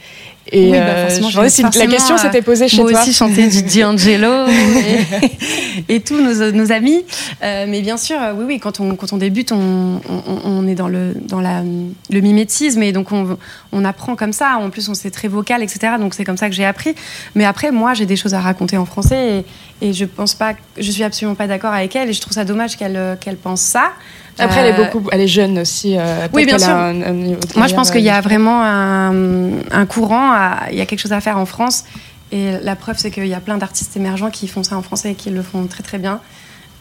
Et 0.51 0.73
Oui, 0.73 0.73
bah, 0.73 0.79
euh, 0.79 1.09
forcément, 1.09 1.49
si 1.49 1.63
la 1.79 1.87
question 1.87 2.17
euh, 2.17 2.19
s'était 2.19 2.43
posée 2.43 2.67
chez 2.67 2.83
moi 2.83 2.91
toi. 2.91 3.01
aussi 3.01 3.13
chanter 3.13 3.47
du 3.49 3.63
D'Angelo 3.63 4.49
et, 5.89 5.95
et 5.95 6.01
tous 6.01 6.21
nos, 6.21 6.51
nos 6.51 6.73
amis. 6.73 7.05
Euh, 7.45 7.67
mais 7.69 7.81
bien 7.81 7.97
sûr, 7.97 8.17
euh, 8.21 8.33
oui, 8.37 8.45
oui, 8.49 8.59
quand 8.59 8.81
on, 8.81 8.97
quand 8.97 9.13
on 9.13 9.19
débute, 9.19 9.53
on, 9.53 10.01
on, 10.09 10.39
on 10.45 10.67
est 10.67 10.75
dans, 10.75 10.89
le, 10.89 11.15
dans 11.29 11.41
la, 11.41 11.63
le 12.11 12.21
mimétisme 12.21 12.83
et 12.83 12.91
donc 12.91 13.13
on, 13.13 13.39
on 13.71 13.85
apprend 13.85 14.17
comme 14.17 14.33
ça. 14.33 14.59
En 14.59 14.71
plus, 14.71 14.89
on 14.89 14.95
sait 14.95 15.13
très 15.13 15.29
vocal, 15.29 15.63
etc. 15.63 15.95
Donc 16.01 16.13
c'est 16.13 16.25
comme 16.25 16.37
ça 16.37 16.49
que 16.49 16.57
j'ai 16.57 16.65
appris. 16.65 16.97
Mais 17.37 17.45
après, 17.45 17.71
moi, 17.71 17.95
j'ai 17.95 18.07
des 18.07 18.17
choses 18.17 18.35
à 18.35 18.41
raconter 18.43 18.77
en 18.77 18.85
français 18.87 19.45
et, 19.81 19.89
et 19.89 19.93
je 19.93 20.05
pense 20.05 20.35
pas, 20.35 20.55
je 20.79 20.91
suis 20.91 21.03
absolument 21.03 21.35
pas 21.35 21.47
d'accord 21.47 21.73
avec 21.73 21.97
elle 21.97 22.09
et 22.11 22.13
je 22.13 22.21
trouve 22.21 22.33
ça 22.35 22.45
dommage 22.45 22.77
qu'elle 22.77 22.97
euh, 22.97 23.17
qu'elle 23.17 23.37
pense 23.37 23.61
ça. 23.61 23.93
Après, 24.39 24.61
elle 24.61 24.75
est 24.75 24.79
Euh, 24.81 24.85
beaucoup, 24.91 25.09
elle 25.13 25.21
est 25.21 25.29
jeune 25.29 25.59
aussi. 25.59 25.97
euh, 25.99 26.27
oui, 26.33 26.47
bien 26.47 26.59
sûr. 26.59 26.69
a 26.71 26.87
un- 26.89 27.03
un 27.03 27.13
niveau 27.13 27.41
de 27.41 27.59
Moi, 27.59 27.67
je 27.67 27.75
pense 27.75 27.91
qu'il 27.91 28.01
y 28.03 28.09
a 28.11 28.21
vraiment 28.21 28.63
un, 28.63 29.51
un 29.71 29.87
courant, 29.87 30.33
à- 30.33 30.69
il 30.71 30.79
y 30.79 30.81
a 30.81 30.87
quelque 30.87 31.01
chose 31.01 31.13
à 31.13 31.21
faire 31.21 31.37
en 31.39 31.47
France. 31.47 31.85
Et 32.31 32.53
la 32.63 32.77
preuve, 32.77 32.97
c'est 32.99 33.11
qu'il 33.11 33.27
y 33.27 33.35
a 33.35 33.41
plein 33.41 33.59
d'artistes 33.59 33.95
émergents 33.97 34.31
qui 34.31 34.49
font 34.49 34.63
ça 34.63 34.77
en 34.77 34.83
français 34.83 35.11
et 35.11 35.15
qui 35.15 35.29
le 35.31 35.43
font 35.43 35.67
très 35.67 35.83
très 35.83 35.99
bien. 35.99 36.21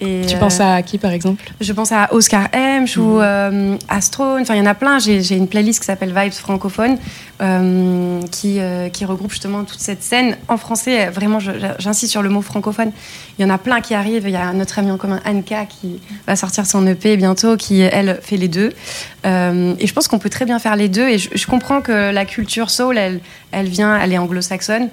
Et, 0.01 0.25
Tu 0.27 0.35
euh, 0.35 0.39
penses 0.39 0.59
à 0.59 0.81
qui, 0.81 0.97
par 0.97 1.11
exemple? 1.11 1.43
Je 1.61 1.73
pense 1.73 1.91
à 1.91 2.11
Oscar 2.11 2.47
Hemsch 2.53 2.97
ou 2.97 3.19
euh, 3.19 3.77
Astrone. 3.87 4.41
Enfin, 4.41 4.55
il 4.55 4.57
y 4.57 4.61
en 4.61 4.65
a 4.65 4.73
plein. 4.73 4.97
J'ai 4.99 5.35
une 5.35 5.47
playlist 5.47 5.79
qui 5.79 5.85
s'appelle 5.85 6.13
Vibes 6.13 6.33
francophones 6.33 6.97
euh, 7.41 8.21
qui, 8.31 8.59
euh, 8.59 8.89
qui 8.89 9.05
regroupe 9.05 9.31
justement 9.31 9.63
toute 9.63 9.79
cette 9.79 10.03
scène 10.03 10.37
en 10.47 10.57
français. 10.57 11.09
Vraiment, 11.09 11.39
j'insiste 11.39 12.11
sur 12.11 12.21
le 12.21 12.29
mot 12.29 12.41
francophone. 12.41 12.91
Il 13.37 13.43
y 13.43 13.45
en 13.45 13.53
a 13.53 13.59
plein 13.59 13.79
qui 13.81 13.93
arrivent. 13.93 14.23
Il 14.25 14.31
y 14.31 14.35
a 14.35 14.51
notre 14.53 14.79
amie 14.79 14.91
en 14.91 14.97
commun, 14.97 15.19
Anka, 15.25 15.65
qui 15.65 15.99
va 16.27 16.35
sortir 16.35 16.65
son 16.65 16.85
EP 16.87 17.15
bientôt, 17.15 17.55
qui, 17.55 17.81
elle, 17.81 18.19
fait 18.21 18.37
les 18.37 18.47
deux. 18.47 18.73
Euh, 19.25 19.75
et 19.79 19.85
je 19.85 19.93
pense 19.93 20.07
qu'on 20.07 20.19
peut 20.19 20.29
très 20.29 20.45
bien 20.45 20.57
faire 20.57 20.75
les 20.75 20.89
deux. 20.89 21.07
Et 21.07 21.19
je, 21.19 21.29
je 21.33 21.45
comprends 21.47 21.81
que 21.81 22.11
la 22.11 22.25
culture 22.25 22.71
soul, 22.71 22.97
elle, 22.97 23.19
elle 23.51 23.67
vient, 23.67 23.99
elle 23.99 24.13
est 24.13 24.17
anglo-saxonne. 24.17 24.89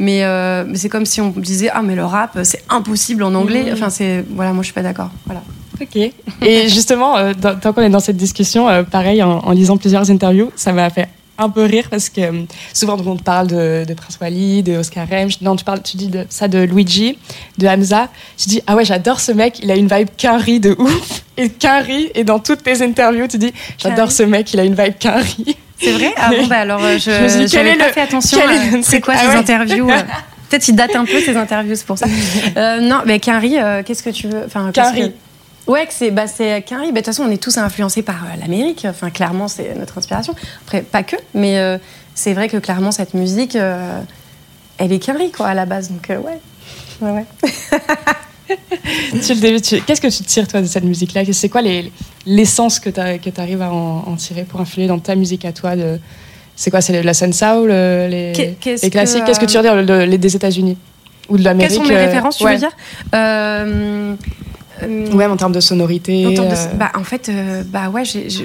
Mais, 0.00 0.24
euh, 0.24 0.64
mais 0.66 0.78
c'est 0.78 0.88
comme 0.88 1.04
si 1.04 1.20
on 1.20 1.28
disait 1.28 1.68
ah 1.72 1.82
mais 1.82 1.94
le 1.94 2.04
rap 2.04 2.38
c'est 2.42 2.64
impossible 2.70 3.22
en 3.22 3.34
anglais. 3.34 3.64
Mhm. 3.66 3.72
Enfin 3.74 3.90
c'est 3.90 4.24
voilà 4.34 4.52
moi 4.54 4.62
je 4.62 4.68
suis 4.68 4.74
pas 4.74 4.82
d'accord. 4.82 5.10
Voilà. 5.26 5.42
Ok. 5.80 5.96
Et 5.96 6.68
justement, 6.68 7.16
euh, 7.16 7.32
tant 7.34 7.72
qu'on 7.72 7.82
est 7.82 7.90
dans 7.90 8.00
cette 8.00 8.16
discussion, 8.16 8.68
euh, 8.68 8.82
pareil, 8.82 9.22
en, 9.22 9.38
en 9.38 9.52
lisant 9.52 9.76
plusieurs 9.78 10.10
interviews, 10.10 10.50
ça 10.56 10.72
m'a 10.72 10.90
fait 10.90 11.08
un 11.40 11.50
peu 11.50 11.64
rire 11.64 11.86
parce 11.90 12.08
que 12.08 12.20
euh, 12.20 12.42
souvent 12.72 12.96
on 13.04 13.16
te 13.16 13.22
parle 13.22 13.46
de, 13.48 13.84
de 13.86 13.94
Prince 13.94 14.18
Wally, 14.20 14.62
de 14.62 14.76
Oscar 14.76 15.06
Remsch. 15.08 15.40
Non, 15.40 15.56
tu 15.56 15.64
parles, 15.64 15.82
tu 15.82 15.96
dis 15.96 16.08
de, 16.08 16.26
ça 16.28 16.48
de 16.48 16.58
Luigi, 16.60 17.18
de 17.58 17.66
Hamza. 17.66 18.08
Tu 18.36 18.48
dis 18.48 18.62
ah 18.66 18.76
ouais, 18.76 18.84
j'adore 18.84 19.20
ce 19.20 19.32
mec. 19.32 19.58
Il 19.62 19.70
a 19.70 19.76
une 19.76 19.88
vibe 19.88 20.08
Quinry 20.16 20.60
de 20.60 20.74
ouf. 20.78 21.22
Et 21.36 21.48
Quinry, 21.48 22.10
et 22.14 22.22
dans 22.22 22.38
toutes 22.38 22.62
tes 22.62 22.82
interviews, 22.82 23.26
tu 23.26 23.38
dis 23.38 23.52
j'adore 23.78 24.12
ce 24.12 24.22
mec. 24.22 24.52
Il 24.52 24.60
a 24.60 24.64
une 24.64 24.74
vibe 24.74 24.94
Quinry. 24.98 25.56
C'est 25.80 25.92
vrai? 25.92 26.12
Ah 26.18 26.28
bon, 26.30 26.46
bah 26.46 26.58
alors 26.58 26.84
euh, 26.84 26.98
je 26.98 27.10
Je 27.10 27.22
me 27.22 27.28
suis 27.28 27.44
dit, 27.46 27.50
quel 27.52 27.66
est 27.66 27.76
pas 27.76 27.86
le- 27.86 27.92
fait 27.94 28.02
attention. 28.02 28.38
C'est 28.82 29.00
quoi 29.00 29.14
Ah 29.16 29.20
ces 29.22 29.28
ouais. 29.28 29.34
interviews 29.36 29.90
euh, 29.90 29.94
Peut-être 30.50 30.68
ils 30.68 30.74
datent 30.74 30.96
un 30.96 31.04
peu 31.06 31.18
ces 31.20 31.36
interviews, 31.36 31.74
c'est 31.76 31.86
pour 31.86 31.96
ça. 31.96 32.06
Euh, 32.58 32.80
non, 32.80 33.02
mais 33.06 33.20
Quinry, 33.20 33.56
euh, 33.58 33.82
qu'est-ce 33.82 34.02
que 34.02 34.10
tu 34.10 34.28
veux 34.28 34.42
enfin, 34.44 34.70
Quinry. 34.74 35.12
Ouais, 35.70 35.86
que 35.86 35.92
c'est 35.92 36.10
bah. 36.10 36.24
Bah, 36.38 36.46
De 36.50 36.90
toute 36.96 37.04
façon, 37.06 37.22
on 37.22 37.30
est 37.30 37.42
tous 37.42 37.56
influencés 37.58 38.02
par 38.02 38.24
euh, 38.24 38.36
l'Amérique. 38.40 38.86
Enfin, 38.88 39.10
clairement, 39.10 39.46
c'est 39.48 39.74
notre 39.78 39.98
inspiration. 39.98 40.34
Après, 40.64 40.82
pas 40.82 41.02
que, 41.02 41.16
mais 41.34 41.58
euh, 41.58 41.78
c'est 42.14 42.32
vrai 42.34 42.48
que 42.48 42.56
clairement, 42.56 42.90
cette 42.92 43.14
musique, 43.14 43.54
euh, 43.56 44.00
elle 44.78 44.92
est 44.92 44.98
Quinry, 44.98 45.30
quoi, 45.30 45.46
à 45.48 45.54
la 45.54 45.66
base. 45.66 45.90
Donc, 45.90 46.10
euh, 46.10 46.18
ouais. 46.18 46.40
Ouais. 47.00 47.24
Tu 48.48 49.34
le 49.34 49.80
Qu'est-ce 49.86 50.00
que 50.00 50.08
tu 50.08 50.24
tires 50.24 50.48
toi 50.48 50.60
de 50.60 50.66
cette 50.66 50.82
musique-là? 50.82 51.22
C'est 51.32 51.48
quoi 51.48 51.62
les- 51.62 51.92
l'essence 52.26 52.80
que 52.80 52.90
tu 52.90 52.98
arrives 53.40 53.62
à 53.62 53.72
en, 53.72 54.02
en 54.08 54.16
tirer 54.16 54.42
pour 54.42 54.60
influer 54.60 54.88
dans 54.88 54.98
ta 54.98 55.14
musique 55.14 55.44
à 55.44 55.52
toi 55.52 55.76
de... 55.76 56.00
C'est 56.56 56.72
quoi 56.72 56.80
C'est 56.80 57.00
la 57.00 57.14
sun 57.14 57.32
soul, 57.32 57.70
euh, 57.70 58.08
les, 58.08 58.32
les 58.32 58.56
classiques? 58.90 59.20
Que, 59.22 59.26
Qu'est-ce 59.26 59.38
que 59.40 59.46
tu 59.46 59.56
veux 59.56 59.62
dire 59.62 59.76
le- 59.76 59.84
le- 59.84 60.04
les 60.04 60.18
des 60.18 60.34
États-Unis? 60.34 60.76
Ou 61.28 61.36
de 61.38 61.44
l'Amérique 61.44 61.76
Quelles 61.76 61.86
sont 61.86 61.92
mes 61.92 61.96
références, 61.96 62.38
tu 62.38 62.44
ouais. 62.44 62.54
veux 62.54 62.58
dire 62.58 62.72
Ouais, 65.12 65.26
en 65.26 65.36
termes 65.36 65.52
de 65.52 65.60
sonorité. 65.60 66.26
En, 66.26 66.32
termes 66.34 66.48
de- 66.48 66.52
euh, 66.54 66.74
bah, 66.74 66.90
en 66.94 67.04
fait, 67.04 67.28
euh, 67.28 67.62
bah 67.66 67.88
ouais, 67.90 68.02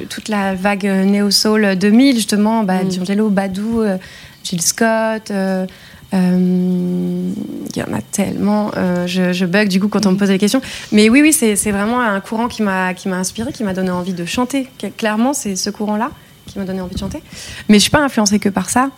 toute 0.10 0.28
la 0.30 0.56
vague 0.56 0.86
euh, 0.88 1.04
Neo 1.06 1.32
Soul 1.32 1.76
2000 1.76 2.16
justement, 2.16 2.64
bah, 2.64 2.84
Mm. 2.84 2.90
D'Angelo, 2.90 3.30
Badou, 3.30 3.82
euh, 3.82 3.98
Jill 4.44 4.62
Scott. 4.62 5.32
euh, 5.32 5.66
euh, 6.14 7.30
Il 7.76 7.78
y 7.80 7.84
en 7.84 7.94
a 7.94 8.02
tellement. 8.12 8.72
euh, 8.78 9.06
je, 9.08 9.34
je 9.34 9.46
bug 9.46 9.68
du 9.68 9.80
coup 9.80 9.88
quand 9.88 10.06
on 10.06 10.12
Mm. 10.12 10.14
me 10.14 10.20
pose 10.20 10.28
des 10.30 10.38
questions. 10.38 10.62
Mais 10.92 11.10
oui, 11.10 11.22
oui, 11.22 11.34
c'est 11.34 11.72
vraiment 11.72 12.00
un 12.02 12.20
courant 12.22 12.48
qui 12.48 12.62
m'a 12.64 12.94
inspiré, 13.12 13.52
qui 13.52 13.64
m'a 13.64 13.74
donné 13.74 13.92
envie 13.92 14.14
de 14.14 14.26
chanter. 14.26 14.68
Clairement, 14.98 15.34
c'est 15.34 15.56
ce 15.56 15.70
courant-là 15.70 16.12
qui 16.46 16.60
m'a 16.60 16.66
donné 16.66 16.82
envie 16.82 16.94
de 16.96 17.00
chanter. 17.00 17.22
Mais 17.70 17.76
je 17.78 17.82
suis 17.82 17.92
pas 17.92 18.02
influencée 18.04 18.40
que 18.40 18.50
par 18.50 18.70
ça. 18.70 18.90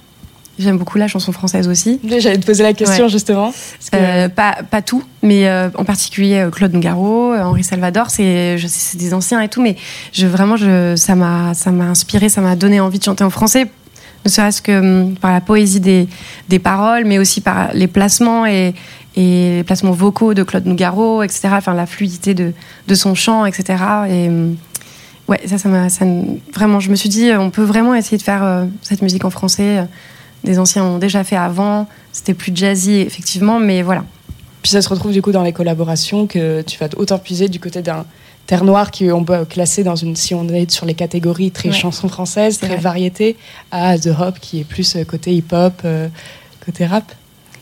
J'aime 0.59 0.77
beaucoup 0.77 0.97
la 0.97 1.07
chanson 1.07 1.31
française 1.31 1.67
aussi. 1.67 1.99
J'allais 2.03 2.39
te 2.39 2.45
poser 2.45 2.63
la 2.63 2.73
question 2.73 3.03
Ouais. 3.05 3.09
justement. 3.09 3.51
parce 3.51 3.89
que- 3.91 3.95
Euh, 3.97 4.27
pas, 4.29 4.57
pas 4.69 4.81
tout, 4.81 5.03
mais 5.21 5.47
euh, 5.47 5.69
en 5.75 5.83
particulier 5.85 6.39
euh, 6.39 6.49
Claude 6.49 6.73
Nougaro, 6.73 7.35
Henri 7.35 7.63
Salvador, 7.63 8.09
c'est 8.09 8.57
des 8.95 9.13
anciens 9.13 9.39
et 9.41 9.49
tout, 9.49 9.61
mais 9.61 9.75
je, 10.13 10.25
vraiment, 10.25 10.57
je, 10.57 10.95
ça 10.95 11.13
m'a 11.15 11.51
inspiré, 11.81 12.29
ça 12.29 12.41
m'a 12.41 12.55
donné 12.55 12.79
envie 12.79 12.97
de 12.97 13.03
chanter 13.03 13.23
en 13.23 13.29
français, 13.29 13.67
ne 14.25 14.29
serait-ce 14.31 14.61
que 14.63 14.79
hum, 15.05 15.15
par 15.15 15.31
la 15.31 15.41
poésie 15.41 15.79
des, 15.79 16.07
des 16.49 16.59
paroles, 16.59 17.05
mais 17.05 17.19
aussi 17.19 17.39
par 17.41 17.69
les 17.73 17.87
placements 17.87 18.45
et, 18.47 18.73
et 19.15 19.57
les 19.57 19.63
placements 19.63 19.91
vocaux 19.91 20.33
de 20.33 20.41
Claude 20.41 20.65
Nougaro, 20.65 21.21
etc. 21.21 21.49
Enfin, 21.51 21.75
la 21.75 21.85
fluidité 21.85 22.33
de, 22.33 22.53
de 22.87 22.95
son 22.95 23.13
chant, 23.13 23.45
etc. 23.45 23.75
Et 24.09 24.27
hum, 24.27 24.55
ouais, 25.27 25.39
ça, 25.45 25.59
ça 25.59 25.69
m'a 25.69 25.87
vraiment, 26.53 26.79
je 26.79 26.89
me 26.89 26.95
suis 26.95 27.09
dit, 27.09 27.29
on 27.37 27.51
peut 27.51 27.63
vraiment 27.63 27.93
essayer 27.93 28.17
de 28.17 28.23
faire 28.23 28.65
cette 28.81 29.03
musique 29.03 29.23
en 29.23 29.29
français. 29.29 29.83
Des 30.43 30.59
anciens 30.59 30.83
ont 30.83 30.97
déjà 30.97 31.23
fait 31.23 31.35
avant, 31.35 31.87
c'était 32.11 32.33
plus 32.33 32.51
jazzy, 32.55 32.95
effectivement, 33.01 33.59
mais 33.59 33.81
voilà. 33.81 34.03
Puis 34.61 34.71
ça 34.71 34.81
se 34.81 34.89
retrouve 34.89 35.11
du 35.11 35.21
coup 35.21 35.31
dans 35.31 35.43
les 35.43 35.53
collaborations 35.53 36.27
que 36.27 36.61
tu 36.61 36.77
vas 36.77 36.87
autant 36.97 37.17
puiser 37.19 37.47
du 37.49 37.59
côté 37.59 37.81
d'un 37.81 38.05
Terre 38.47 38.63
Noire 38.63 38.91
qui 38.91 39.11
on 39.11 39.23
peut 39.23 39.45
classer 39.45 39.83
dans 39.83 39.95
une 39.95 40.15
si 40.15 40.33
on 40.33 40.47
est 40.49 40.69
sur 40.71 40.85
les 40.85 40.93
catégories 40.93 41.51
très 41.51 41.69
Ouais. 41.69 41.75
chansons 41.75 42.07
françaises, 42.07 42.57
très 42.59 42.67
vrai. 42.69 42.77
variété, 42.77 43.37
à 43.71 43.97
The 43.97 44.09
Hop 44.19 44.39
qui 44.39 44.59
est 44.61 44.63
plus 44.63 44.95
euh, 44.95 45.03
côté 45.03 45.33
hip-hop, 45.33 45.81
euh, 45.85 46.07
côté 46.65 46.85
rap. 46.85 47.11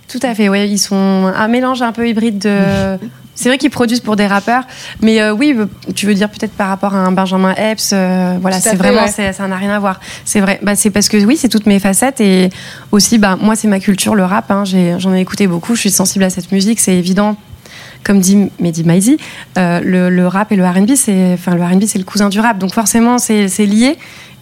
Tout 0.08 0.20
à 0.22 0.36
fait, 0.36 0.50
ouais, 0.50 0.70
ils 0.70 0.78
sont 0.78 0.96
un 0.96 1.48
mélange 1.48 1.82
un 1.82 1.92
peu 1.92 2.08
hybride 2.08 2.38
de. 2.40 2.98
C'est 3.36 3.49
vrai 3.49 3.57
qu'ils 3.57 3.70
produisent 3.70 3.99
pour 3.99 4.16
des 4.16 4.28
rappeurs, 4.28 4.64
mais 5.02 5.22
euh, 5.22 5.34
oui, 5.34 5.56
tu 5.94 6.06
veux 6.06 6.14
dire 6.14 6.30
peut-être 6.30 6.53
par 6.53 6.70
rapport 6.70 6.95
à 6.95 6.99
un 6.99 7.12
Benjamin 7.12 7.53
Epps, 7.56 7.91
euh, 7.94 8.38
voilà, 8.41 8.57
c'est 8.62 8.76
vraiment, 8.78 9.02
ouais. 9.03 9.07
c'est- 9.12 9.34
ça 9.34 9.48
n'a 9.48 9.57
rien 9.57 9.72
à 9.72 9.80
voir. 9.80 9.99
C'est 10.24 10.40
vrai, 10.40 10.60
bah, 10.64 10.76
c'est 10.76 10.90
parce 10.90 11.10
que 11.10 11.18
oui, 11.18 11.36
c'est 11.38 11.49
toutes 11.49 11.66
mes 11.66 11.80
facettes 11.80 12.22
et 12.22 12.49
aussi, 12.91 13.18
bah, 13.18 13.38
moi, 13.40 13.56
c'est 13.56 13.68
ma 13.68 13.80
culture, 13.80 14.16
le 14.16 14.24
rap. 14.24 14.49
hein, 14.52 14.64
J'en 14.66 15.14
ai, 15.14 15.20
écouté 15.20 15.48
beaucoup, 15.48 15.76
je 15.76 15.82
suis 15.82 15.91
sensible 15.91 16.24
à 16.24 16.30
cette 16.30 16.52
musique, 16.52 16.80
c'est 16.80 16.95
évident. 16.95 17.36
Comme 18.06 18.20
dit 18.20 18.49
Mehdi 18.60 18.84
Maizi, 18.84 19.18
euh, 19.57 19.82
le, 19.84 20.10
le 20.10 20.28
rap 20.28 20.52
et 20.52 20.56
le 20.56 20.64
R&B, 20.66 20.91
c'est, 20.95 21.34
enfin, 21.34 21.56
le 21.56 21.64
R&B, 21.64 21.84
c'est 21.88 21.98
le 21.98 22.03
cousin 22.06 22.30
du 22.30 22.40
rap, 22.40 22.57
donc 22.57 22.72
forcément, 22.74 23.18
c'est 23.18 23.48
c'est 23.49 23.66
lié. 23.66 23.98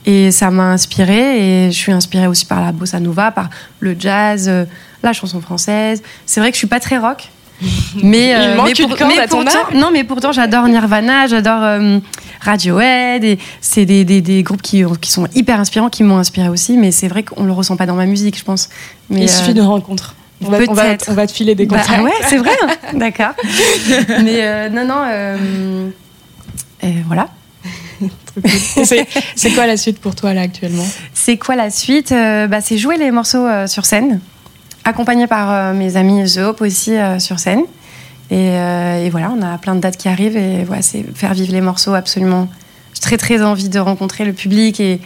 Et 0.05 0.31
ça 0.31 0.51
m'a 0.51 0.63
inspirée 0.65 1.65
et 1.67 1.71
je 1.71 1.77
suis 1.77 1.93
inspirée 1.93 2.27
aussi 2.27 2.45
par 2.45 2.59
la 2.59 2.73
bossa 2.73 2.99
nova, 2.99 3.31
par 3.31 3.49
le 3.79 3.95
jazz, 3.97 4.47
euh, 4.49 4.65
la 5.01 5.13
chanson 5.13 5.39
française. 5.39 6.03
C'est 6.25 6.41
vrai 6.41 6.49
que 6.49 6.55
je 6.55 6.59
suis 6.59 6.67
pas 6.67 6.81
très 6.81 6.97
rock. 6.97 7.29
Mais, 8.03 8.29
Il 8.29 8.33
euh, 8.35 8.55
manque 8.55 8.65
mais, 8.67 8.83
une 8.83 8.95
corde 8.95 9.11
mais 9.15 9.19
à 9.19 9.27
ton 9.27 9.43
pourtant, 9.43 9.59
non, 9.73 9.89
mais 9.91 10.03
pourtant 10.03 10.31
j'adore 10.31 10.67
Nirvana, 10.67 11.27
j'adore 11.27 11.61
euh, 11.63 11.99
Radiohead. 12.41 13.23
Et 13.23 13.39
c'est 13.61 13.85
des, 13.85 14.03
des, 14.03 14.21
des 14.21 14.43
groupes 14.43 14.61
qui, 14.61 14.83
qui 14.99 15.11
sont 15.11 15.27
hyper 15.35 15.59
inspirants, 15.59 15.89
qui 15.89 16.03
m'ont 16.03 16.17
inspiré 16.17 16.49
aussi. 16.49 16.77
Mais 16.77 16.91
c'est 16.91 17.07
vrai 17.07 17.23
qu'on 17.23 17.43
le 17.43 17.51
ressent 17.53 17.77
pas 17.77 17.85
dans 17.85 17.95
ma 17.95 18.05
musique, 18.05 18.37
je 18.37 18.43
pense. 18.43 18.69
Mais, 19.09 19.21
Il 19.21 19.29
suffit 19.29 19.51
euh, 19.51 19.53
de 19.53 19.61
rencontres. 19.61 20.15
On 20.45 20.49
va, 20.49 20.57
on, 20.67 20.73
va, 20.73 20.83
peut-être. 20.83 21.05
on 21.09 21.13
va 21.13 21.25
te 21.25 21.31
filer 21.31 21.55
des 21.55 21.65
bah, 21.65 21.77
contacts. 21.79 22.03
ouais, 22.03 22.11
c'est 22.27 22.37
vrai. 22.37 22.51
hein. 22.63 22.67
D'accord. 22.95 23.31
mais 24.23 24.39
euh, 24.41 24.69
non, 24.69 24.85
non. 24.85 25.01
euh, 25.09 25.89
et 26.81 26.95
voilà. 27.07 27.29
C'est- 28.83 29.51
quoi 29.53 29.67
la 29.67 29.77
suite 29.77 29.99
pour 29.99 30.15
toi 30.15 30.33
là 30.33 30.41
actuellement? 30.41 30.85
C'est 31.13 31.37
quoi 31.37 31.55
la 31.55 31.69
suite? 31.69 32.11
Euh, 32.11 32.47
bah, 32.47 32.59
C'est 32.61 32.77
jouer 32.77 32.97
les 32.97 33.11
morceaux 33.11 33.45
euh, 33.45 33.67
sur 33.67 33.85
scène, 33.85 34.19
accompagné 34.83 35.27
par 35.27 35.51
euh, 35.51 35.73
mes 35.73 35.95
amis 35.97 36.23
The 36.31 36.37
Hope 36.39 36.61
aussi 36.61 36.95
euh, 36.95 37.19
sur 37.19 37.39
scène. 37.39 37.61
Et, 38.31 38.49
euh, 38.51 39.05
et 39.05 39.09
voilà, 39.09 39.31
on 39.37 39.41
a 39.41 39.57
plein 39.57 39.75
de 39.75 39.79
dates 39.81 39.97
qui 39.97 40.07
arrivent 40.07 40.37
et 40.37 40.63
voilà, 40.63 40.81
c'est 40.81 41.03
faire 41.15 41.33
vivre 41.33 41.51
les 41.53 41.61
morceaux 41.61 41.93
absolument. 41.93 42.47
Je 42.95 43.01
très 43.01 43.17
très 43.17 43.41
envie 43.43 43.69
de 43.69 43.79
rencontrer 43.79 44.23
le 44.25 44.33
public 44.33 44.79
et 44.79 44.99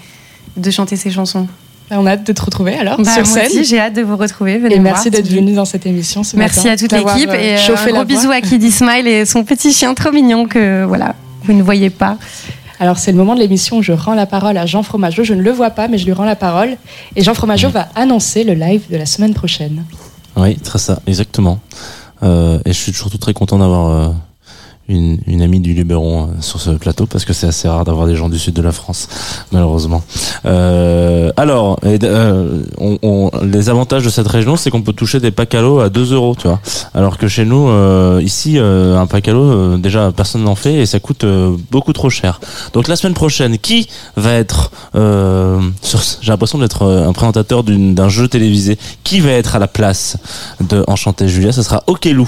de 0.56 0.72
chanter 0.72 0.95
ces 0.95 1.10
chansons. 1.10 1.48
On 1.90 2.06
a 2.06 2.12
hâte 2.12 2.28
de 2.28 2.34
te 2.34 2.41
retrouver 2.41 2.76
alors 2.76 2.98
Bah, 2.98 3.12
sur 3.12 3.26
moi 3.26 3.26
scène. 3.26 3.45
aussi, 3.48 3.64
j'ai 3.64 3.80
hâte 3.80 3.94
de 3.94 4.02
vous 4.02 4.18
retrouver. 4.18 4.58
Venez 4.58 4.76
Et 4.76 4.80
me 4.80 4.84
merci 4.84 5.10
d'être 5.10 5.28
venu 5.30 5.54
dans 5.54 5.66
cette 5.66 5.86
émission 5.86 6.24
ce 6.24 6.36
Merci 6.36 6.60
matin, 6.68 6.72
à 6.72 6.78
toute 6.78 6.91
l'équipe 6.91 7.32
et 7.34 7.56
un 7.56 7.91
gros 7.91 8.04
bisou 8.06 8.30
à 8.30 8.41
Kiddy 8.41 8.72
Smile 8.72 9.08
et 9.08 9.26
son 9.26 9.44
petit 9.44 9.72
chien 9.72 9.94
trop 9.94 10.12
mignon 10.12 10.48
que 10.48 10.84
voilà, 10.84 11.16
vous 11.44 11.54
ne 11.54 11.64
voyez 11.64 11.90
pas. 11.90 12.18
Alors 12.80 12.98
c'est 12.98 13.12
le 13.12 13.18
moment 13.18 13.34
de 13.34 13.40
l'émission 13.40 13.78
où 13.78 13.82
je 13.82 13.91
rends 13.91 14.14
la 14.14 14.26
parole 14.26 14.58
à 14.58 14.66
Jean 14.66 14.84
Fromageau. 14.84 15.24
Je 15.24 15.34
ne 15.34 15.41
le 15.41 15.52
vois 15.52 15.72
pas, 15.72 15.88
mais 15.88 15.98
je 15.98 16.06
lui 16.06 16.14
rends 16.14 16.26
la 16.26 16.36
parole. 16.36 16.78
Et 17.16 17.24
Jean 17.24 17.34
Fromageau 17.34 17.70
va 17.70 17.90
annoncer 17.95 18.44
le 18.44 18.54
live 18.54 18.84
de 18.90 18.98
la 18.98 19.06
semaine 19.06 19.34
prochaine. 19.34 19.84
Oui, 20.36 20.56
très 20.58 20.78
ça, 20.78 20.99
exactement. 21.08 21.60
Euh, 22.24 22.60
et 22.66 22.74
je 22.74 22.78
suis 22.78 22.94
surtout 22.94 23.18
très 23.18 23.34
content 23.34 23.58
d'avoir 23.58 23.88
euh, 23.88 24.10
une, 24.89 25.19
une 25.27 25.41
amie 25.41 25.59
du 25.59 25.73
Luberon 25.73 26.23
euh, 26.23 26.41
sur 26.41 26.61
ce 26.61 26.69
plateau 26.72 27.05
parce 27.05 27.26
que 27.26 27.34
c'est 27.34 27.47
assez 27.47 27.68
rare 27.68 27.84
d'avoir 27.85 28.07
des 28.07 28.15
gens 28.15 28.30
du 28.30 28.39
sud 28.39 28.53
de 28.53 28.61
la 28.61 28.72
France, 28.72 29.07
malheureusement. 29.51 30.01
Euh, 30.45 31.31
alors, 31.38 31.80
euh, 31.85 32.64
on, 32.77 32.97
on- 33.01 33.31
les 33.43 33.69
avantages 33.69 34.03
de 34.03 34.09
cette 34.09 34.27
région, 34.27 34.55
c'est 34.55 34.69
qu'on 34.69 34.81
peut 34.81 34.93
toucher 34.93 35.19
des 35.19 35.31
packs 35.31 35.53
à 35.55 35.61
l'eau 35.61 35.80
à 35.80 35.89
2 35.89 36.14
euros, 36.14 36.35
tu 36.39 36.47
vois. 36.47 36.59
Alors 36.93 37.18
que 37.18 37.27
chez 37.27 37.45
nous, 37.45 37.68
euh, 37.69 38.22
ici, 38.23 38.57
euh, 38.57 38.97
un 38.97 39.07
l'eau, 39.34 39.43
euh, 39.51 39.77
déjà 39.77 40.11
personne 40.11 40.43
n'en 40.43 40.55
fait 40.55 40.76
et 40.76 40.85
ça 40.85 40.99
coûte 40.99 41.26
beaucoup 41.72 41.93
trop 41.93 42.09
cher. 42.09 42.39
Donc 42.73 42.88
la 42.88 42.95
semaine 42.95 43.14
prochaine, 43.14 43.57
qui 43.57 43.88
va 44.15 44.34
être 44.34 44.72
sur- 45.81 46.01
J'ai 46.22 46.31
l'impression 46.31 46.57
d'être 46.59 46.84
un 46.85 47.14
présentateur 47.14 47.64
d'un 47.64 48.09
jeu 48.09 48.27
télévisé. 48.27 48.77
Qui 49.03 49.19
va 49.19 49.31
être 49.31 49.55
à 49.55 49.59
la 49.59 49.68
place 49.68 50.18
de 50.61 50.84
Enchanté 50.88 51.27
Julia 51.27 51.51
Ce 51.51 51.61
sera 51.64 51.84
Okelou, 51.88 52.27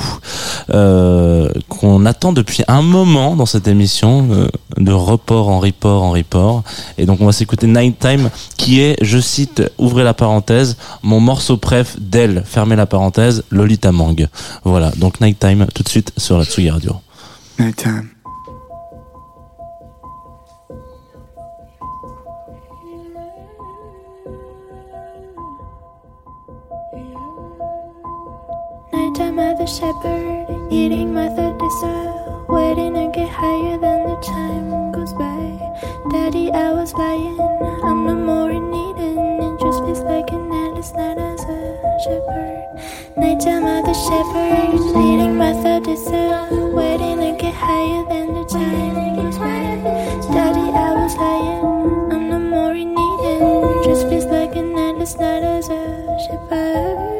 qu'on 1.70 2.06
attend 2.06 2.34
depuis 2.34 2.49
un 2.68 2.82
moment 2.82 3.36
dans 3.36 3.46
cette 3.46 3.68
émission, 3.68 4.28
euh, 4.32 4.48
de 4.78 4.92
report 4.92 5.50
en 5.50 5.60
report 5.60 6.04
en 6.04 6.12
report. 6.12 6.64
Et 6.98 7.06
donc 7.06 7.22
on 7.22 7.26
va 7.26 7.32
s'écouter 7.32 7.68
Nighttime, 7.68 8.30
qui 8.58 8.82
est, 8.82 8.96
je 9.02 9.20
cite, 9.20 9.64
ouvrez 9.78 10.04
la 10.04 10.14
parenthèse, 10.14 10.78
mon 11.04 11.20
morceau 11.20 11.58
préf 11.58 11.96
d'elle, 12.00 12.44
fermez 12.46 12.76
la 12.76 12.86
parenthèse, 12.86 13.44
Lolita 13.52 13.92
Mang. 13.92 14.28
Voilà, 14.64 14.92
donc 14.98 15.22
Nighttime 15.22 15.68
tout 15.74 15.84
de 15.84 15.90
suite 15.90 16.14
sur 16.18 16.38
la 16.38 16.46
Tsugi 16.46 16.70
Radio. 16.70 16.96
Nighttime. 17.58 18.10
Nighttime 28.94 29.40
at 29.40 29.58
the 29.58 29.66
shepherd, 29.66 30.72
eating 30.72 31.14
my 31.14 31.28
third 31.36 31.58
dessert, 31.58 32.19
waiting 32.50 32.96
to 32.96 33.12
get 33.14 33.30
higher 33.30 33.78
than 33.78 34.10
the 34.10 34.16
time 34.26 34.92
goes 34.92 35.14
by. 35.14 35.38
Daddy, 36.10 36.52
I 36.52 36.74
was 36.74 36.94
lying, 36.94 37.40
I'm 37.84 38.06
no 38.08 38.16
more 38.16 38.50
in 38.50 38.74
Eden. 38.74 39.18
It 39.46 39.60
just 39.62 39.80
feels 39.86 40.00
like 40.00 40.32
an 40.32 40.52
endless 40.52 40.92
night 40.94 41.20
as 41.20 41.44
a 41.44 41.62
shepherd. 42.04 42.66
Nighttime 43.18 43.66
at 43.66 43.86
the 43.86 43.94
shepherd, 43.94 44.82
eating 44.98 45.38
my 45.38 45.54
third 45.62 45.84
dessert, 45.84 46.74
waiting 46.74 47.18
to 47.22 47.38
get 47.40 47.54
higher 47.54 48.04
than 48.10 48.34
the 48.34 48.46
time 48.46 49.16
goes 49.16 49.38
by. 49.38 49.62
Daddy, 50.34 50.68
I 50.74 50.90
was 50.98 51.16
lying, 51.18 52.12
I'm 52.12 52.30
no 52.30 52.40
more 52.40 52.74
in 52.74 52.98
Eden. 52.98 53.42
It 53.70 53.86
just 53.86 54.10
feels 54.10 54.26
like 54.26 54.56
an 54.56 54.76
endless 54.76 55.16
night 55.18 55.44
as 55.44 55.70
a 55.70 56.18
shepherd. 56.26 57.19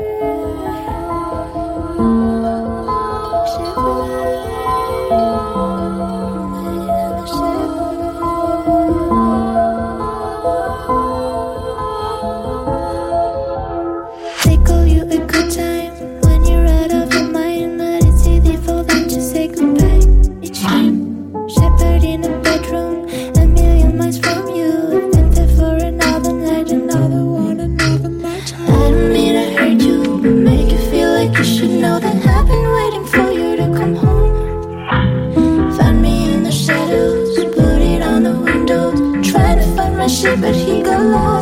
But 40.22 40.54
he 40.54 40.82
got 40.82 41.02
lost. 41.02 41.39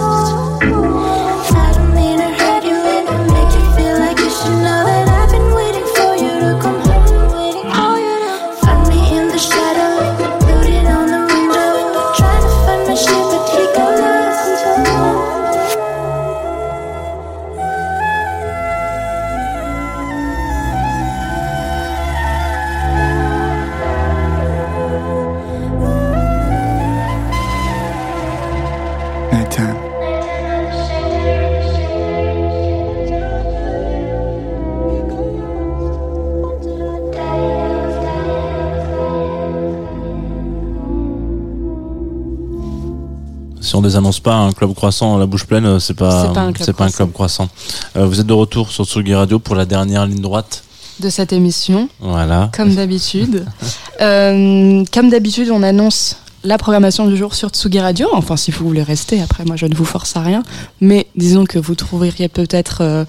On 43.77 43.81
désannonce 43.81 44.19
pas 44.19 44.33
un 44.33 44.51
club 44.53 44.73
croissant 44.73 45.15
à 45.17 45.19
la 45.19 45.27
bouche 45.27 45.45
pleine, 45.45 45.65
euh, 45.67 45.79
c'est 45.79 45.93
pas, 45.93 46.29
pas 46.33 46.41
un 46.41 46.51
club 46.51 46.71
pas 46.75 46.85
un 46.85 46.89
club 46.89 47.11
croissant. 47.11 47.47
Euh, 47.95 48.07
vous 48.07 48.19
êtes 48.19 48.25
de 48.25 48.33
retour 48.33 48.71
sur 48.71 48.85
Tsugi 48.85 49.13
Radio 49.13 49.37
pour 49.37 49.53
la 49.53 49.65
dernière 49.67 50.07
ligne 50.07 50.19
droite. 50.19 50.63
De 50.99 51.09
cette 51.11 51.31
émission, 51.31 51.87
Voilà. 51.99 52.49
comme 52.55 52.73
d'habitude. 52.73 53.45
Euh, 54.01 54.83
comme 54.93 55.09
d'habitude, 55.09 55.49
on 55.51 55.63
annonce 55.63 56.17
la 56.43 56.59
programmation 56.59 57.07
du 57.07 57.17
jour 57.17 57.33
sur 57.33 57.49
Tsugi 57.49 57.79
Radio. 57.79 58.07
Enfin, 58.13 58.37
si 58.37 58.51
vous 58.51 58.63
voulez 58.67 58.83
rester, 58.83 59.19
après, 59.23 59.43
moi, 59.43 59.55
je 59.55 59.65
ne 59.65 59.73
vous 59.73 59.85
force 59.85 60.15
à 60.15 60.21
rien. 60.21 60.43
Mais 60.81 61.07
disons 61.15 61.45
que 61.45 61.57
vous 61.57 61.73
trouveriez 61.73 62.27
peut-être 62.27 62.77
euh, 62.81 63.05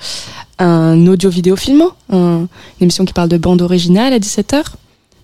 un 0.58 1.06
audio-vidéo 1.06 1.56
filmant, 1.56 1.90
un- 2.10 2.16
une 2.46 2.48
émission 2.80 3.04
qui 3.04 3.12
parle 3.12 3.28
de 3.28 3.36
bande 3.36 3.60
originale 3.60 4.14
à 4.14 4.18
17h. 4.18 4.62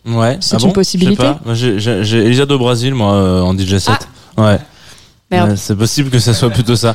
Ouais. 0.06 0.36
C'est 0.40 0.56
Ah 0.56 0.58
une 0.60 0.66
bon? 0.66 0.72
Possibilité 0.72 1.24
J'ai 1.54 2.18
Elisa 2.26 2.44
de 2.44 2.56
Brasil, 2.56 2.92
moi, 2.94 3.14
euh, 3.14 3.40
en 3.40 3.54
DJ 3.56 3.78
set. 3.78 4.06
Ouais. 4.36 4.58
Merde. 5.34 5.56
C'est 5.56 5.76
possible 5.76 6.10
que 6.10 6.18
ça 6.18 6.34
soit 6.34 6.50
plutôt 6.50 6.76
ça. 6.76 6.94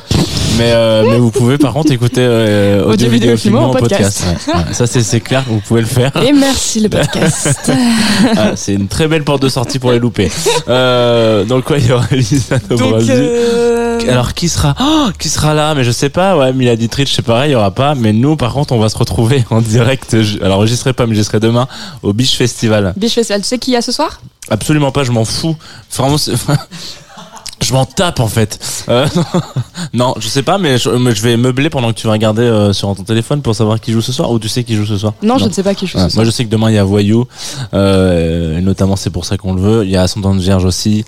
Mais, 0.58 0.72
euh, 0.72 1.04
mais 1.08 1.18
vous 1.18 1.30
pouvez 1.30 1.58
par 1.58 1.72
contre 1.72 1.92
écouter 1.92 2.20
euh, 2.22 2.80
Audio, 2.82 2.92
audio, 2.92 3.08
vidéo, 3.10 3.36
filmant 3.36 3.70
en 3.70 3.72
podcast. 3.72 4.22
podcast. 4.24 4.48
Ouais, 4.48 4.54
ouais. 4.54 4.74
Ça, 4.74 4.86
c'est 4.86 5.20
clair, 5.20 5.44
vous 5.48 5.60
pouvez 5.60 5.80
le 5.80 5.86
faire. 5.86 6.12
Et 6.22 6.32
merci 6.32 6.80
le 6.80 6.88
podcast. 6.88 7.70
Ah, 8.36 8.52
c'est 8.54 8.74
une 8.74 8.86
très 8.88 9.08
belle 9.08 9.24
porte 9.24 9.42
de 9.42 9.48
sortie 9.48 9.78
pour 9.78 9.92
les 9.92 9.98
louper. 9.98 10.30
Euh, 10.68 11.44
donc 11.44 11.68
ouais, 11.70 11.80
il 11.80 11.86
y 11.86 11.92
aura 11.92 12.06
Elisa 12.10 12.58
Donc, 12.68 12.78
Brasil. 12.78 13.14
euh, 13.16 13.98
Alors 14.10 14.34
qui 14.34 14.48
sera 14.48 14.74
oh, 14.80 15.08
qui 15.18 15.28
sera 15.28 15.54
là? 15.54 15.74
Mais 15.74 15.84
je 15.84 15.90
sais 15.90 16.10
pas. 16.10 16.36
Ouais, 16.36 16.52
Milady 16.52 16.88
Trich, 16.88 17.14
c'est 17.14 17.22
pareil, 17.22 17.50
il 17.50 17.52
y 17.52 17.56
aura 17.56 17.70
pas. 17.70 17.94
Mais 17.94 18.12
nous, 18.12 18.36
par 18.36 18.52
contre, 18.52 18.72
on 18.74 18.78
va 18.78 18.88
se 18.88 18.98
retrouver 18.98 19.44
en 19.50 19.60
direct. 19.60 20.20
Je- 20.22 20.42
Alors, 20.42 20.66
j'y 20.66 20.76
serai 20.76 20.92
pas, 20.92 21.06
mais 21.06 21.14
j'y 21.14 21.24
serai 21.24 21.40
demain 21.40 21.66
au 22.02 22.12
Biche 22.12 22.36
Festival. 22.36 22.92
Biche 22.96 23.14
Festival, 23.14 23.40
tu 23.42 23.48
sais 23.48 23.58
qui 23.58 23.72
y 23.72 23.76
a 23.76 23.82
ce 23.82 23.92
soir? 23.92 24.20
Absolument 24.50 24.90
pas, 24.92 25.04
je 25.04 25.12
m'en 25.12 25.24
fous. 25.24 25.56
Vraiment, 25.96 26.16
je 27.70 27.74
m'en 27.74 27.84
tape 27.86 28.18
en 28.18 28.26
fait. 28.26 28.58
Euh, 28.88 29.06
non, 29.94 30.14
je 30.18 30.26
sais 30.26 30.42
pas, 30.42 30.58
mais 30.58 30.76
je, 30.76 30.90
mais 30.90 31.14
je 31.14 31.22
vais 31.22 31.36
meubler 31.36 31.70
pendant 31.70 31.92
que 31.92 31.98
tu 31.98 32.08
vas 32.08 32.12
regarder 32.14 32.42
euh, 32.42 32.72
sur 32.72 32.92
ton 32.96 33.04
téléphone 33.04 33.42
pour 33.42 33.54
savoir 33.54 33.80
qui 33.80 33.92
joue 33.92 34.00
ce 34.02 34.10
soir. 34.12 34.30
Ou 34.32 34.40
tu 34.40 34.48
sais 34.48 34.64
qui 34.64 34.74
joue 34.74 34.84
ce 34.86 34.98
soir 34.98 35.12
Non, 35.22 35.38
je 35.38 35.44
ne 35.44 35.50
sais 35.52 35.62
pas 35.62 35.74
qui 35.74 35.86
joue 35.86 35.96
Ouais, 35.98 36.08
ce 36.08 36.16
Moi, 36.16 36.24
soir. 36.24 36.26
je 36.26 36.30
sais 36.32 36.44
que 36.44 36.50
demain 36.50 36.68
il 36.70 36.74
y 36.74 36.78
a 36.78 36.84
Voyou, 36.84 37.26
euh, 37.74 38.58
et 38.58 38.60
notamment 38.60 38.96
c'est 38.96 39.10
pour 39.10 39.24
ça 39.24 39.36
qu'on 39.36 39.54
le 39.54 39.60
veut. 39.60 39.84
Il 39.84 39.90
y 39.90 39.96
a 39.96 40.02
Ascendant 40.02 40.34
de 40.34 40.40
Vierge 40.40 40.64
aussi. 40.64 41.04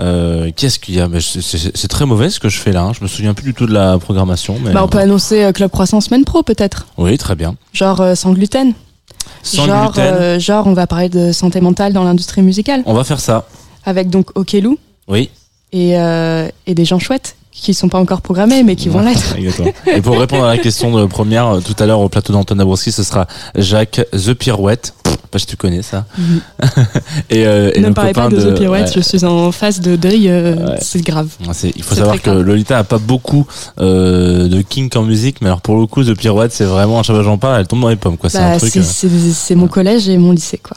Euh, 0.00 0.50
Qu'est-ce 0.54 0.78
qu'il 0.78 0.94
y 0.94 1.00
a? 1.00 1.08
C'est- 1.20 1.88
très 1.88 2.06
mauvais 2.06 2.30
ce 2.30 2.38
que 2.40 2.48
je 2.48 2.58
fais 2.60 2.72
là. 2.72 2.82
hein. 2.82 2.92
Je 2.96 3.02
me 3.02 3.08
souviens 3.08 3.34
plus 3.34 3.44
du 3.44 3.54
tout 3.54 3.66
de 3.66 3.72
la 3.74 3.98
programmation. 3.98 4.56
Mais 4.64 4.72
Bah, 4.72 4.82
on 4.84 4.88
peut 4.88 4.98
annoncer 4.98 5.44
euh, 5.44 5.52
Club 5.52 5.70
Croissant 5.70 6.00
Semaine 6.00 6.24
Pro, 6.24 6.42
peut-être. 6.42 6.86
Oui, 6.96 7.16
très 7.18 7.34
bien. 7.34 7.56
Genre 7.72 8.00
euh, 8.00 8.14
sans 8.14 8.32
gluten. 8.32 8.72
Sans 9.42 9.66
genre, 9.66 9.92
gluten. 9.92 10.14
euh, 10.14 10.38
genre, 10.40 10.66
on 10.66 10.72
va 10.74 10.86
parler 10.86 11.08
de 11.08 11.32
santé 11.32 11.60
mentale 11.60 11.92
dans 11.92 12.04
l'industrie 12.04 12.42
musicale. 12.42 12.82
On 12.86 12.94
va 12.94 13.04
faire 13.04 13.20
ça. 13.20 13.46
Avec 13.84 14.08
donc 14.10 14.30
Okelou 14.36 14.78
Oui. 15.08 15.30
Et, 15.74 15.98
euh, 15.98 16.48
et 16.66 16.74
des 16.74 16.84
gens 16.86 16.98
chouettes 16.98 17.34
qui 17.52 17.72
sont 17.74 17.88
pas 17.88 17.98
encore 17.98 18.20
programmés, 18.20 18.62
mais 18.64 18.74
qui 18.76 18.88
vont 18.88 19.00
l'être. 19.00 19.36
Et 19.86 20.00
pour 20.00 20.18
répondre 20.18 20.44
à 20.44 20.48
la 20.56 20.58
question 20.58 20.92
de 20.98 21.06
première, 21.06 21.46
euh, 21.56 21.60
tout 21.60 21.74
à 21.82 21.86
l'heure 21.86 22.00
au 22.00 22.08
plateau 22.08 22.32
d'Antoine 22.32 22.58
Dabrowski, 22.58 22.90
ce 22.92 23.02
sera 23.04 23.26
Jacques 23.56 24.00
The 24.12 24.34
Pirouette. 24.34 24.92
pas 25.30 25.38
si 25.38 25.46
tu 25.46 25.56
connais 25.56 25.82
ça. 25.82 26.04
Mhm. 26.18 26.40
et, 27.30 27.46
euh, 27.46 27.70
et 27.74 27.80
ne 27.80 27.88
me 27.88 27.94
parlez 27.94 28.12
pas 28.12 28.28
de, 28.28 28.40
The 28.40 28.54
Pirouette, 28.56 28.86
ouais. 28.88 28.92
je 28.94 29.00
suis 29.00 29.24
en 29.24 29.50
phase 29.52 29.80
de 29.80 29.94
deuil, 29.96 30.28
euh, 30.28 30.54
Ouais. 30.56 30.78
c'est 30.80 31.00
grave. 31.02 31.28
Il 31.76 31.82
faut 31.82 31.94
savoir 31.94 32.20
que 32.20 32.30
grave. 32.30 32.40
Lolita 32.42 32.78
a 32.78 32.84
pas 32.84 32.98
beaucoup 32.98 33.46
euh, 33.80 34.48
de 34.48 34.60
kink 34.62 34.94
en 34.96 35.02
musique, 35.02 35.40
mais 35.40 35.46
alors 35.48 35.60
pour 35.60 35.78
le 35.78 35.86
coup, 35.86 36.02
The 36.04 36.14
Pirouette, 36.16 36.52
c'est 36.52 36.64
vraiment, 36.64 37.02
fois 37.04 37.14
que 37.16 37.22
j'en 37.22 37.38
parle, 37.38 37.60
elle 37.60 37.66
tombe 37.68 37.80
dans 37.82 37.88
les 37.88 37.96
pommes, 37.96 38.16
quoi. 38.16 38.30
C'est 38.30 38.38
Bah, 38.38 38.52
un 38.54 38.58
truc. 38.58 38.72
c'est 38.82 39.54
mon 39.54 39.68
collège 39.68 40.08
et 40.08 40.18
mon 40.18 40.32
lycée, 40.32 40.58
quoi. 40.62 40.76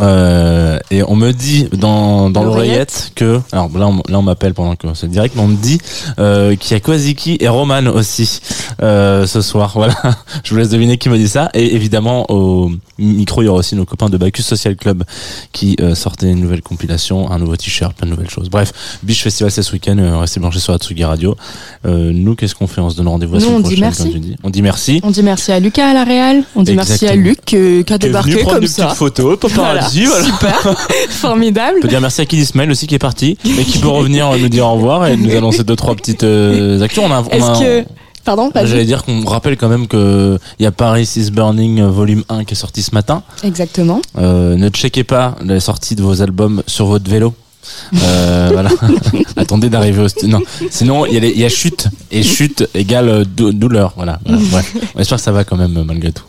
Euh, 0.00 0.78
et 0.90 1.02
on 1.02 1.16
me 1.16 1.32
dit 1.32 1.68
dans, 1.72 2.30
dans 2.30 2.44
L'oreillette 2.44 3.12
que 3.14 3.40
alors 3.52 3.70
là 3.76 3.86
on, 3.88 3.96
là 4.08 4.18
on 4.18 4.22
m'appelle 4.22 4.54
pendant 4.54 4.76
que 4.76 4.86
c'est 4.94 5.10
direct 5.10 5.34
mais 5.36 5.42
on 5.42 5.48
me 5.48 5.56
dit 5.56 5.78
euh, 6.18 6.54
qu'il 6.56 6.72
y 6.72 6.74
a 6.74 6.80
Kwaziki 6.80 7.38
et 7.40 7.48
Roman 7.48 7.86
aussi 7.86 8.40
euh, 8.82 9.26
ce 9.26 9.40
soir. 9.40 9.72
Voilà. 9.76 9.94
Je 10.42 10.52
vous 10.54 10.56
laisse 10.58 10.70
deviner 10.70 10.96
qui 10.96 11.08
me 11.10 11.18
dit 11.18 11.28
ça. 11.28 11.50
Et 11.52 11.74
évidemment 11.74 12.24
au 12.30 12.70
micro 12.98 13.42
il 13.42 13.46
y 13.46 13.48
aura 13.48 13.58
aussi 13.58 13.74
nos 13.76 13.84
copains 13.84 14.08
de 14.08 14.16
Bacchus 14.16 14.42
Social 14.42 14.74
Club 14.76 15.04
qui 15.52 15.76
euh, 15.80 15.94
sortaient 15.94 16.30
une 16.30 16.40
nouvelle 16.40 16.62
compilation 16.62 17.30
un 17.30 17.38
nouveau 17.38 17.56
t-shirt 17.56 17.94
plein 17.96 18.06
de 18.06 18.12
nouvelles 18.12 18.30
choses. 18.30 18.48
Bref 18.48 18.72
Biche 19.02 19.22
Festival 19.22 19.50
c'est 19.50 19.62
ce 19.62 19.72
week-end 19.72 19.98
euh, 19.98 20.18
restez 20.18 20.40
branchés 20.40 20.60
sur 20.60 20.72
Atsugi 20.72 21.04
Radio. 21.04 21.36
Euh, 21.84 22.12
nous 22.14 22.34
qu'est-ce 22.36 22.54
qu'on 22.54 22.66
fait? 22.66 22.80
On 22.80 22.90
se 22.90 22.96
donne 22.96 23.08
rendez-vous 23.08 23.34
la 23.34 23.40
Nous, 23.40 23.46
semaine 23.46 23.62
on 23.64 23.68
dit 23.68 23.80
merci. 23.80 24.08
dis. 24.20 24.36
On 24.42 24.50
dit 24.50 24.62
merci. 24.62 25.00
On 25.02 25.10
dit 25.10 25.22
merci 25.22 25.52
à 25.52 25.60
Lucas 25.60 25.88
à 25.90 25.94
la 25.94 26.04
Réal, 26.04 26.42
on 26.54 26.62
dit 26.62 26.74
merci 26.74 27.06
à. 27.06 27.14
Luc 27.16 27.54
euh, 27.54 27.82
qui 27.82 27.92
a 27.92 27.98
débarqué 27.98 28.44
comme 28.44 28.66
ça. 28.66 28.94
petites 28.96 29.56
voilà. 30.06 30.24
Super, 30.24 30.74
formidable. 31.10 31.76
On 31.78 31.82
peut 31.82 31.88
dire 31.88 32.00
merci 32.00 32.20
à 32.20 32.26
Kid 32.26 32.38
Ismail 32.40 32.70
aussi 32.70 32.86
qui 32.86 32.94
est 32.94 32.98
parti 32.98 33.36
et 33.44 33.64
qui 33.64 33.78
peut 33.78 33.88
revenir 34.00 34.30
nous 34.36 34.48
dire 34.48 34.66
au 34.66 34.72
revoir 34.74 35.06
et 35.06 35.16
nous 35.16 35.34
annoncer 35.36 35.64
deux 35.64 35.76
trois 35.76 35.94
petites 35.94 36.24
euh, 36.24 36.80
actions. 36.82 37.04
On 37.04 37.10
a, 37.12 37.22
on 37.22 37.28
a- 37.28 37.34
Est-ce 37.34 37.60
que. 37.84 37.88
Pardon. 38.24 38.50
J'allais 38.64 38.84
dire 38.84 39.04
qu'on 39.04 39.24
rappelle 39.24 39.56
quand 39.56 39.68
même 39.68 39.86
que 39.86 40.36
il 40.58 40.64
y 40.64 40.66
a 40.66 40.72
Paris 40.72 41.08
is 41.14 41.30
Burning 41.30 41.80
euh, 41.80 41.88
volume 41.88 42.24
1 42.28 42.42
qui 42.42 42.54
est 42.54 42.56
sorti 42.56 42.82
ce 42.82 42.92
matin. 42.92 43.22
Exactement. 43.44 44.02
Euh, 44.18 44.56
ne 44.56 44.68
checkez 44.68 45.04
pas 45.04 45.36
la 45.44 45.60
sortie 45.60 45.94
de 45.94 46.02
vos 46.02 46.22
albums 46.22 46.60
sur 46.66 46.86
votre 46.86 47.08
vélo. 47.08 47.34
Euh, 48.02 48.50
voilà. 48.52 48.70
Attendez 49.36 49.68
d'arriver 49.68 50.02
au 50.02 50.08
stu- 50.08 50.26
non. 50.26 50.40
Sinon 50.70 51.06
il 51.06 51.14
y 51.24 51.44
a 51.44 51.46
y, 51.46 51.50
chute 51.50 51.86
et 52.10 52.24
chute 52.24 52.68
égale 52.74 53.08
euh, 53.08 53.24
dou- 53.24 53.52
douleur. 53.52 53.92
Voilà. 53.94 54.18
voilà. 54.26 54.66
On 54.96 55.00
espère 55.00 55.18
que 55.18 55.22
ça 55.24 55.30
va 55.30 55.44
quand 55.44 55.56
même 55.56 55.76
euh, 55.76 55.84
malgré 55.84 56.10
tout. 56.10 56.24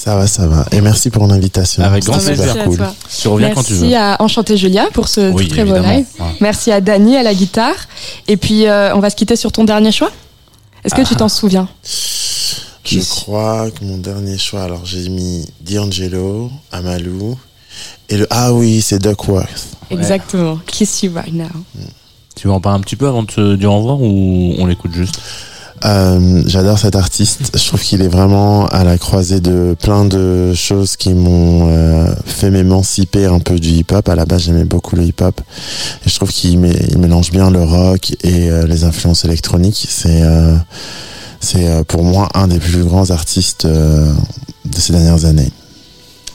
Ça 0.00 0.14
va, 0.14 0.28
ça 0.28 0.46
va. 0.46 0.64
Et 0.70 0.80
merci 0.80 1.10
pour 1.10 1.26
l'invitation. 1.26 1.82
Avec 1.82 2.04
grand 2.04 2.18
plaisir. 2.18 2.54
Merci 2.54 2.68
cool. 2.68 2.76
toi. 2.76 2.94
Tu 3.20 3.26
reviens 3.28 3.50
quand 3.52 3.64
tu 3.64 3.72
veux. 3.72 3.80
Merci 3.80 3.94
à 3.96 4.16
Enchanté 4.22 4.56
Julia 4.56 4.86
pour 4.94 5.08
ce 5.08 5.32
Oui, 5.32 5.48
très 5.48 5.64
beau 5.64 5.74
live. 5.74 6.06
Ouais. 6.20 6.26
Merci 6.40 6.70
à 6.70 6.80
Dani 6.80 7.16
à 7.16 7.24
la 7.24 7.34
guitare. 7.34 7.74
Et 8.28 8.36
puis, 8.36 8.66
euh, 8.66 8.94
on 8.94 9.00
va 9.00 9.10
se 9.10 9.16
quitter 9.16 9.34
sur 9.34 9.50
ton 9.50 9.64
dernier 9.64 9.90
choix. 9.90 10.12
Est-ce 10.84 10.94
que 10.94 11.02
tu 11.02 11.14
Ah. 11.14 11.18
t'en 11.18 11.28
souviens? 11.28 11.68
Je 12.84 13.00
crois 13.00 13.70
que 13.72 13.84
mon 13.84 13.98
dernier 13.98 14.38
choix, 14.38 14.62
alors 14.62 14.86
j'ai 14.86 15.08
mis 15.08 15.44
D'Angelo, 15.60 16.50
Amalou, 16.72 17.36
et 18.08 18.16
le, 18.18 18.26
ah 18.30 18.52
oui, 18.54 18.80
c'est 18.80 18.98
Duckworth. 19.02 19.66
Exactement. 19.90 20.58
Kiss 20.66 21.02
You 21.02 21.12
Right 21.14 21.34
Now. 21.34 21.46
Tu 22.36 22.46
veux 22.46 22.52
en 22.54 22.60
parler 22.60 22.78
un 22.78 22.82
petit 22.82 22.96
peu 22.96 23.08
avant 23.08 23.22
de 23.24 23.26
te 23.26 23.56
dire 23.56 23.72
au 23.72 23.78
revoir 23.78 24.00
ou 24.00 24.54
on 24.58 24.64
l'écoute 24.66 24.92
juste? 24.94 25.18
Euh, 25.84 26.42
J'adore 26.46 26.78
cet 26.78 26.96
artiste. 26.96 27.40
Je 27.54 27.66
trouve 27.66 27.80
qu'il 27.80 28.02
est 28.02 28.08
vraiment 28.08 28.66
à 28.66 28.84
la 28.84 28.98
croisée 28.98 29.40
de 29.40 29.76
plein 29.80 30.04
de 30.04 30.52
choses 30.54 30.96
qui 30.96 31.14
m'ont 31.14 31.68
euh, 31.70 32.06
fait 32.26 32.50
m'émanciper 32.50 33.26
un 33.26 33.38
peu 33.38 33.58
du 33.58 33.68
hip-hop. 33.70 34.08
À 34.08 34.14
la 34.14 34.24
base, 34.24 34.42
j'aimais 34.42 34.64
beaucoup 34.64 34.96
le 34.96 35.04
hip-hop. 35.04 35.40
Et 36.04 36.08
je 36.08 36.14
trouve 36.16 36.30
qu'il 36.30 36.58
mé- 36.58 36.86
il 36.90 36.98
mélange 36.98 37.30
bien 37.30 37.50
le 37.50 37.62
rock 37.62 38.12
et 38.22 38.50
euh, 38.50 38.66
les 38.66 38.84
influences 38.84 39.24
électroniques. 39.24 39.86
C'est 39.88 40.22
c'est 41.40 41.84
pour 41.86 42.02
moi 42.02 42.28
un 42.34 42.48
des 42.48 42.58
plus 42.58 42.82
grands 42.82 43.10
artistes 43.10 43.64
de 43.66 44.10
ces 44.76 44.92
dernières 44.92 45.24
années. 45.24 45.50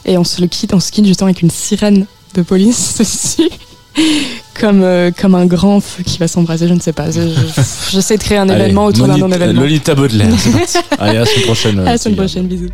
Et 0.06 0.18
on 0.18 0.24
se 0.24 0.40
le 0.42 0.48
quitte, 0.48 0.74
on 0.74 0.80
se 0.80 0.92
quitte 0.92 1.06
justement 1.06 1.28
avec 1.28 1.42
une 1.42 1.52
sirène 1.52 2.06
de 2.36 2.42
police 2.42 2.96
dessus. 3.00 3.50
Comme, 4.60 4.84
euh, 4.84 5.10
comme 5.20 5.34
un 5.36 5.46
grand 5.48 5.82
feu 5.82 6.04
qui 6.04 6.18
va 6.20 6.28
s'embraser, 6.28 6.68
je 6.68 6.74
ne 6.74 6.80
sais 6.80 6.94
pas. 6.94 7.10
Je- 7.10 7.22
je- 7.22 7.62
J'essaie 7.92 8.18
de 8.18 8.24
créer 8.24 8.38
un 8.38 8.48
Allez, 8.50 8.66
événement 8.66 8.86
autour 8.86 9.08
d'un 9.08 9.18
non-événement. 9.18 9.62
Lolita 9.62 9.96
Baudelaire, 9.96 10.30
c'est 10.38 10.52
parti. 10.52 10.78
Allez, 11.00 11.18
à 11.18 11.20
la 11.22 11.26
semaine 11.26 11.44
prochaine. 11.46 11.80
À 11.80 11.84
la 11.84 11.98
semaine 11.98 12.16
prochaine, 12.18 12.48
bisous. 12.48 12.70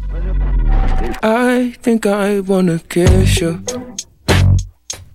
I 1.24 1.72
think 1.82 2.06
I 2.06 2.40
wanna 2.46 2.78
kiss 2.90 3.40
you 3.40 3.60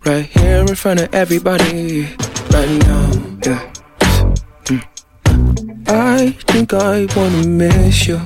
right 0.05 0.27
here 0.35 0.65
in 0.69 0.75
front 0.75 1.01
of 1.01 1.09
everybody 1.15 2.07
right 2.53 2.87
now. 2.87 3.11
Yeah. 3.47 3.59
Mm. 4.71 4.81
I 5.89 6.35
think 6.47 6.73
I 6.73 7.07
wanna 7.15 7.47
miss 7.47 8.07
you. 8.07 8.19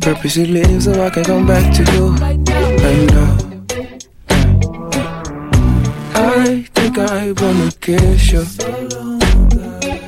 Purposely 0.00 0.46
leave 0.46 0.82
so 0.82 0.92
I 1.04 1.10
can 1.10 1.24
come 1.24 1.46
back 1.46 1.72
to 1.74 1.82
you 1.94 2.08
right 2.16 2.38
now. 3.12 3.36
I 6.44 6.62
think 6.74 6.98
I 6.98 7.30
wanna 7.40 7.70
kiss 7.80 8.32
you 8.32 8.40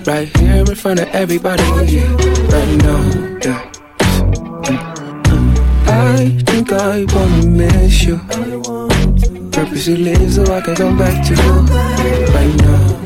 right 0.04 0.28
here 0.36 0.64
in 0.68 0.74
front 0.74 0.98
of 0.98 1.08
everybody 1.14 1.62
right 1.62 2.74
now. 2.82 3.38
Yeah. 3.44 3.70
I 5.86 6.36
think 6.44 6.72
I 6.72 7.04
wanna 7.14 7.46
miss 7.46 8.02
you. 8.02 8.18
Purposely 9.52 9.96
leave 9.96 10.32
so 10.32 10.42
I 10.52 10.60
can 10.60 10.74
come 10.74 10.98
back 10.98 11.24
to 11.26 11.34
you 11.40 11.52
right 12.34 12.56
now. 12.56 13.03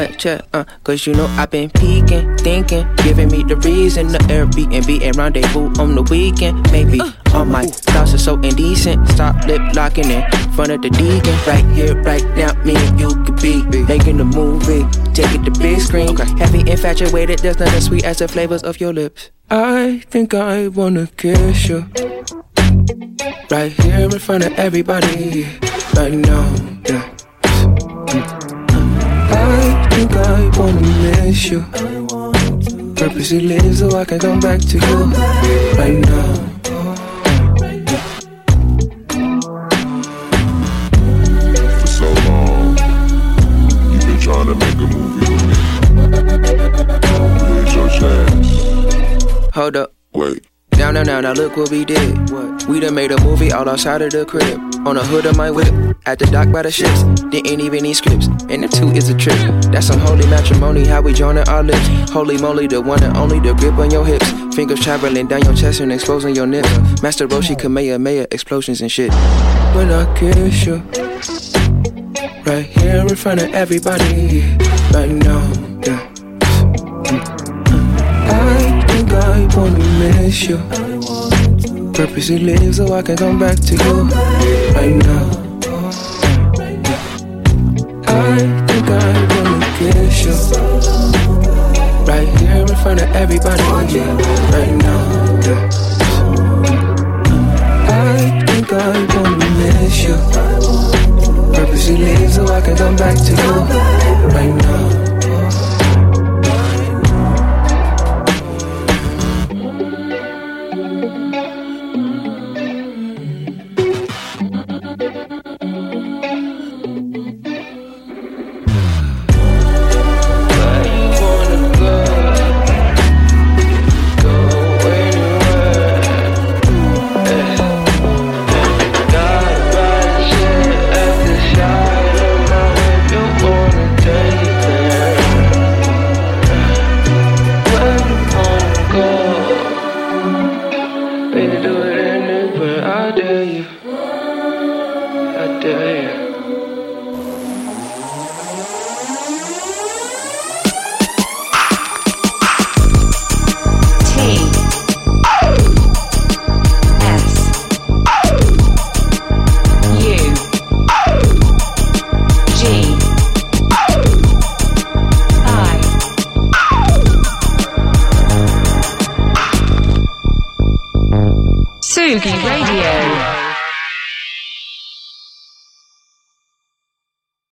Uh, 0.00 0.06
check, 0.16 0.40
uh, 0.54 0.64
cause 0.82 1.06
you 1.06 1.12
know 1.12 1.26
I've 1.36 1.50
been 1.50 1.68
peeking, 1.68 2.34
thinking, 2.38 2.88
giving 3.04 3.28
me 3.28 3.42
the 3.42 3.56
reason 3.56 4.08
the 4.08 4.16
Airbnb 4.32 5.02
and 5.02 5.14
rendezvous 5.14 5.68
on 5.78 5.94
the 5.94 6.00
weekend. 6.04 6.72
Maybe 6.72 7.02
all 7.34 7.44
my 7.44 7.66
thoughts 7.66 8.14
are 8.14 8.18
so 8.18 8.40
indecent. 8.40 9.06
Stop 9.08 9.44
lip 9.44 9.60
locking 9.74 10.10
in 10.10 10.22
front 10.52 10.72
of 10.72 10.80
the 10.80 10.88
deacon. 10.88 11.36
Right 11.46 11.66
here, 11.76 11.94
right 12.00 12.24
now, 12.34 12.54
me 12.64 12.76
and 12.76 12.98
you 12.98 13.08
could 13.24 13.42
be 13.42 13.62
making 13.84 14.18
a 14.20 14.24
movie. 14.24 14.88
Take 15.12 15.34
it 15.34 15.44
to 15.44 15.50
big 15.60 15.80
screen. 15.82 16.16
Happy 16.16 16.60
infatuated, 16.60 17.40
there's 17.40 17.58
nothing 17.58 17.74
as 17.74 17.84
sweet 17.84 18.04
as 18.06 18.20
the 18.20 18.28
flavors 18.28 18.62
of 18.62 18.80
your 18.80 18.94
lips. 18.94 19.30
I 19.50 20.02
think 20.08 20.32
I 20.32 20.68
wanna 20.68 21.08
kiss 21.18 21.68
you. 21.68 21.84
Right 23.50 23.70
here 23.70 24.08
in 24.08 24.18
front 24.18 24.46
of 24.46 24.52
everybody. 24.54 25.44
Right 25.94 26.14
now, 26.14 26.80
yeah. 26.88 27.19
I 30.00 30.02
think 30.02 30.16
I 30.16 30.58
wanna 30.58 30.80
miss 30.80 31.50
you. 31.50 31.60
Purposely 32.96 33.40
leave 33.40 33.76
so 33.76 33.90
I 33.90 34.06
can 34.06 34.18
come 34.18 34.40
back 34.40 34.58
to 34.58 34.78
you. 34.78 35.04
Right 35.76 35.98
now. 35.98 36.34
For 41.80 41.86
so 41.86 42.08
long, 42.24 42.78
you've 43.92 44.06
been 44.06 44.20
trying 44.20 44.46
to 44.46 44.54
make 44.54 44.74
a 44.74 44.86
movie 44.88 45.26
with 45.34 45.44
me. 45.48 45.54
Here's 47.52 47.74
your 47.74 47.88
chance. 47.90 49.54
Hold 49.54 49.76
up. 49.76 49.92
Wait. 50.14 50.49
Now, 50.80 50.90
now, 50.90 51.02
now, 51.02 51.20
now, 51.20 51.32
look 51.34 51.58
what 51.58 51.70
we 51.70 51.84
did. 51.84 52.30
What? 52.30 52.64
We 52.66 52.80
done 52.80 52.94
made 52.94 53.12
a 53.12 53.22
movie 53.22 53.52
all 53.52 53.68
outside 53.68 54.00
of 54.00 54.12
the 54.12 54.24
crib. 54.24 54.58
On 54.86 54.96
the 54.96 55.04
hood 55.04 55.26
of 55.26 55.36
my 55.36 55.50
whip, 55.50 55.68
at 56.06 56.18
the 56.18 56.24
dock 56.24 56.50
by 56.50 56.62
the 56.62 56.70
ships. 56.70 57.02
Didn't 57.28 57.60
even 57.60 57.82
need 57.82 57.92
scripts. 57.92 58.28
And 58.48 58.64
the 58.64 58.68
two 58.68 58.88
is 58.88 59.10
a 59.10 59.14
trip. 59.14 59.36
That's 59.70 59.88
some 59.88 60.00
holy 60.00 60.26
matrimony, 60.28 60.86
how 60.86 61.02
we 61.02 61.12
joining 61.12 61.46
our 61.50 61.62
lips. 61.62 61.86
Holy 62.10 62.38
moly, 62.38 62.66
the 62.66 62.80
one 62.80 63.02
and 63.02 63.14
only, 63.14 63.40
the 63.40 63.52
grip 63.52 63.74
on 63.74 63.90
your 63.90 64.06
hips. 64.06 64.26
Fingers 64.56 64.80
traveling 64.80 65.28
down 65.28 65.42
your 65.42 65.54
chest 65.54 65.80
and 65.80 65.92
exposing 65.92 66.34
your 66.34 66.46
nips. 66.46 67.02
Master 67.02 67.28
Roshi, 67.28 67.58
Kamehameha, 67.58 68.28
explosions 68.30 68.80
and 68.80 68.90
shit. 68.90 69.12
When 69.74 69.92
I 69.92 70.10
kiss 70.16 70.64
you, 70.64 70.76
right 72.46 72.64
here 72.64 73.06
in 73.06 73.16
front 73.16 73.42
of 73.42 73.52
everybody, 73.52 74.56
right 74.94 75.10
now, 75.10 75.42
yeah. 75.84 76.19
I 79.12 79.48
wanna 79.56 79.78
miss 79.98 80.48
you. 80.48 80.58
Purposely 81.92 82.38
leave 82.38 82.74
so 82.74 82.92
I 82.92 83.02
can 83.02 83.16
come 83.16 83.38
back 83.38 83.56
to 83.56 83.74
you 83.74 83.94
right 84.74 84.96
now. 84.96 85.24
I 88.06 88.38
think 88.66 88.88
I 88.88 89.12
wanna 89.30 89.70
kiss 89.78 90.24
you 90.24 90.34
right 92.06 92.28
here 92.38 92.62
in 92.62 92.76
front 92.82 93.02
of 93.02 93.08
everybody 93.14 93.62
right 93.62 94.76
now. 94.86 95.00
I 97.88 98.44
think 98.46 98.72
I 98.72 99.06
wanna 99.14 99.48
miss 99.60 100.02
you. 100.04 100.16
Purposely 101.54 101.96
leave 101.96 102.32
so 102.32 102.46
I 102.46 102.60
can 102.60 102.76
come 102.76 102.96
back 102.96 103.16
to 103.16 103.32
you 103.32 103.54
right 104.34 104.54
now. 104.54 105.09